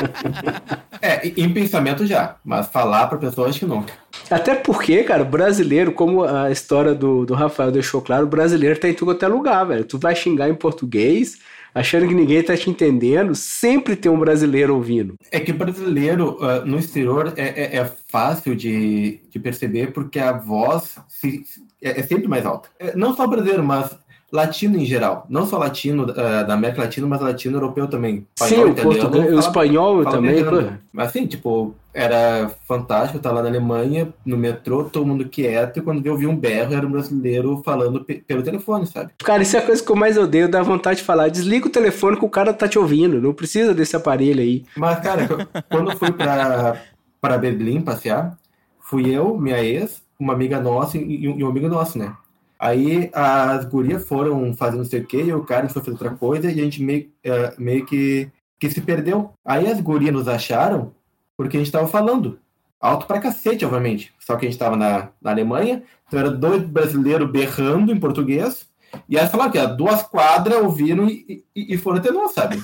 é, 1.00 1.28
em 1.28 1.50
pensamento 1.50 2.06
já, 2.06 2.36
mas 2.44 2.66
falar 2.66 3.06
para 3.06 3.16
pessoas 3.16 3.50
acho 3.50 3.60
que 3.60 3.64
nunca. 3.64 3.94
Até 4.30 4.54
porque, 4.54 5.02
cara, 5.02 5.24
brasileiro, 5.24 5.92
como 5.92 6.24
a 6.24 6.50
história 6.50 6.94
do, 6.94 7.24
do 7.24 7.32
Rafael 7.32 7.72
deixou 7.72 8.02
claro, 8.02 8.26
brasileiro 8.26 8.78
tá 8.78 8.86
em 8.86 8.92
tudo 8.92 9.12
até 9.12 9.26
lugar, 9.26 9.64
velho. 9.64 9.84
Tu 9.84 9.98
vai 9.98 10.14
xingar 10.14 10.50
em 10.50 10.54
português, 10.54 11.38
achando 11.74 12.06
que 12.06 12.14
ninguém 12.14 12.42
tá 12.42 12.54
te 12.54 12.68
entendendo, 12.68 13.34
sempre 13.34 13.96
tem 13.96 14.12
um 14.12 14.18
brasileiro 14.18 14.74
ouvindo. 14.74 15.14
É 15.32 15.40
que 15.40 15.54
brasileiro 15.54 16.36
uh, 16.38 16.66
no 16.66 16.78
exterior 16.78 17.32
é, 17.36 17.44
é, 17.44 17.76
é, 17.78 17.92
fácil 18.08 18.54
de, 18.54 19.20
de 19.30 19.38
perceber 19.38 19.92
porque 19.92 20.18
a 20.18 20.32
voz 20.32 20.98
se, 21.08 21.44
é, 21.82 22.00
é 22.00 22.02
sempre 22.02 22.28
mais 22.28 22.44
alta. 22.46 22.68
É, 22.78 22.96
não 22.96 23.14
só 23.14 23.26
brasileiro, 23.26 23.64
mas 23.64 23.96
latino 24.32 24.76
em 24.76 24.84
geral. 24.84 25.26
Não 25.28 25.46
só 25.46 25.58
latino 25.58 26.04
uh, 26.04 26.06
da 26.14 26.54
América 26.54 26.82
Latina, 26.82 27.06
mas 27.06 27.20
latino 27.20 27.56
europeu 27.56 27.86
também. 27.86 28.26
Espanhol, 28.40 28.66
Sim, 28.66 28.70
o, 28.70 28.74
português, 28.74 29.34
o 29.34 29.38
espanhol 29.38 30.02
fala 30.02 30.16
também. 30.16 30.44
Mas 30.92 31.08
assim, 31.08 31.26
tipo, 31.26 31.74
era 31.94 32.50
fantástico 32.66 33.18
estar 33.18 33.32
lá 33.32 33.42
na 33.42 33.48
Alemanha, 33.48 34.12
no 34.24 34.36
metrô, 34.36 34.84
todo 34.84 35.06
mundo 35.06 35.28
quieto, 35.28 35.78
e 35.78 35.82
quando 35.82 36.04
eu 36.06 36.16
vi 36.16 36.26
um 36.26 36.36
berro, 36.36 36.74
era 36.74 36.86
um 36.86 36.90
brasileiro 36.90 37.62
falando 37.64 38.04
pelo 38.04 38.42
telefone, 38.42 38.86
sabe? 38.86 39.12
Cara, 39.18 39.42
isso 39.42 39.56
é 39.56 39.60
a 39.60 39.66
coisa 39.66 39.82
que 39.82 39.90
eu 39.90 39.96
mais 39.96 40.18
odeio, 40.18 40.50
dá 40.50 40.62
vontade 40.62 40.98
de 40.98 41.04
falar. 41.04 41.28
Desliga 41.28 41.66
o 41.66 41.70
telefone 41.70 42.18
que 42.18 42.24
o 42.24 42.30
cara 42.30 42.52
tá 42.52 42.68
te 42.68 42.78
ouvindo, 42.78 43.20
não 43.20 43.32
precisa 43.32 43.72
desse 43.72 43.96
aparelho 43.96 44.42
aí. 44.42 44.64
Mas, 44.76 44.98
cara, 45.00 45.48
quando 45.70 45.92
eu 45.92 45.96
fui 45.96 46.12
pra, 46.12 46.82
pra 47.20 47.38
Berlim 47.38 47.80
passear, 47.80 48.36
fui 48.78 49.08
eu, 49.08 49.38
minha 49.38 49.62
ex, 49.62 50.02
uma 50.18 50.32
amiga 50.32 50.60
nossa 50.60 50.98
e, 50.98 51.24
e 51.24 51.44
um 51.44 51.48
amigo 51.48 51.68
nosso, 51.68 51.98
né? 51.98 52.14
Aí 52.58 53.10
as 53.12 53.64
gurias 53.66 54.06
foram 54.08 54.54
fazendo 54.54 54.78
não 54.78 54.84
sei 54.84 55.00
o 55.00 55.06
que, 55.06 55.18
e 55.18 55.32
o 55.32 55.44
cara 55.44 55.68
foi 55.68 55.82
fazer 55.82 55.92
outra 55.92 56.10
coisa, 56.10 56.50
e 56.50 56.60
a 56.60 56.64
gente 56.64 56.82
meio, 56.82 57.10
uh, 57.26 57.60
meio 57.62 57.84
que, 57.84 58.30
que 58.58 58.70
se 58.70 58.80
perdeu. 58.80 59.32
Aí 59.44 59.70
as 59.70 59.80
gurias 59.80 60.12
nos 60.12 60.26
acharam 60.26 60.92
porque 61.36 61.56
a 61.56 61.60
gente 61.60 61.72
tava 61.72 61.86
falando. 61.86 62.38
Alto 62.80 63.06
pra 63.06 63.20
cacete, 63.20 63.64
obviamente. 63.64 64.14
Só 64.18 64.36
que 64.36 64.46
a 64.46 64.50
gente 64.50 64.58
tava 64.58 64.76
na, 64.76 65.08
na 65.20 65.30
Alemanha, 65.30 65.82
então 66.06 66.18
era 66.18 66.30
dois 66.30 66.62
brasileiros 66.62 67.30
berrando 67.30 67.92
em 67.92 68.00
português, 68.00 68.66
e 69.08 69.18
aí 69.18 69.26
falaram 69.26 69.50
que 69.50 69.66
duas 69.68 70.02
quadras 70.02 70.62
ouviram 70.62 71.08
e, 71.08 71.44
e, 71.54 71.74
e 71.74 71.76
foram 71.76 71.98
até 71.98 72.10
nós, 72.10 72.32
sabe? 72.32 72.56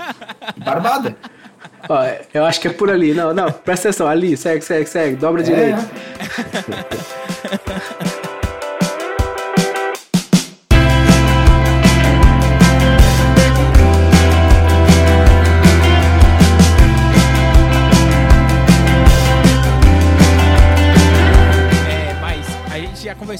Barbada. 0.62 1.16
Ó, 1.88 2.04
eu 2.34 2.44
acho 2.44 2.60
que 2.60 2.68
é 2.68 2.72
por 2.72 2.90
ali. 2.90 3.14
Não, 3.14 3.32
não, 3.32 3.50
presta 3.50 3.88
atenção. 3.88 4.06
Ali, 4.06 4.36
segue, 4.36 4.64
segue, 4.64 4.86
segue. 4.86 5.16
Dobra 5.16 5.42
é. 5.42 5.44
direito. 5.44 5.78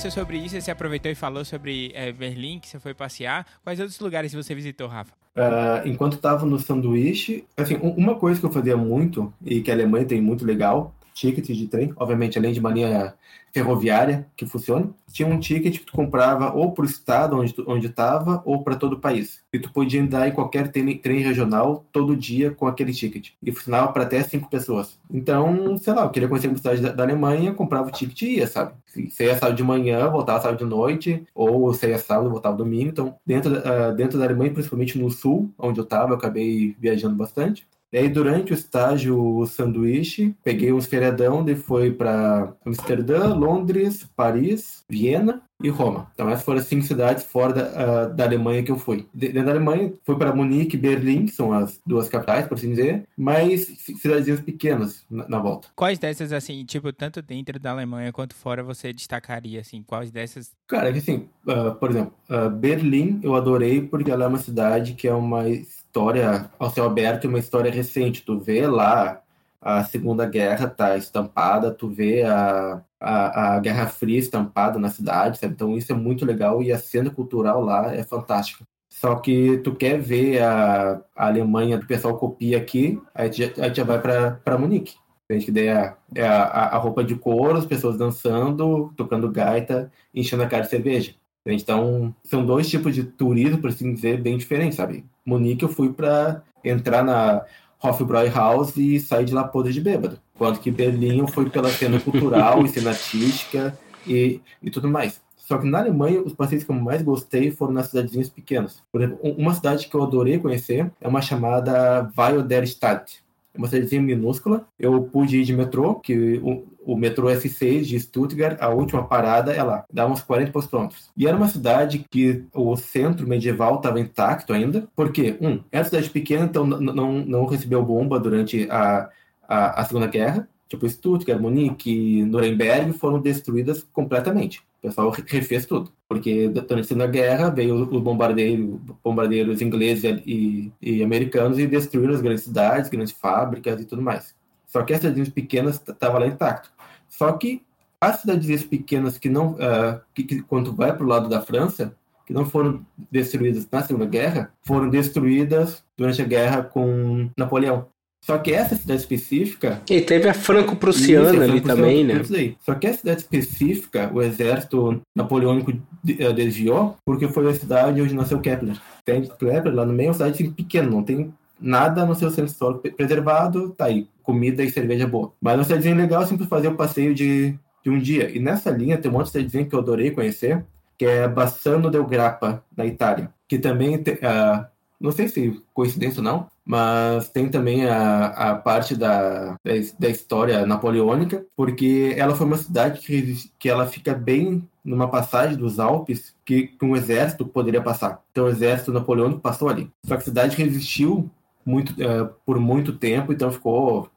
conversou 0.00 0.22
sobre 0.22 0.38
isso, 0.38 0.58
você 0.58 0.70
aproveitou 0.70 1.12
e 1.12 1.14
falou 1.14 1.44
sobre 1.44 1.92
é, 1.94 2.10
Berlim, 2.10 2.58
que 2.58 2.66
você 2.66 2.80
foi 2.80 2.94
passear. 2.94 3.46
Quais 3.62 3.78
outros 3.78 4.00
lugares 4.00 4.32
você 4.32 4.54
visitou, 4.54 4.88
Rafa? 4.88 5.12
Uh, 5.36 5.86
enquanto 5.86 6.14
estava 6.14 6.46
no 6.46 6.58
sanduíche, 6.58 7.44
assim, 7.54 7.76
uma 7.82 8.14
coisa 8.14 8.40
que 8.40 8.46
eu 8.46 8.50
fazia 8.50 8.78
muito, 8.78 9.30
e 9.44 9.60
que 9.60 9.70
a 9.70 9.74
Alemanha 9.74 10.06
tem 10.06 10.18
muito 10.18 10.42
legal, 10.42 10.94
tickets 11.12 11.54
de 11.54 11.66
trem, 11.66 11.92
obviamente, 11.96 12.38
além 12.38 12.52
de 12.52 12.60
uma 12.60 12.70
linha 12.70 13.12
ferroviária 13.52 14.26
que 14.36 14.46
funciona. 14.46 14.90
Tinha 15.12 15.28
um 15.28 15.38
ticket 15.38 15.78
que 15.78 15.84
tu 15.84 15.92
comprava 15.92 16.52
ou 16.52 16.72
para 16.72 16.82
o 16.82 16.86
estado 16.86 17.36
onde 17.36 17.52
tu, 17.52 17.64
onde 17.66 17.86
estava 17.86 18.42
ou 18.44 18.62
para 18.62 18.76
todo 18.76 18.94
o 18.94 19.00
país. 19.00 19.40
E 19.52 19.58
tu 19.58 19.72
podia 19.72 20.00
andar 20.00 20.28
em 20.28 20.32
qualquer 20.32 20.70
trem, 20.70 20.96
trem 20.96 21.20
regional 21.20 21.84
todo 21.92 22.16
dia 22.16 22.52
com 22.52 22.66
aquele 22.66 22.92
ticket. 22.92 23.30
E 23.42 23.52
funcionava 23.52 23.92
para 23.92 24.04
até 24.04 24.22
cinco 24.22 24.48
pessoas. 24.48 24.98
Então, 25.12 25.76
sei 25.78 25.92
lá, 25.92 26.02
eu 26.02 26.10
queria 26.10 26.28
conhecer 26.28 26.48
uma 26.48 26.56
cidade 26.56 26.80
da, 26.80 26.92
da 26.92 27.02
Alemanha, 27.02 27.52
comprava 27.52 27.88
o 27.88 27.92
ticket 27.92 28.22
e 28.22 28.36
ia, 28.36 28.46
sabe? 28.46 28.74
Se 28.86 29.24
ia 29.24 29.36
sábado 29.36 29.56
de 29.56 29.62
manhã, 29.62 30.08
voltava 30.08 30.40
sábado 30.40 30.58
de 30.58 30.64
noite, 30.64 31.24
ou 31.34 31.72
se 31.74 31.88
ia 31.88 31.98
sábado, 31.98 32.30
voltava 32.30 32.56
domingo. 32.56 32.90
Então, 32.90 33.16
dentro, 33.26 33.52
uh, 33.52 33.94
dentro 33.94 34.18
da 34.18 34.24
Alemanha, 34.24 34.52
principalmente 34.52 34.98
no 34.98 35.10
sul, 35.10 35.50
onde 35.58 35.80
eu 35.80 35.84
estava, 35.84 36.12
eu 36.12 36.16
acabei 36.16 36.76
viajando 36.78 37.16
bastante. 37.16 37.66
E 37.92 37.98
aí, 37.98 38.08
durante 38.08 38.52
o 38.52 38.54
estágio 38.54 39.20
o 39.20 39.46
sanduíche, 39.46 40.34
peguei 40.44 40.72
uns 40.72 40.86
feriadão, 40.86 41.44
e 41.48 41.56
foi 41.56 41.90
para 41.90 42.52
Amsterdã, 42.64 43.34
Londres, 43.34 44.08
Paris, 44.14 44.84
Viena 44.88 45.42
e 45.62 45.68
Roma. 45.68 46.10
Então, 46.14 46.30
essas 46.30 46.44
foram 46.44 46.60
as 46.60 46.66
cinco 46.66 46.84
cidades 46.84 47.24
fora 47.24 47.52
da, 47.52 47.64
uh, 47.64 48.14
da 48.14 48.24
Alemanha 48.24 48.62
que 48.62 48.70
eu 48.70 48.78
fui. 48.78 49.06
Dentro 49.12 49.44
da 49.44 49.50
Alemanha, 49.50 49.92
fui 50.04 50.16
para 50.16 50.34
Munique 50.34 50.76
e 50.76 50.80
Berlim, 50.80 51.26
que 51.26 51.32
são 51.32 51.52
as 51.52 51.80
duas 51.84 52.08
capitais, 52.08 52.46
por 52.46 52.54
assim 52.54 52.70
dizer, 52.70 53.04
mas 53.16 53.66
cidadezinhas 54.00 54.40
pequenas 54.40 55.04
na, 55.10 55.28
na, 55.28 55.38
volta. 55.38 55.68
Quais 55.74 55.98
dessas, 55.98 56.32
assim, 56.32 56.64
tipo, 56.64 56.92
tanto 56.92 57.20
dentro 57.20 57.58
da 57.58 57.72
Alemanha 57.72 58.12
quanto 58.12 58.34
fora, 58.34 58.62
você 58.62 58.92
destacaria, 58.92 59.60
assim? 59.60 59.82
Quais 59.82 60.10
dessas? 60.10 60.52
Cara, 60.66 60.88
é 60.88 60.92
que 60.92 60.98
assim, 60.98 61.28
uh, 61.46 61.74
por 61.74 61.90
exemplo, 61.90 62.14
uh, 62.30 62.48
Berlim 62.48 63.20
eu 63.22 63.34
adorei 63.34 63.82
porque 63.82 64.10
ela 64.10 64.24
é 64.24 64.28
uma 64.28 64.38
cidade 64.38 64.94
que 64.94 65.08
é 65.08 65.14
uma 65.14 65.44
história 65.90 66.48
ao 66.56 66.70
céu 66.70 66.84
aberto 66.84 67.24
e 67.24 67.28
uma 67.28 67.38
história 67.38 67.70
recente. 67.70 68.22
Tu 68.22 68.38
vê 68.38 68.66
lá 68.66 69.20
a 69.60 69.84
Segunda 69.84 70.24
Guerra 70.24 70.68
tá 70.68 70.96
estampada, 70.96 71.72
tu 71.72 71.88
vê 71.88 72.22
a, 72.22 72.80
a, 72.98 73.56
a 73.56 73.60
Guerra 73.60 73.86
Fria 73.88 74.18
estampada 74.18 74.78
na 74.78 74.88
cidade, 74.88 75.38
sabe? 75.38 75.52
Então 75.52 75.76
isso 75.76 75.92
é 75.92 75.94
muito 75.94 76.24
legal 76.24 76.62
e 76.62 76.72
a 76.72 76.78
cena 76.78 77.10
cultural 77.10 77.62
lá 77.62 77.92
é 77.94 78.04
fantástica. 78.04 78.64
Só 78.88 79.16
que 79.16 79.58
tu 79.58 79.74
quer 79.74 80.00
ver 80.00 80.42
a, 80.42 81.00
a 81.14 81.26
Alemanha 81.26 81.78
que 81.78 81.84
o 81.84 81.88
pessoal 81.88 82.16
copia 82.16 82.56
aqui, 82.58 83.00
aí 83.14 83.28
a 83.28 83.30
a 83.30 83.68
gente 83.68 83.76
já 83.76 83.84
vai 83.84 84.00
para 84.00 84.58
Munique. 84.58 84.94
A 85.28 85.34
gente 85.34 85.56
é, 85.60 85.94
é 86.14 86.26
a, 86.26 86.42
a, 86.42 86.78
roupa 86.78 87.04
de 87.04 87.14
couro, 87.14 87.56
as 87.56 87.66
pessoas 87.66 87.96
dançando, 87.96 88.92
tocando 88.96 89.30
gaita, 89.30 89.92
enchendo 90.12 90.42
a 90.42 90.48
cara 90.48 90.64
de 90.64 90.70
cerveja. 90.70 91.14
Então, 91.46 92.14
são 92.24 92.44
dois 92.44 92.68
tipos 92.68 92.94
de 92.94 93.04
turismo, 93.04 93.58
por 93.58 93.70
assim 93.70 93.94
dizer, 93.94 94.20
bem 94.20 94.36
diferentes, 94.36 94.76
sabe? 94.76 95.04
Munique, 95.24 95.64
eu 95.64 95.68
fui 95.68 95.92
para 95.92 96.42
entrar 96.64 97.04
na 97.04 97.44
Hofbräuhaus 97.82 98.76
e 98.76 99.00
sair 99.00 99.24
de 99.24 99.34
lá 99.34 99.44
podre 99.44 99.72
de 99.72 99.80
bêbado. 99.80 100.18
Enquanto 100.34 100.60
que 100.60 100.70
Berlim 100.70 101.18
eu 101.18 101.28
fui 101.28 101.48
pela 101.48 101.70
cena 101.70 102.00
cultural 102.00 102.64
e 102.64 102.68
cena 102.68 102.90
artística 102.90 103.78
e, 104.06 104.40
e 104.62 104.70
tudo 104.70 104.88
mais. 104.88 105.20
Só 105.36 105.58
que 105.58 105.66
na 105.66 105.80
Alemanha, 105.80 106.22
os 106.22 106.32
passeios 106.32 106.62
que 106.62 106.70
eu 106.70 106.76
mais 106.76 107.02
gostei 107.02 107.50
foram 107.50 107.72
nas 107.72 107.88
cidadezinhas 107.88 108.28
pequenas. 108.28 108.80
Por 108.92 109.02
exemplo, 109.02 109.18
uma 109.36 109.52
cidade 109.52 109.88
que 109.88 109.94
eu 109.96 110.02
adorei 110.02 110.38
conhecer 110.38 110.92
é 111.00 111.08
uma 111.08 111.20
chamada 111.20 112.08
Weil 112.16 112.42
der 112.42 112.62
Stadt. 112.62 113.24
Uma 113.56 113.66
cidadezinha 113.66 114.02
minúscula. 114.02 114.66
Eu 114.78 115.02
pude 115.02 115.38
ir 115.38 115.44
de 115.44 115.52
metrô, 115.52 115.96
que 115.96 116.40
o, 116.42 116.66
o 116.92 116.96
metrô 116.96 117.28
S6 117.28 117.82
de 117.82 117.98
Stuttgart, 117.98 118.56
a 118.60 118.68
última 118.68 119.06
parada 119.06 119.52
é 119.52 119.62
lá. 119.62 119.84
Dá 119.92 120.06
uns 120.06 120.22
40 120.22 120.52
quilômetros. 120.68 121.10
E 121.16 121.26
era 121.26 121.36
uma 121.36 121.48
cidade 121.48 122.04
que 122.10 122.44
o 122.54 122.76
centro 122.76 123.26
medieval 123.26 123.76
estava 123.76 124.00
intacto 124.00 124.52
ainda. 124.52 124.88
Porque, 124.94 125.36
um, 125.40 125.60
era 125.70 125.84
cidade 125.84 126.10
pequena, 126.10 126.44
então 126.44 126.66
não, 126.66 127.12
não 127.12 127.46
recebeu 127.46 127.84
bomba 127.84 128.18
durante 128.20 128.68
a, 128.70 129.08
a, 129.48 129.80
a 129.80 129.84
Segunda 129.84 130.06
Guerra. 130.06 130.48
Tipo, 130.70 130.88
Stuttgart, 130.88 131.40
Munique, 131.40 132.22
Nuremberg 132.22 132.92
foram 132.92 133.20
destruídas 133.20 133.82
completamente. 133.92 134.60
O 134.78 134.86
pessoal 134.86 135.10
refez 135.10 135.66
tudo. 135.66 135.92
Porque 136.08 136.48
durante 136.48 136.80
a 136.80 136.84
Segunda 136.84 137.08
Guerra 137.08 137.50
veio 137.50 137.74
os 137.74 138.00
bombardeiros, 138.00 139.60
ingleses 139.60 140.22
e, 140.24 140.72
e 140.80 141.02
americanos 141.02 141.58
e 141.58 141.66
destruíram 141.66 142.14
as 142.14 142.20
grandes 142.20 142.44
cidades, 142.44 142.88
grandes 142.88 143.12
fábricas 143.12 143.80
e 143.80 143.84
tudo 143.84 144.00
mais. 144.00 144.32
Só 144.64 144.82
que 144.84 144.92
as 144.92 145.00
cidades 145.00 145.28
pequenas 145.28 145.82
estavam 145.86 146.20
lá 146.20 146.28
intacto. 146.28 146.70
Só 147.08 147.32
que 147.32 147.62
as 148.00 148.20
cidades 148.20 148.62
pequenas 148.62 149.18
que 149.18 149.28
não, 149.28 149.54
uh, 149.54 150.00
que, 150.14 150.22
que, 150.22 150.40
quando 150.42 150.72
vai 150.72 150.96
para 150.96 151.04
o 151.04 151.08
lado 151.08 151.28
da 151.28 151.42
França, 151.42 151.96
que 152.24 152.32
não 152.32 152.46
foram 152.46 152.86
destruídas 153.10 153.66
na 153.72 153.82
Segunda 153.82 154.06
Guerra, 154.06 154.52
foram 154.62 154.88
destruídas 154.88 155.82
durante 155.96 156.22
a 156.22 156.24
guerra 156.24 156.62
com 156.62 157.28
Napoleão. 157.36 157.88
Só 158.22 158.36
que 158.38 158.52
essa 158.52 158.76
cidade 158.76 159.00
específica. 159.00 159.82
E 159.88 160.00
teve 160.00 160.28
a 160.28 160.34
Franco-Prussiana 160.34 161.42
ali 161.42 161.60
também, 161.60 162.04
né? 162.04 162.22
Só 162.60 162.74
que 162.74 162.86
essa 162.86 162.98
cidade 162.98 163.20
específica, 163.20 164.10
o 164.12 164.22
exército 164.22 165.00
napoleônico 165.16 165.72
eh, 166.06 166.32
desviou, 166.32 166.96
porque 167.04 167.28
foi 167.28 167.48
a 167.48 167.54
cidade 167.54 168.02
onde 168.02 168.14
nasceu 168.14 168.40
Kepler. 168.40 168.76
Tem 169.04 169.22
Kepler 169.22 169.74
lá 169.74 169.86
no 169.86 169.92
meio, 169.92 170.08
é 170.08 170.10
uma 170.10 170.14
cidade 170.14 170.34
assim, 170.34 170.50
pequena, 170.50 170.90
não 170.90 171.02
tem 171.02 171.32
nada 171.60 172.04
no 172.04 172.14
seu 172.14 172.30
centro 172.30 172.50
histórico 172.50 172.90
preservado, 172.94 173.70
tá 173.70 173.86
aí, 173.86 174.08
comida 174.22 174.62
e 174.62 174.70
cerveja 174.70 175.06
boa. 175.06 175.32
Mas 175.40 175.54
é 175.54 175.56
uma 175.56 175.64
cidadezinha 175.64 175.94
legal 175.94 176.22
assim 176.22 176.38
fazer 176.38 176.68
o 176.68 176.76
passeio 176.76 177.14
de, 177.14 177.54
de 177.82 177.90
um 177.90 177.98
dia. 177.98 178.30
E 178.30 178.38
nessa 178.38 178.70
linha 178.70 178.98
tem 178.98 179.10
um 179.10 179.14
monte 179.14 179.26
de 179.26 179.32
cidadezinha 179.32 179.64
que 179.64 179.74
eu 179.74 179.80
adorei 179.80 180.10
conhecer, 180.10 180.64
que 180.98 181.06
é 181.06 181.26
Bassano 181.26 181.90
del 181.90 182.04
Grappa, 182.04 182.62
na 182.76 182.84
Itália. 182.84 183.30
Que 183.48 183.58
também, 183.58 183.98
tem, 183.98 184.14
uh, 184.14 184.66
não 185.00 185.10
sei 185.10 185.28
se 185.28 185.60
coincidência 185.72 186.20
ou 186.20 186.24
não, 186.24 186.46
mas 186.64 187.28
tem 187.30 187.48
também 187.48 187.86
a, 187.86 188.26
a 188.26 188.54
parte 188.54 188.94
da, 188.94 189.56
da 189.98 190.08
história 190.08 190.66
napoleônica, 190.66 191.44
porque 191.56 192.14
ela 192.16 192.36
foi 192.36 192.46
uma 192.46 192.58
cidade 192.58 193.00
que, 193.00 193.50
que 193.58 193.68
ela 193.68 193.86
fica 193.86 194.14
bem 194.14 194.68
numa 194.84 195.08
passagem 195.08 195.56
dos 195.56 195.80
Alpes 195.80 196.34
que, 196.44 196.68
que 196.68 196.84
um 196.84 196.94
exército 196.94 197.46
poderia 197.46 197.82
passar. 197.82 198.22
Então 198.30 198.44
o 198.44 198.48
exército 198.50 198.92
napoleônico 198.92 199.40
passou 199.40 199.68
ali. 199.68 199.90
Só 200.04 200.16
que 200.16 200.22
a 200.22 200.24
cidade 200.26 200.56
resistiu 200.56 201.30
muito, 201.64 201.92
uh, 201.92 202.32
por 202.44 202.60
muito 202.60 202.92
tempo, 202.92 203.32
então 203.32 203.50
ficou 203.50 204.10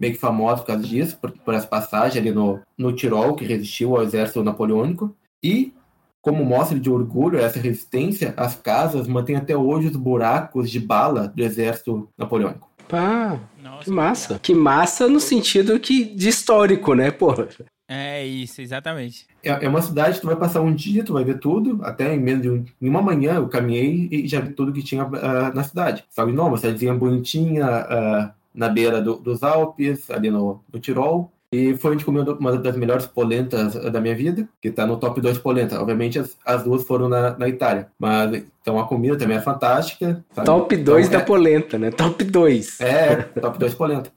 meio 0.00 0.14
que 0.14 0.18
famosa 0.18 0.62
por 0.62 0.68
causa 0.68 0.82
disso, 0.82 1.18
por, 1.18 1.30
por 1.32 1.52
essa 1.52 1.66
passagem 1.66 2.20
ali 2.20 2.32
no, 2.32 2.60
no 2.76 2.92
Tirol, 2.92 3.36
que 3.36 3.44
resistiu 3.44 3.94
ao 3.94 4.02
exército 4.02 4.42
napoleônico. 4.42 5.14
E 5.42 5.74
como 6.20 6.44
mostra 6.44 6.78
de 6.78 6.90
orgulho 6.90 7.38
essa 7.38 7.58
resistência, 7.58 8.34
as 8.36 8.54
casas 8.54 9.06
mantêm 9.06 9.36
até 9.36 9.56
hoje 9.56 9.88
os 9.88 9.96
buracos 9.96 10.70
de 10.70 10.78
bala 10.78 11.28
do 11.28 11.42
exército 11.42 12.08
napoleônico. 12.16 12.68
Pá, 12.88 13.38
Nossa, 13.62 13.84
que 13.84 13.90
massa. 13.90 14.38
Que 14.40 14.54
massa 14.54 15.08
no 15.08 15.20
sentido 15.20 15.78
que 15.78 16.04
de 16.04 16.28
histórico, 16.28 16.94
né, 16.94 17.10
porra? 17.10 17.48
É 17.88 18.24
isso, 18.24 18.60
exatamente. 18.60 19.26
É, 19.42 19.64
é 19.64 19.68
uma 19.68 19.82
cidade 19.82 20.14
que 20.14 20.20
tu 20.20 20.26
vai 20.26 20.36
passar 20.36 20.60
um 20.60 20.74
dia, 20.74 21.02
tu 21.02 21.12
vai 21.12 21.24
ver 21.24 21.38
tudo, 21.38 21.80
até 21.82 22.14
em 22.14 22.20
menos 22.20 22.42
de 22.42 22.50
um, 22.50 22.64
em 22.80 22.88
uma 22.88 23.02
manhã 23.02 23.34
eu 23.34 23.48
caminhei 23.48 24.08
e 24.10 24.28
já 24.28 24.40
vi 24.40 24.52
tudo 24.52 24.72
que 24.72 24.82
tinha 24.82 25.04
uh, 25.04 25.54
na 25.54 25.64
cidade. 25.64 26.04
Sabe, 26.08 26.32
não, 26.32 26.48
uma 26.48 26.56
cidadezinha 26.56 26.94
bonitinha, 26.94 27.66
uh, 27.66 28.32
na 28.54 28.68
beira 28.68 29.00
do, 29.00 29.16
dos 29.16 29.42
Alpes, 29.42 30.10
ali 30.10 30.30
no, 30.30 30.62
no 30.72 30.78
Tirol. 30.78 31.32
E 31.52 31.76
foi 31.76 31.92
onde 31.92 32.04
comeu 32.04 32.22
uma 32.38 32.56
das 32.56 32.76
melhores 32.76 33.06
polentas 33.06 33.74
da 33.74 34.00
minha 34.00 34.14
vida, 34.14 34.48
que 34.62 34.70
tá 34.70 34.86
no 34.86 34.96
top 34.96 35.20
2 35.20 35.38
polenta. 35.38 35.80
Obviamente 35.80 36.16
as, 36.16 36.36
as 36.46 36.62
duas 36.62 36.84
foram 36.84 37.08
na, 37.08 37.36
na 37.36 37.48
Itália. 37.48 37.88
Mas 37.98 38.44
então 38.62 38.78
a 38.78 38.86
comida 38.86 39.16
também 39.16 39.36
é 39.36 39.40
fantástica. 39.40 40.24
Sabe? 40.32 40.46
Top 40.46 40.76
2 40.76 41.06
então, 41.06 41.18
da 41.18 41.24
é... 41.24 41.26
polenta, 41.26 41.76
né? 41.76 41.90
Top 41.90 42.22
2. 42.22 42.80
É, 42.80 43.16
top 43.16 43.58
2 43.58 43.74
polenta. 43.74 44.12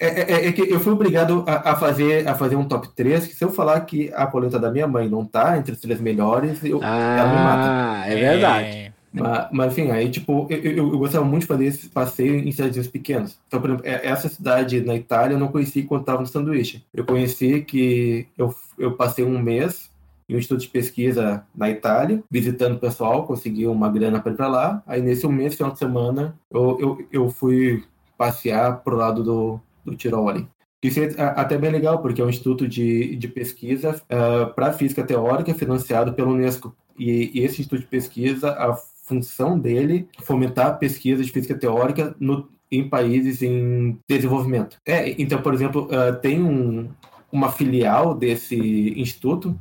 É, 0.00 0.06
é, 0.06 0.32
é, 0.32 0.48
é, 0.48 0.52
que 0.52 0.62
eu 0.62 0.80
fui 0.80 0.94
obrigado 0.94 1.44
a, 1.46 1.72
a, 1.72 1.76
fazer, 1.76 2.26
a 2.26 2.34
fazer 2.34 2.56
um 2.56 2.66
top 2.66 2.88
3, 2.96 3.26
que 3.26 3.34
se 3.34 3.44
eu 3.44 3.50
falar 3.50 3.78
que 3.82 4.10
a 4.14 4.26
polenta 4.26 4.58
da 4.58 4.70
minha 4.70 4.86
mãe 4.88 5.06
não 5.06 5.26
tá 5.26 5.58
entre 5.58 5.72
os 5.72 5.80
três 5.80 6.00
melhores, 6.00 6.64
eu, 6.64 6.80
ah, 6.82 7.16
ela 7.18 7.28
me 7.28 7.34
mata. 7.34 7.68
Ah, 7.68 8.04
é 8.08 8.16
verdade. 8.16 8.79
Mas, 9.12 9.48
mas 9.52 9.72
enfim, 9.72 9.90
aí 9.90 10.08
tipo, 10.08 10.46
eu, 10.48 10.58
eu, 10.58 10.92
eu, 10.92 10.98
gostava 10.98 11.24
muito 11.24 11.42
de 11.42 11.48
fazer 11.48 11.64
esse 11.64 11.88
passeio 11.88 12.36
em 12.36 12.52
cidadezinhas 12.52 12.86
pequenas. 12.86 13.40
Então, 13.46 13.60
por 13.60 13.70
exemplo, 13.70 13.86
é, 13.86 14.06
essa 14.06 14.28
cidade 14.28 14.80
na 14.82 14.94
Itália 14.94 15.34
eu 15.34 15.38
não 15.38 15.48
conheci 15.48 15.82
quando 15.82 16.02
estava 16.02 16.20
no 16.20 16.26
sanduíche. 16.26 16.84
Eu 16.94 17.04
conheci 17.04 17.62
que 17.62 18.28
eu, 18.38 18.54
eu 18.78 18.92
passei 18.92 19.24
um 19.24 19.38
mês 19.38 19.90
em 20.28 20.36
um 20.36 20.38
instituto 20.38 20.60
de 20.60 20.68
pesquisa 20.68 21.44
na 21.52 21.68
Itália, 21.68 22.22
visitando 22.30 22.76
o 22.76 22.78
pessoal, 22.78 23.26
consegui 23.26 23.66
uma 23.66 23.90
grana 23.90 24.20
para 24.20 24.30
ir 24.30 24.36
para 24.36 24.46
lá. 24.46 24.82
Aí 24.86 25.02
nesse 25.02 25.26
um 25.26 25.32
mês, 25.32 25.56
final 25.56 25.72
de 25.72 25.78
semana, 25.80 26.38
eu, 26.48 26.78
eu, 26.80 27.08
eu 27.10 27.28
fui 27.28 27.82
passear 28.16 28.78
pro 28.84 28.94
lado 28.94 29.24
do, 29.24 29.60
do 29.84 29.96
Tirol 29.96 30.28
ali. 30.28 30.46
Isso 30.82 31.00
é 31.00 31.10
até 31.18 31.58
bem 31.58 31.70
legal, 31.70 32.00
porque 32.00 32.22
é 32.22 32.24
um 32.24 32.30
instituto 32.30 32.66
de, 32.66 33.16
de 33.16 33.28
pesquisa 33.28 33.90
uh, 33.90 34.04
eh, 34.08 34.46
para 34.46 34.72
física 34.72 35.04
teórica 35.04 35.52
financiado 35.52 36.14
pela 36.14 36.30
Unesco. 36.30 36.74
E, 36.98 37.30
e, 37.34 37.44
esse 37.44 37.60
instituto 37.60 37.80
de 37.80 37.86
pesquisa, 37.86 38.50
a 38.52 38.74
função 39.10 39.58
dele 39.58 40.08
fomentar 40.22 40.78
pesquisa 40.78 41.24
de 41.24 41.32
física 41.32 41.56
teórica 41.56 42.14
no, 42.20 42.48
em 42.70 42.88
países 42.88 43.42
em 43.42 43.98
desenvolvimento. 44.08 44.76
É, 44.86 45.10
então, 45.20 45.42
por 45.42 45.52
exemplo, 45.52 45.88
uh, 45.90 46.16
tem 46.20 46.40
um, 46.40 46.88
uma 47.32 47.50
filial 47.50 48.14
desse 48.14 48.56
instituto 48.96 49.58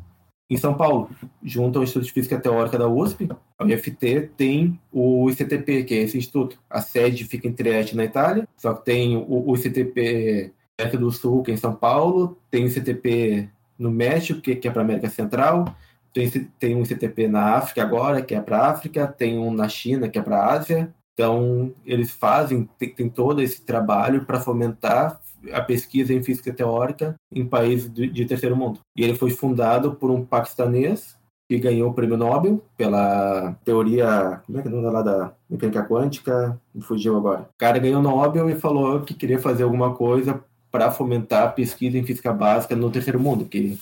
em 0.48 0.58
São 0.58 0.74
Paulo, 0.74 1.10
junto 1.44 1.78
ao 1.78 1.84
Instituto 1.84 2.06
de 2.06 2.12
Física 2.12 2.40
Teórica 2.40 2.76
da 2.76 2.88
USP, 2.88 3.30
a 3.58 3.64
UFT 3.66 4.32
tem 4.36 4.80
o 4.92 5.30
ICTP, 5.30 5.84
que 5.84 5.94
é 5.94 6.02
esse 6.02 6.18
instituto. 6.18 6.60
A 6.68 6.82
sede 6.82 7.24
fica 7.24 7.48
em 7.48 7.54
Trieste, 7.54 7.96
na 7.96 8.04
Itália, 8.04 8.48
só 8.58 8.74
que 8.74 8.84
tem 8.84 9.16
o, 9.16 9.48
o 9.48 9.56
ICTP 9.56 10.52
América 10.80 10.98
do 10.98 11.12
Sul, 11.12 11.44
que 11.44 11.52
é 11.52 11.54
em 11.54 11.58
São 11.58 11.76
Paulo, 11.76 12.38
tem 12.50 12.64
o 12.64 12.68
ICTP 12.68 13.50
no 13.78 13.92
México, 13.92 14.42
que, 14.42 14.56
que 14.56 14.68
é 14.68 14.72
para 14.72 14.82
a 14.82 14.86
América 14.86 15.10
Central, 15.10 15.76
tem, 16.14 16.30
tem 16.60 16.76
um 16.76 16.86
CTP 16.86 17.28
na 17.28 17.56
África 17.56 17.82
agora, 17.82 18.22
que 18.22 18.36
é 18.36 18.42
para 18.42 18.60
a 18.60 18.72
África, 18.72 19.08
tem 19.08 19.38
um 19.38 19.54
na 19.54 19.68
China, 19.68 20.10
que 20.10 20.20
é 20.20 20.22
para 20.22 20.38
a 20.38 20.54
Ásia. 20.54 20.94
Então, 21.14 21.74
eles 21.86 22.12
fazem, 22.12 22.68
tem, 22.78 22.90
tem 22.94 23.10
todo 23.10 23.42
esse 23.42 23.62
trabalho 23.62 24.26
para 24.26 24.40
fomentar 24.40 25.20
a 25.52 25.62
pesquisa 25.62 26.14
em 26.14 26.24
física 26.24 26.54
teórica 26.54 27.16
em 27.34 27.46
países 27.46 27.92
de, 27.92 28.08
de 28.08 28.26
terceiro 28.26 28.56
mundo. 28.56 28.80
E 28.96 29.04
ele 29.04 29.16
foi 29.16 29.32
fundado 29.32 29.96
por 29.96 30.12
um 30.12 30.26
paquistanês 30.26 31.18
que 31.50 31.58
ganhou 31.58 31.90
o 31.90 31.94
prêmio 31.94 32.16
Nobel 32.16 32.64
pela 32.78 33.58
teoria, 33.66 34.42
como 34.46 34.60
é 34.60 34.62
que 34.62 34.68
é 34.68 34.72
o 34.72 34.76
nome 34.76 34.94
lá 34.94 35.02
da 35.02 35.34
mecânica 35.50 35.84
quântica? 35.84 36.60
Me 36.74 36.82
fugiu 36.82 37.18
agora. 37.18 37.42
O 37.42 37.58
cara 37.58 37.80
ganhou 37.80 38.00
o 38.00 38.04
Nobel 38.04 38.50
e 38.50 38.56
falou 38.56 39.02
que 39.02 39.16
queria 39.16 39.40
fazer 39.40 39.64
alguma 39.64 39.96
coisa 39.96 40.44
para 40.72 40.92
fomentar 40.92 41.44
a 41.44 41.52
pesquisa 41.52 41.98
em 41.98 42.04
física 42.04 42.32
básica 42.32 42.76
no 42.76 42.92
terceiro 42.92 43.20
mundo, 43.20 43.46
que 43.46 43.80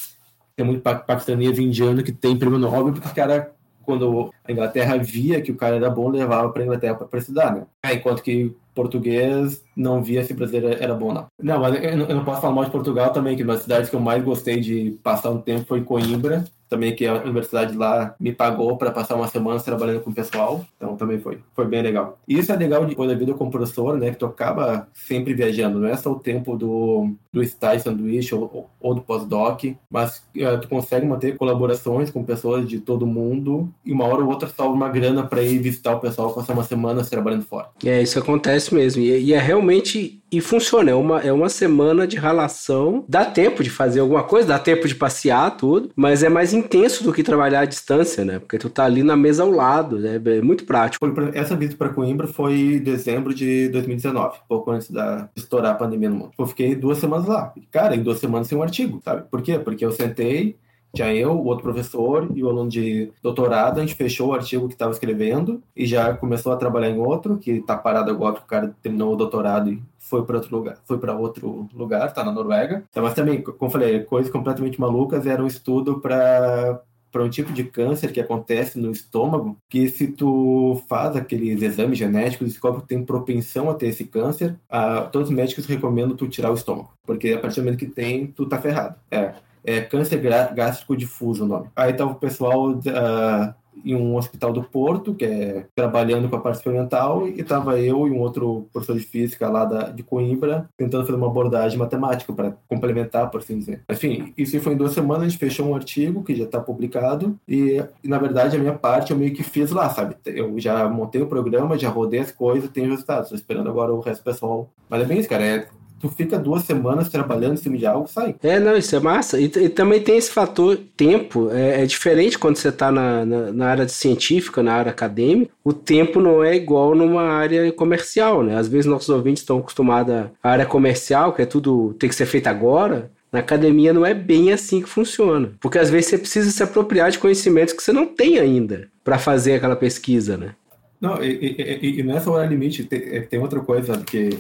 tem 0.57 0.65
muito 0.65 0.81
paquistanês 0.81 1.59
indiano 1.59 2.03
que 2.03 2.11
tem 2.11 2.35
prêmio 2.35 2.57
Nobel, 2.57 2.91
porque 2.91 3.07
o 3.07 3.13
cara, 3.13 3.51
quando 3.83 4.33
a 4.43 4.51
Inglaterra 4.51 4.97
via 4.97 5.39
que 5.39 5.51
o 5.51 5.55
cara 5.55 5.75
era 5.75 5.89
bom, 5.89 6.09
levava 6.09 6.49
para 6.49 6.63
a 6.63 6.65
Inglaterra 6.65 6.95
para 6.95 7.19
estudar, 7.19 7.55
né? 7.55 7.63
É, 7.85 7.93
enquanto 7.93 8.23
que 8.23 8.51
português 8.73 9.63
não 9.75 10.01
via 10.03 10.23
se 10.23 10.33
brasileiro 10.33 10.75
era 10.81 10.95
bom, 10.95 11.13
não. 11.13 11.27
Não, 11.41 11.59
mas 11.59 11.75
eu 11.83 12.15
não 12.15 12.25
posso 12.25 12.41
falar 12.41 12.53
mal 12.53 12.65
de 12.65 12.71
Portugal 12.71 13.11
também, 13.11 13.37
que 13.37 13.43
uma 13.43 13.53
das 13.53 13.63
cidades 13.63 13.89
que 13.89 13.95
eu 13.95 13.99
mais 13.99 14.23
gostei 14.23 14.59
de 14.59 14.97
passar 15.03 15.29
um 15.29 15.39
tempo 15.39 15.67
foi 15.67 15.83
Coimbra, 15.83 16.43
também 16.69 16.95
que 16.95 17.05
a 17.05 17.15
universidade 17.15 17.75
lá 17.75 18.15
me 18.19 18.31
pagou 18.31 18.77
para 18.77 18.91
passar 18.91 19.15
uma 19.15 19.27
semana 19.27 19.59
trabalhando 19.59 20.01
com 20.01 20.09
o 20.09 20.13
pessoal, 20.13 20.65
então 20.75 20.95
também 20.95 21.19
foi, 21.19 21.39
foi 21.53 21.65
bem 21.65 21.81
legal. 21.81 22.17
E 22.27 22.37
isso 22.37 22.51
é 22.51 22.55
legal 22.55 22.85
depois 22.85 23.09
da 23.09 23.15
vida 23.15 23.33
como 23.33 23.51
professor, 23.51 23.97
né, 23.97 24.11
que 24.11 24.17
tu 24.17 24.25
acaba 24.25 24.87
sempre 24.93 25.33
viajando, 25.33 25.79
não 25.79 25.87
é 25.87 25.95
só 25.95 26.11
o 26.11 26.19
tempo 26.19 26.57
do, 26.57 27.11
do 27.31 27.41
estágio 27.41 27.83
sanduíche 27.83 28.33
ou, 28.35 28.69
ou 28.79 28.93
do 28.93 29.01
pós-doc, 29.01 29.63
mas 29.89 30.23
uh, 30.35 30.59
tu 30.61 30.67
consegue 30.67 31.05
manter 31.05 31.37
colaborações 31.37 32.09
com 32.09 32.23
pessoas 32.23 32.67
de 32.67 32.79
todo 32.79 33.05
mundo 33.05 33.71
e 33.85 33.91
uma 33.91 34.05
hora 34.05 34.23
ou 34.23 34.29
outra 34.29 34.49
salva 34.49 34.73
uma 34.73 34.89
grana 34.89 35.23
para 35.23 35.41
ir 35.41 35.59
visitar 35.59 35.95
o 35.95 35.99
pessoal, 35.99 36.33
passar 36.33 36.53
uma 36.53 36.63
semana 36.63 37.03
trabalhando 37.03 37.43
fora. 37.43 37.69
É, 37.85 38.01
isso 38.01 38.19
acontece 38.19 38.73
mesmo, 38.73 39.01
e, 39.01 39.25
e 39.25 39.33
é 39.33 39.39
realmente 39.39 40.21
e 40.31 40.41
funciona. 40.41 40.91
É 40.91 40.95
uma, 40.95 41.21
é 41.21 41.31
uma 41.31 41.49
semana 41.49 42.07
de 42.07 42.17
ralação. 42.17 43.05
Dá 43.07 43.25
tempo 43.25 43.63
de 43.63 43.69
fazer 43.69 43.99
alguma 43.99 44.23
coisa, 44.23 44.47
dá 44.47 44.59
tempo 44.59 44.87
de 44.87 44.95
passear, 44.95 45.55
tudo, 45.57 45.89
mas 45.95 46.23
é 46.23 46.29
mais 46.29 46.53
intenso 46.53 47.03
do 47.03 47.13
que 47.13 47.23
trabalhar 47.23 47.61
à 47.61 47.65
distância, 47.65 48.23
né? 48.23 48.39
Porque 48.39 48.57
tu 48.57 48.69
tá 48.69 48.85
ali 48.85 49.03
na 49.03 49.15
mesa 49.15 49.43
ao 49.43 49.51
lado, 49.51 49.99
né? 49.99 50.21
É 50.23 50.41
muito 50.41 50.65
prático. 50.65 51.05
Essa 51.33 51.55
visita 51.55 51.77
para 51.77 51.93
Coimbra 51.93 52.27
foi 52.27 52.53
em 52.53 52.79
dezembro 52.79 53.33
de 53.33 53.69
2019, 53.69 54.39
pouco 54.47 54.71
antes 54.71 54.89
da 54.89 55.29
estourar 55.35 55.71
a 55.71 55.75
pandemia 55.75 56.09
no 56.09 56.15
mundo. 56.15 56.31
Eu 56.37 56.47
fiquei 56.47 56.75
duas 56.75 56.97
semanas 56.97 57.27
lá. 57.27 57.53
Cara, 57.71 57.95
em 57.95 58.03
duas 58.03 58.19
semanas 58.19 58.47
tem 58.47 58.57
um 58.57 58.63
artigo, 58.63 59.01
sabe? 59.03 59.23
Por 59.29 59.41
quê? 59.41 59.57
Porque 59.59 59.85
eu 59.85 59.91
sentei 59.91 60.57
tinha 60.97 61.13
eu, 61.13 61.31
o 61.31 61.45
outro 61.45 61.63
professor 61.63 62.29
e 62.33 62.43
o 62.43 62.49
aluno 62.49 62.69
de 62.69 63.11
doutorado. 63.21 63.77
A 63.77 63.81
gente 63.81 63.95
fechou 63.95 64.29
o 64.29 64.33
artigo 64.33 64.67
que 64.67 64.73
estava 64.73 64.91
escrevendo 64.91 65.61
e 65.75 65.85
já 65.85 66.13
começou 66.13 66.51
a 66.51 66.57
trabalhar 66.57 66.89
em 66.89 66.99
outro, 66.99 67.37
que 67.37 67.51
está 67.51 67.77
parado 67.77 68.09
agora, 68.09 68.33
porque 68.33 68.45
o 68.45 68.49
cara 68.49 68.75
terminou 68.81 69.13
o 69.13 69.15
doutorado 69.15 69.71
e 69.71 69.81
foi 70.09 70.25
para 70.25 70.37
outro 70.37 70.55
lugar, 70.55 70.77
foi 70.85 70.97
para 70.97 71.15
outro 71.15 71.67
lugar, 71.73 72.13
tá 72.13 72.23
na 72.23 72.31
Noruega. 72.31 72.83
Então, 72.89 73.03
mas 73.03 73.13
também, 73.13 73.41
como 73.41 73.71
falei, 73.71 73.99
coisas 74.01 74.31
completamente 74.31 74.79
malucas. 74.79 75.25
Era 75.25 75.43
um 75.43 75.47
estudo 75.47 75.99
para 75.99 76.81
para 77.09 77.23
um 77.23 77.29
tipo 77.29 77.53
de 77.53 77.63
câncer 77.63 78.11
que 78.11 78.19
acontece 78.19 78.77
no 78.77 78.91
estômago, 78.91 79.57
que 79.69 79.87
se 79.89 80.07
tu 80.07 80.83
faz 80.87 81.15
aqueles 81.15 81.61
exames 81.61 81.97
genéticos, 81.97 82.49
descobre 82.49 82.81
que 82.81 82.87
tem 82.87 83.03
propensão 83.03 83.69
a 83.69 83.73
ter 83.73 83.87
esse 83.87 84.03
câncer, 84.03 84.55
a, 84.69 85.01
todos 85.01 85.29
os 85.29 85.35
médicos 85.35 85.65
recomendam 85.65 86.17
tu 86.17 86.27
tirar 86.27 86.51
o 86.51 86.53
estômago, 86.53 86.91
porque 87.05 87.29
a 87.29 87.39
partir 87.39 87.61
do 87.61 87.63
momento 87.63 87.79
que 87.79 87.87
tem, 87.87 88.27
tu 88.27 88.45
tá 88.45 88.59
ferrado. 88.61 88.97
É, 89.09 89.33
é 89.63 89.81
câncer 89.81 90.21
gástrico 90.53 90.95
difuso 90.95 91.43
o 91.43 91.47
nome. 91.47 91.69
Aí 91.75 91.93
tava 91.93 92.11
o 92.11 92.15
pessoal 92.15 92.71
uh, 92.71 93.53
em 93.83 93.95
um 93.95 94.15
hospital 94.15 94.51
do 94.51 94.63
Porto, 94.63 95.13
que 95.13 95.25
é 95.25 95.65
trabalhando 95.75 96.29
com 96.29 96.35
a 96.35 96.39
parte 96.39 96.57
experimental, 96.57 97.27
e 97.27 97.43
tava 97.43 97.79
eu 97.79 98.07
e 98.07 98.11
um 98.11 98.19
outro 98.19 98.67
professor 98.71 98.97
de 98.97 99.05
física 99.05 99.49
lá 99.49 99.65
da, 99.65 99.89
de 99.89 100.03
Coimbra, 100.03 100.69
tentando 100.77 101.05
fazer 101.05 101.17
uma 101.17 101.27
abordagem 101.27 101.77
matemática 101.77 102.33
para 102.33 102.53
complementar, 102.67 103.29
por 103.29 103.39
assim 103.39 103.57
dizer. 103.57 103.83
Enfim, 103.89 104.33
isso 104.37 104.59
foi 104.59 104.73
em 104.73 104.77
duas 104.77 104.93
semanas, 104.93 105.23
a 105.23 105.29
gente 105.29 105.39
fechou 105.39 105.67
um 105.67 105.75
artigo 105.75 106.23
que 106.23 106.35
já 106.35 106.43
está 106.43 106.59
publicado, 106.59 107.37
e, 107.47 107.83
e, 108.03 108.07
na 108.07 108.17
verdade 108.17 108.55
a 108.55 108.59
minha 108.59 108.73
parte 108.73 109.11
eu 109.11 109.17
meio 109.17 109.33
que 109.33 109.43
fiz 109.43 109.71
lá, 109.71 109.89
sabe? 109.89 110.15
Eu 110.25 110.59
já 110.59 110.87
montei 110.87 111.21
o 111.21 111.27
programa, 111.27 111.77
já 111.77 111.89
rodei 111.89 112.19
as 112.19 112.31
coisas, 112.31 112.69
tenho 112.69 112.89
resultados, 112.89 113.25
estou 113.25 113.37
esperando 113.37 113.69
agora 113.69 113.93
o 113.93 113.99
resto 113.99 114.21
do 114.21 114.25
pessoal. 114.25 114.69
Mas 114.89 115.01
é 115.01 115.05
bem 115.05 115.19
isso, 115.19 115.29
cara, 115.29 115.43
é 115.43 115.67
tu 115.99 116.09
fica 116.09 116.37
duas 116.37 116.63
semanas 116.63 117.09
trabalhando 117.09 117.53
em 117.53 117.57
cima 117.57 117.77
de 117.77 117.85
algo, 117.85 118.07
sai. 118.07 118.35
É, 118.41 118.59
não, 118.59 118.77
isso 118.77 118.95
é 118.95 118.99
massa. 118.99 119.39
E, 119.39 119.45
e 119.45 119.69
também 119.69 120.01
tem 120.01 120.17
esse 120.17 120.31
fator 120.31 120.77
tempo. 120.95 121.49
É, 121.51 121.83
é 121.83 121.85
diferente 121.85 122.37
quando 122.37 122.57
você 122.57 122.69
está 122.69 122.91
na, 122.91 123.25
na, 123.25 123.51
na, 123.51 123.67
área 123.67 123.87
científica, 123.87 124.61
na 124.61 124.73
área 124.73 124.91
acadêmica. 124.91 125.51
O 125.63 125.73
tempo 125.73 126.19
não 126.19 126.43
é 126.43 126.55
igual 126.55 126.95
numa 126.95 127.23
área 127.23 127.71
comercial, 127.71 128.43
né? 128.43 128.55
Às 128.55 128.67
vezes 128.67 128.85
nossos 128.85 129.09
ouvintes 129.09 129.41
estão 129.41 129.59
acostumados 129.59 130.13
à 130.13 130.49
área 130.49 130.65
comercial, 130.65 131.33
que 131.33 131.41
é 131.41 131.45
tudo 131.45 131.95
tem 131.99 132.09
que 132.09 132.15
ser 132.15 132.25
feito 132.25 132.47
agora. 132.47 133.11
Na 133.31 133.39
academia 133.39 133.91
não 133.91 134.05
é 134.05 134.13
bem 134.13 134.53
assim 134.53 134.81
que 134.81 134.87
funciona. 134.87 135.51
Porque 135.59 135.77
às 135.77 135.89
vezes 135.89 136.09
você 136.09 136.17
precisa 136.17 136.49
se 136.49 136.63
apropriar 136.63 137.11
de 137.11 137.19
conhecimentos 137.19 137.73
que 137.73 137.83
você 137.83 137.91
não 137.91 138.05
tem 138.05 138.39
ainda 138.39 138.87
para 139.03 139.17
fazer 139.17 139.55
aquela 139.55 139.75
pesquisa, 139.75 140.37
né? 140.37 140.51
Não, 140.99 141.23
e, 141.23 141.55
e, 141.81 141.99
e 141.99 142.03
nessa 142.03 142.31
hora 142.31 142.47
limite 142.47 142.83
tem, 142.83 142.99
é, 142.99 143.19
tem 143.21 143.39
outra 143.39 143.59
coisa 143.59 143.97
que 143.99 144.39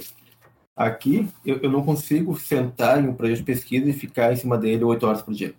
Aqui, 0.77 1.27
eu, 1.43 1.59
eu 1.63 1.71
não 1.71 1.81
consigo 1.81 2.39
sentar 2.39 3.03
em 3.03 3.07
um 3.07 3.13
projeto 3.13 3.37
de 3.37 3.43
pesquisa 3.43 3.89
e 3.89 3.93
ficar 3.93 4.31
em 4.31 4.35
cima 4.35 4.55
dele 4.57 4.83
oito 4.83 5.07
horas 5.07 5.23
por 5.23 5.33
dia. 5.33 5.55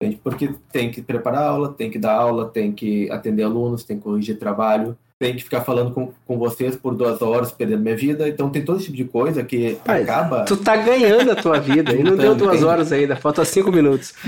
Entende? 0.00 0.18
Porque 0.24 0.54
tem 0.72 0.90
que 0.90 1.02
preparar 1.02 1.44
aula, 1.44 1.72
tem 1.72 1.90
que 1.90 1.98
dar 1.98 2.14
aula, 2.14 2.48
tem 2.48 2.72
que 2.72 3.10
atender 3.10 3.42
alunos, 3.42 3.84
tem 3.84 3.98
que 3.98 4.02
corrigir 4.02 4.38
trabalho, 4.38 4.96
tem 5.18 5.36
que 5.36 5.44
ficar 5.44 5.60
falando 5.60 5.92
com, 5.92 6.12
com 6.26 6.38
vocês 6.38 6.74
por 6.74 6.96
duas 6.96 7.20
horas, 7.22 7.52
perdendo 7.52 7.82
minha 7.82 7.94
vida. 7.94 8.26
Então 8.26 8.50
tem 8.50 8.64
todo 8.64 8.78
esse 8.78 8.86
tipo 8.86 8.96
de 8.96 9.04
coisa 9.04 9.44
que 9.44 9.78
acaba. 9.84 10.44
Tu 10.46 10.56
tá 10.56 10.74
ganhando 10.74 11.30
a 11.30 11.36
tua 11.36 11.60
vida 11.60 11.94
e 11.94 12.02
não 12.02 12.16
deu 12.16 12.34
duas 12.34 12.58
tem... 12.58 12.66
horas 12.66 12.90
ainda, 12.90 13.14
falta 13.14 13.44
cinco 13.44 13.70
minutos. 13.70 14.14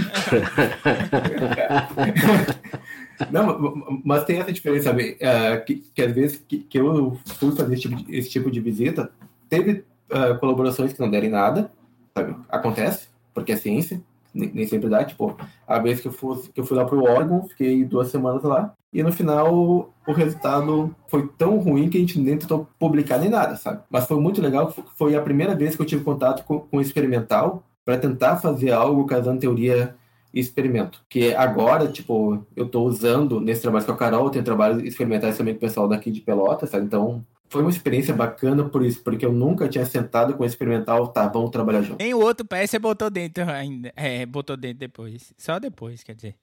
Não, 3.31 4.01
mas 4.05 4.25
tem 4.25 4.41
essa 4.41 4.53
diferença, 4.53 4.91
sabe? 4.91 5.17
É, 5.21 5.57
que, 5.59 5.85
que 5.95 6.03
às 6.03 6.13
vezes 6.13 6.43
que, 6.49 6.59
que 6.59 6.79
eu 6.79 7.17
fui 7.25 7.53
fazer 7.53 7.75
esse 7.75 7.83
tipo, 7.83 7.97
de, 7.97 8.17
esse 8.17 8.29
tipo 8.29 8.51
de 8.51 8.61
visita, 8.61 9.09
teve 9.49 9.85
uh, 10.11 10.39
colaborações 10.39 10.93
que 10.93 11.01
não 11.01 11.11
derem 11.11 11.31
nada, 11.31 11.71
sabe? 12.17 12.37
Acontece, 12.49 13.09
porque 13.33 13.53
é 13.53 13.57
ciência, 13.57 14.03
nem, 14.33 14.51
nem, 14.53 14.67
sempre 14.67 14.89
dá. 14.89 15.05
Tipo, 15.05 15.37
a 15.67 15.79
vez 15.79 16.01
que 16.01 16.09
eu, 16.09 16.13
fui, 16.13 16.43
que 16.53 16.61
eu 16.61 16.65
fui 16.65 16.77
lá 16.77 16.85
pro 16.85 17.05
órgão, 17.05 17.47
fiquei 17.49 17.85
duas 17.85 18.09
semanas 18.09 18.43
lá, 18.43 18.73
e 18.93 19.03
no 19.03 19.13
final 19.13 19.93
o 20.07 20.13
resultado 20.13 20.95
foi 21.09 21.27
tão 21.39 21.59
ruim 21.59 21.89
que 21.89 21.97
a 21.97 22.01
gente 22.01 22.19
nem 22.19 22.39
tentou 22.39 22.69
publicar 22.79 23.19
nem 23.19 23.29
nada, 23.29 23.57
sabe? 23.57 23.83
Mas 23.91 24.07
foi 24.07 24.19
muito 24.21 24.41
legal, 24.41 24.73
foi 24.97 25.17
a 25.17 25.23
primeira 25.23 25.55
vez 25.55 25.75
que 25.75 25.83
eu 25.83 25.87
tive 25.87 26.05
contato 26.05 26.45
com, 26.45 26.61
com 26.61 26.81
experimental 26.81 27.65
para 27.85 27.99
tentar 27.99 28.37
fazer 28.37 28.71
algo 28.71 29.05
casando 29.05 29.41
teoria 29.41 29.95
e 30.33 30.41
experimento. 30.41 31.03
Que 31.09 31.35
agora, 31.35 31.87
tipo, 31.89 32.45
eu 32.57 32.67
estou 32.67 32.87
usando 32.87 33.41
nesse 33.41 33.63
trabalho 33.63 33.85
com 33.85 33.93
a 33.93 33.97
Carol, 33.97 34.31
tem 34.31 34.43
trabalhos 34.43 34.83
experimentais 34.83 35.37
também 35.37 35.55
com 35.55 35.59
o 35.59 35.61
pessoal 35.61 35.89
daqui 35.89 36.11
de 36.11 36.21
Pelotas, 36.21 36.71
sabe? 36.71 36.87
Então, 36.87 37.25
foi 37.55 37.63
uma 37.63 37.71
experiência 37.71 38.13
bacana 38.13 38.69
por 38.69 38.85
isso, 38.85 39.01
porque 39.01 39.25
eu 39.25 39.33
nunca 39.33 39.69
tinha 39.69 39.87
sentado 39.87 40.35
com 40.35 40.43
o 40.43 40.47
experimental, 40.47 41.07
tá, 41.07 41.29
vamos 41.29 41.51
trabalhar 41.51 41.83
junto. 41.83 42.03
Em 42.03 42.13
outro 42.13 42.45
pé 42.45 42.67
você 42.67 42.81
botou 42.81 43.09
dentro 43.09 43.49
ainda. 43.49 43.93
É, 43.95 44.27
botou 44.27 44.57
dentro 44.57 44.81
depois. 44.81 45.33
Só 45.39 45.61
depois, 45.61 46.03
quer 46.03 46.17
dizer. 46.17 46.35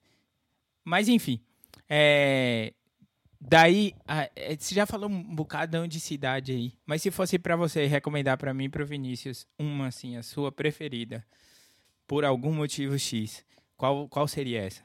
Mas 0.82 1.08
enfim. 1.08 1.38
É... 1.86 2.72
Daí, 3.38 3.92
é, 4.08 4.56
você 4.56 4.74
já 4.74 4.86
falou 4.86 5.10
um 5.10 5.34
bocadão 5.34 5.86
de 5.86 6.00
cidade 6.00 6.52
aí. 6.52 6.72
Mas 6.86 7.02
se 7.02 7.10
fosse 7.10 7.38
para 7.38 7.56
você 7.56 7.84
recomendar 7.84 8.38
para 8.38 8.54
mim 8.54 8.64
e 8.64 8.68
pro 8.70 8.86
Vinícius 8.86 9.46
uma, 9.58 9.88
assim, 9.88 10.16
a 10.16 10.22
sua 10.22 10.50
preferida, 10.50 11.22
por 12.06 12.24
algum 12.24 12.52
motivo 12.52 12.98
X, 12.98 13.44
qual, 13.76 14.08
qual 14.08 14.26
seria 14.26 14.62
essa? 14.62 14.80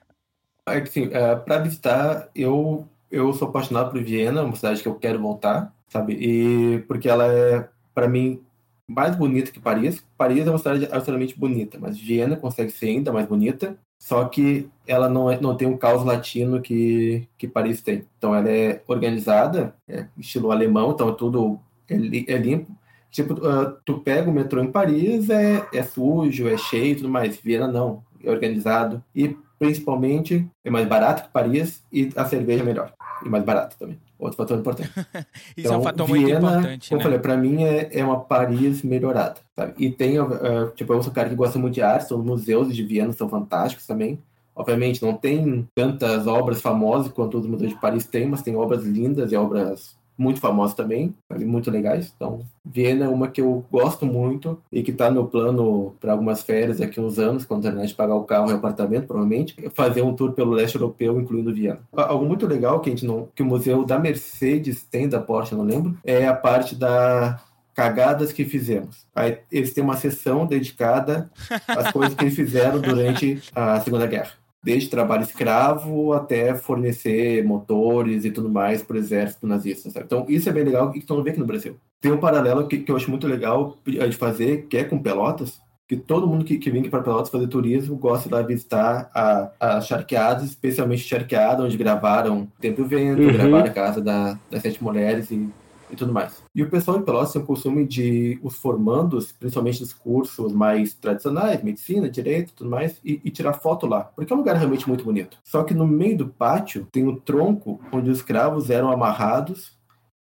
É 0.68 0.82
que, 0.82 0.90
assim, 0.90 1.10
é, 1.14 1.36
para 1.38 1.60
visitar, 1.60 2.30
eu, 2.36 2.86
eu 3.10 3.32
sou 3.32 3.48
apaixonado 3.48 3.92
por 3.92 4.04
Viena, 4.04 4.44
uma 4.44 4.56
cidade 4.58 4.82
que 4.82 4.90
eu 4.90 4.96
quero 4.96 5.22
voltar 5.22 5.77
sabe? 5.88 6.14
E 6.14 6.80
porque 6.88 7.10
ela 7.10 7.26
é, 7.26 7.68
para 7.94 8.08
mim, 8.08 8.42
mais 8.88 9.16
bonita 9.16 9.52
que 9.52 9.60
Paris. 9.60 10.04
Paris 10.18 10.48
é 10.48 10.50
uma 10.50 10.58
cidade 10.58 10.86
absolutamente 10.86 11.38
bonita, 11.38 11.78
mas 11.80 11.98
Viena 12.00 12.36
consegue 12.38 12.72
ser 12.72 12.88
ainda 12.88 13.12
mais 13.12 13.28
bonita, 13.28 13.78
só 14.00 14.26
que 14.26 14.70
ela 14.88 15.10
não, 15.10 15.30
é, 15.30 15.40
não 15.40 15.56
tem 15.56 15.68
um 15.68 15.78
caos 15.78 16.04
latino 16.06 16.62
que, 16.62 17.28
que 17.38 17.48
Paris 17.48 17.82
tem. 17.82 18.06
Então 18.18 18.34
ela 18.34 18.50
é 18.50 18.82
organizada, 18.88 19.76
é 19.88 20.08
estilo 20.18 20.52
alemão, 20.52 20.92
então 20.92 21.10
é 21.10 21.14
tudo 21.14 21.60
é, 21.90 21.96
é 21.96 22.38
limpo. 22.38 22.72
Tipo, 23.12 23.34
uh, 23.34 23.78
tu 23.84 24.00
pega 24.00 24.30
o 24.30 24.34
metrô 24.34 24.62
em 24.62 24.72
Paris, 24.72 25.30
é, 25.30 25.68
é 25.74 25.84
sujo, 25.84 26.48
é 26.48 26.58
cheio 26.58 26.92
e 26.92 26.96
tudo 26.96 27.10
mais. 27.10 27.38
Viena 27.38 27.68
não, 27.68 28.04
é 28.24 28.30
organizado. 28.30 29.04
E 29.16 29.36
principalmente 29.58 30.48
é 30.64 30.70
mais 30.70 30.88
barato 30.88 31.24
que 31.24 31.30
Paris 31.30 31.84
e 31.92 32.12
a 32.16 32.26
cerveja 32.26 32.62
é 32.64 32.66
melhor. 32.66 32.94
E 33.26 33.30
mais 33.30 33.44
barato 33.44 33.76
também. 33.78 34.00
Outro 34.20 34.38
fator 34.38 34.58
importante. 34.58 34.90
Isso 35.56 35.68
então, 35.68 35.74
é 35.74 35.78
um 35.78 35.80
então, 35.80 35.84
fator 35.84 36.08
Viena, 36.08 36.40
muito 36.40 36.56
importante. 36.56 36.90
Como 36.90 36.98
né? 36.98 37.02
eu 37.02 37.04
falei, 37.04 37.20
pra 37.20 37.38
mim 37.38 37.64
é, 37.64 37.90
é 37.92 38.04
uma 38.04 38.20
Paris 38.20 38.82
melhorada. 38.82 39.36
Sabe? 39.56 39.74
E 39.78 39.92
tem, 39.92 40.20
uh, 40.20 40.72
tipo, 40.76 40.94
eu 40.94 41.04
sou 41.04 41.12
um 41.12 41.16
cara 41.16 41.30
que 41.30 41.36
gosta 41.36 41.60
muito 41.60 41.76
de 41.76 41.82
arte, 41.82 42.14
os 42.14 42.24
museus 42.24 42.76
de 42.76 42.84
Viena 42.84 43.14
são 43.14 43.30
fantásticos 43.30 43.86
também. 43.86 44.20
Obviamente, 44.56 45.04
não 45.04 45.14
tem 45.14 45.68
tantas 45.76 46.26
obras 46.26 46.62
famosas 46.62 47.12
quanto 47.12 47.38
os 47.38 47.46
museus 47.46 47.74
de 47.74 47.80
Paris 47.80 48.08
têm, 48.08 48.28
mas 48.28 48.42
tem 48.42 48.56
obras 48.56 48.84
lindas 48.84 49.32
e 49.32 49.36
obras 49.36 49.96
muito 50.18 50.40
famosos 50.40 50.76
também, 50.76 51.14
muito 51.40 51.70
legais. 51.70 52.12
Então, 52.16 52.42
Viena 52.66 53.06
é 53.06 53.08
uma 53.08 53.28
que 53.28 53.40
eu 53.40 53.64
gosto 53.72 54.06
muito 54.06 54.60
e 54.72 54.82
que 54.82 54.92
está 54.92 55.12
no 55.12 55.28
plano 55.28 55.96
para 56.00 56.12
algumas 56.12 56.42
férias 56.42 56.80
daqui 56.80 57.00
uns 57.00 57.20
anos, 57.20 57.46
quando 57.46 57.64
terminar 57.64 57.86
de 57.86 57.94
pagar 57.94 58.16
o 58.16 58.24
carro 58.24 58.50
e 58.50 58.54
o 58.54 58.58
apartamento, 58.58 59.08
provavelmente, 59.08 59.56
fazer 59.74 60.02
um 60.02 60.14
tour 60.14 60.32
pelo 60.32 60.52
leste 60.52 60.76
europeu, 60.76 61.20
incluindo 61.20 61.54
Viena. 61.54 61.80
Algo 61.94 62.26
muito 62.26 62.48
legal 62.48 62.80
que 62.80 62.90
a 62.90 62.94
gente 62.94 63.06
não, 63.06 63.28
que 63.36 63.44
o 63.44 63.46
museu 63.46 63.86
da 63.86 64.00
Mercedes 64.00 64.84
tem 64.84 65.08
da 65.08 65.20
Porsche, 65.20 65.56
não 65.56 65.64
lembro, 65.64 65.98
é 66.04 66.28
a 66.28 66.34
parte 66.34 66.76
da 66.76 67.40
cagadas 67.76 68.32
que 68.34 68.44
fizemos. 68.44 69.06
Aí 69.16 69.38
eles 69.52 69.72
têm 69.72 69.84
uma 69.84 69.96
sessão 69.96 70.48
dedicada 70.48 71.30
às 71.68 71.92
coisas 71.92 72.16
que 72.16 72.24
eles 72.24 72.36
fizeram 72.36 72.82
durante 72.82 73.40
a 73.54 73.80
Segunda 73.82 74.08
Guerra 74.08 74.32
desde 74.68 74.90
trabalho 74.90 75.24
escravo 75.24 76.12
até 76.12 76.54
fornecer 76.54 77.42
motores 77.46 78.26
e 78.26 78.32
tudo 78.32 78.50
mais 78.50 78.84
para 78.84 78.98
o 78.98 79.00
exército 79.00 79.48
nazista. 79.48 79.90
Sabe? 79.90 80.06
Então, 80.06 80.26
isso 80.28 80.50
é 80.50 80.52
bem 80.52 80.66
legal 80.66 80.92
e 80.94 81.00
que 81.00 81.06
tu 81.06 81.16
não 81.16 81.24
vê 81.24 81.30
aqui 81.30 81.40
no 81.40 81.46
Brasil. 81.46 81.78
Tem 82.02 82.12
um 82.12 82.18
paralelo 82.18 82.68
que, 82.68 82.80
que 82.80 82.92
eu 82.92 82.98
acho 82.98 83.10
muito 83.10 83.26
legal 83.26 83.78
de 83.86 84.18
fazer, 84.18 84.68
que 84.70 84.76
é 84.76 84.84
com 84.84 85.00
Pelotas, 85.00 85.62
que 85.88 85.96
todo 85.96 86.28
mundo 86.28 86.44
que, 86.44 86.58
que 86.58 86.70
vem 86.70 86.82
aqui 86.82 86.90
para 86.90 87.02
Pelotas 87.02 87.30
fazer 87.30 87.48
turismo 87.48 87.96
gosta 87.96 88.28
de 88.28 88.36
lá 88.36 88.42
visitar 88.42 89.10
a, 89.16 89.52
a 89.58 89.80
Charqueadas, 89.80 90.44
especialmente 90.44 91.04
Charqueada, 91.04 91.64
onde 91.64 91.78
gravaram 91.78 92.46
Tempo 92.60 92.82
e 92.82 92.84
Vento, 92.84 93.22
uhum. 93.22 93.32
gravaram 93.32 93.66
a 93.66 93.70
Casa 93.70 94.02
da, 94.02 94.38
das 94.52 94.62
Sete 94.62 94.84
Mulheres 94.84 95.32
e 95.32 95.48
e 95.90 95.96
tudo 95.96 96.14
mais. 96.14 96.44
E 96.54 96.64
o 96.64 96.70
pessoal 96.70 96.98
em 96.98 97.04
Pelotas 97.04 97.34
tem 97.34 97.42
o 97.42 97.46
costume 97.46 97.86
de 97.86 98.40
os 98.44 98.56
formandos, 98.58 99.32
principalmente 99.32 99.80
dos 99.80 99.94
cursos 99.94 100.52
mais 100.52 100.94
tradicionais, 100.94 101.64
medicina, 101.64 102.10
direito, 102.10 102.54
tudo 102.54 102.70
mais, 102.70 103.00
e, 103.04 103.22
e, 103.24 103.32
tirar 103.32 103.54
foto 103.54 103.86
lá, 103.86 104.04
porque 104.04 104.32
é 104.32 104.36
um 104.36 104.40
lugar 104.40 104.56
realmente 104.56 104.88
muito 104.88 105.04
bonito. 105.04 105.38
Só 105.44 105.64
que 105.64 105.74
no 105.74 105.88
meio 105.88 106.18
do 106.18 106.28
pátio 106.28 106.88
tem 106.92 107.08
um 107.08 107.16
tronco 107.16 107.80
onde 107.92 108.10
os 108.10 108.18
escravos 108.18 108.70
eram 108.70 108.92
amarrados 108.92 109.78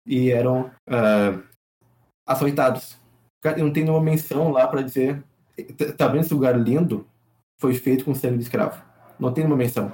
e 0.07 0.31
eram 0.31 0.71
uh, 0.89 1.43
açoitados. 2.27 2.97
Não 3.59 3.73
tem 3.73 3.85
nenhuma 3.85 4.03
menção 4.03 4.51
lá 4.51 4.67
para 4.67 4.83
dizer. 4.83 5.23
Tá 5.97 6.09
vendo 6.09 6.23
esse 6.23 6.35
lugar 6.35 6.59
lindo? 6.59 7.07
Foi 7.61 7.75
feito 7.75 8.05
com 8.05 8.15
sangue 8.15 8.39
de 8.39 8.45
escravo. 8.45 8.83
Não 9.19 9.33
tem 9.33 9.45
nenhuma 9.45 9.63
menção. 9.63 9.93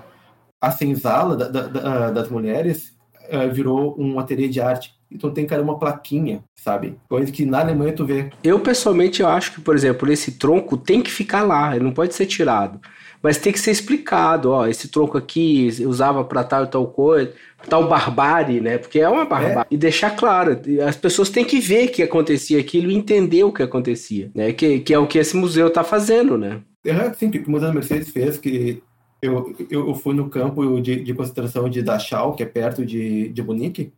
A 0.63 0.71
senzala 0.71 1.37
da, 1.37 1.49
da, 1.49 1.67
da, 1.67 2.11
das 2.11 2.29
mulheres 2.29 2.97
uh, 3.33 3.53
virou 3.53 3.95
um 3.99 4.19
ateliê 4.19 4.49
de 4.49 4.61
arte. 4.61 4.95
Então 5.11 5.31
tem, 5.31 5.45
cara, 5.45 5.63
uma 5.63 5.79
plaquinha, 5.79 6.45
sabe? 6.55 6.97
Coisa 7.09 7.33
que 7.33 7.45
na 7.45 7.61
Alemanha 7.61 7.93
tu 7.93 8.05
vê. 8.05 8.31
Eu, 8.45 8.61
pessoalmente, 8.61 9.23
eu 9.23 9.29
acho 9.29 9.55
que, 9.55 9.61
por 9.61 9.75
exemplo, 9.75 10.11
esse 10.11 10.33
tronco 10.33 10.77
tem 10.77 11.03
que 11.03 11.11
ficar 11.11 11.43
lá, 11.43 11.75
ele 11.75 11.85
não 11.85 11.93
pode 11.93 12.15
ser 12.15 12.27
tirado. 12.27 12.81
Mas 13.23 13.37
tem 13.37 13.53
que 13.53 13.61
ser 13.61 13.71
explicado, 13.71 14.51
ó, 14.51 14.67
esse 14.67 14.89
tronco 14.89 15.19
aqui 15.19 15.69
usava 15.85 16.25
para 16.25 16.43
tal 16.43 16.65
e 16.65 16.69
tal 16.69 16.87
coisa, 16.87 17.33
tal 17.69 17.87
barbárie, 17.87 18.61
né? 18.61 18.79
Porque 18.79 18.99
é 18.99 19.09
uma 19.09 19.27
barbárie. 19.27 19.69
É. 19.71 19.75
E 19.75 19.77
deixar 19.77 20.17
claro, 20.17 20.59
as 20.87 20.97
pessoas 20.97 21.29
têm 21.29 21.45
que 21.45 21.61
ver 21.61 21.89
que 21.89 22.03
acontecia 22.03 22.59
aquilo 22.59 22.91
e 22.91 22.95
entender 22.95 23.45
o 23.45 23.53
que 23.53 23.63
acontecia, 23.63 24.31
né? 24.35 24.53
Que, 24.53 24.79
que 24.81 24.95
é 24.95 24.99
o 24.99 25.07
que 25.07 25.19
esse 25.19 25.37
museu 25.37 25.69
está 25.69 25.85
fazendo, 25.85 26.39
né? 26.39 26.63
É, 26.85 27.13
sim, 27.13 27.31
que 27.31 27.39
o 27.41 27.51
Museu 27.51 27.69
da 27.69 27.75
Mercedes 27.75 28.09
fez, 28.09 28.39
que 28.39 28.83
eu, 29.23 29.55
eu 29.71 29.95
fui 29.95 30.15
no 30.15 30.29
campo 30.29 30.81
de, 30.81 31.03
de 31.03 31.15
concentração 31.15 31.69
de 31.69 31.83
Dachau, 31.83 32.35
que 32.35 32.43
é 32.43 32.47
perto 32.47 32.85
de, 32.85 33.29
de 33.29 33.43
Munique, 33.43 33.93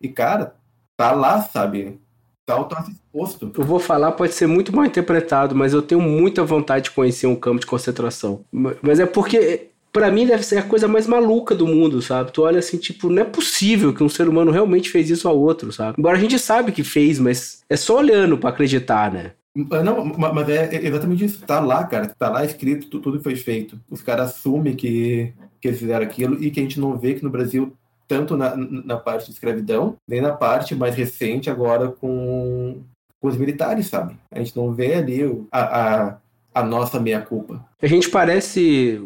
e, 0.00 0.08
cara, 0.08 0.54
tá 0.96 1.12
lá, 1.12 1.42
sabe? 1.42 1.98
Tá, 2.44 2.62
tá 2.64 2.86
exposto. 2.88 3.52
Eu 3.56 3.64
vou 3.64 3.78
falar, 3.78 4.12
pode 4.12 4.32
ser 4.32 4.46
muito 4.46 4.74
mal 4.74 4.84
interpretado, 4.84 5.54
mas 5.54 5.72
eu 5.72 5.82
tenho 5.82 6.00
muita 6.00 6.44
vontade 6.44 6.84
de 6.84 6.90
conhecer 6.92 7.26
um 7.26 7.36
campo 7.36 7.60
de 7.60 7.66
concentração. 7.66 8.44
Mas 8.82 8.98
é 8.98 9.06
porque 9.06 9.68
para 9.92 10.10
mim 10.10 10.26
deve 10.26 10.42
ser 10.42 10.58
a 10.58 10.62
coisa 10.62 10.86
mais 10.86 11.06
maluca 11.06 11.54
do 11.54 11.66
mundo, 11.66 12.00
sabe? 12.00 12.32
Tu 12.32 12.42
olha 12.42 12.58
assim, 12.58 12.76
tipo, 12.76 13.08
não 13.08 13.22
é 13.22 13.24
possível 13.24 13.92
que 13.92 14.02
um 14.02 14.08
ser 14.08 14.28
humano 14.28 14.50
realmente 14.50 14.90
fez 14.90 15.10
isso 15.10 15.28
ao 15.28 15.38
outro, 15.38 15.72
sabe? 15.72 15.96
Embora 15.98 16.16
a 16.16 16.20
gente 16.20 16.38
sabe 16.38 16.72
que 16.72 16.84
fez, 16.84 17.18
mas 17.18 17.62
é 17.68 17.76
só 17.76 17.98
olhando 17.98 18.38
para 18.38 18.50
acreditar, 18.50 19.12
né? 19.12 19.32
Ah, 19.70 19.82
não, 19.82 20.04
mas 20.04 20.48
é 20.48 20.86
exatamente 20.86 21.24
isso. 21.24 21.44
Tá 21.44 21.60
lá, 21.60 21.84
cara. 21.84 22.14
Tá 22.18 22.28
lá 22.28 22.44
escrito, 22.44 23.00
tudo 23.00 23.20
foi 23.20 23.36
feito. 23.36 23.80
Os 23.90 24.02
caras 24.02 24.30
assumem 24.30 24.74
que, 24.74 25.32
que 25.60 25.68
eles 25.68 25.80
fizeram 25.80 26.04
aquilo 26.04 26.42
e 26.42 26.50
que 26.50 26.60
a 26.60 26.62
gente 26.62 26.78
não 26.78 26.96
vê 26.96 27.14
que 27.14 27.24
no 27.24 27.30
Brasil, 27.30 27.72
tanto 28.06 28.36
na, 28.36 28.56
na 28.56 28.96
parte 28.96 29.26
de 29.26 29.32
escravidão, 29.32 29.96
nem 30.06 30.20
na 30.20 30.32
parte 30.32 30.74
mais 30.74 30.94
recente 30.94 31.50
agora 31.50 31.88
com, 31.88 32.82
com 33.20 33.28
os 33.28 33.36
militares, 33.36 33.86
sabe? 33.86 34.16
A 34.30 34.38
gente 34.38 34.56
não 34.56 34.72
vê 34.72 34.94
ali 34.94 35.22
a, 35.50 35.60
a, 35.60 36.16
a 36.54 36.62
nossa 36.62 37.00
meia-culpa. 37.00 37.64
A 37.80 37.86
gente 37.86 38.08
parece 38.10 39.00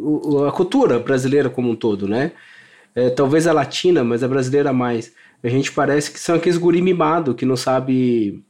a 0.49 0.53
cultura 0.53 0.99
brasileira 0.99 1.49
como 1.49 1.71
um 1.71 1.77
todo, 1.77 2.07
né? 2.07 2.33
É, 2.95 3.09
talvez 3.09 3.47
a 3.47 3.53
latina, 3.55 4.05
mas 4.05 4.23
a 4.23 4.29
brasileira 4.29 4.73
mais. 4.73 5.13
A 5.43 5.49
gente 5.49 5.73
parece 5.73 6.11
que 6.11 6.21
são 6.21 6.37
aqueles 6.37 6.59
guri 6.59 6.83
mimado 6.83 7.35
que 7.35 7.47
não 7.47 7.57
sabe 7.57 8.45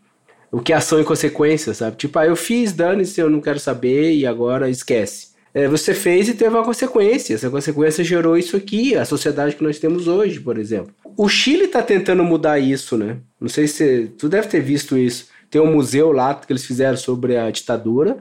o 0.53 0.61
que 0.61 0.73
é 0.73 0.77
ação 0.77 1.01
e 1.01 1.05
consequência, 1.05 1.73
sabe? 1.73 1.97
Tipo, 1.97 2.19
ah, 2.19 2.27
eu 2.27 2.37
fiz, 2.37 2.73
dane-se, 2.73 3.19
eu 3.19 3.31
não 3.31 3.41
quero 3.41 3.59
saber 3.59 4.13
e 4.13 4.27
agora 4.27 4.69
esquece. 4.69 5.33
É, 5.55 5.67
você 5.67 5.95
fez 5.95 6.29
e 6.29 6.35
teve 6.35 6.55
uma 6.55 6.65
consequência. 6.65 7.35
Essa 7.35 7.49
consequência 7.49 8.05
gerou 8.05 8.37
isso 8.37 8.57
aqui, 8.57 8.95
a 8.95 9.05
sociedade 9.05 9.57
que 9.57 9.65
nós 9.65 9.79
temos 9.79 10.07
hoje, 10.07 10.39
por 10.41 10.59
exemplo. 10.59 10.95
O 11.17 11.29
Chile 11.29 11.65
está 11.65 11.83
tentando 11.83 12.23
mudar 12.23 12.59
isso, 12.59 12.97
né? 12.99 13.17
Não 13.41 13.49
sei 13.49 13.67
se 13.67 14.13
tu 14.19 14.29
deve 14.29 14.47
ter 14.47 14.61
visto 14.61 14.97
isso. 14.97 15.27
Tem 15.51 15.61
um 15.61 15.73
museu 15.73 16.13
lá 16.13 16.35
que 16.35 16.53
eles 16.53 16.65
fizeram 16.65 16.97
sobre 16.97 17.37
a 17.37 17.51
ditadura 17.51 18.19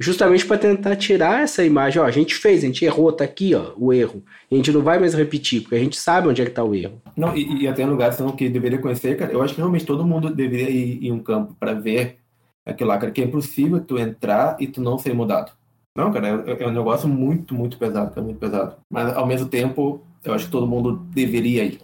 justamente 0.00 0.46
para 0.46 0.56
tentar 0.56 0.96
tirar 0.96 1.42
essa 1.42 1.62
imagem, 1.62 2.00
ó, 2.00 2.06
a 2.06 2.10
gente 2.10 2.34
fez, 2.34 2.64
a 2.64 2.66
gente 2.66 2.84
errou, 2.86 3.12
tá 3.12 3.22
aqui, 3.22 3.54
ó, 3.54 3.72
o 3.76 3.92
erro. 3.92 4.24
E 4.50 4.54
a 4.54 4.56
gente 4.56 4.72
não 4.72 4.80
vai 4.80 4.98
mais 4.98 5.12
repetir, 5.12 5.60
porque 5.60 5.74
a 5.74 5.78
gente 5.78 5.98
sabe 5.98 6.26
onde 6.26 6.40
é 6.40 6.46
que 6.46 6.50
tá 6.50 6.64
o 6.64 6.74
erro. 6.74 7.02
Não, 7.14 7.36
e, 7.36 7.64
e 7.64 7.68
até 7.68 7.84
lugares 7.84 8.16
que 8.36 8.48
deveria 8.48 8.78
conhecer, 8.78 9.16
cara, 9.18 9.30
eu 9.30 9.42
acho 9.42 9.54
que 9.54 9.60
realmente 9.60 9.84
todo 9.84 10.06
mundo 10.06 10.34
deveria 10.34 10.70
ir 10.70 11.06
em 11.06 11.12
um 11.12 11.18
campo 11.18 11.54
para 11.60 11.74
ver 11.74 12.16
aquilo 12.64 12.88
lá, 12.88 12.96
cara, 12.96 13.12
que 13.12 13.20
é 13.20 13.24
impossível 13.24 13.78
tu 13.80 13.98
entrar 13.98 14.56
e 14.58 14.66
tu 14.66 14.80
não 14.80 14.96
ser 14.96 15.12
mudado. 15.12 15.52
Não, 15.94 16.10
cara, 16.10 16.44
é, 16.46 16.62
é 16.62 16.66
um 16.66 16.72
negócio 16.72 17.06
muito, 17.06 17.54
muito 17.54 17.76
pesado, 17.76 18.18
é 18.18 18.22
muito 18.22 18.38
pesado. 18.38 18.76
Mas 18.88 19.14
ao 19.14 19.26
mesmo 19.26 19.48
tempo, 19.48 20.00
eu 20.24 20.32
acho 20.32 20.46
que 20.46 20.50
todo 20.50 20.66
mundo 20.66 21.04
deveria 21.12 21.64
ir. 21.64 21.80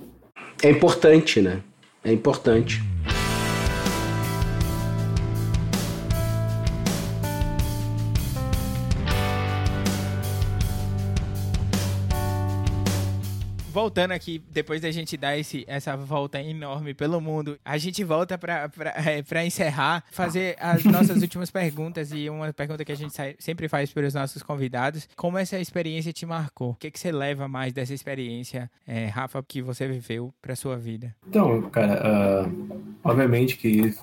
É 0.62 0.70
importante, 0.70 1.42
né? 1.42 1.60
É 2.02 2.12
importante. 2.12 2.82
Voltando 13.76 14.12
aqui, 14.12 14.42
depois 14.50 14.80
da 14.80 14.90
gente 14.90 15.18
dar 15.18 15.36
esse, 15.36 15.62
essa 15.68 15.94
volta 15.94 16.40
enorme 16.40 16.94
pelo 16.94 17.20
mundo, 17.20 17.58
a 17.62 17.76
gente 17.76 18.02
volta 18.02 18.38
para 18.38 18.70
é, 19.04 19.46
encerrar, 19.46 20.02
fazer 20.10 20.56
as 20.58 20.82
nossas 20.90 21.20
últimas 21.20 21.50
perguntas 21.50 22.10
e 22.10 22.30
uma 22.30 22.50
pergunta 22.54 22.86
que 22.86 22.92
a 22.92 22.96
gente 22.96 23.14
sempre 23.38 23.68
faz 23.68 23.92
para 23.92 24.06
os 24.06 24.14
nossos 24.14 24.42
convidados. 24.42 25.06
Como 25.14 25.36
essa 25.36 25.60
experiência 25.60 26.10
te 26.10 26.24
marcou? 26.24 26.70
O 26.70 26.74
que, 26.76 26.90
que 26.90 26.98
você 26.98 27.12
leva 27.12 27.46
mais 27.48 27.74
dessa 27.74 27.92
experiência, 27.92 28.70
é, 28.86 29.08
Rafa, 29.08 29.44
que 29.46 29.60
você 29.60 29.86
viveu 29.86 30.32
para 30.40 30.56
sua 30.56 30.78
vida? 30.78 31.14
Então, 31.28 31.68
cara, 31.68 32.46
uh, 32.46 32.94
obviamente 33.04 33.58
que 33.58 33.94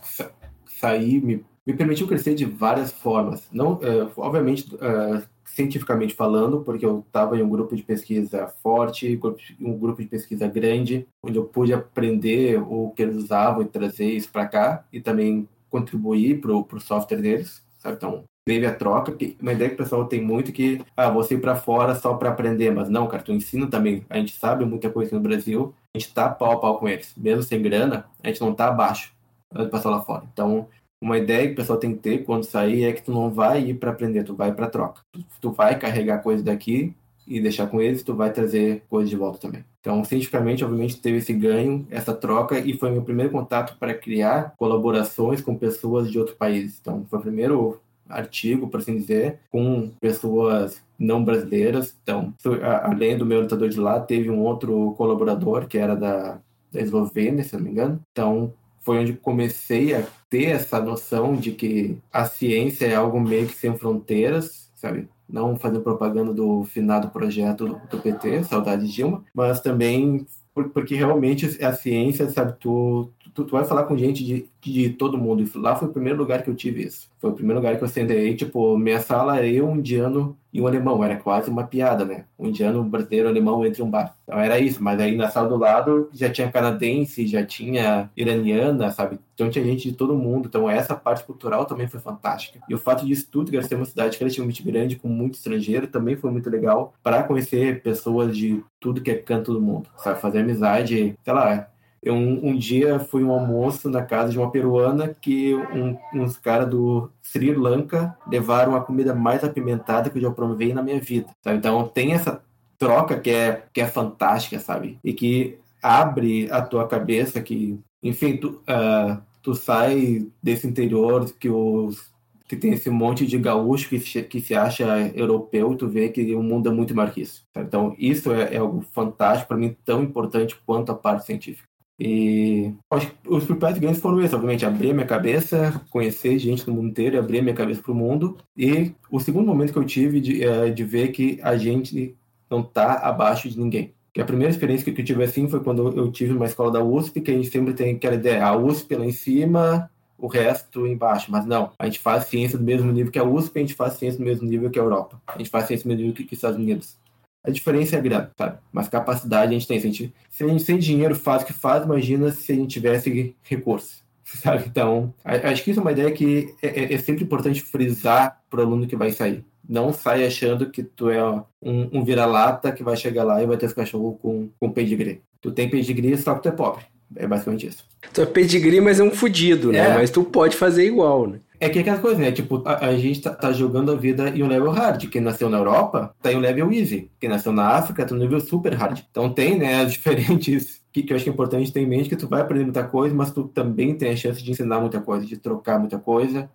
sair 0.67 1.19
me, 1.19 1.43
me 1.65 1.73
permitiu 1.73 2.05
crescer 2.05 2.35
de 2.35 2.45
várias 2.45 2.91
formas. 2.91 3.47
Não, 3.51 3.73
uh, 3.73 4.11
obviamente, 4.17 4.71
uh, 4.75 5.32
cientificamente 5.53 6.15
falando, 6.15 6.61
porque 6.61 6.85
eu 6.85 7.03
estava 7.05 7.37
em 7.37 7.43
um 7.43 7.49
grupo 7.49 7.75
de 7.75 7.83
pesquisa 7.83 8.47
forte, 8.63 9.19
um 9.61 9.77
grupo 9.77 10.01
de 10.01 10.07
pesquisa 10.07 10.47
grande, 10.47 11.07
onde 11.23 11.37
eu 11.37 11.45
pude 11.45 11.71
aprender 11.71 12.59
o 12.59 12.91
que 12.95 13.03
eles 13.03 13.15
usavam 13.15 13.61
e 13.61 13.65
trazer 13.65 14.05
isso 14.05 14.31
para 14.31 14.47
cá 14.47 14.83
e 14.91 14.99
também 14.99 15.47
contribuir 15.69 16.41
para 16.41 16.51
o 16.51 16.79
software 16.79 17.21
deles, 17.21 17.63
sabe? 17.77 17.97
Então, 17.97 18.23
teve 18.43 18.65
a 18.65 18.73
troca, 18.73 19.11
que 19.11 19.37
uma 19.39 19.53
ideia 19.53 19.69
que 19.69 19.75
o 19.75 19.83
pessoal 19.83 20.05
tem 20.05 20.23
muito 20.23 20.51
que, 20.51 20.81
ah, 20.97 21.11
você 21.11 21.35
ir 21.35 21.41
para 21.41 21.55
fora 21.55 21.93
só 21.93 22.15
para 22.15 22.29
aprender, 22.29 22.71
mas 22.71 22.89
não, 22.89 23.07
cara, 23.07 23.21
tu 23.21 23.31
ensina 23.31 23.67
também. 23.67 24.03
A 24.09 24.17
gente 24.17 24.35
sabe 24.35 24.65
muita 24.65 24.89
coisa 24.89 25.15
no 25.15 25.21
Brasil, 25.21 25.71
a 25.95 25.99
gente 25.99 26.11
tá 26.11 26.29
pau 26.29 26.51
a 26.51 26.59
pau 26.59 26.79
com 26.79 26.87
eles. 26.87 27.13
Mesmo 27.15 27.43
sem 27.43 27.61
grana, 27.61 28.05
a 28.23 28.27
gente 28.27 28.41
não 28.41 28.55
tá 28.55 28.69
abaixo 28.69 29.13
do 29.51 29.69
pessoal 29.69 29.95
lá 29.95 30.01
fora. 30.01 30.23
Então, 30.33 30.67
uma 31.03 31.17
ideia 31.17 31.47
que 31.47 31.53
o 31.53 31.55
pessoal 31.57 31.77
tem 31.77 31.93
que 31.93 31.99
ter 31.99 32.23
quando 32.23 32.45
sair 32.45 32.85
é 32.85 32.93
que 32.93 33.03
tu 33.03 33.11
não 33.11 33.29
vai 33.29 33.61
ir 33.61 33.73
para 33.73 33.91
aprender, 33.91 34.23
tu 34.23 34.33
vai 34.33 34.53
para 34.53 34.69
troca. 34.69 35.01
Tu, 35.11 35.19
tu, 35.41 35.51
vai 35.51 35.77
carregar 35.77 36.19
coisas 36.19 36.43
daqui 36.43 36.95
e 37.27 37.41
deixar 37.41 37.67
com 37.67 37.81
eles, 37.81 38.03
tu 38.03 38.15
vai 38.15 38.31
trazer 38.31 38.83
coisas 38.89 39.09
de 39.09 39.17
volta 39.17 39.37
também. 39.39 39.65
Então, 39.81 40.01
cientificamente, 40.05 40.63
obviamente, 40.63 41.01
teve 41.01 41.17
esse 41.17 41.33
ganho, 41.33 41.85
essa 41.89 42.13
troca, 42.13 42.57
e 42.57 42.77
foi 42.77 42.89
meu 42.89 43.01
primeiro 43.01 43.31
contato 43.31 43.77
para 43.77 43.93
criar 43.93 44.53
colaborações 44.57 45.41
com 45.41 45.57
pessoas 45.57 46.09
de 46.09 46.17
outro 46.17 46.35
país. 46.35 46.79
Então, 46.79 47.05
foi 47.09 47.19
o 47.19 47.21
primeiro 47.21 47.81
artigo, 48.07 48.69
por 48.69 48.79
assim 48.79 48.95
dizer, 48.95 49.39
com 49.51 49.91
pessoas 49.99 50.81
não 50.97 51.23
brasileiras. 51.23 51.97
Então, 52.01 52.33
além 52.81 53.17
do 53.17 53.25
meu 53.25 53.41
lutador 53.41 53.67
de 53.67 53.79
lá, 53.79 53.99
teve 53.99 54.29
um 54.29 54.39
outro 54.39 54.93
colaborador 54.97 55.67
que 55.67 55.77
era 55.77 55.95
da, 55.95 56.39
da 56.71 56.81
Eslovênia, 56.81 57.43
se 57.43 57.55
não 57.55 57.63
me 57.63 57.71
engano. 57.71 57.99
Então, 58.11 58.53
foi 58.83 58.99
onde 58.99 59.13
comecei 59.13 59.95
a 59.95 60.05
ter 60.33 60.45
essa 60.45 60.81
noção 60.81 61.35
de 61.35 61.51
que 61.51 61.95
a 62.11 62.25
ciência 62.25 62.87
é 62.87 62.95
algo 62.95 63.21
meio 63.21 63.45
que 63.45 63.53
sem 63.53 63.77
fronteiras, 63.77 64.67
sabe? 64.73 65.07
Não 65.29 65.55
fazendo 65.55 65.83
propaganda 65.83 66.33
do 66.33 66.63
finado 66.63 67.09
projeto 67.09 67.79
do 67.87 67.99
PT, 67.99 68.43
saudade 68.45 68.87
de 68.87 68.91
Dilma, 68.91 69.23
mas 69.31 69.61
também 69.61 70.25
porque 70.73 70.95
realmente 70.95 71.63
a 71.63 71.71
ciência, 71.71 72.27
sabe, 72.31 72.55
tu, 72.59 73.11
tu, 73.33 73.43
tu 73.43 73.51
vai 73.51 73.65
falar 73.65 73.83
com 73.83 73.97
gente 73.97 74.23
de, 74.23 74.49
de 74.61 74.89
todo 74.91 75.17
mundo. 75.17 75.43
E 75.43 75.57
lá 75.57 75.75
foi 75.75 75.87
o 75.87 75.91
primeiro 75.91 76.17
lugar 76.17 76.43
que 76.43 76.49
eu 76.49 76.55
tive 76.55 76.83
isso. 76.83 77.09
Foi 77.19 77.31
o 77.31 77.33
primeiro 77.33 77.59
lugar 77.59 77.77
que 77.77 77.83
eu 77.83 77.87
sentei, 77.87 78.35
tipo, 78.35 78.77
minha 78.77 78.99
sala 78.99 79.45
eu, 79.45 79.67
um 79.67 79.77
indiano 79.77 80.37
e 80.51 80.61
um 80.61 80.67
alemão. 80.67 81.03
Era 81.03 81.15
quase 81.15 81.49
uma 81.49 81.65
piada, 81.65 82.05
né? 82.05 82.25
Um 82.37 82.47
indiano, 82.47 82.81
um 82.81 82.89
brasileiro, 82.89 83.27
um 83.27 83.31
alemão 83.31 83.65
entre 83.65 83.81
um 83.81 83.89
bar. 83.89 84.15
Então 84.23 84.39
era 84.39 84.59
isso. 84.59 84.83
Mas 84.83 84.99
aí 84.99 85.15
na 85.15 85.29
sala 85.29 85.49
do 85.49 85.57
lado 85.57 86.09
já 86.13 86.29
tinha 86.29 86.51
canadense, 86.51 87.25
já 87.25 87.45
tinha 87.45 88.09
iraniana, 88.15 88.91
sabe? 88.91 89.19
Então 89.33 89.49
tinha 89.49 89.63
gente 89.63 89.89
de 89.89 89.95
todo 89.95 90.15
mundo. 90.15 90.47
Então 90.47 90.69
essa 90.69 90.95
parte 90.95 91.23
cultural 91.23 91.65
também 91.65 91.87
foi 91.87 91.99
fantástica. 91.99 92.59
E 92.69 92.75
o 92.75 92.77
fato 92.77 93.05
de 93.05 93.15
Stuttgart 93.15 93.65
ser 93.65 93.75
uma 93.75 93.85
cidade 93.85 94.17
relativamente 94.17 94.61
grande, 94.61 94.95
com 94.95 95.07
muito 95.07 95.35
estrangeiro, 95.35 95.87
também 95.87 96.15
foi 96.15 96.29
muito 96.29 96.49
legal 96.49 96.93
para 97.01 97.23
conhecer 97.23 97.81
pessoas 97.81 98.35
de 98.35 98.63
tudo 98.79 99.01
que 99.01 99.11
é 99.11 99.15
canto 99.15 99.53
do 99.53 99.61
mundo, 99.61 99.89
sabe? 99.97 100.19
Fazer 100.19 100.39
amizade, 100.39 101.17
sei 101.23 101.33
lá, 101.33 101.69
eu, 102.03 102.13
um, 102.13 102.49
um, 102.49 102.57
dia 102.57 102.99
fui 102.99 103.23
um 103.23 103.31
almoço 103.31 103.89
na 103.89 104.01
casa 104.01 104.31
de 104.31 104.37
uma 104.37 104.51
peruana 104.51 105.15
que 105.21 105.55
um, 105.55 105.97
uns 106.13 106.37
caras 106.37 106.69
do 106.69 107.09
Sri 107.21 107.53
Lanka 107.53 108.17
levaram 108.27 108.75
a 108.75 108.81
comida 108.81 109.15
mais 109.15 109.43
apimentada 109.43 110.09
que 110.09 110.17
eu 110.17 110.21
já 110.21 110.31
provei 110.31 110.73
na 110.73 110.83
minha 110.83 110.99
vida. 110.99 111.29
Sabe? 111.41 111.57
Então 111.57 111.87
tem 111.87 112.13
essa 112.13 112.43
troca 112.77 113.19
que 113.19 113.29
é, 113.29 113.63
que 113.73 113.81
é 113.81 113.87
fantástica, 113.87 114.59
sabe? 114.59 114.99
E 115.03 115.13
que 115.13 115.57
abre 115.81 116.51
a 116.51 116.61
tua 116.61 116.87
cabeça 116.87 117.41
que, 117.41 117.79
enfim, 118.01 118.37
tu, 118.37 118.61
uh, 118.67 119.21
tu 119.41 119.53
sai 119.55 120.27
desse 120.41 120.67
interior 120.67 121.25
que 121.39 121.49
os 121.49 122.11
que 122.45 122.57
tem 122.57 122.73
esse 122.73 122.89
monte 122.89 123.25
de 123.25 123.37
gaúcho 123.37 123.89
que 123.89 123.99
se, 123.99 124.21
que 124.21 124.39
se 124.39 124.53
acha 124.53 124.85
europeu 125.15 125.73
e 125.73 125.77
tu 125.77 125.87
vê 125.87 126.09
que 126.09 126.35
o 126.35 126.43
mundo 126.43 126.69
é 126.69 126.71
muito 126.71 126.93
maior 126.93 127.11
que 127.11 127.21
isso. 127.21 127.43
Então, 127.55 127.95
isso 127.97 128.31
é, 128.31 128.53
é 128.53 128.57
algo 128.57 128.81
fantástico, 128.93 129.47
para 129.47 129.57
mim, 129.57 129.75
tão 129.83 130.03
importante 130.03 130.55
quanto 130.65 130.91
a 130.91 130.95
parte 130.95 131.25
científica. 131.25 131.67
E 131.99 132.73
que 132.89 133.11
os 133.27 133.43
principais 133.43 133.77
ganhos 133.77 133.99
foram 133.99 134.19
esses, 134.19 134.33
obviamente, 134.33 134.65
abrir 134.65 134.91
a 134.91 134.93
minha 134.93 135.05
cabeça, 135.05 135.81
conhecer 135.89 136.37
gente 136.39 136.65
do 136.65 136.73
mundo 136.73 136.89
inteiro, 136.89 137.19
abrir 137.19 137.39
a 137.39 137.43
minha 137.43 137.55
cabeça 137.55 137.81
para 137.81 137.91
o 137.91 137.95
mundo. 137.95 138.37
E 138.57 138.93
o 139.11 139.19
segundo 139.19 139.47
momento 139.47 139.71
que 139.71 139.79
eu 139.79 139.85
tive 139.85 140.19
de, 140.19 140.43
é, 140.43 140.69
de 140.69 140.83
ver 140.83 141.09
que 141.09 141.39
a 141.43 141.55
gente 141.55 142.15
não 142.49 142.61
está 142.61 142.93
abaixo 142.95 143.49
de 143.49 143.59
ninguém. 143.59 143.93
E 144.15 144.21
a 144.21 144.25
primeira 144.25 144.51
experiência 144.51 144.91
que 144.91 145.01
eu 145.01 145.05
tive 145.05 145.23
assim 145.23 145.47
foi 145.47 145.59
quando 145.59 145.87
eu 145.97 146.11
tive 146.11 146.33
uma 146.33 146.45
escola 146.45 146.71
da 146.71 146.83
USP, 146.83 147.21
que 147.21 147.31
a 147.31 147.33
gente 147.33 147.49
sempre 147.49 147.73
tem 147.73 147.95
aquela 147.95 148.15
ideia, 148.15 148.45
a 148.45 148.55
USP 148.55 148.95
lá 148.95 149.05
em 149.05 149.11
cima, 149.11 149.89
o 150.17 150.27
resto 150.27 150.85
embaixo. 150.85 151.31
Mas 151.31 151.45
não, 151.45 151.71
a 151.79 151.85
gente 151.85 151.99
faz 151.99 152.25
ciência 152.25 152.57
do 152.57 152.63
mesmo 152.63 152.91
nível 152.91 153.11
que 153.11 153.17
a 153.17 153.23
USP, 153.23 153.57
a 153.57 153.61
gente 153.61 153.73
faz 153.73 153.93
ciência 153.93 154.19
do 154.19 154.25
mesmo 154.25 154.47
nível 154.47 154.69
que 154.69 154.79
a 154.79 154.83
Europa. 154.83 155.19
A 155.25 155.37
gente 155.37 155.49
faz 155.49 155.65
ciência 155.65 155.85
do 155.85 155.89
mesmo 155.89 156.01
nível 156.01 156.15
que, 156.15 156.23
que 156.25 156.33
os 156.33 156.37
Estados 156.37 156.57
Unidos. 156.57 156.97
A 157.43 157.51
diferença 157.51 157.97
é 157.97 158.01
grande, 158.01 158.29
sabe? 158.37 158.57
Mas 158.71 158.87
capacidade 158.87 159.53
a 159.53 159.53
gente 159.53 159.67
tem. 159.67 159.79
Se 159.79 159.87
a 159.87 159.89
gente, 159.89 160.13
se 160.29 160.43
a 160.43 160.47
gente 160.47 160.63
sem 160.63 160.77
dinheiro 160.77 161.13
faz 161.13 161.43
o 161.43 161.45
que 161.45 161.53
faz, 161.53 161.83
imagina 161.83 162.31
se 162.31 162.51
a 162.51 162.55
gente 162.55 162.71
tivesse 162.71 163.35
recursos, 163.43 164.01
sabe? 164.23 164.63
Então, 164.67 165.13
acho 165.23 165.63
que 165.63 165.71
isso 165.71 165.79
é 165.79 165.83
uma 165.83 165.91
ideia 165.91 166.11
que 166.11 166.53
é, 166.61 166.67
é, 166.67 166.93
é 166.93 166.97
sempre 166.97 167.23
importante 167.23 167.61
frisar 167.61 168.41
para 168.49 168.61
o 168.61 168.63
aluno 168.63 168.87
que 168.87 168.95
vai 168.95 169.11
sair. 169.11 169.43
Não 169.67 169.93
sai 169.93 170.25
achando 170.25 170.69
que 170.69 170.83
tu 170.83 171.09
é 171.09 171.23
um, 171.61 171.89
um 171.91 172.03
vira-lata 172.03 172.71
que 172.71 172.83
vai 172.83 172.95
chegar 172.95 173.23
lá 173.23 173.41
e 173.41 173.45
vai 173.45 173.57
ter 173.57 173.65
os 173.65 173.73
cachorros 173.73 174.17
com, 174.21 174.49
com 174.59 174.71
pedigree. 174.71 175.21
Tu 175.41 175.51
tem 175.51 175.69
pedigree 175.69 176.17
só 176.17 176.35
que 176.35 176.43
tu 176.43 176.49
é 176.49 176.51
pobre. 176.51 176.85
É 177.15 177.27
basicamente 177.27 177.67
isso. 177.67 177.85
Tu 178.13 178.21
é 178.21 178.25
pedigree, 178.25 178.81
mas 178.81 178.99
é 178.99 179.03
um 179.03 179.11
fudido, 179.11 179.71
né? 179.71 179.79
É. 179.79 179.93
Mas 179.93 180.09
tu 180.09 180.23
pode 180.23 180.55
fazer 180.55 180.85
igual, 180.85 181.27
né? 181.27 181.39
É 181.63 181.69
que 181.69 181.77
é 181.77 181.81
aquela 181.81 181.99
coisa, 181.99 182.19
né? 182.19 182.29
Tipo, 182.29 182.61
a, 182.65 182.87
a 182.87 182.97
gente 182.97 183.21
tá, 183.21 183.33
tá, 183.33 183.53
jogando 183.53 183.93
a 183.93 183.95
vida 183.95 184.27
em 184.29 184.43
um 184.43 184.47
level 184.47 184.69
hard. 184.69 185.07
Quem 185.07 185.21
nasceu 185.21 185.49
na 185.49 185.59
Europa 185.59 186.13
tá 186.21 186.29
em 186.29 186.35
um 186.35 186.41
level 186.41 186.73
easy. 186.73 187.09
Quem 187.17 187.29
nasceu 187.29 187.53
na 187.53 187.69
África 187.69 188.05
tá 188.05 188.13
no 188.13 188.19
nível 188.19 188.41
super 188.41 188.73
hard. 188.73 188.99
Então 189.09 189.29
tem, 189.29 189.57
né, 189.57 189.81
as 189.81 189.93
diferentes 189.93 190.81
que, 190.91 191.03
que 191.03 191.13
eu 191.13 191.15
acho 191.15 191.23
que 191.23 191.29
é 191.29 191.33
importante 191.33 191.71
ter 191.71 191.79
em 191.79 191.87
mente 191.87 192.09
que 192.09 192.17
tu 192.17 192.27
vai 192.27 192.41
aprender 192.41 192.65
muita 192.65 192.83
coisa, 192.83 193.15
mas 193.15 193.31
tu 193.31 193.45
também 193.45 193.95
tem 193.95 194.11
a 194.11 194.15
chance 194.15 194.43
de 194.43 194.51
ensinar 194.51 194.81
muita 194.81 194.99
coisa, 194.99 195.25
de 195.25 195.37
trocar 195.37 195.79
muita 195.79 195.97
coisa, 195.97 196.49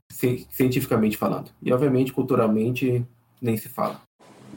cientificamente 0.50 1.16
falando. 1.16 1.50
E 1.62 1.72
obviamente, 1.72 2.12
culturalmente, 2.12 3.02
nem 3.40 3.56
se 3.56 3.70
fala. 3.70 4.02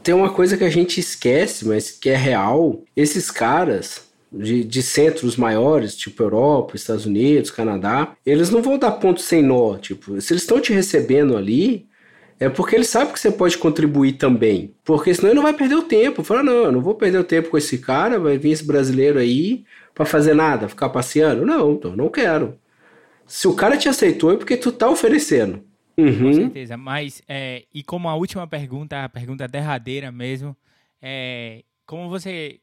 Tem 0.02 0.14
uma 0.14 0.30
coisa 0.30 0.56
que 0.58 0.64
a 0.64 0.70
gente 0.70 1.00
esquece, 1.00 1.66
mas 1.66 1.90
que 1.90 2.10
é 2.10 2.16
real. 2.16 2.82
Esses 2.94 3.30
caras, 3.30 4.11
de, 4.32 4.64
de, 4.64 4.82
centros 4.82 5.36
maiores, 5.36 5.96
tipo 5.96 6.22
Europa, 6.22 6.74
Estados 6.74 7.06
Unidos, 7.06 7.50
Canadá, 7.50 8.16
eles 8.24 8.50
não 8.50 8.62
vão 8.62 8.78
dar 8.78 8.92
ponto 8.92 9.20
sem 9.20 9.42
nó. 9.42 9.76
Tipo, 9.76 10.20
se 10.20 10.32
eles 10.32 10.42
estão 10.42 10.60
te 10.60 10.72
recebendo 10.72 11.36
ali, 11.36 11.86
é 12.40 12.48
porque 12.48 12.74
eles 12.74 12.88
sabem 12.88 13.12
que 13.12 13.20
você 13.20 13.30
pode 13.30 13.58
contribuir 13.58 14.14
também. 14.14 14.74
Porque 14.84 15.14
senão 15.14 15.28
ele 15.28 15.36
não 15.36 15.42
vai 15.42 15.54
perder 15.54 15.76
o 15.76 15.82
tempo. 15.82 16.24
Fala, 16.24 16.42
não, 16.42 16.64
eu 16.64 16.72
não 16.72 16.80
vou 16.80 16.94
perder 16.94 17.18
o 17.18 17.24
tempo 17.24 17.50
com 17.50 17.58
esse 17.58 17.78
cara, 17.78 18.18
vai 18.18 18.38
vir 18.38 18.50
esse 18.50 18.64
brasileiro 18.64 19.18
aí 19.18 19.64
para 19.94 20.04
fazer 20.04 20.34
nada, 20.34 20.68
ficar 20.68 20.88
passeando. 20.88 21.46
Não, 21.46 21.72
então 21.72 21.94
não 21.94 22.08
quero. 22.08 22.58
Se 23.26 23.46
o 23.46 23.54
cara 23.54 23.76
te 23.76 23.88
aceitou 23.88 24.32
é 24.32 24.36
porque 24.36 24.56
tu 24.56 24.72
tá 24.72 24.88
oferecendo. 24.90 25.62
Uhum. 25.96 26.30
Com 26.30 26.32
certeza. 26.32 26.76
Mas, 26.76 27.22
é, 27.28 27.64
e 27.72 27.82
como 27.82 28.08
a 28.08 28.14
última 28.14 28.46
pergunta, 28.46 29.04
a 29.04 29.08
pergunta 29.08 29.46
derradeira 29.46 30.10
mesmo, 30.10 30.56
é, 31.00 31.62
como 31.86 32.08
você 32.08 32.58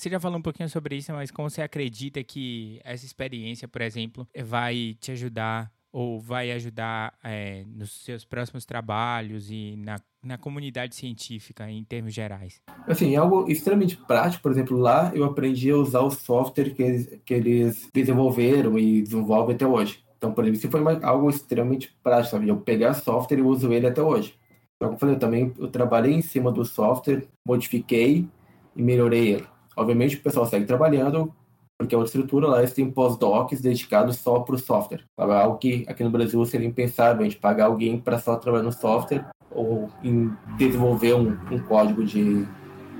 você 0.00 0.08
já 0.08 0.18
falou 0.18 0.38
um 0.38 0.42
pouquinho 0.42 0.68
sobre 0.68 0.96
isso, 0.96 1.12
mas 1.12 1.30
como 1.30 1.50
você 1.50 1.60
acredita 1.60 2.24
que 2.24 2.80
essa 2.82 3.04
experiência, 3.04 3.68
por 3.68 3.82
exemplo, 3.82 4.26
vai 4.44 4.96
te 4.98 5.12
ajudar 5.12 5.70
ou 5.92 6.18
vai 6.18 6.50
ajudar 6.52 7.12
é, 7.22 7.64
nos 7.66 8.04
seus 8.04 8.24
próximos 8.24 8.64
trabalhos 8.64 9.50
e 9.50 9.74
na, 9.76 10.00
na 10.22 10.38
comunidade 10.38 10.94
científica 10.94 11.70
em 11.70 11.84
termos 11.84 12.14
gerais? 12.14 12.62
Assim, 12.86 13.14
algo 13.14 13.50
extremamente 13.50 13.96
prático, 13.96 14.42
por 14.42 14.52
exemplo, 14.52 14.78
lá 14.78 15.10
eu 15.14 15.24
aprendi 15.24 15.70
a 15.70 15.76
usar 15.76 16.00
o 16.00 16.10
software 16.10 16.72
que 16.72 16.82
eles, 16.82 17.20
que 17.24 17.34
eles 17.34 17.88
desenvolveram 17.92 18.78
e 18.78 19.02
desenvolvem 19.02 19.54
até 19.54 19.66
hoje. 19.66 20.02
Então, 20.16 20.32
por 20.32 20.44
exemplo, 20.44 20.58
isso 20.58 20.70
foi 20.70 20.80
uma, 20.80 20.98
algo 21.04 21.28
extremamente 21.28 21.94
prático, 22.02 22.30
sabe? 22.30 22.48
Eu 22.48 22.56
pegar 22.58 22.94
software 22.94 23.38
e 23.38 23.42
uso 23.42 23.70
ele 23.70 23.86
até 23.86 24.00
hoje. 24.00 24.34
Como 24.78 24.94
eu 24.94 24.98
falei, 24.98 25.14
eu 25.16 25.18
também 25.18 25.52
eu 25.58 25.68
trabalhei 25.68 26.14
em 26.14 26.22
cima 26.22 26.50
do 26.50 26.64
software, 26.64 27.26
modifiquei 27.44 28.26
e 28.74 28.82
melhorei 28.82 29.34
ele. 29.34 29.59
Obviamente 29.80 30.16
o 30.16 30.20
pessoal 30.20 30.44
segue 30.44 30.66
trabalhando, 30.66 31.32
porque 31.78 31.94
é 31.94 31.98
outra 31.98 32.10
estrutura 32.10 32.46
lá, 32.46 32.58
eles 32.58 32.74
têm 32.74 32.90
pós-docs 32.90 33.62
dedicados 33.62 34.16
só 34.16 34.40
para 34.40 34.54
o 34.54 34.58
software. 34.58 35.02
Sabe? 35.16 35.32
Algo 35.32 35.56
que 35.56 35.86
aqui 35.88 36.04
no 36.04 36.10
Brasil 36.10 36.44
seria 36.44 36.68
impensável, 36.68 37.22
a 37.22 37.24
gente 37.24 37.38
pagar 37.38 37.64
alguém 37.64 37.98
para 37.98 38.18
só 38.18 38.36
trabalhar 38.36 38.64
no 38.64 38.72
software 38.72 39.24
ou 39.50 39.88
em 40.04 40.30
desenvolver 40.58 41.14
um, 41.14 41.30
um 41.50 41.58
código 41.60 42.04
de, 42.04 42.46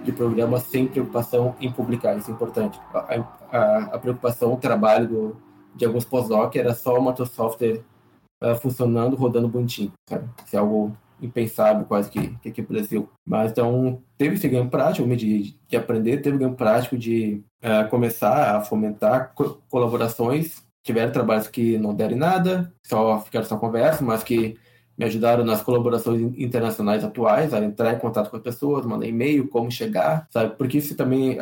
de 0.02 0.10
programa 0.10 0.58
sem 0.58 0.86
preocupação 0.86 1.54
em 1.60 1.70
publicar, 1.70 2.16
isso 2.16 2.30
é 2.30 2.34
importante. 2.34 2.80
A, 2.94 3.24
a, 3.52 3.78
a 3.92 3.98
preocupação, 3.98 4.54
o 4.54 4.56
trabalho 4.56 5.06
do, 5.06 5.36
de 5.76 5.84
alguns 5.84 6.06
pós-doc 6.06 6.56
era 6.56 6.72
só 6.72 6.98
o 6.98 7.26
software 7.26 7.82
uh, 8.42 8.54
funcionando, 8.56 9.16
rodando 9.16 9.48
bonitinho, 9.48 9.92
sabe? 10.08 10.26
Isso 10.46 10.56
é 10.56 10.58
algo 10.58 10.96
impensável 11.22 11.84
quase 11.84 12.10
que, 12.10 12.28
que 12.38 12.48
aqui 12.48 12.62
no 12.62 12.68
Brasil. 12.68 13.08
Mas 13.26 13.52
então 13.52 14.02
teve 14.16 14.34
esse 14.34 14.48
ganho 14.48 14.68
prático 14.68 15.08
de, 15.16 15.56
de 15.68 15.76
aprender, 15.76 16.18
teve 16.18 16.38
ganho 16.38 16.54
prático 16.54 16.96
de 16.96 17.42
uh, 17.62 17.88
começar 17.88 18.56
a 18.56 18.60
fomentar 18.60 19.32
co 19.34 19.60
colaborações. 19.68 20.62
Tiveram 20.82 21.12
trabalhos 21.12 21.46
que 21.46 21.76
não 21.78 21.94
deram 21.94 22.16
nada, 22.16 22.72
só 22.84 23.20
ficaram 23.20 23.46
só 23.46 23.56
conversa, 23.58 24.02
mas 24.02 24.22
que 24.22 24.56
me 25.00 25.06
ajudaram 25.06 25.44
nas 25.44 25.62
colaborações 25.62 26.20
internacionais 26.38 27.02
atuais, 27.02 27.54
a 27.54 27.58
entrar 27.58 27.94
em 27.94 27.98
contato 27.98 28.30
com 28.30 28.36
as 28.36 28.42
pessoas, 28.42 28.84
mandar 28.84 29.06
e-mail, 29.06 29.48
como 29.48 29.70
chegar, 29.70 30.26
sabe? 30.30 30.54
Porque 30.56 30.76
isso 30.76 30.94
também, 30.94 31.38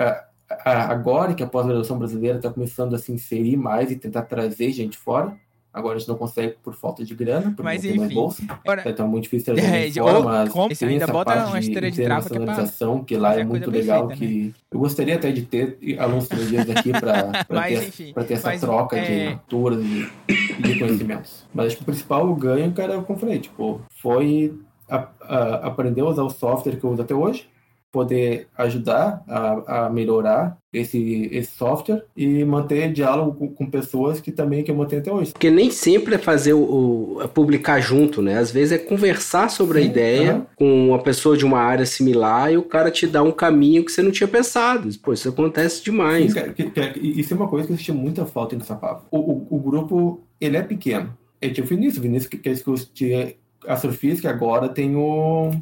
agora 0.65 1.35
que 1.35 1.43
a 1.43 1.47
pós-graduação 1.47 1.99
brasileira 1.99 2.39
está 2.39 2.51
começando 2.51 2.95
a 2.95 2.99
se 2.99 3.11
inserir 3.11 3.57
mais 3.57 3.91
e 3.91 3.97
tentar 3.97 4.23
trazer 4.23 4.71
gente 4.71 4.97
fora, 4.97 5.37
Agora 5.79 5.95
a 5.95 5.99
gente 5.99 6.09
não 6.09 6.17
consegue 6.17 6.57
por 6.61 6.75
falta 6.75 7.05
de 7.05 7.15
grana, 7.15 7.51
porque 7.51 7.63
mas, 7.63 7.85
não 7.85 7.93
tem 7.93 8.03
enfim, 8.03 8.15
bolsa. 8.15 8.43
Agora, 8.49 8.83
então 8.85 9.07
é 9.07 9.09
muito 9.09 9.25
difícil 9.25 9.55
trazer 9.55 9.89
é, 9.89 9.91
fora, 9.93 10.21
mas 10.21 10.49
como, 10.49 10.75
tem 10.75 10.89
ainda 10.89 11.05
essa 11.05 11.13
bota 11.13 11.33
parte 11.33 11.49
uma 11.49 11.59
esteira 11.61 11.91
de, 11.91 12.01
internacionalização, 12.01 13.05
que, 13.05 13.15
é 13.15 13.17
que 13.17 13.23
lá 13.23 13.35
é 13.39 13.45
muito 13.45 13.71
legal, 13.71 14.09
feita, 14.09 14.25
que 14.25 14.45
né? 14.47 14.53
eu 14.73 14.79
gostaria 14.81 15.15
até 15.15 15.31
de 15.31 15.43
ter 15.43 15.79
alunos 16.01 16.25
estrangeiros 16.25 16.71
aqui 16.71 16.91
para 16.91 17.45
ter, 17.69 18.25
ter 18.27 18.35
essa 18.35 18.49
mas, 18.49 18.61
troca 18.61 18.97
é... 18.97 19.05
de 19.05 19.37
culturas 19.37 19.85
e 19.85 20.63
de 20.63 20.79
conhecimentos. 20.81 21.47
Mas 21.55 21.67
acho 21.67 21.77
que 21.77 21.83
o 21.83 21.87
principal 21.87 22.35
ganho, 22.35 22.73
cara, 22.73 23.01
como 23.03 23.17
eu 23.17 23.21
falei, 23.21 23.39
tipo, 23.39 23.81
foi 24.03 24.53
a, 24.89 25.09
a, 25.21 25.55
aprender 25.69 26.01
a 26.01 26.07
usar 26.07 26.25
o 26.25 26.31
software 26.31 26.77
que 26.77 26.85
eu 26.85 26.91
uso 26.91 27.03
até 27.03 27.15
hoje, 27.15 27.49
poder 27.91 28.49
ajudar 28.57 29.23
a, 29.27 29.87
a 29.87 29.91
melhorar 29.91 30.59
esse, 30.73 31.29
esse 31.33 31.57
software 31.57 32.05
e 32.15 32.45
manter 32.45 32.93
diálogo 32.93 33.35
com, 33.35 33.49
com, 33.49 33.71
pessoas 33.71 34.21
que 34.21 34.31
também 34.31 34.63
que 34.63 34.71
eu 34.71 34.75
mantenho 34.75 35.01
até 35.01 35.11
hoje. 35.11 35.33
Porque 35.33 35.51
nem 35.51 35.71
sempre 35.71 36.17
é 36.17 36.19
fazer 36.19 36.53
o, 36.53 37.17
o 37.17 37.23
é 37.23 37.27
publicar 37.27 37.81
junto, 37.81 38.21
né? 38.21 38.39
Às 38.39 38.51
vezes 38.51 38.73
é 38.73 38.79
conversar 38.79 39.49
sobre 39.49 39.81
Sim, 39.81 39.87
a 39.87 39.91
ideia 39.91 40.35
uhum. 40.35 40.47
com 40.57 40.89
uma 40.89 41.03
pessoa 41.03 41.37
de 41.37 41.47
uma 41.47 41.61
área 41.61 41.87
similar 41.87 42.53
e 42.53 42.59
o 42.59 42.63
cara 42.63 42.91
te 42.91 43.07
dá 43.07 43.23
um 43.23 43.33
caminho 43.33 43.85
que 43.85 43.91
você 43.91 44.03
não 44.03 44.11
tinha 44.11 44.29
pensado. 44.29 44.91
Pô, 45.03 45.13
isso 45.15 45.29
acontece 45.31 45.83
demais. 45.83 46.27
Sim, 46.27 46.35
cara, 46.35 46.53
que, 46.53 46.71
que, 46.71 46.99
isso 47.01 47.33
é 47.33 47.37
uma 47.37 47.49
coisa 47.49 47.67
que 47.67 47.73
eu 47.73 47.77
senti 47.79 47.93
muita 47.93 48.27
falta 48.27 48.55
em 48.55 48.61
Sapapa. 48.61 49.07
O, 49.11 49.19
o, 49.19 49.47
o, 49.51 49.59
grupo, 49.59 50.21
ele 50.39 50.59
é 50.59 50.63
pequeno. 50.63 51.17
É 51.41 51.49
tipo 51.49 51.67
o 51.67 51.71
Vinícius, 51.71 52.03
Vinícius 52.03 52.29
que, 52.29 52.37
que, 52.37 52.87
que 52.93 53.37
astrofísica, 53.67 54.29
agora 54.29 54.69
tem 54.69 54.95
o 54.95 55.53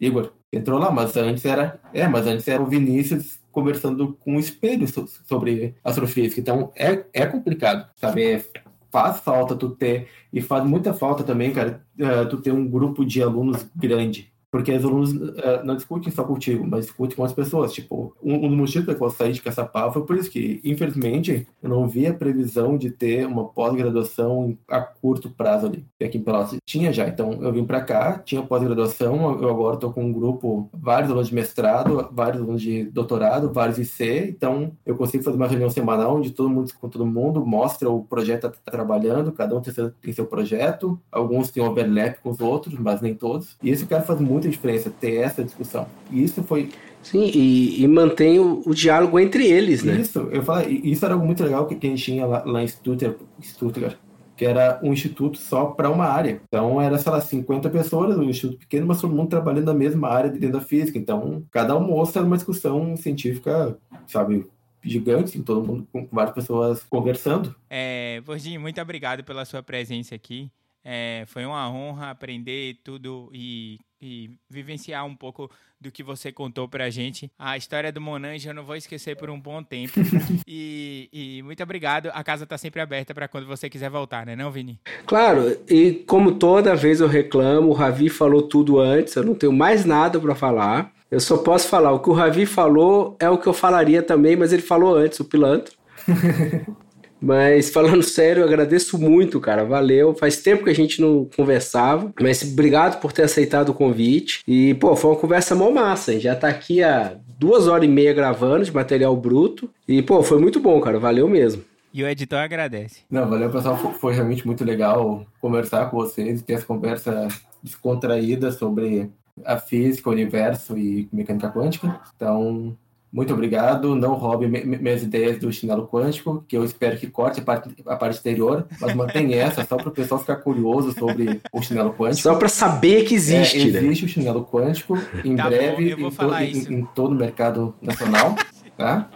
Igor 0.00 0.32
entrou 0.52 0.78
lá, 0.78 0.90
mas 0.90 1.16
antes 1.16 1.44
era, 1.44 1.80
é, 1.92 2.06
mas 2.08 2.26
antes 2.26 2.46
era 2.48 2.62
o 2.62 2.66
Vinícius 2.66 3.38
conversando 3.52 4.16
com 4.20 4.36
o 4.36 4.40
espelho 4.40 4.86
sobre 5.26 5.74
astrofísica. 5.82 6.40
Então 6.40 6.72
é, 6.76 7.04
é 7.12 7.26
complicado, 7.26 7.88
sabe? 7.96 8.24
É, 8.24 8.44
faz 8.90 9.20
falta 9.20 9.54
tu 9.54 9.70
ter 9.70 10.08
e 10.32 10.40
faz 10.40 10.64
muita 10.64 10.94
falta 10.94 11.22
também, 11.22 11.52
cara, 11.52 11.84
uh, 11.98 12.28
tu 12.28 12.38
ter 12.38 12.52
um 12.52 12.66
grupo 12.66 13.04
de 13.04 13.22
alunos 13.22 13.66
grande 13.74 14.32
porque 14.50 14.72
os 14.72 14.84
alunos 14.84 15.12
uh, 15.12 15.64
não 15.64 15.76
discutem 15.76 16.12
só 16.12 16.24
contigo, 16.24 16.66
mas 16.66 16.86
discutem 16.86 17.16
com 17.16 17.24
as 17.24 17.32
pessoas. 17.32 17.72
Tipo, 17.72 18.14
um, 18.22 18.34
um 18.34 18.48
dos 18.48 18.56
motivos 18.56 18.94
que 18.94 19.02
eu 19.02 19.10
saí 19.10 19.32
de 19.32 19.42
Caçapá 19.42 19.90
foi 19.90 20.04
por 20.04 20.16
isso 20.16 20.30
que, 20.30 20.60
infelizmente, 20.64 21.46
eu 21.62 21.68
não 21.68 21.86
vi 21.86 22.06
a 22.06 22.14
previsão 22.14 22.76
de 22.76 22.90
ter 22.90 23.26
uma 23.26 23.44
pós-graduação 23.44 24.56
a 24.68 24.80
curto 24.80 25.30
prazo 25.30 25.66
ali. 25.66 25.84
Aqui 26.02 26.18
em 26.18 26.22
Pelotas 26.22 26.58
tinha 26.64 26.92
já, 26.92 27.06
então 27.08 27.32
eu 27.42 27.52
vim 27.52 27.64
para 27.64 27.80
cá, 27.80 28.18
tinha 28.18 28.42
pós-graduação, 28.42 29.40
eu 29.40 29.48
agora 29.48 29.74
estou 29.74 29.92
com 29.92 30.04
um 30.04 30.12
grupo, 30.12 30.68
vários 30.72 31.10
alunos 31.10 31.28
de 31.28 31.34
mestrado, 31.34 32.08
vários 32.12 32.42
alunos 32.42 32.62
de 32.62 32.84
doutorado, 32.84 33.52
vários 33.52 33.78
IC, 33.78 34.28
então 34.28 34.72
eu 34.86 34.96
consigo 34.96 35.24
fazer 35.24 35.36
uma 35.36 35.46
reunião 35.46 35.70
semanal 35.70 36.16
onde 36.16 36.30
todo 36.30 36.48
mundo 36.48 36.72
com 36.74 36.88
todo 36.88 37.06
mundo, 37.06 37.44
mostra 37.44 37.88
o 37.90 38.04
projeto 38.04 38.46
está 38.46 38.70
trabalhando, 38.70 39.32
cada 39.32 39.56
um 39.56 39.60
tem 39.60 39.72
seu, 39.72 39.90
tem 39.90 40.12
seu 40.12 40.26
projeto, 40.26 40.98
alguns 41.10 41.50
têm 41.50 41.62
overlap 41.62 42.18
com 42.22 42.30
os 42.30 42.40
outros, 42.40 42.78
mas 42.78 43.00
nem 43.00 43.14
todos. 43.14 43.56
E 43.62 43.70
isso 43.70 43.84
eu 43.84 43.88
quero 43.88 44.04
fazer 44.04 44.22
muito 44.22 44.37
muita 44.38 44.48
diferença 44.48 44.90
ter 44.90 45.16
essa 45.16 45.44
discussão. 45.44 45.86
E 46.10 46.22
isso 46.22 46.42
foi. 46.42 46.70
Sim, 47.02 47.30
e, 47.32 47.82
e 47.82 47.88
mantém 47.88 48.38
o, 48.38 48.62
o, 48.66 48.74
diálogo 48.74 49.18
entre 49.18 49.46
eles, 49.46 49.82
né? 49.82 50.00
Isso, 50.00 50.18
eu 50.32 50.42
falei, 50.42 50.80
isso 50.84 51.04
era 51.04 51.14
algo 51.14 51.24
muito 51.24 51.42
legal 51.42 51.66
que, 51.66 51.74
que 51.74 51.86
a 51.86 51.90
gente 51.90 52.02
tinha 52.02 52.26
lá, 52.26 52.42
lá 52.44 52.62
em 52.62 52.66
Stuttgart, 52.66 53.16
Stuttgart, 53.40 53.96
que 54.36 54.44
era 54.44 54.80
um 54.82 54.92
instituto 54.92 55.38
só 55.38 55.66
para 55.66 55.90
uma 55.90 56.06
área. 56.06 56.40
Então 56.48 56.80
era, 56.80 56.98
sei 56.98 57.12
lá, 57.12 57.20
50 57.20 57.70
pessoas, 57.70 58.18
um 58.18 58.24
instituto 58.24 58.58
pequeno, 58.58 58.86
mas 58.86 59.00
todo 59.00 59.14
mundo 59.14 59.28
trabalhando 59.28 59.66
na 59.66 59.74
mesma 59.74 60.08
área 60.08 60.30
dentro 60.30 60.58
da 60.58 60.60
física. 60.60 60.98
Então, 60.98 61.44
cada 61.50 61.72
almoço 61.72 62.18
era 62.18 62.26
uma 62.26 62.36
discussão 62.36 62.96
científica, 62.96 63.78
sabe, 64.06 64.46
gigantes, 64.82 65.34
e 65.34 65.42
todo 65.42 65.66
mundo 65.66 65.88
com 65.92 66.06
várias 66.10 66.34
pessoas 66.34 66.82
conversando. 66.82 67.54
É, 67.70 68.20
Vordinho, 68.24 68.60
muito 68.60 68.80
obrigado 68.80 69.22
pela 69.22 69.44
sua 69.44 69.62
presença 69.62 70.14
aqui. 70.14 70.50
É, 70.84 71.24
foi 71.26 71.44
uma 71.44 71.70
honra 71.70 72.10
aprender 72.10 72.78
tudo 72.82 73.30
e, 73.34 73.78
e, 74.00 74.30
vivenciar 74.48 75.04
um 75.04 75.14
pouco 75.14 75.50
do 75.80 75.90
que 75.90 76.02
você 76.02 76.32
contou 76.32 76.68
pra 76.68 76.90
gente. 76.90 77.30
A 77.38 77.56
história 77.56 77.92
do 77.92 78.00
Monange 78.00 78.48
eu 78.48 78.54
não 78.54 78.64
vou 78.64 78.76
esquecer 78.76 79.16
por 79.16 79.30
um 79.30 79.40
bom 79.40 79.62
tempo. 79.62 79.94
e, 80.46 81.08
e, 81.12 81.42
muito 81.42 81.62
obrigado. 81.62 82.10
A 82.12 82.24
casa 82.24 82.46
tá 82.46 82.58
sempre 82.58 82.80
aberta 82.80 83.14
para 83.14 83.28
quando 83.28 83.46
você 83.46 83.70
quiser 83.70 83.90
voltar, 83.90 84.26
né, 84.26 84.34
não, 84.34 84.50
Vini? 84.50 84.78
Claro, 85.06 85.56
e 85.68 86.04
como 86.06 86.32
toda 86.32 86.74
vez 86.74 87.00
eu 87.00 87.06
reclamo, 87.08 87.68
o 87.68 87.74
Ravi 87.74 88.08
falou 88.08 88.42
tudo 88.42 88.80
antes, 88.80 89.14
eu 89.14 89.24
não 89.24 89.34
tenho 89.34 89.52
mais 89.52 89.84
nada 89.84 90.18
para 90.18 90.34
falar. 90.34 90.92
Eu 91.10 91.20
só 91.20 91.38
posso 91.38 91.68
falar, 91.68 91.92
o 91.92 92.00
que 92.00 92.10
o 92.10 92.12
Ravi 92.12 92.44
falou 92.44 93.16
é 93.18 93.30
o 93.30 93.38
que 93.38 93.46
eu 93.46 93.54
falaria 93.54 94.02
também, 94.02 94.36
mas 94.36 94.52
ele 94.52 94.62
falou 94.62 94.94
antes, 94.94 95.20
o 95.20 95.24
pilantra. 95.24 95.72
Mas 97.20 97.70
falando 97.72 98.02
sério, 98.02 98.42
eu 98.42 98.46
agradeço 98.46 98.98
muito, 98.98 99.40
cara. 99.40 99.64
Valeu. 99.64 100.14
Faz 100.14 100.38
tempo 100.38 100.64
que 100.64 100.70
a 100.70 100.74
gente 100.74 101.00
não 101.00 101.28
conversava. 101.36 102.12
Mas 102.20 102.42
obrigado 102.42 103.00
por 103.00 103.12
ter 103.12 103.22
aceitado 103.22 103.70
o 103.70 103.74
convite. 103.74 104.42
E, 104.46 104.74
pô, 104.74 104.94
foi 104.96 105.10
uma 105.10 105.20
conversa 105.20 105.54
mó 105.54 105.70
massa. 105.70 106.12
Gente 106.12 106.22
já 106.22 106.36
tá 106.36 106.48
aqui 106.48 106.82
há 106.82 107.16
duas 107.38 107.68
horas 107.68 107.84
e 107.84 107.88
meia 107.88 108.12
gravando 108.12 108.64
de 108.64 108.74
material 108.74 109.16
bruto. 109.16 109.70
E, 109.86 110.02
pô, 110.02 110.22
foi 110.22 110.38
muito 110.38 110.60
bom, 110.60 110.80
cara. 110.80 110.98
Valeu 110.98 111.28
mesmo. 111.28 111.62
E 111.92 112.02
o 112.02 112.08
editor 112.08 112.38
agradece. 112.40 113.00
Não, 113.10 113.28
valeu, 113.28 113.50
pessoal. 113.50 113.76
Foi 113.76 114.14
realmente 114.14 114.46
muito 114.46 114.64
legal 114.64 115.26
conversar 115.40 115.90
com 115.90 115.96
vocês, 115.96 116.42
ter 116.42 116.54
essa 116.54 116.66
conversa 116.66 117.28
descontraída 117.62 118.52
sobre 118.52 119.10
a 119.44 119.56
física, 119.56 120.08
o 120.08 120.12
universo 120.12 120.76
e 120.76 121.08
mecânica 121.12 121.50
quântica. 121.50 122.00
Então, 122.14 122.76
muito 123.10 123.32
obrigado. 123.32 123.94
Não 123.94 124.14
roube 124.14 124.46
minhas 124.46 125.02
ideias 125.02 125.38
do 125.38 125.50
chinelo 125.50 125.88
quântico, 125.88 126.44
que 126.46 126.54
eu 126.56 126.64
espero 126.64 126.98
que 126.98 127.06
corte 127.06 127.40
a 127.40 127.42
parte, 127.42 127.74
a 127.86 127.96
parte 127.96 128.16
exterior, 128.16 128.66
mas 128.80 128.94
mantém 128.94 129.32
essa 129.34 129.64
só 129.64 129.76
para 129.76 129.88
o 129.88 129.92
pessoal 129.92 130.20
ficar 130.20 130.36
curioso 130.36 130.92
sobre 130.92 131.40
o 131.52 131.62
chinelo 131.62 131.94
quântico. 131.94 132.22
Só 132.22 132.34
para 132.34 132.48
saber 132.48 133.04
que 133.04 133.14
existe. 133.14 133.58
É, 133.58 133.62
existe 133.62 134.04
né? 134.04 134.06
o 134.06 134.12
chinelo 134.12 134.44
quântico 134.44 134.98
em 135.24 135.36
tá 135.36 135.48
breve 135.48 135.96
bom, 135.96 136.08
em, 136.08 136.10
to, 136.10 136.34
em, 136.34 136.74
em, 136.74 136.84
todo 136.94 137.12
o 137.12 137.16
mercado 137.16 137.74
nacional. 137.80 138.36
tá? 138.76 139.08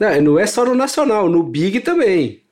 Não, 0.00 0.22
não 0.22 0.38
é 0.38 0.46
só 0.46 0.64
no 0.64 0.74
nacional, 0.74 1.28
no 1.28 1.42
Big 1.42 1.80
também. 1.80 2.42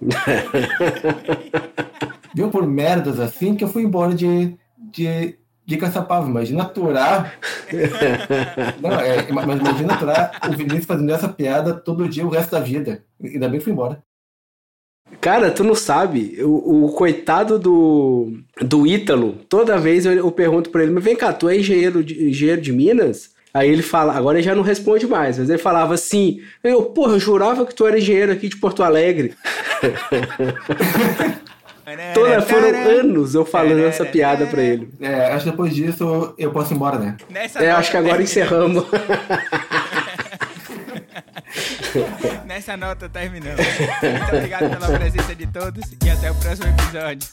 Deu 2.34 2.50
por 2.50 2.66
merdas 2.66 3.20
assim 3.20 3.54
que 3.54 3.62
eu 3.62 3.68
fui 3.68 3.84
embora 3.84 4.14
de, 4.14 4.56
de 4.76 5.36
de 5.64 5.76
Caçapava. 5.76 6.28
Imagina 6.28 6.62
aturar. 6.62 7.38
Não, 8.80 8.90
é, 8.92 9.30
mas 9.30 9.60
imagina 9.60 9.94
aturar 9.94 10.40
o 10.48 10.56
Vinícius 10.56 10.86
fazendo 10.86 11.12
essa 11.12 11.28
piada 11.28 11.74
todo 11.74 12.08
dia 12.08 12.26
o 12.26 12.30
resto 12.30 12.50
da 12.50 12.60
vida. 12.60 13.04
Ainda 13.22 13.48
bem 13.48 13.58
que 13.58 13.64
foi 13.64 13.72
embora. 13.72 14.02
Cara, 15.20 15.50
tu 15.50 15.62
não 15.62 15.74
sabe, 15.74 16.38
o, 16.42 16.86
o, 16.86 16.92
coitado 16.92 17.58
do, 17.58 18.32
do 18.60 18.86
Ítalo, 18.86 19.36
toda 19.48 19.78
vez 19.78 20.06
eu, 20.06 20.12
eu 20.12 20.32
pergunto 20.32 20.70
pra 20.70 20.82
ele, 20.82 20.90
mas 20.90 21.04
vem 21.04 21.14
cá, 21.14 21.32
tu 21.32 21.48
é 21.48 21.56
engenheiro 21.56 22.02
de, 22.02 22.30
engenheiro 22.30 22.60
de 22.60 22.72
Minas? 22.72 23.30
Aí 23.54 23.70
ele 23.70 23.82
fala, 23.82 24.14
agora 24.14 24.38
ele 24.38 24.46
já 24.46 24.54
não 24.54 24.62
responde 24.62 25.06
mais, 25.06 25.38
mas 25.38 25.50
ele 25.50 25.58
falava 25.58 25.92
assim, 25.92 26.40
eu, 26.64 26.86
porra, 26.86 27.12
eu 27.12 27.20
jurava 27.20 27.66
que 27.66 27.74
tu 27.74 27.86
era 27.86 27.98
engenheiro 27.98 28.32
aqui 28.32 28.48
de 28.48 28.56
Porto 28.56 28.82
Alegre. 28.82 29.34
Toda, 32.14 32.42
foram 32.42 32.68
anos 32.68 33.34
eu 33.34 33.44
falando 33.44 33.84
essa 33.84 34.04
piada 34.04 34.46
pra 34.46 34.62
ele. 34.62 34.88
É, 35.00 35.32
acho 35.32 35.44
que 35.44 35.50
depois 35.50 35.74
disso 35.74 36.34
eu 36.38 36.52
posso 36.52 36.72
ir 36.72 36.76
embora, 36.76 36.98
né? 36.98 37.16
Nessa 37.28 37.58
é, 37.58 37.70
acho 37.70 37.90
que 37.90 37.96
agora 37.96 38.22
encerramos. 38.22 38.84
Nessa 42.46 42.76
nota 42.76 43.08
terminamos. 43.08 43.66
Muito 43.66 44.36
obrigado 44.36 44.70
pela 44.70 44.98
presença 44.98 45.34
de 45.34 45.46
todos 45.46 45.84
e 46.04 46.10
até 46.10 46.30
o 46.30 46.34
próximo 46.36 46.68
episódio. 46.68 47.28